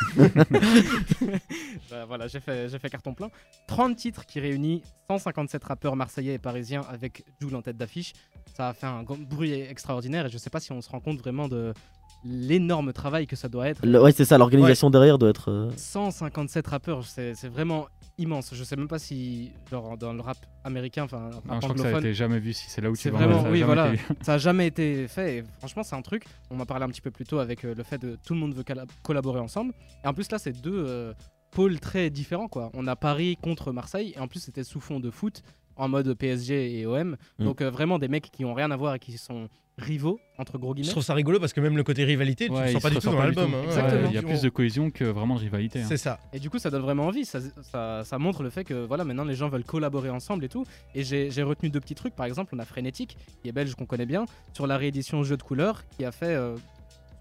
voilà, 2.07 2.27
j'ai 2.29 2.41
fait, 2.41 2.91
carton 2.91 3.15
plein. 3.15 3.31
30 3.67 3.97
titres 3.97 4.27
qui 4.27 4.41
réunissent 4.41 4.83
157 5.09 5.65
rappeurs 5.65 5.97
marseillais 5.97 6.35
et 6.35 6.39
parisiens 6.39 6.83
avec 6.89 7.25
Joule 7.41 7.55
en 7.55 7.63
tête 7.63 7.77
d'affiche. 7.77 8.13
Ça 8.57 8.69
a 8.69 8.75
fait 8.75 8.87
un 8.87 9.03
bruit 9.03 9.53
extraordinaire 9.53 10.27
et 10.27 10.29
je 10.29 10.39
sais 10.39 10.51
pas 10.51 10.61
si 10.61 10.73
on 10.73 10.81
se 10.81 10.89
rend 10.89 11.01
compte 11.01 11.19
vraiment 11.19 11.49
de 11.49 11.73
l'énorme 12.25 12.93
travail 12.93 13.27
que 13.27 13.37
ça 13.37 13.49
doit 13.49 13.69
être. 13.69 13.85
Le- 13.85 14.01
ouais 14.03 14.13
c'est 14.13 14.25
ça 14.25 14.39
l'organisation 14.39 14.91
derrière 14.91 15.19
doit 15.19 15.31
être. 15.31 15.51
euh, 15.51 15.71
157 15.77 16.67
rappeurs, 16.67 17.05
c'est 17.05 17.35
c'est 17.35 17.49
vraiment 17.49 17.87
immense. 18.19 18.51
Je 18.55 18.63
sais 18.65 18.77
même 18.77 18.89
pas 18.89 18.99
si 18.99 19.53
genre, 19.71 19.97
dans 19.97 20.13
le 20.13 20.21
rap 20.21 20.37
américain, 20.65 21.05
enfin 21.05 21.31
je 21.33 21.59
crois 21.61 21.75
que 21.75 21.81
ça 21.81 21.89
a 21.97 21.99
été 21.99 22.13
jamais 22.15 22.39
vu 22.39 22.53
si 22.53 22.69
c'est 22.69 22.81
là 22.83 22.91
où 22.91 22.97
tu 22.97 23.09
vraiment- 23.11 23.41
ça 23.43 23.49
a 23.49 23.51
oui, 23.51 23.61
jamais 23.61 23.75
voilà. 23.75 23.95
été- 23.95 24.03
ça 24.23 24.35
a 24.35 24.39
jamais 24.39 24.67
été 24.67 25.09
fait. 25.09 25.37
Et 25.39 25.45
franchement, 25.59 25.83
c'est 25.83 25.97
un 25.97 26.03
truc. 26.03 26.25
On 26.51 26.57
m'a 26.57 26.67
parlé 26.67 26.85
un 26.85 26.89
petit 26.89 27.01
peu 27.01 27.11
plus 27.11 27.25
tôt 27.25 27.39
avec 27.39 27.65
euh, 27.65 27.75
le 27.75 27.83
fait 27.83 27.99
de 27.99 28.19
tout 28.27 28.35
le 28.35 28.41
monde 28.41 28.55
veut 28.55 28.63
colla- 28.65 28.85
collaborer 29.03 29.41
ensemble. 29.41 29.73
Et 30.05 30.07
en 30.09 30.13
plus, 30.15 30.31
là, 30.31 30.39
c'est 30.39 30.53
deux 30.53 30.85
euh, 30.87 31.15
pôles 31.53 31.81
très 31.81 32.11
différents. 32.11 32.49
Quoi. 32.49 32.71
On 32.75 32.87
a 32.87 32.97
Paris 32.97 33.39
contre 33.43 33.73
Marseille. 33.73 34.13
Et 34.17 34.21
en 34.21 34.29
plus, 34.29 34.41
c'était 34.41 34.65
sous 34.65 34.81
fond 34.81 35.01
de 35.01 35.11
foot 35.11 35.43
en 35.81 35.89
mode 35.89 36.13
PSG 36.15 36.79
et 36.81 36.87
OM. 36.87 37.17
Mm. 37.39 37.45
Donc, 37.45 37.61
euh, 37.61 37.71
vraiment 37.71 37.99
des 37.99 38.09
mecs 38.09 38.31
qui 38.31 38.45
ont 38.45 38.55
rien 38.55 38.71
à 38.71 38.77
voir 38.77 38.95
et 38.95 38.99
qui 38.99 39.17
sont 39.19 39.49
rivaux, 39.79 40.21
entre 40.37 40.59
gros 40.59 40.73
Je 40.73 40.77
guillemets. 40.77 40.91
trouve 40.91 41.03
ça 41.03 41.15
rigolo 41.15 41.41
parce 41.41 41.55
que 41.55 41.61
même 41.63 41.75
le 41.77 41.83
côté 41.83 42.05
rivalité, 42.05 42.47
tu 42.49 42.53
Ouais, 42.53 42.69
il 42.69 42.73
sens 42.75 42.83
pas 42.83 42.91
du 42.91 42.97
tout 42.99 43.07
dans 43.11 43.19
l'album. 43.19 43.51
hein. 43.55 43.63
Ouais, 43.67 44.05
Il 44.09 44.13
y 44.15 44.19
a 44.19 44.21
On- 44.21 44.25
plus 44.25 44.43
de 44.43 44.51
cohésion 44.51 44.91
que 44.91 45.05
vraiment 45.05 45.37
de 45.37 45.41
rivalité. 45.41 45.81
hein. 45.81 45.87
C'est 45.89 45.97
ça. 45.97 46.19
Et 46.35 46.39
du 46.39 46.51
coup, 46.51 46.59
ça 46.59 46.69
donne 46.69 46.83
vraiment 46.83 47.07
envie. 47.07 47.25
Ça, 47.25 47.39
ça, 47.63 48.03
ça 48.05 48.19
montre 48.19 48.43
le 48.43 48.51
fait 48.51 48.65
que 48.65 48.85
voilà, 48.85 49.05
maintenant 49.05 49.25
les 49.25 49.35
gens 49.35 49.49
veulent 49.49 49.65
collaborer 49.65 50.11
ensemble 50.11 50.45
et 50.45 50.51
tout. 50.51 50.67
Et 50.95 51.03
j'ai 51.03 51.43
retenu 51.43 51.71
deux 51.71 51.81
petits 51.81 51.95
trucs. 51.95 52.15
Par 52.15 52.27
exemple, 52.27 52.55
on 52.55 52.59
a 52.59 52.65
Frénétique, 52.67 53.17
qui 53.43 53.49
est 53.49 53.53
belge, 53.53 53.75
qu'on 53.75 53.87
connaît 53.87 54.05
bien, 54.07 54.27
sur 54.53 54.67
la 54.67 54.77
réédition 54.77 55.23
Jeu 55.23 55.39
de 55.39 55.43
couleurs, 55.43 55.83
qui 55.97 56.05
a 56.05 56.13
fait 56.13 56.27
euh, 56.35 56.57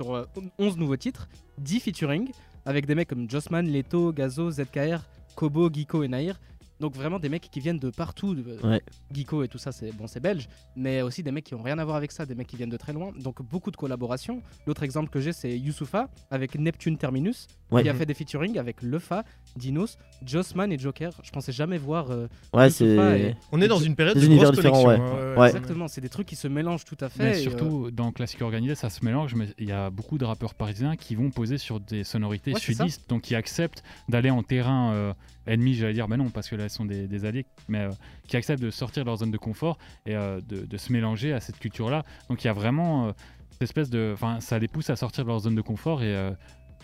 sur 0.01 0.13
euh, 0.15 0.25
11 0.57 0.75
nouveaux 0.77 0.97
titres, 0.97 1.29
10 1.59 1.79
featuring, 1.79 2.29
avec 2.65 2.85
des 2.87 2.95
mecs 2.95 3.07
comme 3.07 3.29
Jossman, 3.29 3.65
Leto, 3.71 4.11
Gazo, 4.11 4.51
ZKR, 4.51 4.99
Kobo, 5.35 5.69
Geeko 5.71 6.03
et 6.03 6.09
Nair. 6.09 6.41
Donc 6.79 6.95
vraiment 6.95 7.19
des 7.19 7.29
mecs 7.29 7.49
qui 7.51 7.59
viennent 7.59 7.79
de 7.79 7.89
partout. 7.89 8.35
euh, 8.35 8.67
Ouais. 8.69 8.81
Geeko 9.13 9.43
et 9.43 9.47
tout 9.47 9.57
ça, 9.57 9.71
c'est 9.71 9.91
bon, 9.95 10.07
c'est 10.07 10.19
belge, 10.19 10.47
mais 10.75 11.01
aussi 11.01 11.23
des 11.23 11.31
mecs 11.31 11.43
qui 11.43 11.55
ont 11.55 11.61
rien 11.61 11.77
à 11.79 11.83
voir 11.85 11.97
avec 11.97 12.11
ça, 12.11 12.25
des 12.25 12.35
mecs 12.35 12.47
qui 12.47 12.55
viennent 12.55 12.69
de 12.69 12.77
très 12.77 12.93
loin. 12.93 13.11
Donc 13.21 13.41
beaucoup 13.41 13.71
de 13.71 13.75
collaborations. 13.77 14.41
L'autre 14.65 14.83
exemple 14.83 15.09
que 15.09 15.19
j'ai, 15.19 15.33
c'est 15.33 15.57
Youssoufa 15.57 16.09
avec 16.31 16.55
Neptune 16.57 16.97
Terminus, 16.97 17.47
Ouais. 17.71 17.83
qui 17.83 17.89
a 17.89 17.93
fait 17.93 18.05
des 18.07 18.13
featuring 18.15 18.57
avec 18.57 18.81
Lefa, 18.81 19.23
Dinos, 19.55 19.97
Jossman 20.25 20.71
et 20.71 20.79
Joker. 20.79 21.11
Je 21.23 21.29
pensais 21.31 21.51
jamais 21.51 21.77
voir. 21.77 22.09
euh, 22.11 22.27
Ouais, 22.53 22.69
c'est. 22.69 22.85
et- 22.85 23.35
On 23.51 23.61
est 23.61 23.67
dans 23.67 23.77
une 23.79 23.95
période 23.95 24.15
Des 24.15 24.21
de 24.21 24.25
univers 24.25 24.45
grosse 24.51 24.57
différents, 24.57 24.85
ouais. 24.87 24.95
hein, 24.95 25.35
Ouais. 25.37 25.47
Exactement, 25.47 25.87
c'est 25.87 26.01
des 26.01 26.09
trucs 26.09 26.27
qui 26.27 26.35
se 26.35 26.47
mélangent 26.47 26.85
tout 26.85 26.97
à 26.99 27.09
fait. 27.09 27.23
Mais 27.23 27.31
et, 27.43 27.47
euh, 27.47 27.49
surtout 27.49 27.91
dans 27.91 28.11
classique 28.11 28.41
organisé, 28.41 28.73
ça 28.75 28.89
se 28.89 29.03
mélange. 29.05 29.35
Mais 29.35 29.47
il 29.59 29.67
y 29.67 29.71
a 29.71 29.89
beaucoup 29.91 30.17
de 30.17 30.25
rappeurs 30.25 30.55
parisiens 30.55 30.95
qui 30.95 31.13
vont 31.15 31.29
poser 31.29 31.57
sur 31.57 31.79
des 31.79 32.03
sonorités 32.03 32.53
sudistes, 32.55 33.07
donc 33.09 33.21
qui 33.23 33.35
acceptent 33.35 33.83
d'aller 34.07 34.29
en 34.31 34.41
terrain 34.43 34.91
euh, 34.93 35.13
ennemi, 35.49 35.73
j'allais 35.73 35.93
dire, 35.93 36.07
mais 36.07 36.17
non, 36.17 36.29
parce 36.29 36.49
que 36.49 36.55
là, 36.55 36.65
elles 36.65 36.69
sont 36.69 36.85
des, 36.85 37.07
des 37.07 37.25
alliés, 37.25 37.45
mais 37.67 37.79
euh, 37.79 37.91
qui 38.27 38.37
acceptent 38.37 38.61
de 38.61 38.69
sortir 38.69 39.03
de 39.03 39.09
leur 39.09 39.17
zone 39.17 39.31
de 39.31 39.37
confort 39.37 39.77
et 40.05 40.15
euh, 40.15 40.39
de, 40.41 40.65
de 40.65 40.77
se 40.77 40.93
mélanger 40.93 41.33
à 41.33 41.39
cette 41.39 41.59
culture-là. 41.59 42.03
Donc 42.29 42.43
il 42.43 42.47
y 42.47 42.49
a 42.49 42.53
vraiment 42.53 43.07
euh, 43.07 43.11
cette 43.51 43.63
espèce 43.63 43.89
de, 43.89 44.11
enfin, 44.13 44.39
ça 44.39 44.59
les 44.59 44.67
pousse 44.67 44.89
à 44.89 44.95
sortir 44.95 45.23
de 45.23 45.29
leur 45.29 45.39
zone 45.39 45.55
de 45.55 45.61
confort 45.61 46.03
et 46.03 46.31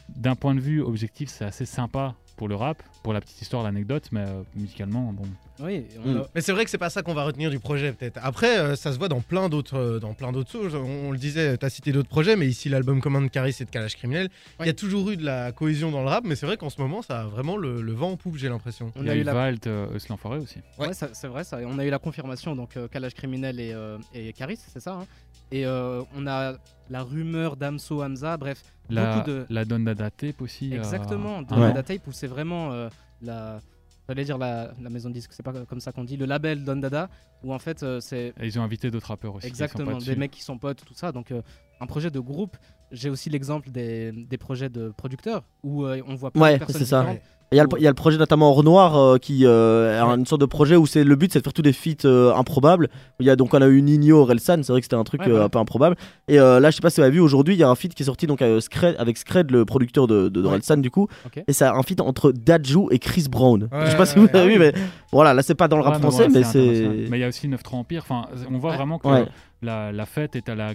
d'un 0.10 0.36
point 0.36 0.54
de 0.54 0.60
vue 0.60 0.82
objectif, 0.82 1.30
c'est 1.30 1.46
assez 1.46 1.66
sympa 1.66 2.16
pour 2.36 2.48
le 2.48 2.56
rap, 2.56 2.84
pour 3.02 3.14
la 3.14 3.22
petite 3.22 3.42
histoire, 3.42 3.64
l'anecdote, 3.64 4.10
mais 4.12 4.26
musicalement, 4.56 5.14
bon. 5.14 5.24
Oui, 5.60 5.86
on 6.06 6.12
Mm. 6.14 6.18
a- 6.18 6.28
Mais 6.36 6.42
c'est 6.42 6.52
vrai 6.52 6.64
que 6.66 6.70
c'est 6.70 6.78
pas 6.78 6.90
ça 6.90 7.02
qu'on 7.02 7.14
va 7.14 7.24
retenir 7.24 7.50
du 7.50 7.60
projet 7.60 7.92
peut-être. 7.94 8.20
Après, 8.22 8.58
euh, 8.60 8.76
ça 8.76 8.92
se 8.92 8.98
voit 8.98 9.08
dans 9.08 9.22
plein 9.22 9.48
d'autres, 9.50 9.78
euh, 9.78 10.00
dans 10.00 10.14
plein 10.14 10.32
d'autres 10.32 10.52
choses. 10.52 10.76
On, 10.76 11.08
on 11.08 11.12
le 11.12 11.18
disait, 11.18 11.58
t'as 11.58 11.70
cité 11.70 11.92
d'autres 11.92 12.10
projets, 12.10 12.36
mais 12.36 12.48
ici 12.48 12.68
l'album 12.70 13.00
Command 13.02 13.30
Caris 13.32 13.56
et 13.60 13.66
de 13.66 13.70
Calage 13.70 13.96
Criminel, 13.96 14.30
il 14.60 14.66
y 14.66 14.70
a 14.70 14.74
toujours 14.74 15.10
eu 15.12 15.18
de 15.18 15.24
la 15.26 15.52
cohésion 15.52 15.92
dans 15.92 16.02
le 16.02 16.10
rap, 16.10 16.24
mais 16.26 16.36
c'est 16.36 16.46
vrai 16.46 16.58
qu'en 16.58 16.70
ce 16.70 16.82
moment, 16.82 17.02
ça 17.02 17.22
a 17.22 17.26
vraiment 17.26 17.58
le, 17.58 17.82
le 17.82 17.92
vent 17.94 18.12
en 18.12 18.18
poupe, 18.18 18.36
j'ai 18.38 18.50
l'impression. 18.50 18.92
on 18.96 19.02
il 19.02 19.08
y 19.08 19.10
a 19.10 19.14
a 19.14 19.16
eu 19.16 19.20
eu 19.22 19.24
la 19.24 19.34
Valt, 19.34 19.68
euh, 19.68 19.88
l'Enfoiré 20.10 20.40
aussi. 20.40 20.58
Ouais. 20.78 20.90
C'est 20.94 21.28
vrai, 21.28 21.44
ça. 21.44 21.60
On 21.66 21.80
a 21.80 21.86
eu 21.86 21.90
la 21.90 22.00
confirmation, 22.00 22.56
donc 22.56 22.76
euh, 22.78 22.88
Kalash 22.88 23.14
Criminel 23.14 23.60
et, 23.60 23.72
euh, 23.74 23.98
et 24.14 24.34
Caris, 24.34 24.60
c'est 24.74 24.80
ça. 24.82 24.94
hein. 25.02 25.06
Et 25.52 25.66
euh, 25.66 26.02
on 26.18 26.26
a 26.28 26.56
la 26.90 27.04
rumeur 27.04 27.56
d'Amso 27.56 28.02
Hamza, 28.02 28.36
bref, 28.36 28.62
La, 28.90 29.16
beaucoup 29.18 29.30
de. 29.30 29.46
la 29.50 29.64
Donnada 29.64 30.10
Tape 30.10 30.42
aussi. 30.42 30.74
Exactement, 30.74 31.44
de 31.44 31.54
an. 31.54 31.74
Tape 31.84 32.06
où 32.08 32.12
c'est 32.12 32.28
vraiment 32.28 32.72
euh, 32.74 32.90
la. 33.22 33.60
J'allais 34.08 34.24
dire 34.24 34.38
la, 34.38 34.72
la 34.82 34.90
maison 34.90 35.10
de 35.10 35.14
disque, 35.16 35.32
c'est 35.34 35.42
pas 35.44 35.52
comme 35.66 35.80
ça 35.80 35.92
qu'on 35.92 36.04
dit, 36.04 36.16
le 36.18 36.26
label 36.26 36.64
Don 36.64 36.76
Dada, 36.78 37.10
où 37.44 37.54
en 37.54 37.60
fait 37.60 37.82
euh, 37.84 38.00
c'est 38.00 38.34
Et 38.40 38.46
ils 38.46 38.60
ont 38.60 38.64
invité 38.64 38.92
d'autres 38.92 39.08
rappeurs 39.08 39.36
aussi. 39.36 39.48
exactement 39.48 39.98
des 39.98 40.16
mecs 40.16 40.32
qui 40.32 40.44
sont 40.44 40.58
potes, 40.58 40.84
tout 40.86 40.94
ça. 40.94 41.12
Donc 41.12 41.32
euh, 41.32 41.42
un 41.82 41.86
projet 41.88 42.12
de 42.12 42.20
groupe. 42.20 42.56
J'ai 42.92 43.10
aussi 43.10 43.30
l'exemple 43.32 43.72
des, 43.72 44.12
des 44.12 44.38
projets 44.38 44.70
de 44.70 44.90
producteurs 44.96 45.44
où 45.64 45.86
euh, 45.86 46.02
on 46.08 46.14
voit 46.16 46.30
plein 46.32 46.42
Ouais, 46.42 46.54
de 46.54 46.60
personnes 46.60 46.80
c'est 46.82 46.86
ça. 46.86 47.16
Il 47.56 47.58
y, 47.58 47.62
a 47.62 47.64
le, 47.64 47.70
il 47.78 47.84
y 47.84 47.88
a 47.88 47.90
le 47.90 47.96
projet 47.96 48.18
notamment 48.18 48.52
Or 48.52 48.64
Noir 48.66 48.98
euh, 48.98 49.18
qui 49.18 49.46
euh, 49.46 50.04
a 50.04 50.06
une 50.16 50.26
sorte 50.26 50.42
de 50.42 50.46
projet 50.46 50.76
où 50.76 50.86
c'est 50.86 51.06
le 51.06 51.16
but 51.16 51.32
c'est 51.32 51.40
de 51.40 51.44
faire 51.46 51.54
tous 51.54 51.62
des 51.62 51.72
feats 51.72 52.04
euh, 52.06 52.34
improbables. 52.36 52.90
Il 53.22 53.26
y 53.26 53.30
a 53.30 53.38
donc 53.38 53.54
on 53.54 53.62
a 53.62 53.68
eu 53.68 53.82
Nino 53.82 54.20
Orelsan, 54.20 54.62
c'est 54.62 54.74
vrai 54.74 54.82
que 54.82 54.86
c'était 54.86 54.98
un 54.98 55.06
truc 55.06 55.22
Ouais, 55.22 55.30
euh, 55.32 55.46
un 55.46 55.48
peu 55.50 55.58
improbable. 55.60 55.96
Et 56.28 56.38
euh, 56.38 56.60
là 56.60 56.70
je 56.70 56.76
sais 56.76 56.82
pas 56.82 56.90
si 56.90 57.00
vous 57.00 57.04
avez 57.06 57.14
vu 57.14 57.22
aujourd'hui 57.22 57.54
il 57.56 57.58
y 57.58 57.64
a 57.64 57.70
un 57.70 57.76
feat 57.76 57.94
qui 57.96 58.04
est 58.04 58.06
sorti 58.08 58.28
donc 58.28 58.42
avec 58.42 58.62
Scred, 58.62 58.96
avec 59.00 59.18
Scred 59.18 59.52
le 59.52 59.64
producteur 59.64 60.06
de, 60.08 60.28
de, 60.28 60.42
d'Orelsan, 60.42 60.78
du 60.82 60.92
coup. 60.92 61.08
Et 61.48 61.54
c'est 61.54 61.64
un 61.66 61.82
feat 61.84 62.02
entre 62.02 62.34
Dajou 62.34 62.90
et 62.92 63.00
Chris 63.00 63.28
Brown. 63.32 63.70
Ouais, 63.72 63.86
je 63.86 63.92
sais 63.92 63.98
pas 63.98 64.06
si 64.06 64.20
vous 64.20 64.28
avez 64.34 64.40
ouais. 64.40 64.54
vu 64.54 64.60
mais 64.60 64.74
voilà 65.14 65.34
là 65.34 65.42
c'est 65.42 65.56
pas 65.56 65.70
dans 65.70 65.78
le 65.78 65.84
rap 65.84 65.94
Ouais, 65.96 66.00
français 66.02 66.28
mais 66.28 66.44
c'est. 66.44 67.08
Mais 67.10 67.18
il 67.18 67.22
y 67.22 67.24
a 67.24 67.30
aussi 67.30 67.48
9-3 67.48 67.76
Empire. 67.76 68.02
Enfin, 68.06 68.26
on 68.52 68.58
voit 68.58 68.72
Ouais. 68.72 68.76
vraiment 68.78 69.00
que 69.00 69.08
Ouais. 69.08 69.26
la, 69.62 69.92
la 69.94 70.06
fête 70.06 70.36
est 70.36 70.50
à 70.50 70.56
la 70.56 70.74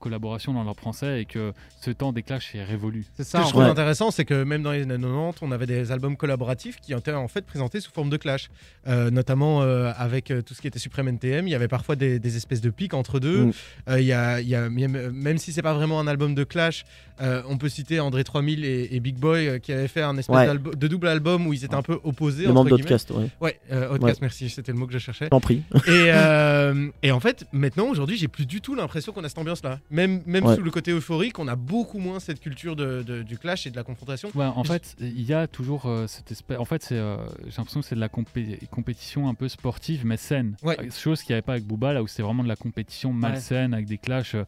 collaboration 0.00 0.52
dans 0.52 0.62
le 0.62 0.68
rap 0.68 0.78
français 0.78 1.22
et 1.22 1.24
que 1.24 1.52
ce 1.80 1.90
temps 1.90 2.12
des 2.12 2.22
clashs 2.22 2.54
est 2.54 2.64
révolu. 2.64 3.06
C'est 3.16 3.24
Ce 3.24 3.30
ça. 3.30 3.38
que 3.40 3.44
je 3.44 3.50
trouve 3.50 3.62
Ouais. 3.62 3.68
intéressant, 3.70 4.10
c'est 4.10 4.24
que 4.24 4.42
même 4.42 4.62
dans 4.62 4.72
les 4.72 4.82
années 4.82 4.94
90, 4.98 5.38
on 5.42 5.52
avait 5.52 5.66
des 5.66 5.92
albums 5.92 6.15
collaboratifs 6.16 6.80
qui 6.80 6.92
étaient 6.92 7.12
en 7.12 7.28
fait 7.28 7.44
présentés 7.46 7.80
sous 7.80 7.90
forme 7.92 8.10
de 8.10 8.16
clash. 8.16 8.48
Euh, 8.88 9.10
notamment 9.10 9.62
euh, 9.62 9.92
avec 9.96 10.30
euh, 10.30 10.42
tout 10.42 10.54
ce 10.54 10.60
qui 10.60 10.66
était 10.68 10.78
Supreme 10.78 11.08
NTM, 11.08 11.46
il 11.48 11.50
y 11.50 11.54
avait 11.54 11.68
parfois 11.68 11.96
des, 11.96 12.18
des 12.18 12.36
espèces 12.36 12.60
de 12.60 12.70
pics 12.70 12.94
entre 12.94 13.18
deux. 13.20 13.46
Mm. 13.46 13.52
Euh, 13.88 14.00
il 14.00 14.06
y 14.06 14.12
a, 14.12 14.40
il 14.40 14.48
y 14.48 14.54
a- 14.54 14.68
même, 14.68 15.38
si 15.38 15.52
c'est 15.52 15.62
pas 15.62 15.74
vraiment 15.74 16.00
un 16.00 16.06
album 16.06 16.34
de 16.34 16.44
clash, 16.44 16.84
euh, 17.20 17.42
on 17.48 17.56
peut 17.58 17.68
citer 17.68 17.98
André 18.00 18.24
3000 18.24 18.64
et, 18.64 18.88
et 18.92 19.00
Big 19.00 19.16
Boy 19.16 19.48
euh, 19.48 19.58
qui 19.58 19.72
avaient 19.72 19.88
fait 19.88 20.02
un 20.02 20.16
espèce 20.18 20.36
Ouais. 20.36 20.48
de 20.76 20.88
double 20.88 21.08
album 21.08 21.46
où 21.46 21.52
ils 21.52 21.64
étaient 21.64 21.74
un 21.74 21.82
peu 21.82 21.98
opposés. 22.04 22.46
Membres 22.46 22.64
guillemets. 22.64 22.82
d'Outcast, 22.82 23.10
ouais. 23.12 23.28
Ouais, 23.40 23.60
euh, 23.72 23.94
Outcast, 23.94 24.20
merci, 24.20 24.48
c'était 24.50 24.72
le 24.72 24.78
mot 24.78 24.86
que 24.86 24.92
je 24.92 24.98
cherchais. 24.98 25.28
J'en 25.32 25.40
prie. 25.40 25.62
Et, 25.74 25.80
euh, 25.90 26.88
et 27.02 27.12
en 27.12 27.20
fait, 27.20 27.44
maintenant, 27.52 27.86
aujourd'hui, 27.88 28.16
j'ai 28.16 28.28
plus 28.28 28.46
du 28.46 28.60
tout 28.60 28.74
l'impression 28.74 29.12
qu'on 29.12 29.24
a 29.24 29.28
cette 29.28 29.38
ambiance-là. 29.38 29.80
Même, 29.90 30.22
même 30.26 30.44
Ouais. 30.46 30.54
sous 30.56 30.62
le 30.62 30.70
côté 30.70 30.92
euphorique, 30.92 31.38
on 31.38 31.48
a 31.48 31.56
beaucoup 31.56 31.98
moins 31.98 32.20
cette 32.20 32.40
culture 32.40 32.76
de, 32.76 33.02
de- 33.02 33.22
du 33.22 33.38
clash 33.38 33.66
et 33.66 33.70
de 33.70 33.76
la 33.76 33.82
confrontation. 33.82 34.30
Ouais, 34.34 34.44
en 34.44 34.64
fait, 34.64 34.94
il 35.00 35.22
y 35.22 35.32
a 35.32 35.46
toujours 35.46 35.86
euh, 36.06 36.08
cette 36.08 36.30
espèce. 36.32 36.58
En 36.58 36.64
fait, 36.64 36.82
c'est, 36.82 36.96
euh, 36.96 37.16
j'ai 37.44 37.56
l'impression 37.58 37.80
que 37.80 37.86
c'est 37.86 37.94
de 37.94 38.00
la 38.00 38.08
compé- 38.08 38.66
compétition 38.68 39.28
un 39.28 39.34
peu 39.34 39.48
sportive, 39.48 40.06
mais 40.06 40.16
saine. 40.16 40.56
Ouais. 40.62 40.76
Euh, 40.80 40.90
Chose 40.90 41.22
qu'il 41.22 41.32
n'y 41.32 41.34
avait 41.34 41.42
pas 41.42 41.52
avec 41.52 41.64
Booba, 41.64 41.92
là 41.92 42.02
où 42.02 42.06
c'est 42.06 42.22
vraiment 42.22 42.42
de 42.42 42.48
la 42.48 42.56
compétition 42.56 43.12
malsaine 43.12 43.74
avec 43.74 43.86
des 43.86 43.98
clashs. 43.98 44.34
euh, 44.34 44.44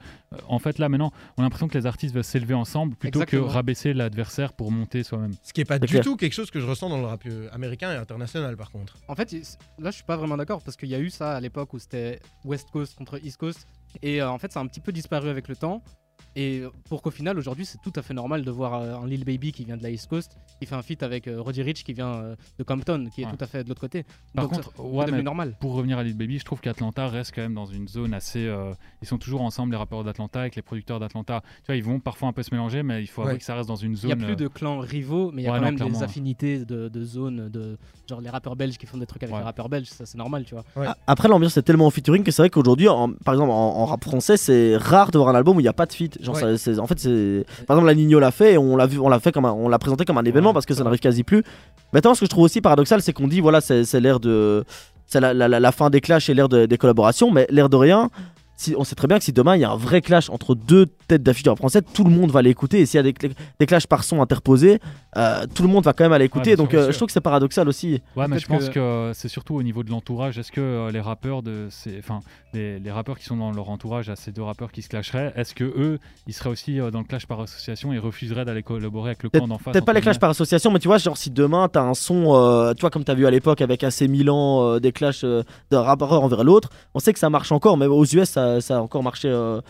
en 0.49 0.59
fait, 0.59 0.79
là 0.79 0.89
maintenant, 0.89 1.13
on 1.37 1.43
a 1.43 1.45
l'impression 1.45 1.69
que 1.69 1.77
les 1.77 1.87
artistes 1.87 2.15
veulent 2.15 2.25
s'élever 2.25 2.55
ensemble 2.55 2.95
plutôt 2.97 3.21
Exactement. 3.21 3.47
que 3.47 3.53
rabaisser 3.53 3.93
l'adversaire 3.95 4.53
pour 4.53 4.71
monter 4.73 5.03
soi-même. 5.03 5.33
Ce 5.43 5.53
qui 5.53 5.61
est 5.61 5.65
pas 5.65 5.75
C'est 5.75 5.81
du 5.87 5.93
clair. 5.93 6.05
tout 6.05 6.17
quelque 6.17 6.33
chose 6.35 6.51
que 6.51 6.61
je 6.61 6.67
ressens 6.67 6.89
dans 6.89 6.99
le 6.99 7.07
rap 7.07 7.23
américain 7.53 7.93
et 7.93 7.97
international, 7.97 8.57
par 8.57 8.71
contre. 8.71 8.97
En 9.09 9.15
fait, 9.15 9.33
là, 9.79 9.91
je 9.91 9.97
suis 9.97 10.05
pas 10.05 10.17
vraiment 10.17 10.37
d'accord 10.37 10.63
parce 10.63 10.77
qu'il 10.77 10.89
y 10.89 10.95
a 10.95 10.99
eu 11.01 11.11
ça 11.11 11.37
à 11.37 11.41
l'époque 11.41 11.73
où 11.75 11.79
c'était 11.79 12.21
West 12.45 12.69
Coast 12.71 12.97
contre 12.97 13.25
East 13.25 13.37
Coast. 13.39 13.67
Et 14.03 14.21
euh, 14.21 14.31
en 14.31 14.39
fait, 14.39 14.53
ça 14.53 14.61
a 14.61 14.63
un 14.63 14.67
petit 14.67 14.81
peu 14.81 14.93
disparu 14.93 15.29
avec 15.29 15.49
le 15.49 15.57
temps. 15.57 15.83
Et 16.37 16.63
pour 16.89 17.03
qu'au 17.03 17.11
final, 17.11 17.37
aujourd'hui, 17.39 17.65
c'est 17.67 17.79
tout 17.83 17.93
à 17.97 18.03
fait 18.03 18.15
normal 18.15 18.45
de 18.45 18.51
voir 18.51 18.75
euh, 18.75 18.95
un 18.97 19.07
Lil 19.07 19.25
Baby 19.25 19.51
qui 19.53 19.65
vient 19.65 19.77
de 19.77 19.83
la 19.83 19.91
East 19.91 20.09
Coast, 20.09 20.37
qui 20.61 20.67
fait 20.67 20.75
un 20.77 20.83
feat 20.83 21.03
avec 21.03 21.27
euh, 21.27 21.41
Roddy 21.41 21.63
Rich 21.63 21.83
qui 21.85 21.93
vient 21.93 22.15
euh, 22.15 22.37
de 22.59 22.65
Compton, 22.65 23.09
qui 23.13 23.23
est 23.23 23.25
Ouais. 23.27 23.33
tout 23.33 23.43
à 23.45 23.47
fait 23.47 23.65
de 23.65 23.69
l'autre 23.69 23.81
côté. 23.81 24.05
Par 24.35 24.45
Donc, 24.45 24.55
contre, 24.55 24.73
c'est 24.77 24.83
ouais, 24.83 25.05
devenu 25.07 25.19
mais 25.19 25.23
normal. 25.25 25.57
pour 25.59 25.75
revenir 25.75 25.99
à 25.99 26.05
Lil 26.05 26.17
Baby, 26.17 26.39
je 26.39 26.45
trouve 26.45 26.61
qu'Atlanta 26.61 27.09
reste 27.09 27.33
quand 27.35 27.43
même 27.43 27.55
dans 27.55 27.67
une 27.67 27.89
zone 27.89 28.15
assez. 28.15 28.47
euh, 28.47 28.73
ils 29.03 29.09
sont 29.09 29.19
toujours 29.19 29.43
ensemble, 29.43 29.73
les 29.73 29.79
rappeurs 29.79 30.05
d'Atlanta, 30.05 30.41
avec 30.41 30.55
les 30.55 30.63
producteurs 30.63 31.01
d'Atlanta. 31.01 31.43
Tu 31.59 31.67
vois, 31.67 31.77
ils 31.77 31.83
vont 31.85 31.99
parfois 31.99 32.29
un 32.29 32.33
peu 32.33 32.43
se 32.43 32.55
mélanger, 32.55 32.83
mais 32.83 33.03
il 33.03 33.07
faut 33.09 33.23
avouer 33.23 33.33
Ouais. 33.35 33.39
que 33.39 33.45
ça 33.45 33.55
reste 33.57 33.69
dans 33.69 33.77
une 33.77 33.93
Il 33.93 33.97
zone. 33.97 34.07
n'y 34.17 34.23
a 34.23 34.27
plus 34.27 34.33
euh, 34.35 34.37
de 34.37 34.49
clans 34.49 34.79
rivaux, 34.79 35.31
mais 35.33 35.43
il 35.43 35.45
y 35.47 35.49
a 35.49 35.53
ouais, 35.53 35.59
quand 35.59 35.73
non, 35.73 35.85
même 35.87 35.93
des 35.93 36.03
affinités 36.03 36.65
de, 36.65 36.89
de 36.89 37.05
zones, 37.05 37.49
de 37.49 37.77
genre 38.09 38.21
les 38.21 38.31
rappeurs 38.31 38.55
belges 38.57 38.79
qui 38.79 38.87
font 38.87 38.99
des 38.99 39.07
trucs 39.07 39.23
avec 39.23 39.35
Ouais. 39.35 39.41
les 39.41 39.45
rappeurs 39.45 39.69
belges, 39.69 39.89
ça 39.89 40.07
c'est 40.07 40.19
normal, 40.19 40.45
tu 40.45 40.55
vois. 40.55 40.65
Après, 41.07 41.29
l'ambiance 41.29 41.57
est 41.57 41.63
tellement 41.63 41.87
en 41.87 41.91
featuring 41.91 42.23
que 42.23 42.31
c'est 42.31 42.43
vrai 42.43 42.51
qu'aujourd'hui, 42.51 42.87
par 43.25 43.35
exemple, 43.35 43.51
en, 43.51 43.55
en 43.55 43.85
rap 43.87 44.03
français, 44.05 44.37
c'est 44.37 44.77
rare 44.77 45.11
de 45.11 45.19
voir 45.19 45.31
un 45.31 45.35
album 45.35 45.57
où 45.57 45.61
il 45.61 45.65
n'y 45.65 45.69
a 45.69 45.73
pas 45.73 45.87
de 45.87 45.93
feat. 45.93 46.18
Genre, 46.21 46.35
Ouais. 46.35 46.41
ça- 46.41 46.59
c'est- 46.59 46.79
en 46.79 46.87
fait, 46.87 46.99
c'est. 46.99 47.45
Par 47.67 47.77
exemple, 47.77 47.87
la 47.89 47.95
Nino 47.95 48.19
l'a 48.19 48.31
fait 48.31 48.55
et 48.55 48.59
on 48.59 48.77
l'a 48.77 48.87
vu, 48.87 48.99
on 48.99 49.09
l'a 49.09 49.21
fait 49.21 49.33
comme 49.33 49.45
un- 49.45 49.53
on 49.53 49.69
l'a 49.69 49.79
présenté 49.79 50.05
comme 50.05 50.19
un 50.19 50.25
événement 50.25 50.51
Ouais, 50.51 50.55
parce 50.55 50.67
que 50.67 50.75
ça 50.75 50.85
n'arrive 50.85 51.01
quasi 51.01 51.23
plus. 51.23 51.43
Maintenant, 51.93 52.15
ce 52.15 52.21
que 52.21 52.27
je 52.27 52.31
trouve 52.31 52.45
aussi 52.45 52.61
paradoxal, 52.61 53.01
c'est 53.03 53.13
qu'on 53.13 53.29
dit, 53.29 53.41
voilà, 53.41 53.61
c'est 53.61 53.85
c'est 53.85 54.01
l'ère 54.01 54.21
de. 54.21 54.65
C'est 55.07 55.21
la, 55.21 55.33
la- 55.33 55.49
la- 55.49 55.59
la 55.61 55.73
fin 55.73 55.89
des 55.89 56.01
clashs 56.03 56.29
et 56.29 56.35
l'ère 56.35 56.49
de- 56.51 56.67
des 56.67 56.77
collaborations, 56.77 57.31
mais 57.31 57.47
l'air 57.51 57.69
de 57.71 57.77
rien. 57.77 58.11
Si, 58.61 58.75
on 58.77 58.83
sait 58.83 58.97
très 58.97 59.07
bien 59.07 59.19
que 59.19 59.25
si 59.25 59.33
demain 59.33 59.55
il 59.55 59.61
y 59.61 59.65
a 59.65 59.71
un 59.71 59.77
vrai 59.77 60.01
clash 60.03 60.29
entre 60.31 60.57
deux 60.57 60.87
têtes 61.07 61.23
d'affiche 61.23 61.45
du 61.45 61.49
rap 61.49 61.59
français, 61.59 61.81
tout 61.81 62.03
le 62.03 62.11
monde 62.11 62.33
va 62.33 62.43
l'écouter. 62.43 62.81
Et 62.81 62.87
s'il 62.87 62.99
y 62.99 63.01
a 63.01 63.05
des, 63.05 63.15
des 63.61 63.67
clashs 63.67 63.87
par 63.87 64.03
son 64.03 64.21
interposés, 64.21 64.81
euh, 65.17 65.47
tout 65.55 65.63
le 65.63 65.69
monde 65.69 65.85
va 65.85 65.93
quand 65.93 66.03
même 66.05 66.13
aller 66.13 66.25
écouter. 66.25 66.57
bien 66.57 66.65
Donc 66.65 66.71
sûr, 66.73 66.81
euh, 66.81 66.91
je 66.91 66.97
trouve 66.97 67.07
que 67.07 67.13
c'est 67.13 67.21
paradoxal 67.21 67.69
aussi. 67.69 68.03
Ouais, 68.17 68.27
mais 68.27 68.41
je 68.41 68.47
pense 68.49 68.69
que- 68.69 69.11
que, 69.11 69.13
c'est 69.15 69.29
surtout 69.29 69.55
au 69.55 69.63
niveau 69.63 69.85
de 69.85 69.91
l'entourage. 69.91 70.39
Est-ce 70.39 70.51
que 70.51 70.61
euh, 70.61 70.91
les 70.91 71.01
rappeurs 71.01 71.43
de 71.45 71.69
ces, 71.71 71.99
enfin, 72.01 72.19
les, 72.53 72.81
les 72.81 72.91
rappeurs 72.91 73.17
qui 73.17 73.25
sont 73.27 73.37
dans 73.37 73.53
leur 73.53 73.71
entourage, 73.71 74.09
à 74.11 74.17
ces 74.17 74.33
deux 74.33 74.43
rappeurs 74.43 74.73
qui 74.73 74.83
se 74.83 74.89
clasheraient, 74.89 75.33
est-ce 75.37 75.55
que 75.55 75.63
eux, 75.65 76.01
ils 76.27 76.35
seraient 76.35 76.51
aussi 76.51 76.81
euh, 76.81 76.91
dans 76.91 76.99
le 76.99 77.05
clash 77.05 77.27
par 77.27 77.41
association 77.41 77.93
et 77.93 77.99
refuseraient 77.99 78.45
d'aller 78.45 78.65
collaborer 78.65 79.11
avec 79.11 79.23
le 79.23 79.31
camp 79.31 79.47
d'en 79.47 79.59
face 79.59 79.73
Peut-être 79.73 79.85
pas 79.85 79.93
les 79.93 80.01
clashs 80.01 80.19
par 80.19 80.31
association, 80.31 80.73
mais 80.73 80.81
tu 80.81 80.89
vois, 80.89 80.99
genre 80.99 81.17
si 81.17 81.31
demain 81.31 81.69
t'as 81.69 81.83
un 81.83 81.95
son, 81.95 82.35
euh, 82.35 82.75
tu 82.75 82.81
vois, 82.81 82.91
comme 82.91 83.05
t'as 83.05 83.15
vu 83.15 83.25
à 83.25 83.31
l'époque 83.31 83.61
avec 83.61 83.85
AC 83.85 84.03
Milan, 84.09 84.65
euh, 84.65 84.81
des 84.81 84.91
clashs 84.91 85.23
euh, 85.23 85.45
d'un 85.71 85.83
rappeur 85.83 86.13
envers 86.13 86.43
l'autre, 86.43 86.71
on 86.95 86.99
sait 86.99 87.13
que 87.13 87.19
ça 87.21 87.31
marche 87.31 87.53
encore, 87.53 87.77
mais 87.77 87.87
aux 87.87 88.05
US 88.05 88.29
ça, 88.31 88.48
ça 88.61 88.79
a 88.79 88.81
encore 88.81 89.03
marché 89.03 89.29
euh, 89.29 89.61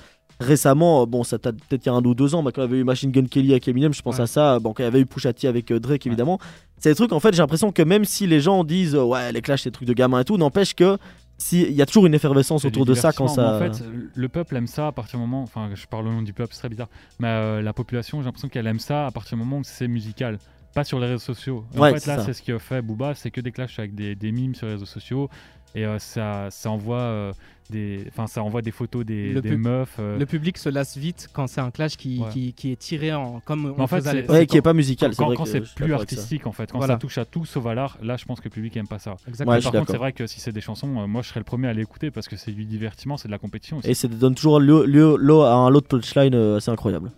récemment. 0.40 1.02
Euh, 1.02 1.06
Bon, 1.06 1.24
ça 1.24 1.38
t'a 1.38 1.52
peut-être 1.52 1.84
il 1.84 1.88
y 1.88 1.90
a 1.90 1.94
un 1.94 2.04
ou 2.04 2.14
deux 2.14 2.34
ans, 2.34 2.42
mais 2.42 2.52
quand 2.52 2.62
il 2.62 2.64
y 2.64 2.68
avait 2.68 2.78
eu 2.78 2.84
Machine 2.84 3.10
Gun 3.10 3.26
Kelly 3.26 3.50
avec 3.52 3.66
Eminem, 3.68 3.92
je 3.92 4.02
pense 4.02 4.16
Ouais. 4.16 4.22
à 4.22 4.26
ça. 4.26 4.58
Bon, 4.60 4.72
quand 4.72 4.82
il 4.82 4.86
y 4.86 4.88
avait 4.88 5.00
eu 5.00 5.06
Pusha 5.06 5.32
T 5.32 5.48
avec 5.48 5.70
euh, 5.70 5.80
Drake, 5.80 6.06
évidemment. 6.06 6.38
C'est 6.78 6.90
des 6.90 6.94
trucs, 6.94 7.12
en 7.12 7.20
fait, 7.20 7.32
j'ai 7.32 7.42
l'impression 7.42 7.72
que 7.72 7.82
même 7.82 8.04
si 8.04 8.26
les 8.26 8.40
gens 8.40 8.62
disent 8.64 8.94
euh, 8.94 9.02
ouais, 9.02 9.32
les 9.32 9.42
clashs 9.42 9.62
c'est 9.62 9.70
des 9.70 9.74
trucs 9.74 9.88
de 9.88 9.94
gamins 9.94 10.20
et 10.20 10.24
tout, 10.24 10.36
n'empêche 10.36 10.74
que 10.74 10.96
si 11.40 11.62
il 11.62 11.72
y 11.72 11.82
a 11.82 11.86
toujours 11.86 12.06
une 12.06 12.14
effervescence 12.14 12.64
autour 12.64 12.84
de 12.84 12.94
ça 12.94 13.12
quand 13.12 13.28
ça. 13.28 13.56
En 13.56 13.58
fait, 13.58 13.82
le 14.14 14.28
peuple 14.28 14.56
aime 14.56 14.66
ça 14.66 14.88
à 14.88 14.92
partir 14.92 15.18
du 15.18 15.24
moment. 15.24 15.42
Enfin, 15.42 15.70
je 15.74 15.86
parle 15.86 16.06
au 16.08 16.10
nom 16.12 16.22
du 16.22 16.32
peuple, 16.32 16.52
c'est 16.52 16.60
très 16.60 16.68
bizarre. 16.68 16.88
Mais 17.20 17.28
euh, 17.28 17.62
la 17.62 17.72
population, 17.72 18.18
j'ai 18.20 18.24
l'impression 18.26 18.48
qu'elle 18.48 18.66
aime 18.66 18.80
ça 18.80 19.06
à 19.06 19.10
partir 19.10 19.36
du 19.38 19.44
moment 19.44 19.58
où 19.58 19.64
c'est 19.64 19.88
musical. 19.88 20.38
Pas 20.74 20.84
sur 20.84 20.98
les 21.00 21.06
réseaux 21.06 21.18
sociaux. 21.18 21.64
Ouais, 21.76 21.90
en 21.90 21.94
fait, 21.94 22.06
là, 22.06 22.24
c'est 22.24 22.32
ce 22.32 22.42
que 22.42 22.58
fait 22.58 22.82
Booba 22.82 23.14
c'est 23.14 23.30
que 23.30 23.40
des 23.40 23.52
clashs 23.52 23.78
avec 23.78 23.94
des, 23.94 24.14
des 24.14 24.32
mimes 24.32 24.54
sur 24.54 24.66
les 24.66 24.72
réseaux 24.74 24.84
sociaux. 24.86 25.28
Et 25.74 25.84
euh, 25.86 25.98
ça, 25.98 26.48
ça, 26.50 26.70
envoie, 26.70 27.00
euh, 27.00 27.32
des, 27.70 28.04
enfin, 28.08 28.26
ça 28.26 28.42
envoie 28.42 28.62
des 28.62 28.70
photos 28.70 29.04
des, 29.04 29.32
Le 29.32 29.40
des 29.40 29.56
meufs. 29.56 29.96
euh, 29.98 30.18
Le 30.18 30.26
public 30.26 30.58
se 30.58 30.68
lasse 30.68 30.96
vite 30.96 31.28
quand 31.32 31.46
c'est 31.46 31.60
un 31.60 31.70
clash 31.70 31.96
qui, 31.96 32.18
Ouais. 32.18 32.28
qui, 32.32 32.52
qui 32.52 32.72
est 32.72 32.76
tiré 32.76 33.12
en 33.14 33.40
comme 33.40 33.74
on 33.76 33.80
en 33.82 33.86
fait, 33.86 33.96
faisait 33.98 34.08
à 34.08 34.12
c'est- 34.12 34.16
l'époque. 34.22 34.36
Ouais, 34.36 34.46
qui 34.46 34.56
est 34.56 34.62
pas 34.62 34.72
musical, 34.74 35.12
c'est 35.12 35.18
quand 35.18 35.26
vrai 35.26 35.36
quand 35.36 35.44
c'est 35.46 35.62
plus 35.74 35.92
artistique 35.92 36.46
en 36.46 36.52
fait, 36.52 36.70
quand 36.72 36.78
Voilà. 36.78 36.94
ça 36.94 36.98
touche 36.98 37.18
à 37.18 37.24
tout 37.24 37.44
sauf 37.44 37.64
à 37.66 37.74
l'art, 37.74 37.98
là 38.02 38.16
je 38.16 38.24
pense 38.24 38.40
que 38.40 38.44
le 38.44 38.50
public 38.50 38.76
aime 38.76 38.88
pas 38.88 38.98
ça. 38.98 39.16
Exactement. 39.28 39.56
Ouais, 39.56 39.62
Par 39.62 39.72
contre, 39.72 39.90
c'est 39.90 39.96
vrai 39.98 40.12
que 40.12 40.26
si 40.26 40.40
c'est 40.40 40.52
des 40.52 40.60
chansons, 40.60 41.00
euh, 41.00 41.06
moi 41.06 41.22
je 41.22 41.28
serais 41.28 41.40
le 41.40 41.44
premier 41.44 41.68
à 41.68 41.72
l'écouter 41.72 42.10
parce 42.10 42.28
que 42.28 42.36
c'est 42.36 42.52
du 42.52 42.64
divertissement, 42.64 43.16
c'est 43.16 43.28
de 43.28 43.32
la 43.32 43.38
compétition 43.38 43.78
aussi. 43.78 43.88
Et 43.90 43.94
ça 43.94 44.08
donne 44.08 44.34
toujours 44.34 44.60
lieu, 44.60 44.84
lieu, 44.86 45.16
lieu 45.18 45.40
à 45.42 45.52
un 45.54 45.70
lot 45.70 45.80
de 45.80 45.86
punchline 45.86 46.34
euh, 46.34 46.56
assez 46.56 46.70
incroyable. 46.70 47.10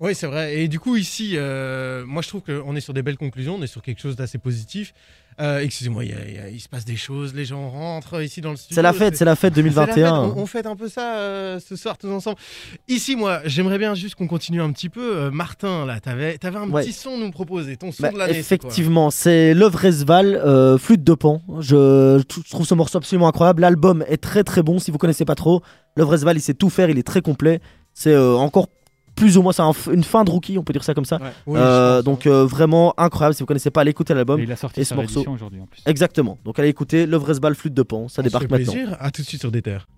Oui, 0.00 0.14
c'est 0.14 0.28
vrai. 0.28 0.60
Et 0.60 0.68
du 0.68 0.78
coup, 0.78 0.94
ici, 0.94 1.32
euh, 1.34 2.06
moi, 2.06 2.22
je 2.22 2.28
trouve 2.28 2.42
qu'on 2.42 2.76
est 2.76 2.80
sur 2.80 2.94
des 2.94 3.02
belles 3.02 3.16
conclusions, 3.16 3.56
on 3.56 3.62
est 3.62 3.66
sur 3.66 3.82
quelque 3.82 4.00
chose 4.00 4.14
d'assez 4.14 4.38
positif. 4.38 4.94
Euh, 5.40 5.60
Excusez-moi, 5.60 6.04
il, 6.04 6.60
se 6.60 6.68
passe 6.68 6.84
des 6.84 6.96
choses, 6.96 7.32
les 7.34 7.44
gens 7.44 7.68
rentrent 7.70 8.22
ici 8.22 8.40
dans 8.40 8.50
le 8.50 8.56
studio. 8.56 8.74
C'est 8.74 8.82
la 8.82 8.92
fête, 8.92 9.16
c'est 9.16 9.24
la 9.24 9.36
fête 9.36 9.54
C'est 9.54 9.60
la 9.62 9.86
fête, 9.86 9.94
2021. 9.94 10.14
On, 10.36 10.38
on 10.38 10.46
fête 10.46 10.66
un 10.66 10.74
peu 10.76 10.88
ça 10.88 11.14
euh, 11.16 11.60
ce 11.60 11.76
soir 11.76 11.96
tous 11.96 12.10
ensemble. 12.10 12.36
Ici, 12.88 13.14
moi, 13.14 13.40
j'aimerais 13.44 13.78
bien 13.78 13.94
juste 13.94 14.14
qu'on 14.16 14.26
continue 14.26 14.60
un 14.60 14.72
petit 14.72 14.88
peu. 14.88 15.16
Euh, 15.16 15.30
Martin, 15.30 15.86
là, 15.86 16.00
t'avais 16.00 16.38
avais 16.44 16.56
un 16.58 16.68
Ouais. 16.70 16.82
petit 16.84 16.92
son 16.92 17.14
à 17.14 17.18
nous 17.18 17.30
proposer. 17.30 17.76
Ton 17.76 17.92
son 17.92 18.02
Bah, 18.02 18.10
de 18.10 18.18
l'année. 18.18 18.38
effectivement, 18.38 19.10
c'est 19.10 19.54
Love 19.54 19.76
Resval, 19.76 20.34
euh, 20.34 20.76
Flûte 20.78 21.04
de 21.04 21.14
Pan. 21.14 21.40
Je, 21.60 22.20
je 22.20 22.50
trouve 22.50 22.66
ce 22.66 22.74
morceau 22.74 22.98
absolument 22.98 23.28
incroyable. 23.28 23.62
L'album 23.62 24.04
est 24.08 24.16
très 24.22 24.42
très 24.44 24.62
bon. 24.62 24.78
Si 24.78 24.90
vous 24.90 24.98
connaissez 24.98 25.24
pas 25.24 25.34
trop, 25.36 25.62
Love 25.96 26.08
Resval, 26.10 26.36
il 26.36 26.40
sait 26.40 26.54
tout 26.54 26.70
faire. 26.70 26.90
Il 26.90 26.98
est 26.98 27.02
très 27.06 27.20
complet. 27.22 27.60
C'est 27.94 28.12
euh, 28.12 28.34
encore 28.36 28.68
plus 29.18 29.36
ou 29.36 29.42
moins 29.42 29.52
c'est 29.52 29.62
un 29.62 29.72
une 29.92 30.04
fin 30.04 30.24
de 30.24 30.30
rookie, 30.30 30.58
on 30.58 30.62
peut 30.62 30.72
dire 30.72 30.84
ça 30.84 30.94
comme 30.94 31.04
ça. 31.04 31.16
Ouais. 31.16 31.30
Oui, 31.46 31.58
Euh, 31.60 32.02
donc 32.02 32.26
euh, 32.26 32.44
vraiment 32.46 32.94
incroyable. 32.96 33.34
Si 33.34 33.42
vous 33.42 33.46
connaissez 33.46 33.70
pas, 33.70 33.80
allez 33.82 33.90
écouter 33.90 34.14
l'album. 34.14 34.40
Et 34.40 34.44
il 34.44 34.52
a 34.52 34.56
sorti 34.56 34.80
et 34.80 34.84
sa 34.84 34.94
ce 34.94 35.00
morceau- 35.00 35.24
aujourd'hui 35.30 35.60
en 35.60 35.66
plus. 35.66 35.82
Exactement. 35.86 36.38
Donc 36.44 36.58
allez 36.58 36.68
écouter 36.68 37.06
Love 37.06 37.24
Resval, 37.24 37.54
Flûte 37.54 37.74
de 37.74 37.82
Pan. 37.82 38.08
Ça 38.08 38.20
On 38.20 38.24
se 38.24 38.28
débarque 38.28 38.50
maintenant. 38.50 38.72
plaisir. 38.72 38.96
À 39.00 39.10
tout 39.10 39.22
de 39.22 39.26
suite 39.26 39.40
sur 39.40 39.50
des 39.50 39.62
terres. 39.62 39.88